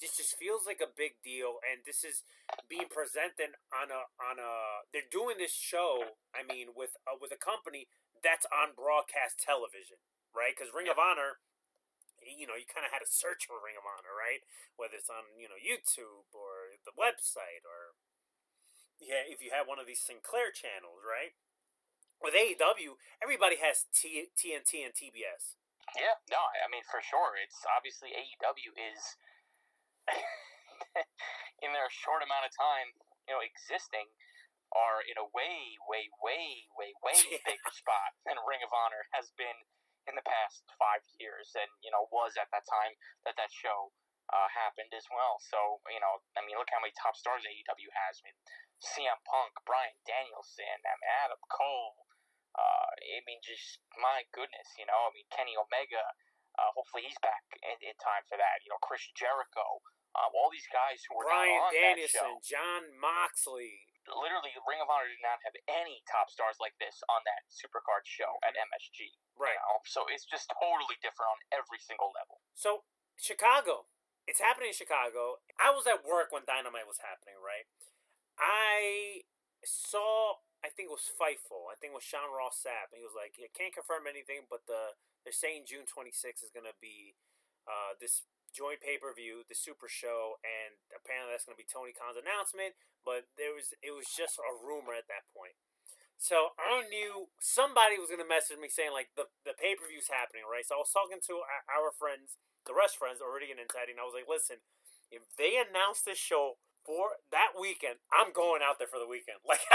this 0.04 0.20
just 0.20 0.36
feels 0.36 0.68
like 0.68 0.84
a 0.84 0.92
big 0.92 1.24
deal, 1.24 1.64
and 1.64 1.88
this 1.88 2.04
is 2.04 2.28
being 2.68 2.92
presented 2.92 3.56
on 3.72 3.90
a 3.90 4.12
on 4.20 4.38
a. 4.38 4.84
They're 4.92 5.08
doing 5.08 5.40
this 5.40 5.56
show. 5.56 6.20
I 6.36 6.44
mean, 6.44 6.76
with 6.76 7.00
uh, 7.08 7.16
with 7.16 7.32
a 7.32 7.40
company 7.40 7.88
that's 8.20 8.44
on 8.52 8.76
broadcast 8.76 9.40
television, 9.40 10.04
right? 10.36 10.52
Because 10.52 10.76
Ring 10.76 10.92
of 10.92 11.00
Honor, 11.00 11.40
you 12.20 12.44
know, 12.44 12.60
you 12.60 12.68
kind 12.68 12.84
of 12.84 12.92
had 12.92 13.08
to 13.08 13.10
search 13.10 13.48
for 13.48 13.64
Ring 13.64 13.80
of 13.80 13.88
Honor, 13.88 14.12
right? 14.12 14.44
Whether 14.76 15.00
it's 15.00 15.12
on 15.12 15.32
you 15.40 15.48
know 15.48 15.56
YouTube 15.56 16.28
or 16.36 16.76
the 16.84 16.92
website 16.92 17.64
or 17.64 17.96
yeah, 19.00 19.24
if 19.28 19.40
you 19.44 19.52
had 19.52 19.68
one 19.68 19.80
of 19.80 19.88
these 19.88 20.04
Sinclair 20.04 20.52
channels, 20.52 21.04
right? 21.04 21.36
With 22.20 22.36
AEW, 22.36 22.96
everybody 23.20 23.60
has 23.60 23.88
T- 23.92 24.32
TNT 24.36 24.88
and 24.88 24.96
TBS. 24.96 25.60
Yeah, 25.94 26.18
no, 26.34 26.42
I 26.42 26.68
mean 26.74 26.84
for 26.90 27.00
sure. 27.06 27.38
It's 27.38 27.62
obviously 27.70 28.10
AEW 28.18 28.74
is 28.74 29.02
in 31.64 31.72
their 31.72 31.88
short 31.94 32.26
amount 32.26 32.50
of 32.50 32.54
time, 32.58 32.98
you 33.30 33.38
know, 33.38 33.42
existing, 33.46 34.10
are 34.74 35.00
in 35.06 35.16
a 35.16 35.28
way, 35.32 35.78
way, 35.88 36.10
way, 36.20 36.68
way, 36.74 36.92
way 37.00 37.18
bigger 37.48 37.72
spot 37.72 38.18
than 38.26 38.36
Ring 38.44 38.66
of 38.66 38.74
Honor 38.74 39.08
has 39.16 39.32
been 39.38 39.64
in 40.06 40.14
the 40.14 40.26
past 40.26 40.66
five 40.78 41.02
years, 41.18 41.54
and 41.58 41.70
you 41.82 41.90
know 41.90 42.06
was 42.14 42.38
at 42.38 42.50
that 42.54 42.66
time 42.70 42.94
that 43.26 43.38
that 43.38 43.50
show 43.50 43.90
uh, 44.30 44.50
happened 44.54 44.94
as 44.94 45.06
well. 45.10 45.42
So 45.42 45.82
you 45.90 46.02
know, 46.02 46.22
I 46.38 46.46
mean, 46.46 46.58
look 46.58 46.70
how 46.70 46.82
many 46.82 46.94
top 46.98 47.18
stars 47.18 47.46
AEW 47.46 47.90
has. 48.06 48.22
I 48.22 48.30
mean, 48.30 48.38
CM 48.82 49.20
Punk, 49.26 49.54
Bryan 49.66 49.98
Danielson, 50.06 50.82
I 50.86 50.94
mean, 50.98 51.10
Adam 51.26 51.42
Cole. 51.50 52.06
Uh, 52.56 52.88
I 52.96 53.20
mean, 53.28 53.44
just 53.44 53.84
my 54.00 54.24
goodness, 54.32 54.68
you 54.80 54.88
know. 54.88 54.96
I 55.08 55.12
mean, 55.12 55.28
Kenny 55.32 55.60
Omega. 55.60 56.04
Uh, 56.56 56.72
hopefully, 56.72 57.04
he's 57.04 57.20
back 57.20 57.44
in, 57.60 57.76
in 57.84 57.96
time 58.00 58.24
for 58.32 58.40
that. 58.40 58.64
You 58.64 58.72
know, 58.72 58.80
Chris 58.80 59.04
Jericho. 59.12 59.84
Um, 60.16 60.32
all 60.32 60.48
these 60.48 60.68
guys 60.72 61.04
who 61.04 61.20
were 61.20 61.28
Brian 61.28 61.60
on 61.60 61.76
Danielson, 61.76 62.40
that 62.40 62.48
show. 62.48 62.56
Jon 62.56 62.84
Moxley. 62.96 63.84
Literally, 64.08 64.56
Ring 64.64 64.80
of 64.80 64.88
Honor 64.88 65.12
did 65.12 65.20
not 65.20 65.44
have 65.44 65.58
any 65.68 66.00
top 66.08 66.32
stars 66.32 66.56
like 66.64 66.78
this 66.80 67.04
on 67.12 67.26
that 67.28 67.44
Supercard 67.52 68.08
show 68.08 68.40
at 68.48 68.56
MSG. 68.56 69.20
Right. 69.36 69.52
You 69.52 69.60
know? 69.60 69.84
So 69.84 70.08
it's 70.08 70.24
just 70.24 70.48
totally 70.56 70.96
different 71.04 71.36
on 71.36 71.40
every 71.52 71.82
single 71.84 72.16
level. 72.16 72.40
So 72.56 72.88
Chicago, 73.20 73.92
it's 74.24 74.40
happening 74.40 74.72
in 74.72 74.78
Chicago. 74.78 75.44
I 75.60 75.74
was 75.76 75.84
at 75.90 76.06
work 76.08 76.32
when 76.32 76.48
Dynamite 76.48 76.88
was 76.88 77.02
happening, 77.02 77.36
right? 77.42 77.68
I 78.40 79.26
saw, 79.64 80.46
I 80.66 80.74
think 80.74 80.90
it 80.90 80.98
was 80.98 81.06
Fightful. 81.14 81.70
I 81.70 81.78
think 81.78 81.94
it 81.94 82.00
was 82.02 82.08
Sean 82.10 82.34
Ross 82.34 82.58
Sapp, 82.58 82.90
and 82.90 82.98
he 82.98 83.06
was 83.06 83.14
like, 83.14 83.38
"He 83.38 83.46
can't 83.54 83.70
confirm 83.70 84.10
anything, 84.10 84.50
but 84.50 84.66
the 84.66 84.98
they're 85.22 85.36
saying 85.36 85.70
June 85.70 85.86
26th 85.86 86.42
is 86.42 86.50
gonna 86.50 86.74
be 86.82 87.14
uh, 87.70 87.94
this 88.02 88.26
joint 88.56 88.80
pay 88.80 88.96
per 88.96 89.12
view, 89.12 89.44
the 89.46 89.58
Super 89.58 89.92
Show, 89.92 90.40
and 90.42 90.80
apparently 90.96 91.36
that's 91.36 91.44
going 91.44 91.60
to 91.60 91.62
be 91.62 91.68
Tony 91.68 91.92
Khan's 91.92 92.16
announcement. 92.16 92.80
But 93.04 93.28
there 93.36 93.52
was 93.52 93.76
it 93.84 93.92
was 93.92 94.08
just 94.08 94.40
a 94.40 94.54
rumor 94.56 94.96
at 94.96 95.12
that 95.12 95.28
point. 95.36 95.60
So 96.16 96.56
I 96.56 96.88
knew 96.88 97.28
somebody 97.44 98.00
was 98.00 98.08
going 98.08 98.24
to 98.24 98.26
message 98.26 98.56
me 98.56 98.72
saying 98.72 98.96
like 98.96 99.12
the 99.20 99.28
the 99.44 99.54
pay 99.54 99.76
per 99.76 99.86
view's 99.86 100.08
happening, 100.08 100.48
right? 100.48 100.64
So 100.64 100.80
I 100.80 100.82
was 100.82 100.96
talking 100.96 101.20
to 101.28 101.44
our, 101.68 101.92
friends, 101.92 102.40
the 102.64 102.74
rest 102.74 102.96
friends, 102.96 103.20
already 103.20 103.52
and 103.52 103.60
Teddy, 103.68 103.92
and 103.92 104.02
I 104.02 104.08
was 104.08 104.16
like, 104.16 104.32
listen, 104.32 104.64
if 105.12 105.28
they 105.36 105.60
announce 105.60 106.02
this 106.02 106.18
show 106.18 106.58
for 106.86 107.18
that 107.34 107.58
weekend, 107.58 107.98
I'm 108.14 108.30
going 108.30 108.62
out 108.62 108.78
there 108.78 108.88
for 108.88 109.02
the 109.02 109.10
weekend. 109.10 109.42
Like 109.50 109.66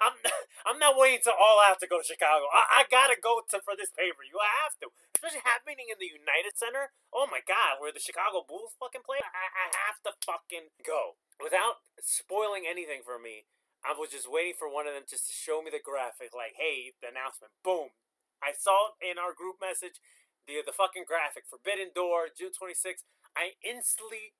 I'm, 0.00 0.16
not, 0.24 0.40
I'm 0.64 0.80
not 0.80 0.96
waiting 0.96 1.20
to 1.28 1.32
all 1.36 1.60
out 1.60 1.76
to 1.84 1.88
go 1.88 2.00
to 2.00 2.06
Chicago. 2.06 2.48
I, 2.48 2.82
I 2.82 2.88
gotta 2.88 3.20
go 3.20 3.44
to 3.44 3.60
for 3.60 3.76
this 3.76 3.92
pay 3.92 4.08
per 4.16 4.24
view. 4.24 4.40
I 4.40 4.64
have 4.64 4.74
to, 4.80 4.88
especially 5.12 5.44
happening 5.44 5.92
in 5.92 6.00
the 6.00 6.08
United 6.08 6.56
Center. 6.56 6.96
Oh 7.12 7.28
my 7.28 7.44
God, 7.44 7.78
where 7.84 7.92
the 7.92 8.00
Chicago 8.00 8.42
Bulls 8.48 8.72
fucking 8.80 9.04
play. 9.04 9.20
I, 9.20 9.44
I 9.52 9.66
have 9.88 10.00
to 10.08 10.16
fucking 10.24 10.72
go 10.80 11.20
without 11.36 11.84
spoiling 12.00 12.64
anything 12.64 13.04
for 13.04 13.20
me. 13.20 13.44
I 13.84 13.92
was 13.92 14.08
just 14.08 14.24
waiting 14.24 14.56
for 14.56 14.64
one 14.64 14.88
of 14.88 14.96
them 14.96 15.04
just 15.04 15.28
to 15.28 15.34
show 15.36 15.60
me 15.60 15.68
the 15.68 15.82
graphic, 15.82 16.32
like, 16.32 16.56
hey, 16.56 16.96
the 17.04 17.12
announcement. 17.12 17.52
Boom. 17.60 17.92
I 18.40 18.56
saw 18.56 18.96
it 18.96 19.12
in 19.12 19.20
our 19.20 19.36
group 19.36 19.60
message, 19.60 20.00
the 20.48 20.64
the 20.64 20.72
fucking 20.72 21.04
graphic, 21.04 21.44
Forbidden 21.44 21.92
Door, 21.92 22.32
June 22.32 22.56
26th. 22.56 23.04
I 23.36 23.60
instantly 23.60 24.32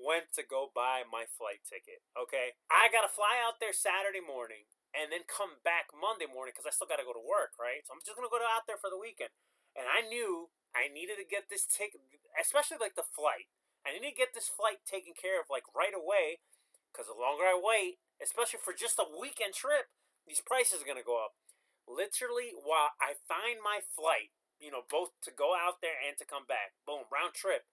went 0.00 0.32
to 0.34 0.42
go 0.42 0.72
buy 0.72 1.04
my 1.04 1.28
flight 1.28 1.60
ticket. 1.68 2.00
Okay, 2.16 2.56
I 2.72 2.88
gotta 2.88 3.12
fly 3.12 3.36
out 3.38 3.60
there 3.60 3.76
Saturday 3.76 4.24
morning 4.24 4.64
and 4.96 5.12
then 5.12 5.28
come 5.28 5.60
back 5.62 5.92
Monday 5.94 6.26
morning 6.26 6.56
because 6.56 6.66
I 6.66 6.74
still 6.74 6.88
gotta 6.88 7.06
go 7.06 7.14
to 7.14 7.22
work, 7.22 7.54
right? 7.60 7.84
So 7.84 7.92
I'm 7.92 8.02
just 8.02 8.16
gonna 8.16 8.32
go 8.32 8.40
out 8.40 8.64
there 8.64 8.80
for 8.80 8.88
the 8.88 8.98
weekend. 8.98 9.30
And 9.76 9.86
I 9.86 10.02
knew 10.02 10.50
I 10.74 10.90
needed 10.90 11.20
to 11.20 11.26
get 11.28 11.46
this 11.46 11.68
ticket, 11.68 12.02
especially 12.34 12.80
like 12.80 12.98
the 12.98 13.06
flight. 13.06 13.52
I 13.86 13.94
need 13.96 14.12
to 14.12 14.16
get 14.16 14.34
this 14.34 14.50
flight 14.50 14.82
taken 14.84 15.14
care 15.14 15.38
of 15.38 15.52
like 15.52 15.68
right 15.72 15.94
away 15.94 16.42
because 16.90 17.06
the 17.06 17.16
longer 17.16 17.46
I 17.46 17.56
wait, 17.56 18.02
especially 18.18 18.60
for 18.60 18.74
just 18.74 18.98
a 18.98 19.06
weekend 19.06 19.54
trip, 19.54 19.92
these 20.26 20.42
prices 20.42 20.82
are 20.82 20.88
gonna 20.88 21.06
go 21.06 21.20
up. 21.20 21.38
Literally, 21.86 22.52
while 22.56 22.96
I 23.00 23.18
find 23.26 23.62
my 23.62 23.80
flight, 23.84 24.34
you 24.60 24.68
know, 24.68 24.84
both 24.84 25.16
to 25.24 25.32
go 25.32 25.56
out 25.56 25.80
there 25.80 25.96
and 25.96 26.18
to 26.20 26.28
come 26.28 26.44
back, 26.44 26.76
boom, 26.84 27.08
round 27.08 27.32
trip 27.32 27.64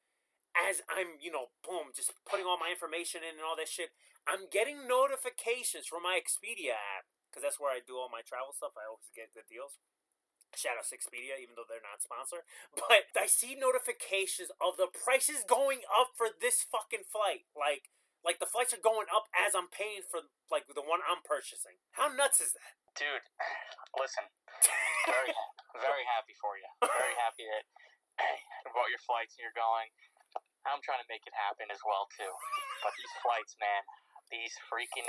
as 0.66 0.82
I'm, 0.90 1.22
you 1.22 1.30
know, 1.30 1.54
boom, 1.62 1.94
just 1.94 2.18
putting 2.26 2.50
all 2.50 2.58
my 2.58 2.74
information 2.74 3.22
in 3.22 3.38
and 3.38 3.46
all 3.46 3.58
that 3.62 3.70
shit, 3.70 3.94
I'm 4.26 4.50
getting 4.50 4.90
notifications 4.90 5.86
from 5.86 6.02
my 6.02 6.18
Expedia 6.18 6.74
app 6.74 7.06
because 7.30 7.46
that's 7.46 7.62
where 7.62 7.70
I 7.70 7.86
do 7.86 8.02
all 8.02 8.10
my 8.10 8.26
travel 8.26 8.52
stuff. 8.52 8.74
I 8.74 8.90
always 8.90 9.14
get 9.14 9.32
good 9.38 9.46
deals. 9.46 9.78
Shout 10.56 10.80
out 10.80 10.90
to 10.90 10.96
Expedia, 10.98 11.38
even 11.38 11.54
though 11.54 11.68
they're 11.68 11.84
not 11.84 12.02
sponsor. 12.02 12.48
But 12.74 13.14
I 13.14 13.30
see 13.30 13.54
notifications 13.54 14.50
of 14.58 14.80
the 14.80 14.90
prices 14.90 15.46
going 15.46 15.86
up 15.86 16.18
for 16.18 16.34
this 16.34 16.66
fucking 16.66 17.06
flight. 17.12 17.46
Like, 17.54 17.94
like 18.26 18.42
the 18.42 18.50
flights 18.50 18.74
are 18.74 18.82
going 18.82 19.12
up 19.12 19.30
as 19.36 19.54
I'm 19.54 19.70
paying 19.70 20.02
for 20.08 20.32
like 20.50 20.66
the 20.66 20.84
one 20.84 21.04
I'm 21.06 21.22
purchasing. 21.22 21.78
How 21.94 22.10
nuts 22.10 22.42
is 22.42 22.56
that, 22.58 22.74
dude? 22.98 23.28
Listen, 24.02 24.28
very, 25.08 25.32
very 25.78 26.06
happy 26.10 26.34
for 26.40 26.58
you. 26.58 26.68
Very 26.82 27.16
happy 27.22 27.46
that 27.46 27.66
about 28.72 28.90
your 28.90 29.04
flights 29.04 29.38
and 29.38 29.46
you're 29.46 29.56
going. 29.56 29.94
I'm 30.68 30.84
trying 30.84 31.02
to 31.02 31.10
make 31.10 31.24
it 31.24 31.36
happen 31.36 31.72
as 31.72 31.82
well 31.84 32.08
too. 32.14 32.34
But 32.84 32.94
these 33.00 33.14
flights, 33.24 33.56
man, 33.58 33.82
these 34.30 34.54
freaking 34.68 35.08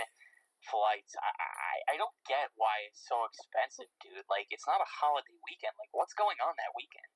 flights, 0.67 1.15
I, 1.19 1.31
I 1.31 1.75
I 1.93 1.95
don't 1.99 2.15
get 2.27 2.55
why 2.55 2.87
it's 2.87 3.03
so 3.07 3.27
expensive, 3.27 3.91
dude. 4.03 4.27
Like 4.31 4.51
it's 4.55 4.67
not 4.67 4.83
a 4.83 4.89
holiday 4.89 5.37
weekend. 5.47 5.75
Like 5.79 5.91
what's 5.93 6.15
going 6.15 6.39
on 6.43 6.55
that 6.59 6.73
weekend? 6.79 7.11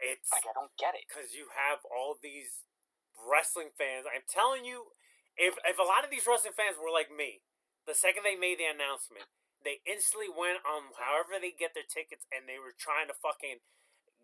It's 0.00 0.32
like 0.32 0.48
I 0.48 0.54
don't 0.56 0.72
get 0.80 0.96
it 0.96 1.06
because 1.06 1.36
you 1.36 1.52
have 1.54 1.84
all 1.86 2.16
these 2.18 2.64
wrestling 3.14 3.72
fans. 3.76 4.08
I'm 4.08 4.24
telling 4.26 4.64
you, 4.64 4.96
if 5.36 5.56
if 5.66 5.76
a 5.76 5.86
lot 5.86 6.02
of 6.02 6.10
these 6.10 6.24
wrestling 6.24 6.56
fans 6.56 6.80
were 6.80 6.92
like 6.92 7.12
me, 7.12 7.44
the 7.84 7.96
second 7.96 8.24
they 8.24 8.36
made 8.36 8.58
the 8.58 8.68
announcement, 8.68 9.28
they 9.60 9.84
instantly 9.84 10.32
went 10.32 10.64
on 10.64 10.96
however 10.96 11.36
they 11.36 11.52
get 11.52 11.76
their 11.76 11.86
tickets 11.86 12.24
and 12.32 12.48
they 12.48 12.56
were 12.56 12.72
trying 12.72 13.08
to 13.12 13.16
fucking 13.16 13.60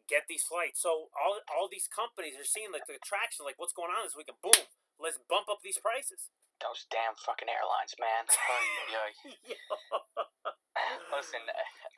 get 0.06 0.30
these 0.30 0.46
flights. 0.46 0.82
So 0.82 1.10
all 1.14 1.42
all 1.50 1.66
these 1.70 1.90
companies 1.90 2.38
are 2.38 2.46
seeing 2.46 2.70
like 2.70 2.86
the 2.86 2.94
attraction, 2.98 3.46
like 3.46 3.58
what's 3.58 3.74
going 3.74 3.90
on 3.90 4.06
this 4.06 4.14
weekend. 4.14 4.38
Boom, 4.42 4.66
let's 4.98 5.18
bump 5.18 5.50
up 5.50 5.62
these 5.62 5.78
prices. 5.78 6.30
Those 6.62 6.86
damn 6.88 7.12
fucking 7.20 7.52
airlines, 7.52 7.92
man. 8.00 8.24
Listen, 11.12 11.44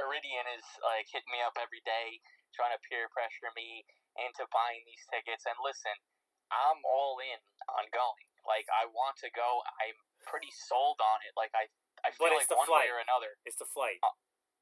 Iridian 0.02 0.46
is 0.59 0.66
like 0.82 1.06
hitting 1.06 1.30
me 1.30 1.38
up 1.46 1.54
every 1.59 1.82
day, 1.86 2.18
trying 2.54 2.74
to 2.74 2.80
peer 2.82 3.06
pressure 3.14 3.50
me 3.54 3.86
into 4.18 4.42
buying 4.50 4.82
these 4.86 5.06
tickets. 5.14 5.46
And 5.46 5.54
listen, 5.62 5.94
I'm 6.50 6.82
all 6.82 7.22
in 7.22 7.38
on 7.70 7.86
going. 7.94 8.26
Like 8.42 8.66
I 8.72 8.86
want 8.90 9.14
to 9.22 9.30
go. 9.30 9.62
I'm 9.78 9.94
pretty 10.26 10.50
sold 10.50 10.98
on 10.98 11.22
it. 11.22 11.30
Like 11.38 11.54
I, 11.54 11.70
I 12.02 12.11
feel 12.11 12.26
like 12.32 12.50
one 12.50 12.66
flight. 12.66 12.88
way 12.88 12.90
or 12.90 12.98
another. 12.98 13.38
It's 13.46 13.61
the 13.61 13.68
flight. 13.68 14.02
Uh, 14.02 14.11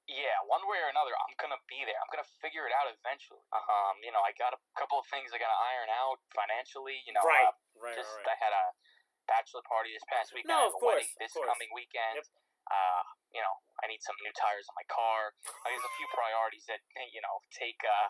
yeah, 0.07 0.39
one 0.47 0.63
way 0.71 0.79
or 0.79 0.91
another, 0.91 1.15
I'm 1.19 1.35
gonna 1.39 1.61
be 1.67 1.83
there. 1.83 1.99
I'm 1.99 2.11
gonna 2.15 2.27
figure 2.39 2.67
it 2.67 2.75
out 2.75 2.87
eventually. 2.91 3.43
Um, 3.51 3.99
you 4.03 4.15
know, 4.15 4.23
I 4.23 4.31
got 4.39 4.55
a 4.55 4.61
couple 4.79 5.03
of 5.03 5.07
things 5.11 5.35
I 5.35 5.39
gotta 5.43 5.59
iron 5.75 5.91
out 5.91 6.23
financially. 6.31 7.03
You 7.07 7.15
know, 7.15 7.23
right, 7.27 7.51
uh, 7.51 7.55
right, 7.79 7.99
just 7.99 8.11
right. 8.15 8.31
I 8.31 8.37
had 8.39 8.55
a 8.55 8.67
bachelor 9.27 9.67
party 9.67 9.91
this 9.91 10.07
past 10.07 10.31
weekend. 10.31 10.55
No, 10.55 10.71
I 10.71 10.71
of 10.71 10.75
have 10.75 10.79
a 10.79 10.83
course, 10.83 11.03
wedding 11.03 11.19
this 11.19 11.35
coming 11.35 11.71
weekend. 11.75 12.23
Yep. 12.23 12.27
Uh, 12.67 13.03
you 13.31 13.43
know, 13.43 13.55
I 13.83 13.91
need 13.91 14.03
some 14.03 14.19
new 14.23 14.35
tires 14.35 14.67
on 14.71 14.75
my 14.75 14.87
car. 14.91 15.35
Like, 15.63 15.75
there's 15.75 15.87
a 15.87 15.95
few 15.99 16.09
priorities 16.15 16.67
that 16.71 16.83
you 17.15 17.23
know 17.23 17.43
take 17.55 17.79
uh 17.83 18.09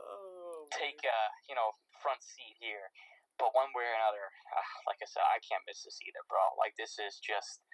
oh, 0.00 0.68
take 0.72 1.00
uh 1.04 1.28
you 1.48 1.56
know 1.56 1.76
front 2.04 2.20
seat 2.20 2.56
here. 2.60 2.92
But 3.36 3.52
one 3.52 3.68
way 3.76 3.84
or 3.84 3.92
another, 4.00 4.32
uh, 4.56 4.64
like 4.88 4.96
I 5.04 5.08
said, 5.08 5.20
I 5.20 5.36
can't 5.44 5.60
miss 5.68 5.84
this 5.84 6.00
either, 6.08 6.24
bro. 6.24 6.56
Like 6.56 6.72
this 6.80 6.96
is 6.96 7.20
just 7.20 7.65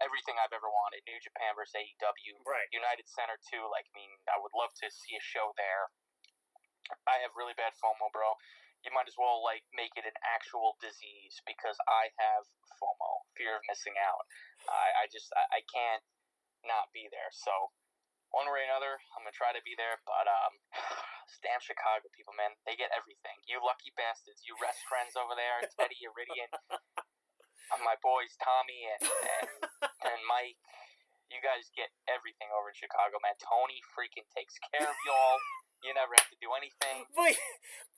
everything 0.00 0.36
I've 0.40 0.52
ever 0.52 0.68
wanted. 0.68 1.04
New 1.04 1.20
Japan 1.20 1.54
versus 1.56 1.76
AEW. 1.76 2.40
Right. 2.44 2.68
United 2.72 3.06
Center 3.06 3.36
too. 3.48 3.64
Like, 3.68 3.86
I 3.88 3.94
mean, 3.96 4.12
I 4.28 4.40
would 4.40 4.52
love 4.56 4.72
to 4.80 4.86
see 4.88 5.14
a 5.16 5.22
show 5.22 5.52
there. 5.56 5.92
I 7.06 7.22
have 7.22 7.36
really 7.38 7.54
bad 7.54 7.76
FOMO, 7.78 8.10
bro. 8.10 8.34
You 8.82 8.90
might 8.96 9.06
as 9.06 9.14
well 9.20 9.44
like 9.44 9.62
make 9.76 9.92
it 9.94 10.08
an 10.08 10.16
actual 10.24 10.80
disease 10.80 11.38
because 11.44 11.76
I 11.84 12.10
have 12.16 12.48
FOMO, 12.80 13.28
fear 13.36 13.60
of 13.60 13.62
missing 13.68 13.94
out. 14.00 14.24
I, 14.66 15.04
I 15.04 15.12
just 15.12 15.28
I, 15.36 15.60
I 15.60 15.62
can't 15.68 16.02
not 16.64 16.88
be 16.90 17.06
there. 17.12 17.28
So 17.30 17.52
one 18.32 18.48
way 18.48 18.64
or 18.64 18.68
another, 18.70 18.98
I'm 19.14 19.22
gonna 19.22 19.36
try 19.36 19.52
to 19.52 19.62
be 19.62 19.76
there. 19.76 20.00
But 20.08 20.26
um, 20.26 20.54
damn 21.44 21.60
Chicago 21.62 22.08
people, 22.16 22.34
man, 22.34 22.56
they 22.64 22.74
get 22.74 22.90
everything. 22.96 23.36
You 23.46 23.60
lucky 23.60 23.92
bastards, 23.94 24.42
you 24.48 24.56
rest 24.58 24.80
friends 24.88 25.14
over 25.14 25.36
there, 25.36 25.60
Teddy 25.76 26.00
Iridian, 26.00 26.50
my 27.78 27.94
boys 28.02 28.34
Tommy 28.42 28.90
and, 28.90 29.02
and 29.06 29.48
and 30.10 30.20
Mike. 30.26 30.58
You 31.30 31.38
guys 31.38 31.70
get 31.78 31.94
everything 32.10 32.50
over 32.50 32.74
in 32.74 32.74
Chicago, 32.74 33.22
man. 33.22 33.38
Tony 33.38 33.78
freaking 33.94 34.26
takes 34.34 34.58
care 34.74 34.82
of 34.82 34.98
y'all. 35.06 35.38
You 35.78 35.94
never 35.94 36.10
have 36.18 36.26
to 36.26 36.38
do 36.42 36.50
anything. 36.58 37.06
But, 37.14 37.38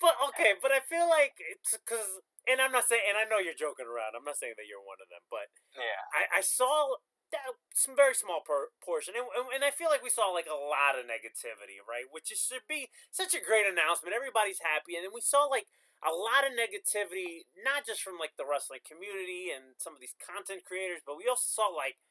but 0.04 0.14
okay, 0.28 0.52
but 0.60 0.68
I 0.68 0.84
feel 0.84 1.08
like 1.08 1.40
it's 1.40 1.72
because, 1.72 2.20
and 2.44 2.60
I'm 2.60 2.74
not 2.76 2.84
saying, 2.92 3.00
and 3.08 3.16
I 3.16 3.24
know 3.24 3.40
you're 3.40 3.56
joking 3.56 3.88
around. 3.88 4.12
I'm 4.18 4.26
not 4.28 4.36
saying 4.36 4.60
that 4.60 4.68
you're 4.68 4.84
one 4.84 5.00
of 5.00 5.08
them, 5.08 5.24
but 5.32 5.48
Yeah. 5.72 6.00
I, 6.12 6.40
I 6.40 6.42
saw 6.44 7.00
that 7.32 7.56
some 7.72 7.96
very 7.96 8.12
small 8.12 8.44
per- 8.44 8.68
portion, 8.84 9.16
and, 9.16 9.24
and 9.48 9.64
I 9.64 9.72
feel 9.72 9.88
like 9.88 10.04
we 10.04 10.12
saw 10.12 10.28
like 10.28 10.44
a 10.50 10.58
lot 10.58 11.00
of 11.00 11.08
negativity, 11.08 11.80
right? 11.80 12.04
Which 12.12 12.28
is, 12.28 12.44
should 12.44 12.68
be 12.68 12.92
such 13.08 13.32
a 13.32 13.40
great 13.40 13.64
announcement. 13.64 14.12
Everybody's 14.12 14.60
happy, 14.60 14.94
and 15.00 15.02
then 15.08 15.14
we 15.16 15.24
saw 15.24 15.48
like 15.48 15.72
a 16.02 16.10
lot 16.10 16.42
of 16.42 16.50
negativity, 16.54 17.46
not 17.54 17.86
just 17.86 18.02
from 18.02 18.18
like 18.18 18.34
the 18.34 18.46
wrestling 18.46 18.82
community 18.82 19.54
and 19.54 19.78
some 19.78 19.94
of 19.94 20.02
these 20.02 20.18
content 20.18 20.66
creators, 20.66 21.02
but 21.06 21.14
we 21.14 21.30
also 21.30 21.46
saw 21.46 21.70
like 21.70 22.02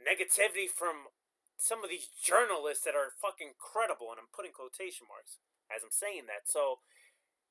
negativity 0.00 0.64
from 0.64 1.12
some 1.60 1.84
of 1.84 1.92
these 1.92 2.08
journalists 2.08 2.88
that 2.88 2.96
are 2.96 3.12
fucking 3.20 3.60
credible, 3.60 4.08
and 4.08 4.16
I'm 4.16 4.32
putting 4.32 4.56
quotation 4.56 5.04
marks 5.04 5.36
as 5.68 5.84
I'm 5.84 5.92
saying 5.92 6.24
that. 6.32 6.48
So, 6.48 6.80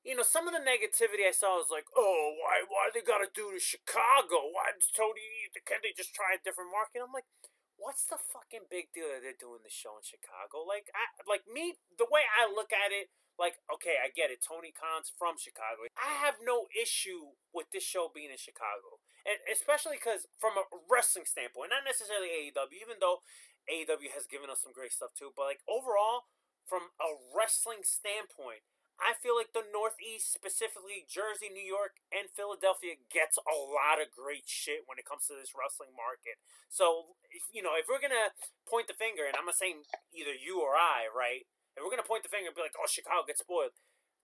you 0.02 0.18
know, 0.18 0.26
some 0.26 0.50
of 0.50 0.52
the 0.52 0.60
negativity 0.60 1.22
I 1.22 1.30
saw 1.30 1.62
was 1.62 1.70
like, 1.70 1.86
oh, 1.94 2.34
why, 2.42 2.66
why 2.66 2.90
they 2.90 3.06
gotta 3.06 3.30
do 3.30 3.54
to 3.54 3.62
Chicago? 3.62 4.50
Why 4.50 4.74
does 4.74 4.90
Tony? 4.90 5.48
Can't 5.62 5.86
they 5.86 5.94
just 5.94 6.10
try 6.10 6.34
a 6.34 6.42
different 6.42 6.74
market? 6.74 7.06
I'm 7.06 7.14
like, 7.14 7.30
what's 7.78 8.04
the 8.10 8.18
fucking 8.18 8.66
big 8.66 8.90
deal 8.90 9.08
that 9.08 9.22
they're 9.22 9.38
doing 9.38 9.62
the 9.62 9.72
show 9.72 9.94
in 9.96 10.04
Chicago? 10.04 10.66
Like, 10.66 10.90
I, 10.90 11.06
like 11.24 11.46
me, 11.46 11.78
the 11.94 12.10
way 12.10 12.26
I 12.26 12.50
look 12.50 12.74
at 12.74 12.90
it, 12.90 13.14
like, 13.38 13.62
okay, 13.70 13.96
I 14.00 14.12
get 14.12 14.32
it. 14.32 14.44
Tony 14.44 14.72
Khan's 14.74 15.12
from 15.12 15.40
Chicago. 15.40 15.88
I 15.96 16.20
have 16.20 16.42
no 16.42 16.68
issue 16.74 17.36
with 17.54 17.72
this 17.72 17.84
show 17.84 18.10
being 18.12 18.30
in 18.32 18.40
Chicago. 18.40 19.00
And 19.24 19.40
especially 19.48 20.00
because 20.00 20.28
from 20.40 20.56
a 20.56 20.64
wrestling 20.88 21.28
standpoint, 21.28 21.72
not 21.72 21.84
necessarily 21.84 22.32
AEW, 22.32 22.76
even 22.80 23.00
though 23.00 23.24
AEW 23.68 24.12
has 24.16 24.28
given 24.28 24.48
us 24.48 24.64
some 24.64 24.72
great 24.72 24.92
stuff 24.92 25.12
too, 25.12 25.32
but 25.36 25.48
like 25.48 25.64
overall, 25.68 26.28
from 26.64 26.94
a 27.02 27.18
wrestling 27.34 27.82
standpoint, 27.82 28.62
I 29.00 29.16
feel 29.16 29.32
like 29.32 29.56
the 29.56 29.64
Northeast, 29.64 30.28
specifically 30.28 31.08
Jersey, 31.08 31.48
New 31.48 31.64
York, 31.64 32.04
and 32.12 32.28
Philadelphia, 32.28 33.00
gets 33.08 33.40
a 33.40 33.56
lot 33.56 33.96
of 33.96 34.12
great 34.12 34.44
shit 34.44 34.84
when 34.84 35.00
it 35.00 35.08
comes 35.08 35.24
to 35.26 35.34
this 35.34 35.56
wrestling 35.56 35.96
market. 35.96 36.36
So, 36.68 37.16
you 37.48 37.64
know, 37.64 37.80
if 37.80 37.88
we're 37.88 38.00
gonna 38.00 38.36
point 38.68 38.92
the 38.92 38.96
finger, 38.96 39.24
and 39.24 39.32
I'm 39.40 39.48
not 39.48 39.56
saying 39.56 39.88
either 40.12 40.36
you 40.36 40.60
or 40.60 40.76
I, 40.76 41.08
right? 41.08 41.48
If 41.76 41.84
we're 41.84 41.90
gonna 41.92 42.06
point 42.06 42.22
the 42.22 42.32
finger 42.32 42.50
and 42.50 42.56
be 42.56 42.62
like, 42.62 42.76
"Oh, 42.78 42.86
Chicago 42.90 43.26
gets 43.26 43.40
spoiled," 43.40 43.74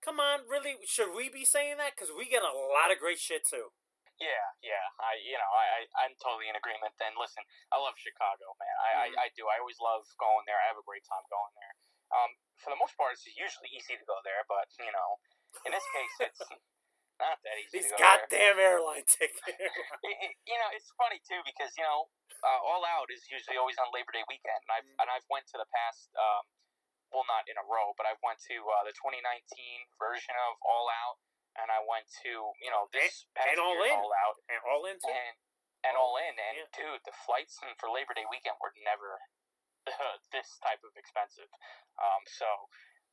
Come 0.04 0.20
on, 0.20 0.44
really? 0.46 0.76
Should 0.84 1.16
we 1.16 1.26
be 1.32 1.42
saying 1.42 1.80
that? 1.80 1.96
Because 1.96 2.12
we 2.12 2.28
get 2.28 2.44
a 2.44 2.52
lot 2.52 2.92
of 2.92 3.00
great 3.00 3.18
shit 3.18 3.42
too. 3.42 3.72
Yeah, 4.16 4.48
yeah. 4.64 4.86
I, 4.96 5.20
you 5.20 5.36
know, 5.36 5.50
I, 5.52 5.64
I, 5.66 5.80
I'm 6.06 6.14
totally 6.22 6.48
in 6.48 6.56
agreement. 6.56 6.96
And 7.02 7.18
listen, 7.20 7.44
I 7.68 7.76
love 7.76 7.98
Chicago, 8.00 8.56
man. 8.56 8.76
I, 8.80 8.90
I, 8.96 9.06
I 9.12 9.34
do. 9.36 9.44
I 9.44 9.60
always 9.60 9.76
love 9.82 10.08
going 10.16 10.48
there. 10.48 10.56
I 10.56 10.72
have 10.72 10.80
a 10.80 10.86
great 10.88 11.04
time 11.04 11.24
going 11.28 11.52
there. 11.58 11.74
Um, 12.16 12.30
for 12.62 12.70
the 12.72 12.78
most 12.80 12.96
part, 12.96 13.12
it's 13.18 13.26
usually 13.28 13.68
easy 13.74 13.98
to 13.98 14.06
go 14.06 14.16
there, 14.22 14.46
but 14.46 14.70
you 14.78 14.88
know, 14.94 15.20
in 15.66 15.74
this 15.74 15.84
case, 15.90 16.30
it's 16.30 16.40
not 17.20 17.42
that 17.42 17.56
easy. 17.60 17.82
These 17.82 17.90
to 17.92 17.98
go 17.98 18.00
there. 18.00 18.14
goddamn 18.24 18.56
airline 18.62 19.04
tickets. 19.04 19.42
You 20.46 20.56
know, 20.62 20.70
it's 20.70 20.94
funny 20.94 21.18
too 21.26 21.42
because 21.42 21.74
you 21.74 21.82
know, 21.82 22.06
uh, 22.46 22.60
All 22.62 22.86
Out 22.86 23.10
is 23.10 23.26
usually 23.26 23.58
always 23.58 23.74
on 23.82 23.90
Labor 23.90 24.14
Day 24.14 24.22
weekend, 24.30 24.62
and 24.62 24.70
I've 24.70 24.88
and 25.02 25.08
I've 25.10 25.26
went 25.28 25.50
to 25.50 25.58
the 25.58 25.66
past, 25.74 26.08
um, 26.14 26.46
well, 27.14 27.24
not 27.30 27.46
in 27.48 27.56
a 27.56 27.64
row, 27.66 27.94
but 27.96 28.04
I've 28.06 28.20
went 28.22 28.42
to 28.50 28.56
uh, 28.66 28.82
the 28.86 28.94
2019 28.94 29.22
version 29.98 30.34
of 30.50 30.58
All 30.66 30.86
Out, 30.90 31.18
and 31.56 31.70
I 31.70 31.80
went 31.84 32.06
to 32.26 32.32
you 32.60 32.70
know 32.70 32.88
this 32.92 33.26
And- 33.38 33.56
and 33.56 33.58
All 33.60 33.78
In. 33.82 33.94
All 33.96 34.12
Out, 34.12 34.36
and 34.50 34.60
all 34.66 34.84
in 34.86 34.98
too. 34.98 35.10
and 35.10 35.36
and 35.86 35.94
All 35.96 36.16
In, 36.18 36.34
and 36.34 36.54
Yeah. 36.58 36.70
dude, 36.74 37.02
the 37.06 37.14
flights 37.14 37.58
for 37.78 37.88
Labor 37.90 38.14
Day 38.14 38.26
weekend 38.26 38.58
were 38.60 38.74
never 38.82 39.20
this 40.34 40.58
type 40.62 40.82
of 40.82 40.96
expensive. 40.98 41.48
Um, 42.00 42.26
so 42.26 42.46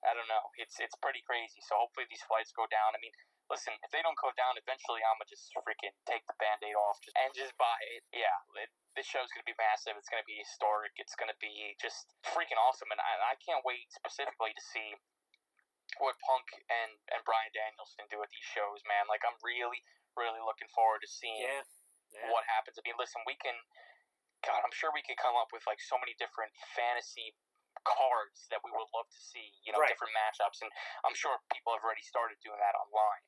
I 0.04 0.12
don't 0.18 0.28
know. 0.28 0.50
It's 0.58 0.80
it's 0.82 0.96
pretty 0.98 1.22
crazy. 1.22 1.62
So 1.62 1.78
hopefully 1.78 2.08
these 2.10 2.24
flights 2.26 2.52
go 2.52 2.66
down. 2.68 2.96
I 2.96 3.00
mean, 3.00 3.14
listen, 3.54 3.78
if 3.86 3.93
they 3.93 4.01
don't 4.01 4.18
go 4.18 4.34
down, 4.34 4.58
eventually 4.58 5.06
I'm 5.06 5.22
gonna 5.22 5.30
just 5.30 5.54
freaking 5.54 5.93
take 6.10 6.26
the 6.26 6.34
band-aid 6.41 6.74
off 6.74 6.97
just, 7.06 7.14
and 7.14 7.30
just 7.38 7.54
buy 7.62 7.78
it. 7.93 8.01
Yeah, 8.10 8.34
it, 8.66 8.74
this 8.97 9.06
show's 9.06 9.30
gonna 9.30 9.45
be 9.45 9.54
massive. 9.62 9.93
It's 9.93 10.10
gonna 10.10 10.26
be 10.26 10.41
historic. 10.41 10.97
It's 10.97 11.14
gonna 11.14 11.38
be 11.38 11.78
just 11.78 12.10
freaking 12.26 12.58
awesome, 12.58 12.89
and 12.89 12.97
I, 12.97 13.34
I 13.34 13.36
can't 13.38 13.62
wait 13.62 13.93
specifically 13.93 14.58
to 14.58 14.64
see 14.74 14.97
what 16.01 16.18
Punk 16.26 16.49
and 16.74 16.97
and 17.14 17.22
Bryan 17.22 17.54
Danielson 17.54 18.10
do 18.10 18.18
at 18.26 18.34
these 18.34 18.49
shows, 18.49 18.82
man. 18.89 19.06
Like 19.06 19.22
I'm 19.22 19.38
really 19.45 19.86
really 20.18 20.41
looking 20.41 20.70
forward 20.74 21.01
to 21.06 21.10
seeing 21.10 21.41
Yeah. 21.41 21.62
yeah. 22.14 22.30
what 22.34 22.45
happens. 22.49 22.78
I 22.78 22.82
mean, 22.86 22.97
listen, 22.97 23.22
we 23.30 23.38
can. 23.38 23.56
God, 24.43 24.60
I'm 24.60 24.74
sure 24.76 24.91
we 24.91 25.06
could 25.06 25.18
come 25.22 25.38
up 25.39 25.54
with 25.56 25.64
like 25.70 25.80
so 25.80 25.95
many 26.01 26.18
different 26.20 26.51
fantasy 26.76 27.32
cards 27.88 28.45
that 28.51 28.60
we 28.62 28.70
would 28.76 28.91
love 28.93 29.08
to 29.10 29.22
see. 29.22 29.54
You 29.66 29.72
know, 29.74 29.80
Right. 29.82 29.89
different 29.89 30.14
matchups, 30.14 30.62
and 30.62 30.70
I'm 31.08 31.16
sure 31.16 31.34
people 31.54 31.74
have 31.74 31.82
already 31.82 32.04
started 32.06 32.38
doing 32.43 32.60
that 32.60 32.76
online. 32.78 33.24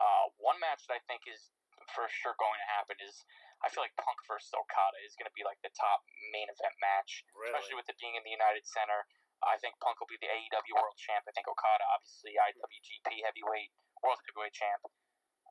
Uh, 0.00 0.32
one 0.40 0.56
match 0.58 0.88
that 0.88 0.96
I 0.96 1.02
think 1.04 1.28
is 1.28 1.52
for 1.92 2.08
sure 2.08 2.32
going 2.40 2.56
to 2.56 2.68
happen 2.72 2.96
is 3.04 3.20
I 3.60 3.68
feel 3.68 3.84
like 3.84 3.92
Punk 4.00 4.16
versus 4.24 4.48
Okada 4.56 4.96
is 5.04 5.12
going 5.20 5.28
to 5.28 5.36
be 5.36 5.44
like 5.44 5.60
the 5.60 5.72
top 5.76 6.00
main 6.32 6.48
event 6.48 6.72
match, 6.80 7.22
Really? 7.36 7.52
especially 7.52 7.76
with 7.76 7.88
it 7.92 8.00
being 8.00 8.16
in 8.16 8.24
the 8.24 8.32
United 8.32 8.64
Center. 8.64 9.04
I 9.44 9.56
think 9.60 9.76
Punk 9.80 10.00
will 10.00 10.08
be 10.08 10.20
the 10.20 10.28
AEW 10.28 10.76
World 10.76 10.96
Champ. 11.00 11.24
I 11.28 11.32
think 11.32 11.48
Okada, 11.48 11.84
obviously, 11.92 12.36
IWGP 12.36 13.24
Heavyweight 13.24 13.72
World 14.04 14.20
Heavyweight 14.24 14.56
Champ. 14.56 14.84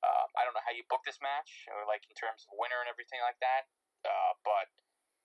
Uh, 0.02 0.26
I 0.38 0.46
don't 0.46 0.54
know 0.58 0.66
how 0.66 0.74
you 0.74 0.86
book 0.90 1.02
this 1.06 1.18
match, 1.22 1.66
or 1.70 1.86
like 1.90 2.06
in 2.10 2.14
terms 2.18 2.46
of 2.50 2.54
winner 2.58 2.82
and 2.82 2.90
everything 2.90 3.22
like 3.22 3.38
that. 3.42 3.70
Uh, 4.06 4.34
but 4.46 4.70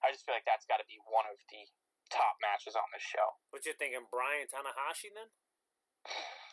I 0.05 0.13
just 0.13 0.25
feel 0.29 0.37
like 0.37 0.49
that's 0.49 0.69
got 0.69 0.81
to 0.81 0.89
be 0.89 1.01
one 1.09 1.25
of 1.29 1.37
the 1.49 1.63
top 2.13 2.37
matches 2.45 2.77
on 2.77 2.89
this 2.93 3.05
show. 3.05 3.41
What 3.53 3.65
you 3.65 3.73
thinking, 3.77 4.05
Bryan 4.13 4.49
Tanahashi 4.53 5.13
then? 5.13 5.29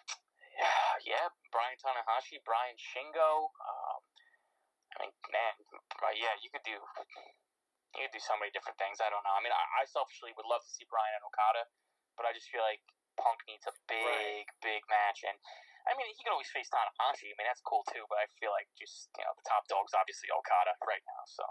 Yeah, 1.02 1.34
Bryan 1.50 1.74
Tanahashi, 1.82 2.38
Bryan 2.46 2.78
Shingo. 2.78 3.50
Um, 3.58 4.02
I 4.94 4.96
mean, 5.02 5.14
man, 5.34 5.54
yeah, 6.14 6.38
you 6.46 6.54
could 6.54 6.62
do 6.62 6.78
you 6.78 8.06
could 8.06 8.14
do 8.14 8.22
so 8.22 8.38
many 8.38 8.54
different 8.54 8.78
things. 8.78 9.02
I 9.02 9.10
don't 9.10 9.26
know. 9.26 9.34
I 9.34 9.42
mean, 9.42 9.52
I, 9.52 9.82
I 9.82 9.84
selfishly 9.90 10.32
would 10.38 10.46
love 10.46 10.62
to 10.62 10.72
see 10.72 10.86
Bryan 10.88 11.18
and 11.18 11.26
Okada, 11.26 11.66
but 12.16 12.30
I 12.30 12.38
just 12.38 12.54
feel 12.54 12.62
like 12.62 12.80
Punk 13.18 13.42
needs 13.50 13.66
a 13.66 13.74
big, 13.90 14.46
big 14.62 14.86
match. 14.88 15.26
And 15.26 15.36
I 15.90 15.98
mean, 15.98 16.06
he 16.14 16.22
can 16.22 16.38
always 16.38 16.54
face 16.54 16.70
Tanahashi. 16.70 17.34
I 17.34 17.36
mean, 17.36 17.50
that's 17.50 17.66
cool 17.66 17.82
too. 17.90 18.06
But 18.06 18.22
I 18.22 18.30
feel 18.38 18.54
like 18.54 18.70
just 18.78 19.10
you 19.18 19.26
know, 19.26 19.34
the 19.34 19.48
top 19.50 19.66
dog's 19.66 19.98
obviously 19.98 20.30
Okada 20.30 20.78
right 20.86 21.04
now. 21.04 21.24
So. 21.26 21.44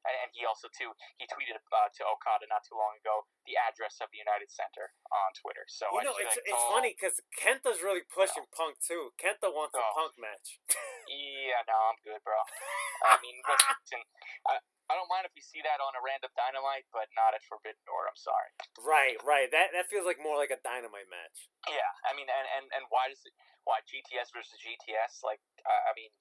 And, 0.00 0.16
and 0.24 0.28
he 0.32 0.48
also 0.48 0.72
too 0.72 0.96
he 1.20 1.28
tweeted 1.28 1.60
uh, 1.60 1.88
to 1.92 2.02
Okada 2.08 2.48
not 2.48 2.64
too 2.64 2.76
long 2.78 2.96
ago 2.96 3.28
the 3.44 3.60
address 3.60 4.00
of 4.00 4.08
the 4.08 4.20
United 4.20 4.48
Center 4.48 4.96
on 5.12 5.36
Twitter. 5.36 5.68
So 5.68 5.84
You 5.92 6.00
I 6.00 6.08
know, 6.08 6.16
it's 6.16 6.40
like, 6.40 6.48
it's 6.48 6.64
oh, 6.64 6.72
funny 6.72 6.92
because 6.96 7.20
Kenta's 7.36 7.84
really 7.84 8.00
pushing 8.08 8.48
Punk 8.48 8.80
too. 8.80 9.12
Kenta 9.20 9.52
wants 9.52 9.76
a 9.76 9.84
Oh. 9.84 9.92
Punk 9.96 10.16
match. 10.20 10.60
Yeah, 11.10 11.66
no, 11.66 11.74
I'm 11.90 11.98
good, 12.06 12.22
bro. 12.22 12.38
I 13.10 13.18
mean, 13.18 13.34
listen, 13.42 13.98
I, 14.46 14.62
I 14.62 14.94
don't 14.94 15.10
mind 15.10 15.26
if 15.26 15.34
we 15.34 15.42
see 15.42 15.58
that 15.66 15.82
on 15.82 15.98
a 15.98 16.02
random 16.02 16.30
dynamite, 16.38 16.86
but 16.94 17.10
not 17.18 17.34
at 17.34 17.42
Forbidden 17.50 17.82
Door. 17.82 18.06
I'm 18.06 18.14
sorry. 18.20 18.50
right, 18.78 19.18
right. 19.26 19.50
That 19.50 19.74
that 19.74 19.90
feels 19.90 20.06
like 20.06 20.22
more 20.22 20.38
like 20.38 20.54
a 20.54 20.62
dynamite 20.62 21.10
match. 21.10 21.50
Yeah, 21.66 21.90
I 22.06 22.14
mean, 22.14 22.30
and 22.30 22.46
and, 22.58 22.64
and 22.78 22.84
why 22.94 23.10
does 23.10 23.18
it? 23.26 23.34
Why 23.66 23.82
GTS 23.82 24.30
versus 24.30 24.54
GTS? 24.62 25.26
Like, 25.26 25.42
uh, 25.66 25.82
I 25.90 25.98
mean, 25.98 26.14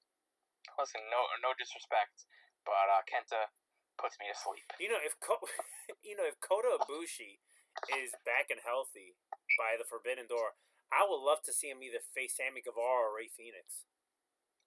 listen, 0.82 1.06
no 1.14 1.22
no 1.46 1.54
disrespect, 1.58 2.26
but 2.66 2.74
uh, 2.90 3.06
Kenta 3.06 3.54
puts 4.00 4.16
me 4.18 4.32
to 4.32 4.38
sleep. 4.40 4.64
You 4.80 4.88
know, 4.90 5.02
if 5.04 5.20
Ko- 5.20 5.44
you 6.08 6.16
know 6.16 6.24
if 6.26 6.40
Kota 6.40 6.80
Ibushi 6.80 7.44
is 8.00 8.16
back 8.24 8.48
and 8.50 8.64
healthy 8.64 9.20
by 9.60 9.76
the 9.76 9.84
Forbidden 9.86 10.26
Door, 10.32 10.56
I 10.90 11.04
would 11.06 11.20
love 11.22 11.44
to 11.46 11.54
see 11.54 11.70
him 11.70 11.84
either 11.84 12.00
face 12.16 12.40
Sammy 12.40 12.64
Guevara 12.64 13.12
or 13.12 13.14
Rey 13.14 13.28
Fenix. 13.30 13.86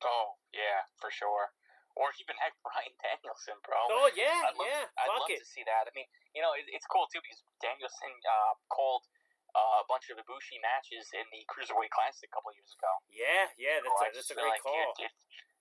Oh 0.05 0.37
yeah, 0.53 0.87
for 1.01 1.09
sure. 1.11 1.57
Or 1.93 2.09
even 2.21 2.37
heck, 2.41 2.57
Bryan 2.65 2.93
Danielson, 3.01 3.59
bro. 3.65 3.77
Oh 3.93 4.09
yeah, 4.17 4.49
I'd 4.49 4.57
love, 4.57 4.69
yeah. 4.69 4.87
I'd 5.01 5.09
love 5.13 5.29
it. 5.29 5.41
to 5.41 5.49
see 5.49 5.65
that. 5.69 5.89
I 5.89 5.93
mean, 5.97 6.09
you 6.37 6.41
know, 6.45 6.53
it, 6.57 6.65
it's 6.73 6.89
cool 6.89 7.09
too 7.13 7.21
because 7.25 7.41
Danielson 7.61 8.13
uh, 8.25 8.55
called 8.73 9.05
uh, 9.53 9.85
a 9.85 9.87
bunch 9.89 10.09
of 10.09 10.17
Ibushi 10.17 10.57
matches 10.65 11.05
in 11.13 11.25
the 11.29 11.45
Cruiserweight 11.53 11.93
Classic 11.93 12.25
a 12.29 12.33
couple 12.33 12.53
of 12.53 12.57
years 12.57 12.73
ago. 12.73 12.93
Yeah, 13.13 13.45
yeah. 13.61 13.77
That's 13.85 13.93
So 13.93 14.05
a 14.09 14.09
that's 14.17 14.33
a 14.33 14.37
great 14.41 14.57
like, 14.57 14.65
call. 14.65 14.97
it- 15.05 15.13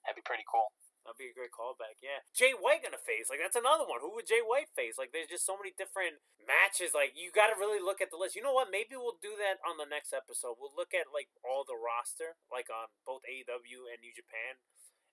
that'd 0.07 0.15
be 0.17 0.23
pretty 0.23 0.47
cool. 0.47 0.71
That'd 1.01 1.17
be 1.17 1.33
a 1.33 1.37
great 1.37 1.49
callback. 1.49 1.97
Yeah, 2.01 2.21
Jay 2.29 2.53
White 2.53 2.85
gonna 2.85 3.01
face 3.01 3.29
like 3.31 3.41
that's 3.41 3.57
another 3.57 3.89
one. 3.89 4.03
Who 4.03 4.13
would 4.13 4.29
Jay 4.29 4.43
White 4.43 4.69
face? 4.77 4.99
Like, 5.01 5.15
there's 5.15 5.31
just 5.31 5.47
so 5.47 5.57
many 5.57 5.73
different 5.73 6.21
matches. 6.37 6.93
Like, 6.93 7.17
you 7.17 7.33
got 7.33 7.49
to 7.49 7.57
really 7.57 7.81
look 7.81 8.03
at 8.03 8.13
the 8.13 8.19
list. 8.19 8.37
You 8.37 8.45
know 8.45 8.53
what? 8.53 8.69
Maybe 8.69 8.93
we'll 8.93 9.17
do 9.17 9.33
that 9.39 9.57
on 9.65 9.81
the 9.81 9.89
next 9.89 10.13
episode. 10.13 10.61
We'll 10.61 10.75
look 10.75 10.93
at 10.93 11.09
like 11.09 11.33
all 11.41 11.65
the 11.65 11.79
roster, 11.79 12.37
like 12.53 12.69
on 12.69 12.93
both 13.07 13.25
AEW 13.25 13.89
and 13.89 13.99
New 14.03 14.13
Japan, 14.13 14.61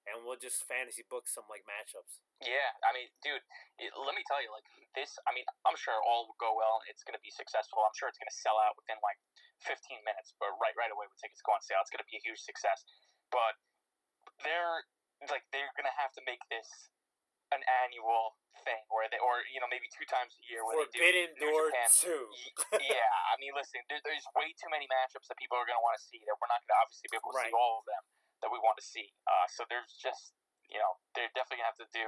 and 0.05 0.25
we'll 0.25 0.41
just 0.41 0.65
fantasy 0.65 1.05
book 1.09 1.29
some 1.29 1.49
like 1.49 1.65
matchups. 1.69 2.21
Yeah, 2.45 2.75
I 2.85 2.93
mean, 2.93 3.09
dude, 3.25 3.45
it, 3.81 3.93
let 3.97 4.15
me 4.17 4.25
tell 4.29 4.41
you, 4.41 4.53
like 4.53 4.67
this. 4.97 5.17
I 5.29 5.35
mean, 5.37 5.45
I'm 5.69 5.77
sure 5.77 5.97
all 6.01 6.29
will 6.29 6.41
go 6.41 6.57
well. 6.57 6.81
It's 6.89 7.05
going 7.05 7.17
to 7.17 7.25
be 7.25 7.33
successful. 7.33 7.85
I'm 7.85 7.95
sure 7.97 8.09
it's 8.09 8.21
going 8.21 8.31
to 8.31 8.41
sell 8.41 8.57
out 8.61 8.75
within 8.79 8.99
like 9.05 9.19
15 9.67 9.79
minutes, 10.05 10.35
but 10.39 10.55
right, 10.59 10.75
right 10.79 10.91
away 10.91 11.07
when 11.07 11.19
tickets 11.19 11.45
go 11.45 11.55
on 11.55 11.63
sale, 11.63 11.83
it's 11.83 11.93
going 11.93 12.03
to 12.03 12.09
be 12.09 12.19
a 12.19 12.25
huge 12.25 12.41
success. 12.41 12.87
But 13.29 13.59
they're 14.43 14.87
like 15.27 15.43
they're 15.51 15.75
going 15.75 15.91
to 15.91 15.97
have 15.99 16.15
to 16.15 16.23
make 16.23 16.41
this 16.47 16.95
an 17.51 17.65
annual 17.83 18.39
thing, 18.63 18.85
where 18.93 19.09
they, 19.11 19.19
or 19.19 19.41
you 19.51 19.59
know, 19.59 19.67
maybe 19.73 19.89
two 19.91 20.05
times 20.07 20.37
a 20.37 20.43
year, 20.47 20.63
where 20.63 20.85
Forbidden 20.87 21.33
they 21.35 21.43
do 21.43 21.49
Door 21.51 21.73
Japan. 21.75 21.89
two. 21.91 22.25
Yeah, 22.79 23.11
I 23.33 23.35
mean, 23.43 23.57
listen, 23.57 23.81
there, 23.89 23.99
there's 24.05 24.27
way 24.37 24.53
too 24.55 24.69
many 24.69 24.85
matchups 24.87 25.27
that 25.33 25.41
people 25.41 25.57
are 25.57 25.65
going 25.67 25.79
to 25.81 25.85
want 25.85 25.97
to 25.97 26.05
see 26.05 26.21
that 26.29 26.37
we're 26.39 26.51
not 26.53 26.61
going 26.63 26.77
to 26.77 26.81
obviously 26.85 27.09
be 27.11 27.17
able 27.19 27.33
to 27.33 27.41
Right. 27.41 27.49
see 27.51 27.57
all 27.57 27.81
of 27.83 27.87
them 27.89 28.05
that 28.45 28.51
we 28.53 28.61
want 28.61 28.77
to 28.79 28.85
see. 28.87 29.11
Uh, 29.27 29.47
so 29.51 29.65
there's 29.73 29.97
just, 29.99 30.37
you 30.69 30.77
know, 30.79 31.01
they're 31.17 31.33
definitely 31.33 31.65
going 31.65 31.71
to 31.71 31.73
have 31.75 31.83
to 31.83 31.91
do 31.91 32.07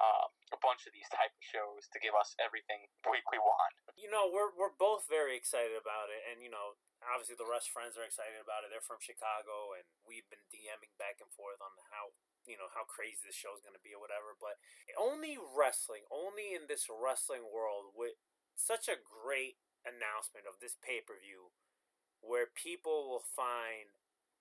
um, 0.00 0.30
a 0.54 0.58
bunch 0.64 0.86
of 0.88 0.94
these 0.96 1.06
type 1.12 1.30
of 1.36 1.42
shows 1.44 1.84
to 1.92 1.98
give 2.00 2.16
us 2.16 2.32
everything 2.40 2.88
we, 3.06 3.18
we 3.28 3.38
want. 3.42 3.74
You 3.98 4.08
know, 4.08 4.30
we're 4.30 4.54
we're 4.56 4.72
both 4.78 5.04
very 5.10 5.34
excited 5.36 5.74
about 5.76 6.08
it, 6.08 6.22
and 6.32 6.38
you 6.40 6.48
know, 6.48 6.78
obviously 7.04 7.34
the 7.36 7.44
Rush 7.50 7.66
friends 7.68 7.98
are 7.98 8.06
excited 8.06 8.38
about 8.40 8.62
it. 8.64 8.70
They're 8.72 8.80
from 8.86 9.02
Chicago, 9.02 9.74
and 9.76 9.84
we've 10.06 10.24
been 10.32 10.46
DMing 10.54 10.94
back 10.96 11.18
and 11.20 11.28
forth 11.34 11.58
on 11.60 11.74
how 11.92 12.14
you 12.48 12.58
know 12.58 12.72
how 12.72 12.88
crazy 12.88 13.22
this 13.24 13.36
show's 13.36 13.60
gonna 13.60 13.80
be 13.80 13.94
or 13.94 14.02
whatever. 14.02 14.34
But 14.34 14.58
only 14.96 15.36
wrestling, 15.38 16.08
only 16.08 16.56
in 16.56 16.66
this 16.66 16.88
wrestling 16.88 17.46
world, 17.48 17.92
with 17.94 18.16
such 18.56 18.88
a 18.88 18.98
great 18.98 19.60
announcement 19.86 20.48
of 20.48 20.58
this 20.58 20.74
pay 20.74 21.04
per 21.04 21.14
view, 21.14 21.54
where 22.24 22.48
people 22.48 23.08
will 23.08 23.24
find 23.24 23.94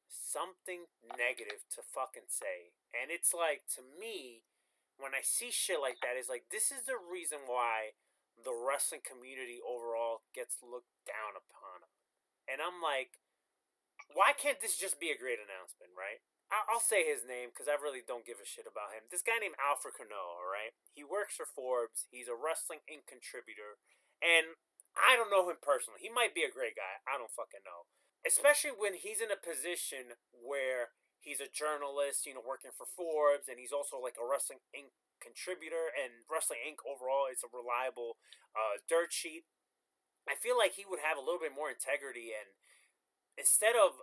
something 0.07 0.87
negative 1.03 1.67
to 1.75 1.83
fucking 1.83 2.31
say, 2.31 2.73
and 2.95 3.11
it's 3.11 3.35
like 3.35 3.67
to 3.77 3.83
me. 3.83 4.47
When 4.97 5.13
I 5.13 5.21
see 5.21 5.53
shit 5.53 5.77
like 5.77 6.01
that, 6.01 6.17
it's 6.17 6.25
like 6.25 6.49
this 6.49 6.73
is 6.73 6.89
the 6.89 6.97
reason 6.97 7.45
why 7.45 7.93
the 8.33 8.53
wrestling 8.53 9.05
community 9.05 9.61
overall 9.61 10.25
gets 10.33 10.57
looked 10.61 10.89
down 11.05 11.37
upon. 11.37 11.85
And 12.49 12.65
I'm 12.65 12.81
like, 12.81 13.21
why 14.13 14.33
can't 14.33 14.61
this 14.61 14.77
just 14.77 14.97
be 14.97 15.13
a 15.13 15.17
great 15.19 15.37
announcement, 15.37 15.93
right? 15.93 16.21
I'll 16.47 16.83
say 16.83 17.03
his 17.03 17.27
name 17.27 17.51
because 17.51 17.67
I 17.67 17.75
really 17.75 17.99
don't 17.99 18.23
give 18.23 18.39
a 18.39 18.47
shit 18.47 18.63
about 18.63 18.95
him. 18.95 19.11
This 19.11 19.25
guy 19.25 19.35
named 19.35 19.59
Alfred 19.59 19.99
Konuwa, 19.99 20.39
all 20.39 20.47
right? 20.47 20.71
He 20.95 21.03
works 21.03 21.35
for 21.35 21.43
Forbes. 21.43 22.07
He's 22.07 22.31
a 22.31 22.37
Wrestling 22.39 22.87
Inc. 22.87 23.03
contributor. 23.03 23.83
And 24.23 24.55
I 24.95 25.19
don't 25.19 25.27
know 25.27 25.43
him 25.51 25.59
personally. 25.59 25.99
He 25.99 26.07
might 26.07 26.31
be 26.31 26.47
a 26.47 26.51
great 26.51 26.79
guy. 26.79 27.03
I 27.03 27.19
don't 27.19 27.35
fucking 27.35 27.67
know. 27.67 27.91
Especially 28.23 28.71
when 28.71 28.95
he's 28.95 29.19
in 29.19 29.27
a 29.27 29.37
position 29.39 30.15
where 30.31 30.95
he's 31.19 31.43
a 31.43 31.51
journalist, 31.51 32.23
you 32.23 32.31
know, 32.31 32.43
working 32.43 32.71
for 32.71 32.87
Forbes, 32.87 33.51
and 33.51 33.59
he's 33.59 33.75
also 33.75 33.99
like 33.99 34.15
a 34.15 34.25
Wrestling 34.25 34.63
Inc. 34.71 34.95
contributor, 35.19 35.91
and 35.91 36.23
Wrestling 36.31 36.63
Inc. 36.63 36.79
overall 36.87 37.27
is 37.27 37.43
a 37.43 37.51
reliable 37.51 38.15
uh, 38.55 38.79
dirt 38.87 39.11
sheet. 39.11 39.43
I 40.27 40.39
feel 40.39 40.55
like 40.55 40.79
he 40.79 40.87
would 40.87 41.03
have 41.03 41.19
a 41.19 41.23
little 41.23 41.39
bit 41.39 41.55
more 41.55 41.71
integrity, 41.71 42.31
and 42.31 42.55
instead 43.37 43.75
of 43.75 44.01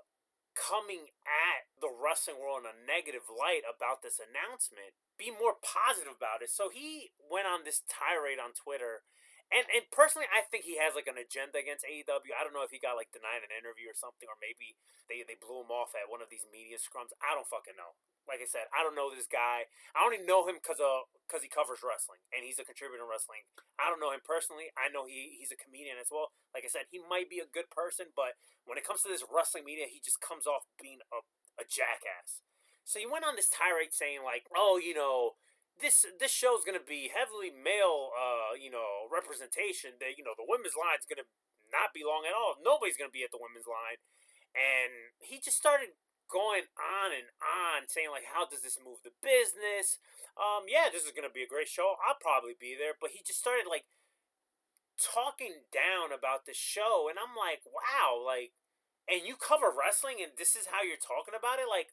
coming 0.55 1.13
at 1.27 1.69
the 1.83 1.91
wrestling 1.91 2.39
world 2.41 2.65
in 2.65 2.73
a 2.73 2.83
negative 2.87 3.27
light 3.29 3.67
about 3.67 4.01
this 4.01 4.23
announcement. 4.23 4.97
Be 5.19 5.31
more 5.31 5.59
positive 5.59 6.15
about 6.15 6.43
it. 6.43 6.51
So 6.51 6.71
he 6.71 7.13
went 7.21 7.51
on 7.51 7.67
this 7.67 7.83
tirade 7.87 8.39
on 8.39 8.55
Twitter. 8.57 9.07
And 9.55 9.71
and 9.71 9.87
personally, 9.95 10.27
I 10.35 10.43
think 10.43 10.67
he 10.67 10.83
has 10.83 10.99
like 10.99 11.07
an 11.07 11.15
agenda 11.15 11.63
against 11.63 11.87
AEW. 11.87 12.35
I 12.35 12.43
don't 12.43 12.51
know 12.51 12.67
if 12.67 12.75
he 12.75 12.83
got 12.83 12.99
like 12.99 13.15
denied 13.15 13.47
an 13.47 13.55
interview 13.55 13.87
or 13.87 13.95
something, 13.95 14.27
or 14.27 14.35
maybe 14.43 14.75
they, 15.07 15.23
they 15.23 15.39
blew 15.39 15.63
him 15.63 15.71
off 15.71 15.95
at 15.95 16.11
one 16.11 16.19
of 16.19 16.27
these 16.27 16.43
media 16.51 16.75
scrums. 16.83 17.15
I 17.23 17.39
don't 17.39 17.47
fucking 17.47 17.79
know. 17.79 17.95
Like 18.27 18.43
I 18.43 18.51
said, 18.51 18.67
I 18.75 18.83
don't 18.83 18.99
know 18.99 19.15
this 19.15 19.31
guy. 19.31 19.71
I 19.95 20.03
only 20.03 20.19
know 20.19 20.49
him 20.51 20.59
because 20.59 20.83
of 20.83 21.07
because 21.23 21.47
he 21.47 21.51
covers 21.53 21.87
wrestling 21.87 22.19
and 22.35 22.43
he's 22.43 22.59
a 22.59 22.67
contributor 22.67 23.07
in 23.07 23.09
wrestling. 23.09 23.47
I 23.79 23.87
don't 23.87 24.03
know 24.03 24.11
him 24.11 24.27
personally. 24.27 24.75
I 24.75 24.91
know 24.91 25.07
he 25.07 25.39
he's 25.39 25.55
a 25.55 25.61
comedian 25.61 26.03
as 26.03 26.11
well. 26.11 26.35
Like 26.51 26.67
I 26.67 26.71
said, 26.73 26.91
he 26.91 26.99
might 26.99 27.31
be 27.31 27.39
a 27.39 27.47
good 27.47 27.71
person, 27.71 28.11
but 28.19 28.35
when 28.67 28.75
it 28.75 28.83
comes 28.83 29.07
to 29.07 29.11
this 29.13 29.23
wrestling 29.23 29.63
media, 29.63 29.87
he 29.87 30.03
just 30.03 30.19
comes 30.19 30.51
off 30.51 30.67
being 30.83 30.99
a, 31.15 31.23
a 31.63 31.65
jackass. 31.69 32.43
So 32.83 32.99
he 32.99 33.07
went 33.07 33.25
on 33.25 33.39
this 33.39 33.49
tirade 33.49 33.95
saying 33.95 34.27
like, 34.27 34.51
"Oh, 34.51 34.83
you 34.83 34.99
know, 34.99 35.39
this 35.81 36.07
this 36.21 36.31
show 36.31 36.57
is 36.59 36.65
gonna 36.65 36.83
be 36.83 37.11
heavily 37.11 37.51
male, 37.51 38.15
uh, 38.15 38.55
you 38.55 38.71
know, 38.71 39.11
representation. 39.11 39.99
That 39.99 40.17
you 40.19 40.25
know, 40.25 40.37
the 40.39 40.47
women's 40.47 40.79
line 40.79 40.99
is 40.99 41.09
gonna 41.09 41.27
not 41.71 41.91
be 41.93 42.07
long 42.07 42.25
at 42.27 42.35
all. 42.37 42.57
Nobody's 42.63 42.97
gonna 42.97 43.15
be 43.15 43.27
at 43.27 43.33
the 43.35 43.41
women's 43.41 43.67
line." 43.67 43.99
And 44.55 45.11
he 45.19 45.43
just 45.43 45.59
started 45.59 45.99
going 46.31 46.65
on 46.81 47.13
and 47.13 47.29
on 47.43 47.85
saying 47.89 48.09
like 48.09 48.25
how 48.25 48.49
does 48.49 48.65
this 48.65 48.81
move 48.81 48.97
the 49.05 49.13
business 49.21 50.01
um 50.41 50.65
yeah 50.65 50.89
this 50.89 51.05
is 51.05 51.13
gonna 51.13 51.33
be 51.33 51.45
a 51.45 51.51
great 51.51 51.69
show 51.69 52.01
i'll 52.01 52.19
probably 52.19 52.57
be 52.57 52.73
there 52.73 52.97
but 52.97 53.13
he 53.13 53.21
just 53.21 53.39
started 53.39 53.69
like 53.69 53.85
talking 54.97 55.69
down 55.69 56.15
about 56.15 56.49
the 56.49 56.57
show 56.57 57.13
and 57.13 57.21
i'm 57.21 57.37
like 57.37 57.61
wow 57.69 58.17
like 58.17 58.57
and 59.05 59.27
you 59.27 59.37
cover 59.37 59.69
wrestling 59.69 60.23
and 60.23 60.33
this 60.41 60.57
is 60.57 60.73
how 60.73 60.81
you're 60.81 61.01
talking 61.01 61.37
about 61.37 61.61
it 61.61 61.69
like 61.69 61.93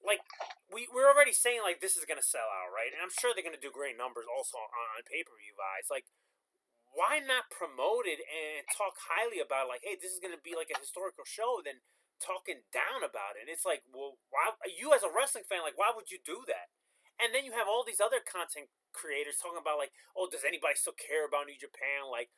like 0.00 0.24
we, 0.72 0.88
we're 0.88 1.08
already 1.08 1.34
saying 1.34 1.60
like 1.60 1.84
this 1.84 1.96
is 1.96 2.08
gonna 2.08 2.24
sell 2.24 2.48
out 2.48 2.72
right 2.72 2.90
and 2.92 3.00
i'm 3.04 3.12
sure 3.12 3.32
they're 3.32 3.44
gonna 3.44 3.60
do 3.60 3.72
great 3.72 4.00
numbers 4.00 4.24
also 4.24 4.56
on, 4.56 4.96
on 4.96 5.04
pay-per-view 5.04 5.54
guys 5.56 5.88
like 5.92 6.08
why 6.90 7.22
not 7.22 7.52
promote 7.52 8.08
it 8.08 8.18
and 8.24 8.66
talk 8.66 8.98
highly 9.12 9.38
about 9.38 9.68
it? 9.68 9.72
like 9.78 9.84
hey 9.84 9.94
this 9.94 10.10
is 10.10 10.20
gonna 10.22 10.40
be 10.40 10.56
like 10.56 10.72
a 10.72 10.80
historical 10.80 11.24
show 11.28 11.60
then 11.60 11.84
talking 12.20 12.68
down 12.70 13.00
about 13.00 13.40
it. 13.40 13.48
And 13.48 13.50
it's 13.50 13.64
like, 13.64 13.82
well, 13.88 14.20
why 14.28 14.52
you 14.68 14.92
as 14.92 15.02
a 15.02 15.10
wrestling 15.10 15.48
fan, 15.48 15.64
like, 15.64 15.80
why 15.80 15.90
would 15.90 16.12
you 16.12 16.20
do 16.20 16.44
that? 16.46 16.68
And 17.16 17.32
then 17.32 17.44
you 17.48 17.56
have 17.56 17.68
all 17.68 17.84
these 17.84 18.00
other 18.00 18.20
content 18.20 18.68
creators 18.92 19.40
talking 19.40 19.60
about 19.60 19.80
like, 19.80 19.92
oh, 20.12 20.28
does 20.28 20.44
anybody 20.44 20.76
still 20.76 20.96
care 20.96 21.24
about 21.24 21.48
New 21.48 21.58
Japan? 21.58 22.08
Like, 22.08 22.32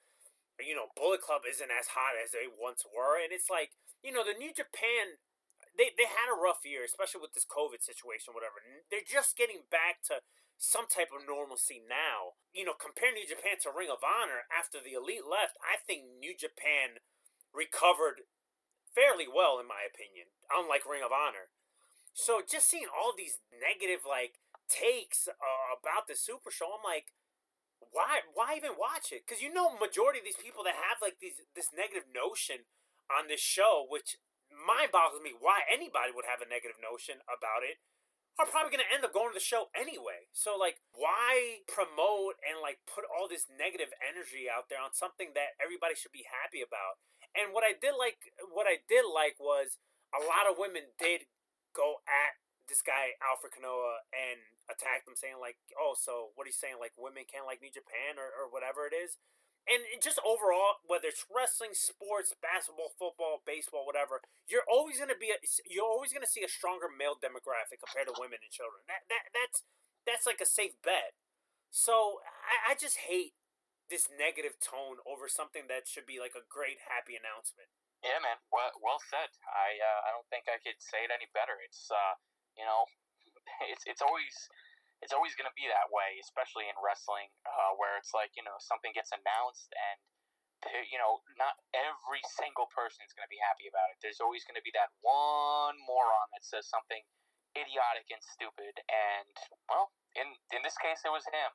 you 0.62 0.78
know, 0.78 0.94
Bullet 0.94 1.22
Club 1.22 1.42
isn't 1.46 1.70
as 1.70 1.98
hot 1.98 2.14
as 2.14 2.30
they 2.30 2.46
once 2.46 2.86
were, 2.86 3.18
and 3.18 3.34
it's 3.34 3.50
like, 3.50 3.74
you 4.02 4.14
know, 4.14 4.22
the 4.22 4.38
New 4.38 4.54
Japan. 4.54 5.18
They, 5.72 5.88
they 5.96 6.04
had 6.04 6.28
a 6.28 6.36
rough 6.36 6.68
year, 6.68 6.84
especially 6.84 7.24
with 7.24 7.32
this 7.32 7.48
COVID 7.48 7.80
situation, 7.80 8.36
whatever. 8.36 8.60
They're 8.92 9.06
just 9.06 9.40
getting 9.40 9.64
back 9.72 10.04
to 10.12 10.20
some 10.60 10.84
type 10.84 11.10
of 11.10 11.24
normalcy 11.24 11.80
now. 11.80 12.36
You 12.52 12.68
know, 12.68 12.76
compare 12.76 13.10
New 13.10 13.24
Japan 13.24 13.56
to 13.64 13.72
Ring 13.72 13.88
of 13.88 14.04
Honor 14.04 14.44
after 14.52 14.78
the 14.78 14.92
Elite 14.92 15.24
left. 15.24 15.56
I 15.64 15.80
think 15.80 16.06
New 16.20 16.36
Japan 16.36 17.00
recovered 17.50 18.28
fairly 18.92 19.24
well, 19.24 19.56
in 19.56 19.64
my 19.64 19.82
opinion, 19.88 20.30
unlike 20.52 20.84
Ring 20.84 21.04
of 21.04 21.10
Honor. 21.10 21.50
So 22.12 22.44
just 22.44 22.68
seeing 22.68 22.92
all 22.92 23.16
these 23.16 23.40
negative 23.48 24.04
like 24.04 24.36
takes 24.68 25.28
uh, 25.28 25.68
about 25.72 26.04
the 26.04 26.16
Super 26.16 26.52
Show, 26.52 26.76
I'm 26.76 26.84
like, 26.84 27.16
why 27.90 28.24
why 28.36 28.54
even 28.56 28.76
watch 28.76 29.10
it? 29.10 29.24
Because 29.24 29.42
you 29.42 29.52
know, 29.52 29.72
majority 29.72 30.20
of 30.20 30.28
these 30.28 30.40
people 30.40 30.64
that 30.64 30.76
have 30.76 31.00
like 31.00 31.18
these 31.20 31.40
this 31.56 31.72
negative 31.72 32.08
notion 32.12 32.68
on 33.08 33.28
this 33.28 33.40
show, 33.40 33.84
which 33.88 34.20
mind 34.62 34.94
boggles 34.94 35.20
me 35.20 35.34
why 35.34 35.66
anybody 35.66 36.14
would 36.14 36.26
have 36.26 36.40
a 36.40 36.48
negative 36.48 36.78
notion 36.78 37.20
about 37.26 37.66
it 37.66 37.82
are 38.40 38.48
probably 38.48 38.72
going 38.72 38.80
to 38.80 38.88
end 38.88 39.04
up 39.04 39.12
going 39.12 39.28
to 39.28 39.36
the 39.36 39.44
show 39.44 39.68
anyway. 39.76 40.30
So 40.32 40.56
like 40.56 40.80
why 40.96 41.66
promote 41.68 42.40
and 42.40 42.64
like 42.64 42.80
put 42.88 43.04
all 43.04 43.28
this 43.28 43.44
negative 43.50 43.92
energy 44.00 44.48
out 44.48 44.72
there 44.72 44.80
on 44.80 44.96
something 44.96 45.36
that 45.36 45.58
everybody 45.60 45.92
should 45.92 46.14
be 46.14 46.24
happy 46.24 46.64
about? 46.64 47.02
And 47.36 47.52
what 47.52 47.64
I 47.64 47.76
did 47.76 47.96
like, 47.96 48.32
what 48.52 48.68
I 48.68 48.80
did 48.88 49.04
like 49.08 49.36
was 49.40 49.80
a 50.12 50.20
lot 50.20 50.48
of 50.48 50.60
women 50.60 50.92
did 51.00 51.28
go 51.72 52.04
at 52.04 52.36
this 52.68 52.84
guy 52.84 53.16
Alfred 53.20 53.56
Konuwa 53.56 54.04
and 54.12 54.40
attack 54.68 55.04
them, 55.04 55.18
saying 55.18 55.40
like, 55.40 55.58
"Oh, 55.76 55.96
so 55.98 56.32
what 56.36 56.44
are 56.46 56.52
you 56.52 56.56
saying? 56.56 56.76
Like 56.78 56.96
women 56.96 57.24
can't 57.28 57.48
like 57.48 57.60
New 57.64 57.72
Japan 57.72 58.20
or, 58.20 58.28
or 58.28 58.48
whatever 58.52 58.86
it 58.86 58.94
is." 58.94 59.18
And 59.70 59.86
just 60.02 60.18
overall, 60.26 60.82
whether 60.82 61.06
it's 61.06 61.22
wrestling, 61.30 61.70
sports, 61.78 62.34
basketball, 62.42 62.90
football, 62.98 63.46
baseball, 63.46 63.86
whatever, 63.86 64.18
you're 64.50 64.66
always 64.66 64.98
gonna 64.98 65.18
be 65.18 65.30
a, 65.30 65.38
you're 65.70 65.86
always 65.86 66.10
gonna 66.10 66.26
see 66.26 66.42
a 66.42 66.50
stronger 66.50 66.90
male 66.90 67.14
demographic 67.14 67.78
compared 67.78 68.10
to 68.10 68.16
women 68.18 68.42
and 68.42 68.50
children. 68.50 68.82
That 68.90 69.06
that 69.06 69.30
that's 69.30 69.62
that's 70.02 70.26
like 70.26 70.42
a 70.42 70.48
safe 70.48 70.74
bet. 70.82 71.14
So 71.70 72.20
I, 72.26 72.72
I 72.72 72.80
just 72.80 73.06
hate 73.06 73.38
this 73.86 74.10
negative 74.10 74.58
tone 74.58 74.98
over 75.06 75.30
something 75.30 75.70
that 75.70 75.86
should 75.86 76.10
be 76.10 76.18
like 76.18 76.34
a 76.34 76.42
great 76.50 76.82
happy 76.90 77.14
announcement. 77.14 77.70
Yeah, 78.02 78.18
man. 78.18 78.40
Well, 78.50 78.74
well 78.82 78.98
said. 78.98 79.30
I 79.46 79.78
uh, 79.78 80.00
I 80.06 80.10
don't 80.10 80.26
think 80.26 80.50
I 80.50 80.58
could 80.58 80.80
say 80.82 81.06
it 81.06 81.14
any 81.14 81.30
better. 81.30 81.54
It's 81.62 81.86
uh, 81.86 82.14
you 82.58 82.66
know, 82.66 82.90
it's 83.72 83.86
it's 83.86 84.02
always 84.02 84.34
it's 85.02 85.12
always 85.12 85.34
going 85.34 85.50
to 85.50 85.58
be 85.58 85.66
that 85.66 85.90
way, 85.90 86.16
especially 86.22 86.70
in 86.70 86.78
wrestling, 86.78 87.28
uh, 87.42 87.74
where 87.74 87.98
it's 87.98 88.14
like 88.14 88.30
you 88.38 88.46
know 88.46 88.54
something 88.62 88.94
gets 88.94 89.10
announced 89.10 89.74
and 89.74 89.98
you 90.86 90.98
know 90.98 91.18
not 91.34 91.58
every 91.74 92.22
single 92.38 92.70
person 92.70 93.02
is 93.02 93.10
going 93.18 93.26
to 93.26 93.34
be 93.34 93.42
happy 93.42 93.66
about 93.66 93.90
it. 93.90 93.98
There's 93.98 94.22
always 94.22 94.46
going 94.46 94.58
to 94.58 94.64
be 94.64 94.70
that 94.78 94.94
one 95.02 95.74
moron 95.82 96.30
that 96.32 96.46
says 96.46 96.70
something 96.70 97.02
idiotic 97.58 98.08
and 98.08 98.22
stupid, 98.22 98.78
and 98.88 99.34
well, 99.66 99.90
in 100.14 100.30
in 100.54 100.62
this 100.62 100.78
case, 100.78 101.02
it 101.02 101.12
was 101.12 101.26
him. 101.28 101.52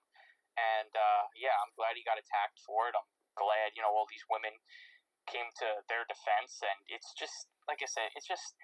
And 0.58 0.92
uh, 0.92 1.24
yeah, 1.38 1.56
I'm 1.64 1.72
glad 1.80 1.96
he 1.96 2.04
got 2.04 2.20
attacked 2.20 2.60
for 2.68 2.92
it. 2.92 2.98
I'm 2.98 3.08
glad 3.40 3.74
you 3.80 3.82
know 3.82 3.94
all 3.96 4.10
these 4.12 4.28
women 4.28 4.60
came 5.30 5.48
to 5.64 5.68
their 5.88 6.04
defense, 6.08 6.60
and 6.64 6.80
it's 6.92 7.16
just 7.16 7.48
like 7.72 7.80
I 7.80 7.88
said, 7.88 8.12
it's 8.20 8.28
just 8.28 8.60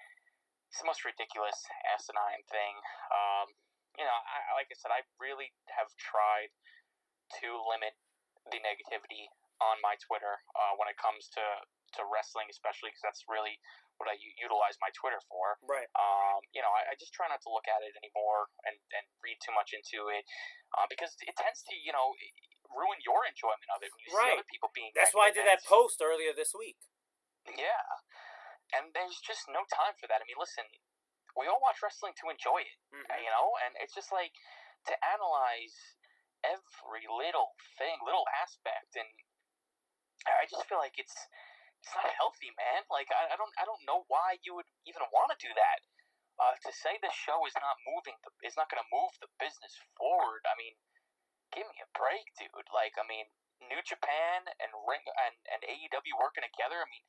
it's 0.68 0.82
the 0.82 0.88
most 0.88 1.06
ridiculous 1.06 1.56
asinine 1.88 2.44
thing. 2.50 2.74
Um, 3.14 3.48
you 3.98 4.04
know, 4.04 4.18
I, 4.18 4.58
like 4.58 4.70
I 4.70 4.76
said, 4.76 4.90
I 4.90 5.06
really 5.22 5.54
have 5.70 5.90
tried 5.98 6.50
to 7.40 7.48
limit 7.66 7.94
the 8.50 8.60
negativity 8.60 9.30
on 9.62 9.78
my 9.80 9.96
Twitter 10.02 10.42
uh, 10.52 10.74
when 10.76 10.90
it 10.90 10.98
comes 10.98 11.30
to, 11.32 11.44
to 11.98 12.02
wrestling, 12.10 12.50
especially 12.50 12.90
because 12.92 13.04
that's 13.06 13.24
really 13.30 13.56
what 13.96 14.10
I 14.10 14.18
u- 14.18 14.36
utilize 14.36 14.76
my 14.82 14.90
Twitter 14.92 15.22
for. 15.30 15.56
Right. 15.64 15.86
Um, 15.94 16.42
you 16.50 16.60
know, 16.60 16.70
I, 16.74 16.92
I, 16.92 16.94
just 16.98 17.14
try 17.14 17.30
not 17.30 17.38
to 17.46 17.50
look 17.54 17.70
at 17.70 17.80
it 17.86 17.94
anymore 17.94 18.50
and, 18.66 18.74
and 18.90 19.06
read 19.22 19.38
too 19.38 19.54
much 19.54 19.70
into 19.70 20.10
it 20.10 20.26
uh, 20.74 20.90
because 20.90 21.14
it 21.22 21.38
tends 21.38 21.62
to, 21.70 21.74
you 21.78 21.94
know, 21.94 22.18
ruin 22.74 22.98
your 23.06 23.22
enjoyment 23.22 23.70
of 23.70 23.80
it 23.86 23.94
when 23.94 24.02
you 24.02 24.10
right. 24.10 24.34
see 24.34 24.42
other 24.42 24.48
people 24.50 24.74
being. 24.74 24.90
That's 24.98 25.14
why 25.14 25.30
I 25.30 25.32
did 25.32 25.46
that 25.46 25.62
post 25.62 26.02
earlier 26.02 26.34
this 26.34 26.50
week. 26.52 26.82
Yeah, 27.46 28.02
and 28.74 28.90
there's 28.96 29.20
just 29.22 29.46
no 29.46 29.62
time 29.70 29.94
for 30.00 30.08
that. 30.10 30.18
I 30.18 30.24
mean, 30.26 30.40
listen, 30.40 30.66
we 31.34 31.50
all 31.50 31.58
watch 31.62 31.82
wrestling 31.82 32.14
to 32.22 32.30
enjoy 32.30 32.62
it, 32.62 32.78
mm-hmm. 32.94 33.06
you 33.18 33.30
know, 33.30 33.58
and 33.66 33.74
it's 33.82 33.94
just 33.94 34.14
like 34.14 34.34
to 34.86 34.94
analyze 35.02 35.74
every 36.46 37.08
little 37.08 37.56
thing, 37.80 37.98
little 38.04 38.26
aspect, 38.30 38.94
and 38.94 39.08
I 40.28 40.46
just 40.48 40.64
feel 40.70 40.78
like 40.80 40.96
it's 40.96 41.16
it's 41.84 41.92
not 41.92 42.08
healthy, 42.16 42.48
man. 42.56 42.88
Like 42.88 43.12
I, 43.12 43.34
I 43.34 43.36
don't 43.36 43.52
I 43.60 43.68
don't 43.68 43.82
know 43.84 44.08
why 44.08 44.40
you 44.40 44.56
would 44.56 44.68
even 44.88 45.04
want 45.12 45.34
to 45.34 45.38
do 45.40 45.52
that. 45.52 45.80
Uh, 46.34 46.56
to 46.66 46.70
say 46.74 46.98
the 46.98 47.14
show 47.14 47.46
is 47.46 47.54
not 47.62 47.78
moving, 47.86 48.18
the, 48.26 48.30
is 48.42 48.58
not 48.58 48.66
going 48.66 48.82
to 48.82 48.90
move 48.90 49.14
the 49.22 49.30
business 49.38 49.70
forward. 49.94 50.42
I 50.42 50.58
mean, 50.58 50.74
give 51.54 51.62
me 51.70 51.78
a 51.78 51.86
break, 51.94 52.26
dude. 52.34 52.50
Like 52.74 52.96
I 52.98 53.04
mean, 53.06 53.28
New 53.62 53.78
Japan 53.84 54.48
and 54.58 54.72
Ring 54.88 55.04
and 55.04 55.36
and 55.50 55.60
AEW 55.62 56.14
working 56.18 56.42
together. 56.42 56.80
I 56.80 56.88
mean, 56.88 57.04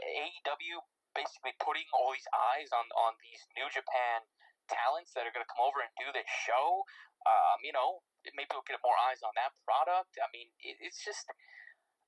AEW 0.00 0.82
basically 1.12 1.54
putting 1.60 1.86
all 1.96 2.12
these 2.12 2.28
eyes 2.32 2.68
on 2.72 2.86
on 2.96 3.16
these 3.20 3.40
New 3.56 3.68
Japan 3.72 4.24
talents 4.70 5.12
that 5.12 5.26
are 5.26 5.34
going 5.34 5.44
to 5.44 5.52
come 5.52 5.64
over 5.64 5.82
and 5.82 5.92
do 5.98 6.08
this 6.14 6.28
show. 6.46 6.86
Um, 7.22 7.62
you 7.62 7.70
know, 7.74 8.02
maybe 8.34 8.50
we'll 8.50 8.66
get 8.66 8.78
more 8.82 8.96
eyes 9.08 9.22
on 9.22 9.34
that 9.38 9.54
product. 9.62 10.18
I 10.18 10.26
mean, 10.34 10.50
it, 10.62 10.78
it's 10.82 11.02
just 11.02 11.26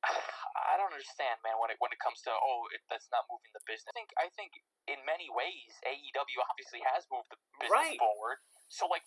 I 0.73 0.75
don't 0.77 0.91
understand, 0.93 1.41
man. 1.45 1.57
When 1.61 1.71
it 1.73 1.79
when 1.81 1.93
it 1.95 2.01
comes 2.03 2.21
to 2.29 2.33
oh, 2.33 2.69
it, 2.75 2.83
that's 2.91 3.09
not 3.11 3.25
moving 3.31 3.53
the 3.55 3.63
business. 3.65 3.89
I 3.89 3.95
think 3.95 4.11
I 4.19 4.27
think 4.35 4.53
in 4.91 5.01
many 5.07 5.31
ways 5.33 5.71
AEW 5.87 6.39
obviously 6.45 6.83
has 6.93 7.09
moved 7.09 7.31
the 7.33 7.41
business 7.61 7.73
right. 7.73 7.99
forward. 8.01 8.43
So 8.69 8.91
like, 8.91 9.05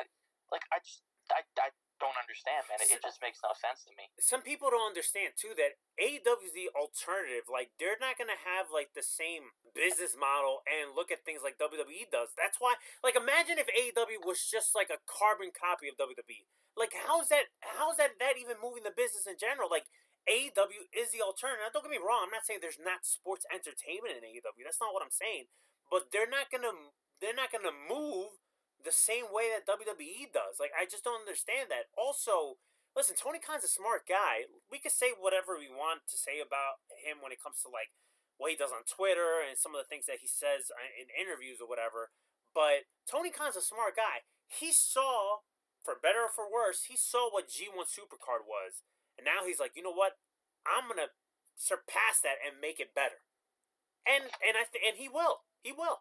like 0.54 0.64
I 0.74 0.80
just 0.82 1.04
I, 1.30 1.46
I 1.60 1.70
don't 2.00 2.16
understand, 2.16 2.64
man. 2.66 2.80
It, 2.80 2.98
it, 2.98 3.04
just 3.04 3.20
makes 3.20 3.38
no 3.44 3.52
sense 3.54 3.84
to 3.86 3.92
me. 3.94 4.08
Some 4.18 4.40
people 4.40 4.72
don't 4.72 4.88
understand 4.88 5.36
too 5.36 5.52
that 5.60 5.76
AEW 6.00 6.48
is 6.48 6.56
the 6.56 6.72
alternative. 6.72 7.46
Like 7.46 7.76
they're 7.76 8.00
not 8.00 8.16
gonna 8.16 8.40
have 8.40 8.72
like 8.72 8.96
the 8.96 9.04
same 9.04 9.52
business 9.76 10.16
model 10.16 10.64
and 10.66 10.96
look 10.96 11.12
at 11.12 11.22
things 11.22 11.44
like 11.44 11.60
WWE 11.60 12.08
does. 12.10 12.32
That's 12.34 12.58
why, 12.58 12.80
like, 13.04 13.14
imagine 13.14 13.60
if 13.60 13.68
AEW 13.70 14.24
was 14.24 14.42
just 14.42 14.74
like 14.74 14.90
a 14.90 14.98
carbon 15.06 15.54
copy 15.54 15.86
of 15.86 16.00
WWE. 16.00 16.48
Like, 16.74 16.96
how's 16.96 17.28
that? 17.28 17.52
How's 17.60 18.00
that? 18.00 18.16
That 18.18 18.40
even 18.40 18.58
moving 18.58 18.82
the 18.82 18.94
business 18.94 19.28
in 19.28 19.36
general? 19.36 19.68
Like 19.68 19.86
AEW 20.28 20.88
is 20.92 21.12
the 21.12 21.20
alternative. 21.20 21.68
Now, 21.68 21.72
don't 21.72 21.84
get 21.86 21.94
me 21.94 22.02
wrong. 22.02 22.28
I'm 22.28 22.34
not 22.34 22.48
saying 22.48 22.64
there's 22.64 22.80
not 22.80 23.04
sports 23.04 23.44
entertainment 23.48 24.20
in 24.20 24.24
AEW. 24.24 24.64
That's 24.64 24.80
not 24.80 24.96
what 24.96 25.04
I'm 25.04 25.12
saying. 25.12 25.52
But 25.92 26.14
they're 26.14 26.30
not 26.30 26.48
gonna 26.48 26.72
they're 27.20 27.36
not 27.36 27.52
gonna 27.52 27.74
move 27.74 28.39
the 28.84 28.94
same 28.94 29.28
way 29.30 29.52
that 29.52 29.68
WWE 29.68 30.32
does. 30.32 30.58
Like 30.58 30.72
I 30.74 30.88
just 30.88 31.04
don't 31.04 31.20
understand 31.20 31.68
that. 31.68 31.92
Also, 31.96 32.60
listen, 32.96 33.16
Tony 33.16 33.38
Khan's 33.38 33.66
a 33.66 33.70
smart 33.70 34.08
guy. 34.08 34.48
We 34.70 34.80
could 34.80 34.94
say 34.94 35.12
whatever 35.12 35.56
we 35.56 35.70
want 35.70 36.08
to 36.10 36.16
say 36.16 36.40
about 36.40 36.82
him 36.90 37.20
when 37.20 37.32
it 37.32 37.42
comes 37.42 37.62
to 37.64 37.70
like 37.70 37.92
what 38.40 38.50
he 38.52 38.56
does 38.56 38.72
on 38.72 38.88
Twitter 38.88 39.44
and 39.44 39.60
some 39.60 39.76
of 39.76 39.80
the 39.84 39.88
things 39.88 40.08
that 40.08 40.24
he 40.24 40.28
says 40.28 40.72
uh, 40.72 40.90
in 40.96 41.12
interviews 41.12 41.60
or 41.60 41.68
whatever. 41.68 42.08
But 42.56 42.88
Tony 43.04 43.28
Khan's 43.30 43.58
a 43.58 43.62
smart 43.62 43.94
guy. 43.94 44.24
He 44.48 44.72
saw, 44.72 45.44
for 45.84 45.94
better 45.94 46.26
or 46.26 46.32
for 46.32 46.50
worse, 46.50 46.90
he 46.90 46.96
saw 46.96 47.30
what 47.30 47.52
G1 47.52 47.86
Supercard 47.86 48.48
was. 48.48 48.82
And 49.14 49.28
now 49.28 49.46
he's 49.46 49.60
like, 49.60 49.76
you 49.76 49.84
know 49.84 49.94
what? 49.94 50.18
I'm 50.64 50.88
going 50.88 50.98
to 51.04 51.12
surpass 51.54 52.24
that 52.24 52.40
and 52.40 52.58
make 52.58 52.80
it 52.80 52.96
better. 52.96 53.22
And 54.08 54.32
and 54.40 54.56
I 54.56 54.64
th- 54.64 54.80
and 54.80 54.96
he 54.96 55.12
will. 55.12 55.44
He 55.60 55.76
will. 55.76 56.00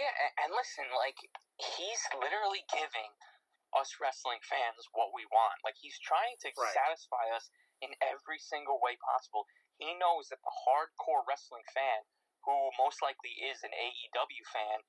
Yeah, 0.00 0.12
and, 0.44 0.50
listen, 0.52 0.88
like 0.96 1.18
he's 1.60 2.02
literally 2.16 2.64
giving 2.72 3.12
us 3.76 3.96
wrestling 4.00 4.40
fans 4.44 4.84
what 4.92 5.12
we 5.16 5.24
want. 5.32 5.60
Like 5.64 5.76
he's 5.80 5.96
trying 6.00 6.36
to 6.44 6.52
Right. 6.56 6.74
satisfy 6.76 7.28
us 7.32 7.50
in 7.80 7.94
every 8.00 8.38
single 8.38 8.80
way 8.80 8.96
possible. 9.00 9.48
He 9.78 9.94
knows 9.94 10.28
that 10.28 10.42
the 10.44 10.54
hardcore 10.68 11.24
wrestling 11.26 11.64
fan, 11.72 12.04
who 12.44 12.70
most 12.78 13.00
likely 13.02 13.32
is 13.40 13.62
an 13.64 13.72
AEW 13.72 14.44
fan, 14.44 14.84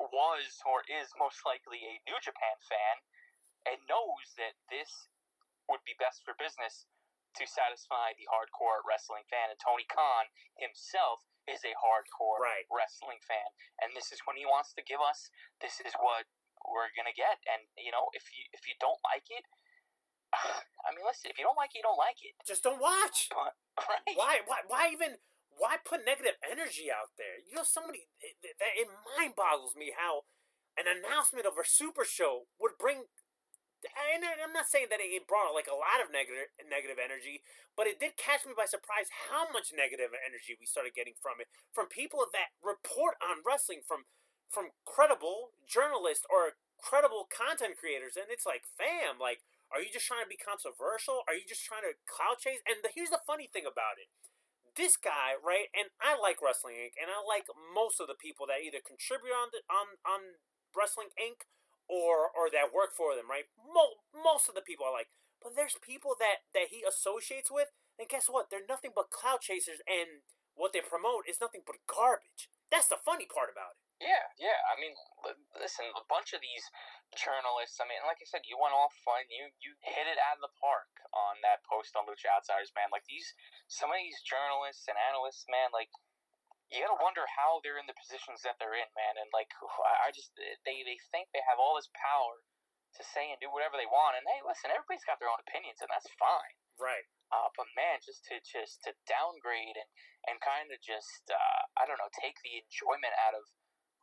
was 0.00 0.60
or 0.66 0.82
is 0.90 1.14
most 1.16 1.44
likely 1.46 1.84
a 1.86 2.02
New 2.10 2.18
Japan 2.20 2.58
fan, 2.66 2.96
and 3.66 3.78
knows 3.86 4.34
that 4.36 4.58
this 4.70 5.08
would 5.68 5.82
be 5.84 5.94
best 5.98 6.22
for 6.24 6.34
business 6.34 6.86
to 7.34 7.46
satisfy 7.46 8.12
the 8.14 8.26
hardcore 8.26 8.82
wrestling 8.86 9.24
fan. 9.30 9.50
And 9.50 9.60
Tony 9.60 9.84
Khan 9.84 10.30
himself 10.56 11.22
is 11.48 11.62
a 11.64 11.74
hardcore 11.78 12.38
Right. 12.42 12.66
wrestling 12.70 13.22
fan, 13.22 13.50
and 13.82 13.94
this 13.96 14.12
is 14.12 14.20
when 14.26 14.36
he 14.36 14.46
wants 14.46 14.74
to 14.74 14.82
give 14.82 15.00
us. 15.00 15.30
This 15.60 15.80
is 15.80 15.94
what 15.98 16.26
we're 16.66 16.90
gonna 16.98 17.14
get, 17.14 17.38
and 17.46 17.70
you 17.78 17.90
know, 17.90 18.10
if 18.12 18.28
you 18.34 18.44
if 18.52 18.66
you 18.66 18.74
don't 18.78 19.00
like 19.06 19.30
it, 19.30 19.46
I 20.86 20.94
mean, 20.94 21.04
listen, 21.06 21.30
if 21.30 21.38
you 21.38 21.44
don't 21.46 21.56
like 21.58 21.74
it, 21.74 21.80
you 21.82 21.86
don't 21.86 21.98
like 22.00 22.20
it. 22.22 22.34
Just 22.46 22.62
don't 22.62 22.80
watch. 22.80 23.28
But, 23.30 23.54
right? 23.90 24.14
Why? 24.14 24.40
Why? 24.46 24.60
Why 24.66 24.90
even? 24.92 25.18
Why 25.56 25.80
put 25.80 26.04
negative 26.04 26.36
energy 26.44 26.92
out 26.92 27.16
there? 27.16 27.40
You 27.40 27.56
know, 27.56 27.64
somebody 27.64 28.12
it, 28.20 28.36
that 28.60 28.76
it 28.76 28.88
mind 29.16 29.32
boggles 29.36 29.72
me 29.72 29.94
how 29.96 30.28
an 30.76 30.84
announcement 30.84 31.46
of 31.48 31.56
a 31.56 31.64
super 31.64 32.04
show 32.04 32.46
would 32.60 32.76
bring. 32.78 33.08
And 33.94 34.26
I'm 34.26 34.54
not 34.54 34.66
saying 34.70 34.90
that 34.90 35.02
it 35.02 35.28
brought 35.30 35.54
like 35.54 35.70
a 35.70 35.76
lot 35.76 36.02
of 36.02 36.10
negative 36.10 36.50
negative 36.66 36.98
energy, 36.98 37.42
but 37.78 37.86
it 37.86 38.02
did 38.02 38.18
catch 38.18 38.42
me 38.44 38.56
by 38.56 38.66
surprise 38.66 39.12
how 39.30 39.46
much 39.52 39.70
negative 39.70 40.12
energy 40.12 40.58
we 40.58 40.66
started 40.66 40.96
getting 40.96 41.14
from 41.18 41.38
it 41.38 41.48
from 41.70 41.86
people 41.90 42.26
that 42.34 42.54
report 42.60 43.20
on 43.22 43.44
wrestling 43.46 43.82
from 43.86 44.08
from 44.50 44.74
credible 44.86 45.56
journalists 45.66 46.24
or 46.30 46.58
credible 46.78 47.26
content 47.26 47.74
creators, 47.80 48.14
and 48.14 48.28
it's 48.28 48.46
like, 48.46 48.68
fam, 48.76 49.18
like, 49.18 49.42
are 49.72 49.82
you 49.82 49.90
just 49.90 50.06
trying 50.06 50.22
to 50.22 50.30
be 50.30 50.38
controversial? 50.38 51.26
Are 51.26 51.34
you 51.34 51.42
just 51.48 51.66
trying 51.66 51.82
to 51.82 51.98
cloud 52.06 52.38
chase? 52.38 52.62
And 52.62 52.78
the, 52.84 52.92
here's 52.92 53.10
the 53.10 53.24
funny 53.26 53.50
thing 53.50 53.66
about 53.66 53.98
it 53.98 54.12
this 54.76 55.00
guy, 55.00 55.32
right? 55.40 55.72
And 55.72 55.88
I 56.04 56.20
like 56.20 56.44
Wrestling 56.44 56.76
Inc. 56.76 57.00
and 57.00 57.08
I 57.08 57.24
like 57.24 57.48
most 57.72 57.96
of 57.96 58.06
the 58.06 58.14
people 58.14 58.44
that 58.46 58.60
either 58.60 58.84
contribute 58.84 59.32
on 59.32 59.48
the, 59.48 59.64
on 59.72 59.96
on 60.04 60.20
Wrestling 60.76 61.10
Inc. 61.16 61.48
or 61.86 62.30
or 62.30 62.50
that 62.50 62.74
work 62.74 62.94
for 62.94 63.14
them, 63.14 63.30
right? 63.30 63.50
Mo- 63.56 64.02
most 64.12 64.50
of 64.50 64.54
the 64.54 64.64
people 64.64 64.86
are 64.86 64.94
like, 64.94 65.10
but 65.42 65.54
there's 65.54 65.78
people 65.82 66.18
that 66.18 66.46
that 66.52 66.74
he 66.74 66.82
associates 66.82 67.50
with, 67.50 67.70
and 67.98 68.10
guess 68.10 68.26
what? 68.26 68.50
They're 68.50 68.66
nothing 68.66 68.90
but 68.94 69.14
cloud 69.14 69.40
chasers, 69.40 69.80
and 69.86 70.26
what 70.54 70.72
they 70.72 70.82
promote 70.82 71.28
is 71.28 71.40
nothing 71.40 71.62
but 71.66 71.82
garbage. 71.86 72.48
That's 72.72 72.90
the 72.90 72.98
funny 72.98 73.28
part 73.30 73.52
about 73.52 73.78
it. 73.78 73.86
Yeah, 73.96 74.28
yeah. 74.36 74.60
I 74.68 74.76
mean, 74.76 74.92
listen, 75.56 75.88
a 75.96 76.04
bunch 76.04 76.36
of 76.36 76.44
these 76.44 76.64
journalists. 77.16 77.80
I 77.80 77.88
mean, 77.88 78.02
like 78.04 78.20
I 78.20 78.28
said, 78.28 78.44
you 78.44 78.60
went 78.60 78.76
off 78.76 78.92
fun. 79.00 79.24
You 79.32 79.48
you 79.62 79.72
hit 79.80 80.04
it 80.04 80.20
out 80.20 80.36
of 80.36 80.44
the 80.44 80.52
park 80.60 80.90
on 81.16 81.40
that 81.40 81.64
post 81.64 81.96
on 81.96 82.04
Lucha 82.04 82.28
Outsiders, 82.28 82.76
man. 82.76 82.92
Like 82.92 83.08
these, 83.08 83.32
some 83.70 83.88
of 83.88 83.96
these 83.96 84.20
journalists 84.20 84.84
and 84.90 85.00
analysts, 85.00 85.48
man. 85.48 85.72
Like 85.72 85.88
you 86.70 86.82
gotta 86.82 86.98
wonder 86.98 87.22
how 87.38 87.62
they're 87.62 87.78
in 87.78 87.86
the 87.86 87.94
positions 87.94 88.42
that 88.42 88.58
they're 88.58 88.74
in, 88.74 88.90
man. 88.98 89.14
And 89.18 89.30
like, 89.30 89.50
I 89.86 90.08
I 90.08 90.14
just 90.14 90.34
they 90.36 90.82
they 90.82 90.98
think 91.14 91.30
they 91.30 91.44
have 91.46 91.62
all 91.62 91.78
this 91.78 91.90
power 91.94 92.42
to 92.96 93.02
say 93.04 93.28
and 93.28 93.38
do 93.38 93.52
whatever 93.52 93.76
they 93.76 93.88
want. 93.88 94.16
And 94.16 94.24
hey, 94.26 94.40
listen, 94.42 94.72
everybody's 94.72 95.06
got 95.06 95.20
their 95.20 95.30
own 95.30 95.42
opinions, 95.42 95.78
and 95.84 95.90
that's 95.92 96.08
fine. 96.16 96.56
Right. 96.76 97.06
Uh, 97.30 97.50
but 97.54 97.66
man, 97.74 98.02
just 98.02 98.26
to 98.30 98.38
just 98.42 98.82
to 98.86 98.94
downgrade 99.06 99.78
and 99.78 99.90
and 100.26 100.36
kind 100.42 100.70
of 100.74 100.78
just 100.82 101.30
uh, 101.30 101.62
I 101.78 101.86
don't 101.86 102.00
know, 102.00 102.10
take 102.18 102.38
the 102.42 102.58
enjoyment 102.58 103.14
out 103.14 103.38
of 103.38 103.46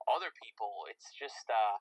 other 0.08 0.32
people. 0.40 0.88
It's 0.88 1.12
just 1.16 1.48
uh, 1.52 1.80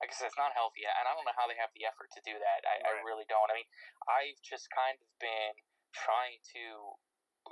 I 0.00 0.06
guess 0.06 0.22
it's 0.22 0.38
not 0.38 0.54
healthy, 0.54 0.84
and 0.84 1.08
I 1.08 1.12
don't 1.16 1.26
know 1.26 1.36
how 1.36 1.48
they 1.48 1.58
have 1.58 1.72
the 1.72 1.88
effort 1.88 2.12
to 2.14 2.22
do 2.22 2.36
that. 2.36 2.60
I, 2.68 2.76
I 2.84 2.92
really 3.02 3.26
don't. 3.26 3.48
I 3.50 3.58
mean, 3.58 3.70
I've 4.06 4.40
just 4.44 4.68
kind 4.70 4.96
of 5.00 5.08
been 5.18 5.56
trying 5.96 6.38
to 6.54 6.94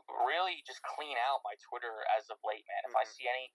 really 0.09 0.63
just 0.67 0.83
clean 0.83 1.17
out 1.17 1.41
my 1.45 1.55
Twitter 1.69 2.05
as 2.17 2.29
of 2.31 2.39
late, 2.45 2.65
man. 2.67 2.83
If 2.87 2.97
I 2.97 3.05
Mhm. 3.05 3.15
see 3.15 3.29
any. 3.29 3.53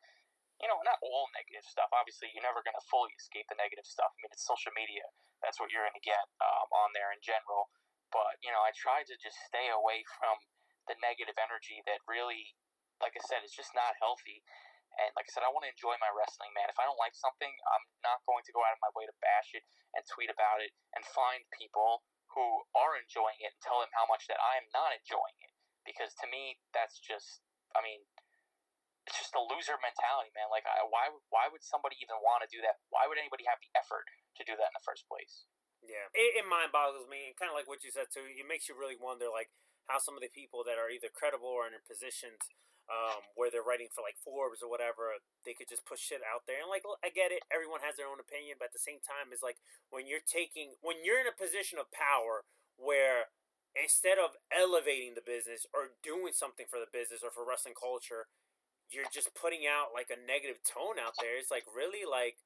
You 0.62 0.70
know, 0.70 0.78
not 0.86 1.02
all 1.02 1.26
negative 1.34 1.66
stuff. 1.66 1.90
Obviously, 1.90 2.30
you're 2.38 2.46
never 2.46 2.62
going 2.62 2.78
to 2.78 2.86
fully 2.86 3.10
escape 3.18 3.50
the 3.50 3.58
negative 3.58 3.86
stuff. 3.86 4.14
I 4.14 4.18
mean, 4.22 4.30
it's 4.30 4.46
social 4.46 4.70
media. 4.78 5.02
That's 5.42 5.58
what 5.60 5.74
you're 5.74 5.82
going 5.82 5.98
to 5.98 6.06
get 6.06 6.22
um, 6.38 6.70
on 6.70 6.94
there 6.94 7.10
in 7.10 7.18
general. 7.20 7.72
But, 8.14 8.38
you 8.46 8.54
know, 8.54 8.62
I 8.62 8.70
try 8.78 9.02
to 9.02 9.16
just 9.18 9.42
stay 9.50 9.74
away 9.74 10.06
from 10.22 10.38
the 10.86 10.94
negative 11.02 11.34
energy 11.42 11.82
that 11.90 12.06
really, 12.06 12.54
like 13.02 13.18
I 13.18 13.26
said, 13.26 13.42
is 13.42 13.58
just 13.58 13.74
not 13.74 13.98
healthy. 13.98 14.46
And 15.02 15.10
like 15.18 15.26
I 15.26 15.32
said, 15.34 15.42
I 15.42 15.50
want 15.50 15.66
to 15.66 15.74
enjoy 15.74 15.98
my 15.98 16.14
wrestling, 16.14 16.54
man. 16.54 16.70
If 16.70 16.78
I 16.78 16.86
don't 16.86 17.00
like 17.02 17.16
something, 17.18 17.50
I'm 17.50 17.86
not 18.06 18.22
going 18.30 18.46
to 18.46 18.54
go 18.54 18.62
out 18.62 18.78
of 18.78 18.82
my 18.86 18.94
way 18.94 19.10
to 19.10 19.16
bash 19.18 19.58
it 19.58 19.66
and 19.98 20.06
tweet 20.06 20.30
about 20.30 20.62
it 20.62 20.70
and 20.94 21.02
find 21.02 21.42
people 21.58 22.06
who 22.38 22.62
are 22.78 22.94
enjoying 23.02 23.40
it 23.42 23.50
and 23.56 23.62
tell 23.66 23.82
them 23.82 23.90
how 23.98 24.06
much 24.06 24.28
that 24.30 24.38
I'm 24.38 24.70
not 24.70 24.94
enjoying 24.94 25.42
it. 25.42 25.51
Because 25.84 26.14
to 26.22 26.28
me, 26.30 26.62
that's 26.72 27.02
just, 27.02 27.42
I 27.74 27.82
mean, 27.82 28.06
it's 29.10 29.18
just 29.18 29.34
a 29.34 29.42
loser 29.42 29.76
mentality, 29.82 30.30
man. 30.38 30.54
Like, 30.54 30.66
I, 30.70 30.86
why, 30.86 31.10
why 31.34 31.50
would 31.50 31.66
somebody 31.66 31.98
even 32.00 32.22
want 32.22 32.46
to 32.46 32.50
do 32.50 32.62
that? 32.62 32.78
Why 32.94 33.10
would 33.10 33.18
anybody 33.18 33.50
have 33.50 33.58
the 33.58 33.72
effort 33.74 34.06
to 34.38 34.46
do 34.46 34.54
that 34.54 34.70
in 34.70 34.76
the 34.78 34.86
first 34.86 35.10
place? 35.10 35.50
Yeah, 35.82 36.06
it, 36.14 36.42
it 36.42 36.46
mind 36.46 36.70
boggles 36.70 37.10
me, 37.10 37.26
and 37.26 37.34
kind 37.34 37.50
of 37.50 37.58
like 37.58 37.66
what 37.66 37.82
you 37.82 37.90
said 37.90 38.14
too. 38.14 38.22
It 38.22 38.46
makes 38.46 38.70
you 38.70 38.78
really 38.78 38.98
wonder, 38.98 39.34
like 39.34 39.50
how 39.90 39.98
some 39.98 40.14
of 40.14 40.22
the 40.22 40.30
people 40.30 40.62
that 40.70 40.78
are 40.78 40.94
either 40.94 41.10
credible 41.10 41.50
or 41.50 41.66
in 41.66 41.74
positions 41.82 42.38
um, 42.86 43.26
where 43.34 43.50
they're 43.50 43.66
writing 43.66 43.90
for 43.90 44.06
like 44.06 44.22
Forbes 44.22 44.62
or 44.62 44.70
whatever, 44.70 45.18
they 45.42 45.58
could 45.58 45.66
just 45.66 45.88
push 45.88 46.04
shit 46.04 46.22
out 46.22 46.46
there. 46.46 46.62
And 46.62 46.70
like, 46.70 46.86
I 47.02 47.10
get 47.10 47.34
it, 47.34 47.42
everyone 47.50 47.82
has 47.82 47.98
their 47.98 48.06
own 48.06 48.22
opinion, 48.22 48.62
but 48.62 48.70
at 48.70 48.78
the 48.78 48.84
same 48.84 49.02
time, 49.02 49.34
it's 49.34 49.42
like 49.42 49.58
when 49.90 50.06
you're 50.06 50.22
taking, 50.22 50.78
when 50.86 51.02
you're 51.02 51.18
in 51.18 51.30
a 51.30 51.34
position 51.34 51.82
of 51.82 51.90
power 51.90 52.46
where 52.78 53.34
instead 53.78 54.20
of 54.20 54.36
elevating 54.52 55.16
the 55.16 55.24
business 55.24 55.66
or 55.72 55.96
doing 56.04 56.36
something 56.36 56.68
for 56.68 56.80
the 56.80 56.92
business 56.92 57.24
or 57.24 57.32
for 57.32 57.48
wrestling 57.48 57.76
culture, 57.78 58.28
you're 58.92 59.08
just 59.08 59.32
putting 59.32 59.64
out 59.64 59.96
like 59.96 60.12
a 60.12 60.20
negative 60.20 60.60
tone 60.68 61.00
out 61.00 61.16
there. 61.20 61.40
It's 61.40 61.52
like 61.54 61.64
really 61.72 62.04
like 62.04 62.44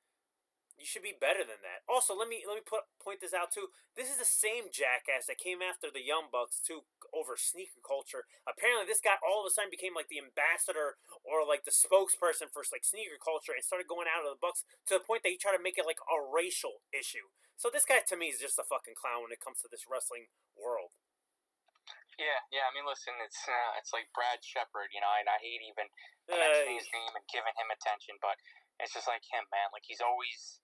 you 0.75 0.83
should 0.83 1.07
be 1.07 1.15
better 1.15 1.39
than 1.39 1.63
that. 1.63 1.87
Also, 1.87 2.11
let 2.11 2.27
me 2.27 2.43
let 2.43 2.59
me 2.59 2.65
put 2.65 2.83
point 2.99 3.23
this 3.23 3.33
out 3.33 3.51
too. 3.51 3.71
This 3.95 4.11
is 4.11 4.19
the 4.19 4.27
same 4.27 4.67
jackass 4.69 5.25
that 5.31 5.39
came 5.39 5.63
after 5.63 5.87
the 5.87 6.03
Young 6.03 6.27
Bucks 6.27 6.59
too 6.59 6.83
over 7.15 7.39
sneaker 7.39 7.79
culture. 7.79 8.27
Apparently, 8.43 8.83
this 8.83 8.99
guy 8.99 9.15
all 9.23 9.41
of 9.41 9.47
a 9.47 9.53
sudden 9.53 9.71
became 9.71 9.95
like 9.95 10.11
the 10.11 10.19
ambassador 10.19 10.99
or 11.23 11.47
like 11.47 11.63
the 11.63 11.73
spokesperson 11.73 12.51
for 12.51 12.67
like 12.69 12.83
sneaker 12.83 13.17
culture 13.17 13.55
and 13.55 13.63
started 13.63 13.87
going 13.87 14.11
out 14.11 14.27
of 14.27 14.35
the 14.35 14.41
Bucks 14.41 14.67
to 14.91 14.99
the 14.99 15.03
point 15.03 15.23
that 15.23 15.31
he 15.31 15.39
tried 15.39 15.55
to 15.55 15.63
make 15.63 15.79
it 15.79 15.87
like 15.87 16.03
a 16.11 16.19
racial 16.19 16.83
issue. 16.91 17.31
So 17.55 17.71
this 17.71 17.87
guy 17.87 18.03
to 18.03 18.19
me 18.19 18.35
is 18.35 18.43
just 18.43 18.59
a 18.59 18.67
fucking 18.67 18.99
clown 18.99 19.23
when 19.23 19.31
it 19.31 19.39
comes 19.39 19.63
to 19.63 19.71
this 19.71 19.87
wrestling 19.87 20.27
world. 20.59 20.91
Yeah, 22.15 22.39
yeah. 22.51 22.63
I 22.67 22.71
mean, 22.71 22.87
listen, 22.87 23.11
it's 23.19 23.43
uh, 23.43 23.75
it's 23.75 23.91
like 23.91 24.07
Brad 24.15 24.39
Shepard, 24.39 24.91
you 24.95 25.03
know, 25.03 25.11
and 25.19 25.27
I 25.27 25.35
hate 25.39 25.59
even 25.59 25.91
mentioning 26.31 26.79
his 26.79 26.87
name 26.95 27.11
and 27.11 27.25
giving 27.27 27.51
him 27.59 27.67
attention, 27.67 28.15
but 28.23 28.39
it's 28.79 28.95
just 28.95 29.07
like 29.07 29.23
him, 29.27 29.43
man. 29.51 29.67
Like 29.75 29.83
he's 29.83 29.99
always 29.99 30.63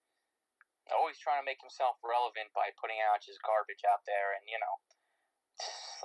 always 0.95 1.19
trying 1.19 1.39
to 1.43 1.47
make 1.47 1.59
himself 1.59 1.99
relevant 2.03 2.51
by 2.55 2.71
putting 2.79 2.99
out 3.03 3.23
just 3.23 3.39
garbage 3.43 3.83
out 3.83 4.03
there, 4.07 4.31
and 4.35 4.47
you 4.47 4.59
know, 4.59 4.75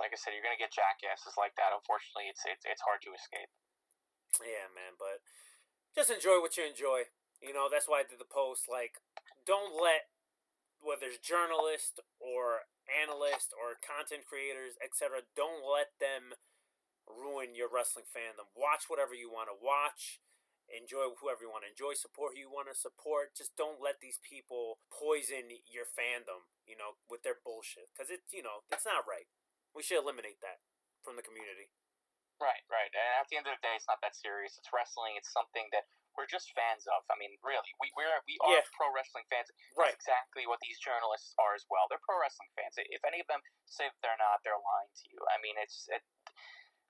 like 0.03 0.11
I 0.11 0.19
said, 0.19 0.35
you're 0.35 0.43
gonna 0.43 0.59
get 0.59 0.75
jackasses 0.75 1.39
like 1.39 1.55
that. 1.55 1.71
Unfortunately, 1.71 2.27
it's 2.27 2.43
it's 2.43 2.67
it's 2.67 2.83
hard 2.83 2.99
to 3.07 3.15
escape. 3.15 3.51
Yeah, 4.43 4.67
man, 4.75 4.99
but 4.99 5.23
just 5.95 6.11
enjoy 6.11 6.43
what 6.43 6.59
you 6.59 6.67
enjoy. 6.67 7.07
You 7.39 7.55
know, 7.55 7.71
that's 7.71 7.87
why 7.87 8.03
I 8.03 8.07
did 8.07 8.19
the 8.19 8.27
post. 8.27 8.67
Like, 8.67 8.99
don't 9.47 9.77
let 9.79 10.11
whether 10.79 11.09
it's 11.11 11.21
journalists 11.21 11.99
or 12.21 12.69
analysts 12.87 13.51
or 13.53 13.77
content 13.81 14.23
creators, 14.25 14.79
etc., 14.79 15.27
don't 15.35 15.65
let 15.65 15.97
them 15.99 16.37
ruin 17.07 17.55
your 17.55 17.71
wrestling 17.71 18.07
fandom. 18.07 18.51
Watch 18.53 18.91
whatever 18.91 19.15
you 19.15 19.31
want 19.31 19.47
to 19.51 19.57
watch. 19.57 20.19
Enjoy 20.67 21.15
whoever 21.23 21.47
you 21.47 21.51
want 21.51 21.63
to 21.63 21.71
enjoy. 21.71 21.95
Support 21.95 22.35
who 22.35 22.43
you 22.43 22.51
want 22.51 22.67
to 22.67 22.75
support. 22.75 23.31
Just 23.31 23.55
don't 23.55 23.79
let 23.79 24.03
these 24.03 24.19
people 24.19 24.83
poison 24.91 25.47
your 25.63 25.87
fandom. 25.87 26.51
You 26.67 26.75
know, 26.75 26.99
with 27.07 27.23
their 27.23 27.39
bullshit 27.39 27.87
because 27.95 28.11
it's 28.11 28.27
you 28.35 28.43
know 28.43 28.67
it's 28.67 28.83
not 28.83 29.07
right. 29.07 29.31
We 29.71 29.79
should 29.79 30.03
eliminate 30.03 30.43
that 30.43 30.59
from 31.07 31.15
the 31.15 31.23
community. 31.23 31.71
Right, 32.37 32.61
right. 32.69 32.91
And 32.93 33.23
at 33.23 33.31
the 33.31 33.39
end 33.39 33.47
of 33.49 33.55
the 33.57 33.63
day, 33.65 33.73
it's 33.73 33.89
not 33.89 34.03
that 34.05 34.13
serious. 34.13 34.59
It's 34.59 34.69
wrestling. 34.69 35.17
It's 35.17 35.31
something 35.31 35.71
that 35.73 35.89
we're 36.17 36.27
just 36.27 36.49
fans 36.57 36.83
of. 36.89 37.05
I 37.07 37.15
mean, 37.15 37.37
really, 37.45 37.69
we 37.77 37.93
we're, 37.93 38.09
we 38.25 38.35
are 38.41 38.59
Yeah. 38.59 38.65
pro 38.73 38.89
wrestling 38.89 39.29
fans. 39.29 39.53
Right. 39.77 39.93
Exactly 39.93 40.49
what 40.49 40.59
these 40.65 40.81
journalists 40.81 41.37
are 41.37 41.53
as 41.53 41.63
well. 41.69 41.85
They're 41.87 42.01
pro 42.01 42.17
wrestling 42.17 42.49
fans. 42.57 42.75
If 42.81 43.05
any 43.05 43.21
of 43.21 43.29
them 43.29 43.45
say 43.69 43.85
that 43.87 43.99
they're 44.01 44.17
not, 44.19 44.41
they're 44.41 44.57
lying 44.57 44.91
to 44.91 45.05
you. 45.13 45.21
I 45.29 45.37
mean, 45.39 45.55
it's 45.61 45.85
it, 45.93 46.01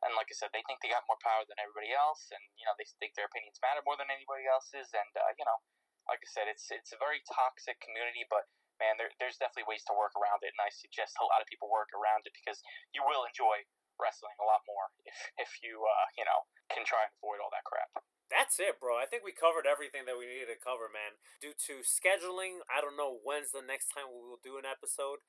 and 0.02 0.16
like 0.16 0.32
I 0.32 0.36
said, 0.40 0.56
they 0.56 0.64
think 0.66 0.80
they 0.80 0.94
got 0.94 1.04
more 1.12 1.20
power 1.20 1.44
than 1.44 1.60
everybody 1.60 1.92
else, 1.92 2.32
and 2.32 2.42
you 2.56 2.64
know 2.64 2.74
they 2.80 2.88
think 3.04 3.14
their 3.20 3.28
opinions 3.28 3.60
matter 3.60 3.84
more 3.84 4.00
than 4.00 4.08
anybody 4.10 4.48
else's. 4.48 4.90
And 4.96 5.12
uh, 5.14 5.36
you 5.36 5.44
know, 5.44 5.60
like 6.08 6.24
I 6.24 6.30
said, 6.32 6.48
it's 6.48 6.72
it's 6.72 6.96
a 6.96 7.00
very 7.02 7.20
toxic 7.28 7.78
community, 7.84 8.24
but 8.32 8.48
man, 8.78 8.94
there, 9.02 9.10
there's 9.18 9.42
definitely 9.42 9.66
ways 9.66 9.82
to 9.90 9.94
work 9.98 10.14
around 10.14 10.46
it, 10.46 10.54
and 10.54 10.62
I 10.62 10.70
suggest 10.70 11.18
a 11.18 11.26
lot 11.26 11.42
of 11.42 11.50
people 11.50 11.66
work 11.68 11.90
around 11.98 12.30
it 12.30 12.34
because 12.38 12.62
you 12.94 13.02
will 13.02 13.26
enjoy 13.26 13.66
wrestling 14.00 14.38
a 14.40 14.46
lot 14.46 14.64
more 14.66 14.90
if 15.10 15.18
if 15.38 15.52
you 15.62 15.84
uh, 15.84 16.08
you 16.18 16.26
know 16.26 16.46
can 16.72 16.86
try 16.88 17.06
and 17.06 17.14
avoid 17.20 17.42
all 17.42 17.52
that 17.54 17.66
crap. 17.68 17.90
That's 18.28 18.60
it, 18.60 18.76
bro. 18.84 19.00
I 19.00 19.08
think 19.08 19.24
we 19.24 19.32
covered 19.32 19.64
everything 19.64 20.04
that 20.04 20.20
we 20.20 20.28
needed 20.28 20.52
to 20.52 20.60
cover, 20.60 20.92
man. 20.92 21.16
Due 21.40 21.56
to 21.72 21.80
scheduling, 21.80 22.60
I 22.68 22.84
don't 22.84 23.00
know 23.00 23.24
when's 23.24 23.56
the 23.56 23.64
next 23.64 23.88
time 23.96 24.12
we 24.12 24.20
will 24.20 24.44
do 24.44 24.60
an 24.60 24.68
episode. 24.68 25.24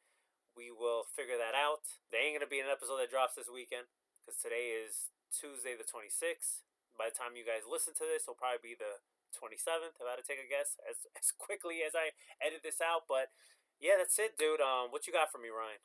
We 0.59 0.75
will 0.75 1.07
figure 1.07 1.39
that 1.39 1.55
out. 1.55 1.87
There 2.11 2.19
ain't 2.19 2.35
gonna 2.35 2.51
be 2.51 2.59
an 2.59 2.67
episode 2.71 2.99
that 2.99 3.15
drops 3.15 3.39
this 3.39 3.47
weekend 3.47 3.87
because 4.27 4.43
today 4.43 4.75
is 4.75 5.15
Tuesday 5.31 5.79
the 5.79 5.87
26th. 5.87 6.67
By 6.99 7.15
the 7.15 7.17
time 7.17 7.39
you 7.39 7.47
guys 7.47 7.63
listen 7.63 7.95
to 8.03 8.07
this, 8.07 8.27
it'll 8.27 8.35
probably 8.35 8.75
be 8.75 8.75
the 8.75 8.99
27th. 9.31 9.95
If 9.95 10.03
I 10.03 10.19
had 10.19 10.21
to 10.21 10.27
take 10.27 10.43
a 10.43 10.49
guess, 10.51 10.75
as 10.83 11.07
as 11.19 11.31
quickly 11.31 11.87
as 11.87 11.95
I 11.95 12.17
edit 12.43 12.67
this 12.67 12.83
out. 12.83 13.07
But 13.07 13.31
yeah, 13.79 13.95
that's 14.01 14.19
it, 14.19 14.35
dude. 14.35 14.59
Um, 14.59 14.91
what 14.91 15.07
you 15.07 15.15
got 15.15 15.31
for 15.31 15.39
me, 15.39 15.55
Ryan? 15.55 15.79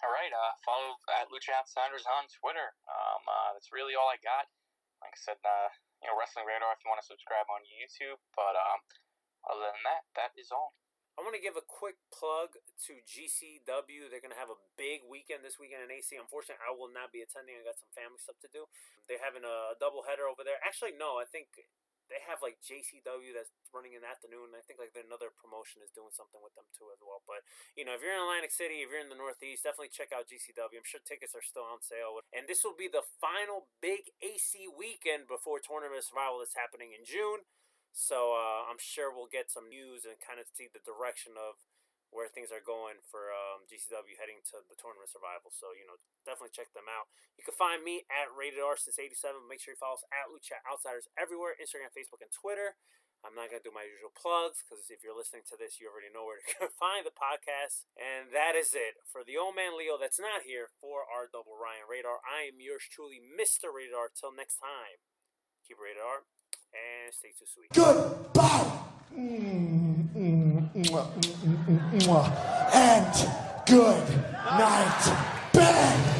All 0.00 0.08
right, 0.08 0.32
uh, 0.32 0.56
follow 0.64 0.96
at 1.12 1.28
Lucha 1.28 1.52
Outsiders 1.52 2.08
on 2.08 2.24
Twitter. 2.32 2.72
Um, 2.88 3.20
uh, 3.28 3.52
that's 3.52 3.68
really 3.68 3.92
all 3.92 4.08
I 4.08 4.16
got. 4.24 4.48
Like 5.04 5.12
I 5.12 5.20
said, 5.20 5.36
uh, 5.44 5.68
you 6.00 6.08
know, 6.08 6.16
Wrestling 6.16 6.48
Radar 6.48 6.72
if 6.72 6.80
you 6.80 6.88
want 6.88 7.04
to 7.04 7.08
subscribe 7.08 7.44
on 7.52 7.60
YouTube. 7.68 8.16
But 8.32 8.56
um, 8.56 8.80
other 9.44 9.68
than 9.68 9.84
that, 9.84 10.08
that 10.16 10.32
is 10.40 10.48
all. 10.48 10.72
I 11.20 11.20
want 11.20 11.36
to 11.36 11.44
give 11.44 11.60
a 11.60 11.64
quick 11.68 12.00
plug 12.08 12.56
to 12.88 12.92
GCW. 13.04 14.08
They're 14.08 14.24
going 14.24 14.32
to 14.32 14.40
have 14.40 14.48
a 14.48 14.56
big 14.80 15.04
weekend 15.04 15.44
this 15.44 15.60
weekend 15.60 15.84
in 15.84 15.92
AC. 15.92 16.16
Unfortunately, 16.16 16.64
I 16.64 16.72
will 16.72 16.88
not 16.88 17.12
be 17.12 17.20
attending. 17.20 17.60
I 17.60 17.68
got 17.68 17.76
some 17.76 17.92
family 17.92 18.16
stuff 18.16 18.40
to 18.40 18.48
do. 18.48 18.64
They're 19.04 19.20
having 19.20 19.44
a 19.44 19.76
double 19.76 20.08
header 20.08 20.24
over 20.24 20.40
there. 20.40 20.56
Actually, 20.64 20.96
no, 20.96 21.20
I 21.20 21.28
think 21.28 21.52
they 22.10 22.20
have 22.26 22.42
like 22.42 22.58
JCW 22.60 23.30
that's 23.32 23.54
running 23.70 23.94
in 23.94 24.02
the 24.02 24.10
afternoon. 24.10 24.52
I 24.52 24.60
think 24.66 24.82
like 24.82 24.92
another 24.98 25.30
promotion 25.30 25.80
is 25.80 25.94
doing 25.94 26.10
something 26.10 26.42
with 26.42 26.52
them 26.58 26.66
too 26.74 26.90
as 26.90 26.98
well. 27.00 27.22
But 27.24 27.46
you 27.78 27.86
know, 27.86 27.94
if 27.94 28.02
you're 28.02 28.12
in 28.12 28.20
Atlantic 28.20 28.50
City, 28.50 28.82
if 28.82 28.90
you're 28.90 29.00
in 29.00 29.08
the 29.08 29.18
Northeast, 29.18 29.62
definitely 29.62 29.94
check 29.94 30.10
out 30.10 30.26
GCW. 30.26 30.76
I'm 30.76 30.86
sure 30.86 31.00
tickets 31.00 31.38
are 31.38 31.46
still 31.46 31.64
on 31.64 31.80
sale. 31.80 32.18
And 32.34 32.50
this 32.50 32.66
will 32.66 32.76
be 32.76 32.90
the 32.90 33.06
final 33.22 33.70
big 33.78 34.10
AC 34.18 34.66
weekend 34.66 35.30
before 35.30 35.62
Tournament 35.62 36.02
Survival 36.02 36.42
that's 36.42 36.58
happening 36.58 36.92
in 36.92 37.06
June. 37.06 37.46
So 37.94 38.34
uh, 38.34 38.70
I'm 38.70 38.78
sure 38.78 39.10
we'll 39.10 39.30
get 39.30 39.50
some 39.50 39.66
news 39.70 40.06
and 40.06 40.18
kind 40.18 40.38
of 40.38 40.46
see 40.50 40.70
the 40.70 40.82
direction 40.82 41.34
of 41.34 41.58
where 42.10 42.26
things 42.26 42.50
are 42.50 42.62
going 42.62 42.98
for 43.06 43.30
um, 43.30 43.66
GCW 43.70 44.18
heading 44.18 44.42
to 44.50 44.62
the 44.66 44.74
tournament 44.78 45.10
survival. 45.10 45.54
So 45.54 45.70
you 45.74 45.86
know, 45.86 45.98
definitely 46.26 46.54
check 46.54 46.74
them 46.74 46.90
out. 46.90 47.10
You 47.38 47.46
can 47.46 47.54
find 47.56 47.82
me 47.82 48.06
at 48.10 48.30
Rated 48.30 48.62
R 48.62 48.74
since 48.78 48.98
'87. 48.98 49.46
Make 49.46 49.62
sure 49.62 49.74
you 49.74 49.80
follow 49.80 49.98
us 49.98 50.06
at 50.10 50.30
Lucha 50.30 50.58
Outsiders 50.66 51.06
everywhere: 51.14 51.54
Instagram, 51.58 51.90
Facebook, 51.94 52.22
and 52.22 52.30
Twitter. 52.30 52.78
I'm 53.20 53.36
not 53.36 53.52
gonna 53.52 53.60
do 53.60 53.72
my 53.72 53.84
usual 53.84 54.08
plugs 54.16 54.64
because 54.64 54.88
if 54.88 55.04
you're 55.04 55.16
listening 55.16 55.44
to 55.52 55.56
this, 55.60 55.76
you 55.76 55.92
already 55.92 56.08
know 56.08 56.24
where 56.24 56.40
to 56.40 56.72
find 56.82 57.04
the 57.04 57.12
podcast. 57.12 57.84
And 58.00 58.32
that 58.32 58.56
is 58.56 58.72
it 58.72 58.96
for 59.04 59.20
the 59.20 59.36
old 59.36 59.52
man 59.54 59.76
Leo 59.76 60.00
that's 60.00 60.16
not 60.16 60.48
here 60.48 60.72
for 60.80 61.04
our 61.04 61.28
double 61.28 61.52
Ryan 61.52 61.84
Radar. 61.84 62.24
I 62.24 62.48
am 62.48 62.56
yours 62.58 62.88
truly, 62.88 63.20
Mr. 63.20 63.68
Radar. 63.68 64.08
Till 64.16 64.32
next 64.32 64.56
time, 64.56 65.04
keep 65.68 65.76
it 65.76 65.84
rated 65.84 66.00
R 66.00 66.24
and 66.72 67.12
stay 67.12 67.36
too 67.36 67.44
sweet. 67.44 67.68
Goodbye. 67.76 68.88
Mm, 69.12 70.08
mm, 70.16 70.70
mwah, 70.72 70.79
mm, 70.79 70.79
mm, 70.79 70.79
mm, 70.79 70.79
mwah. 70.79 70.79
And 72.72 73.28
good 73.66 74.08
night, 74.44 75.50
bed. 75.52 76.19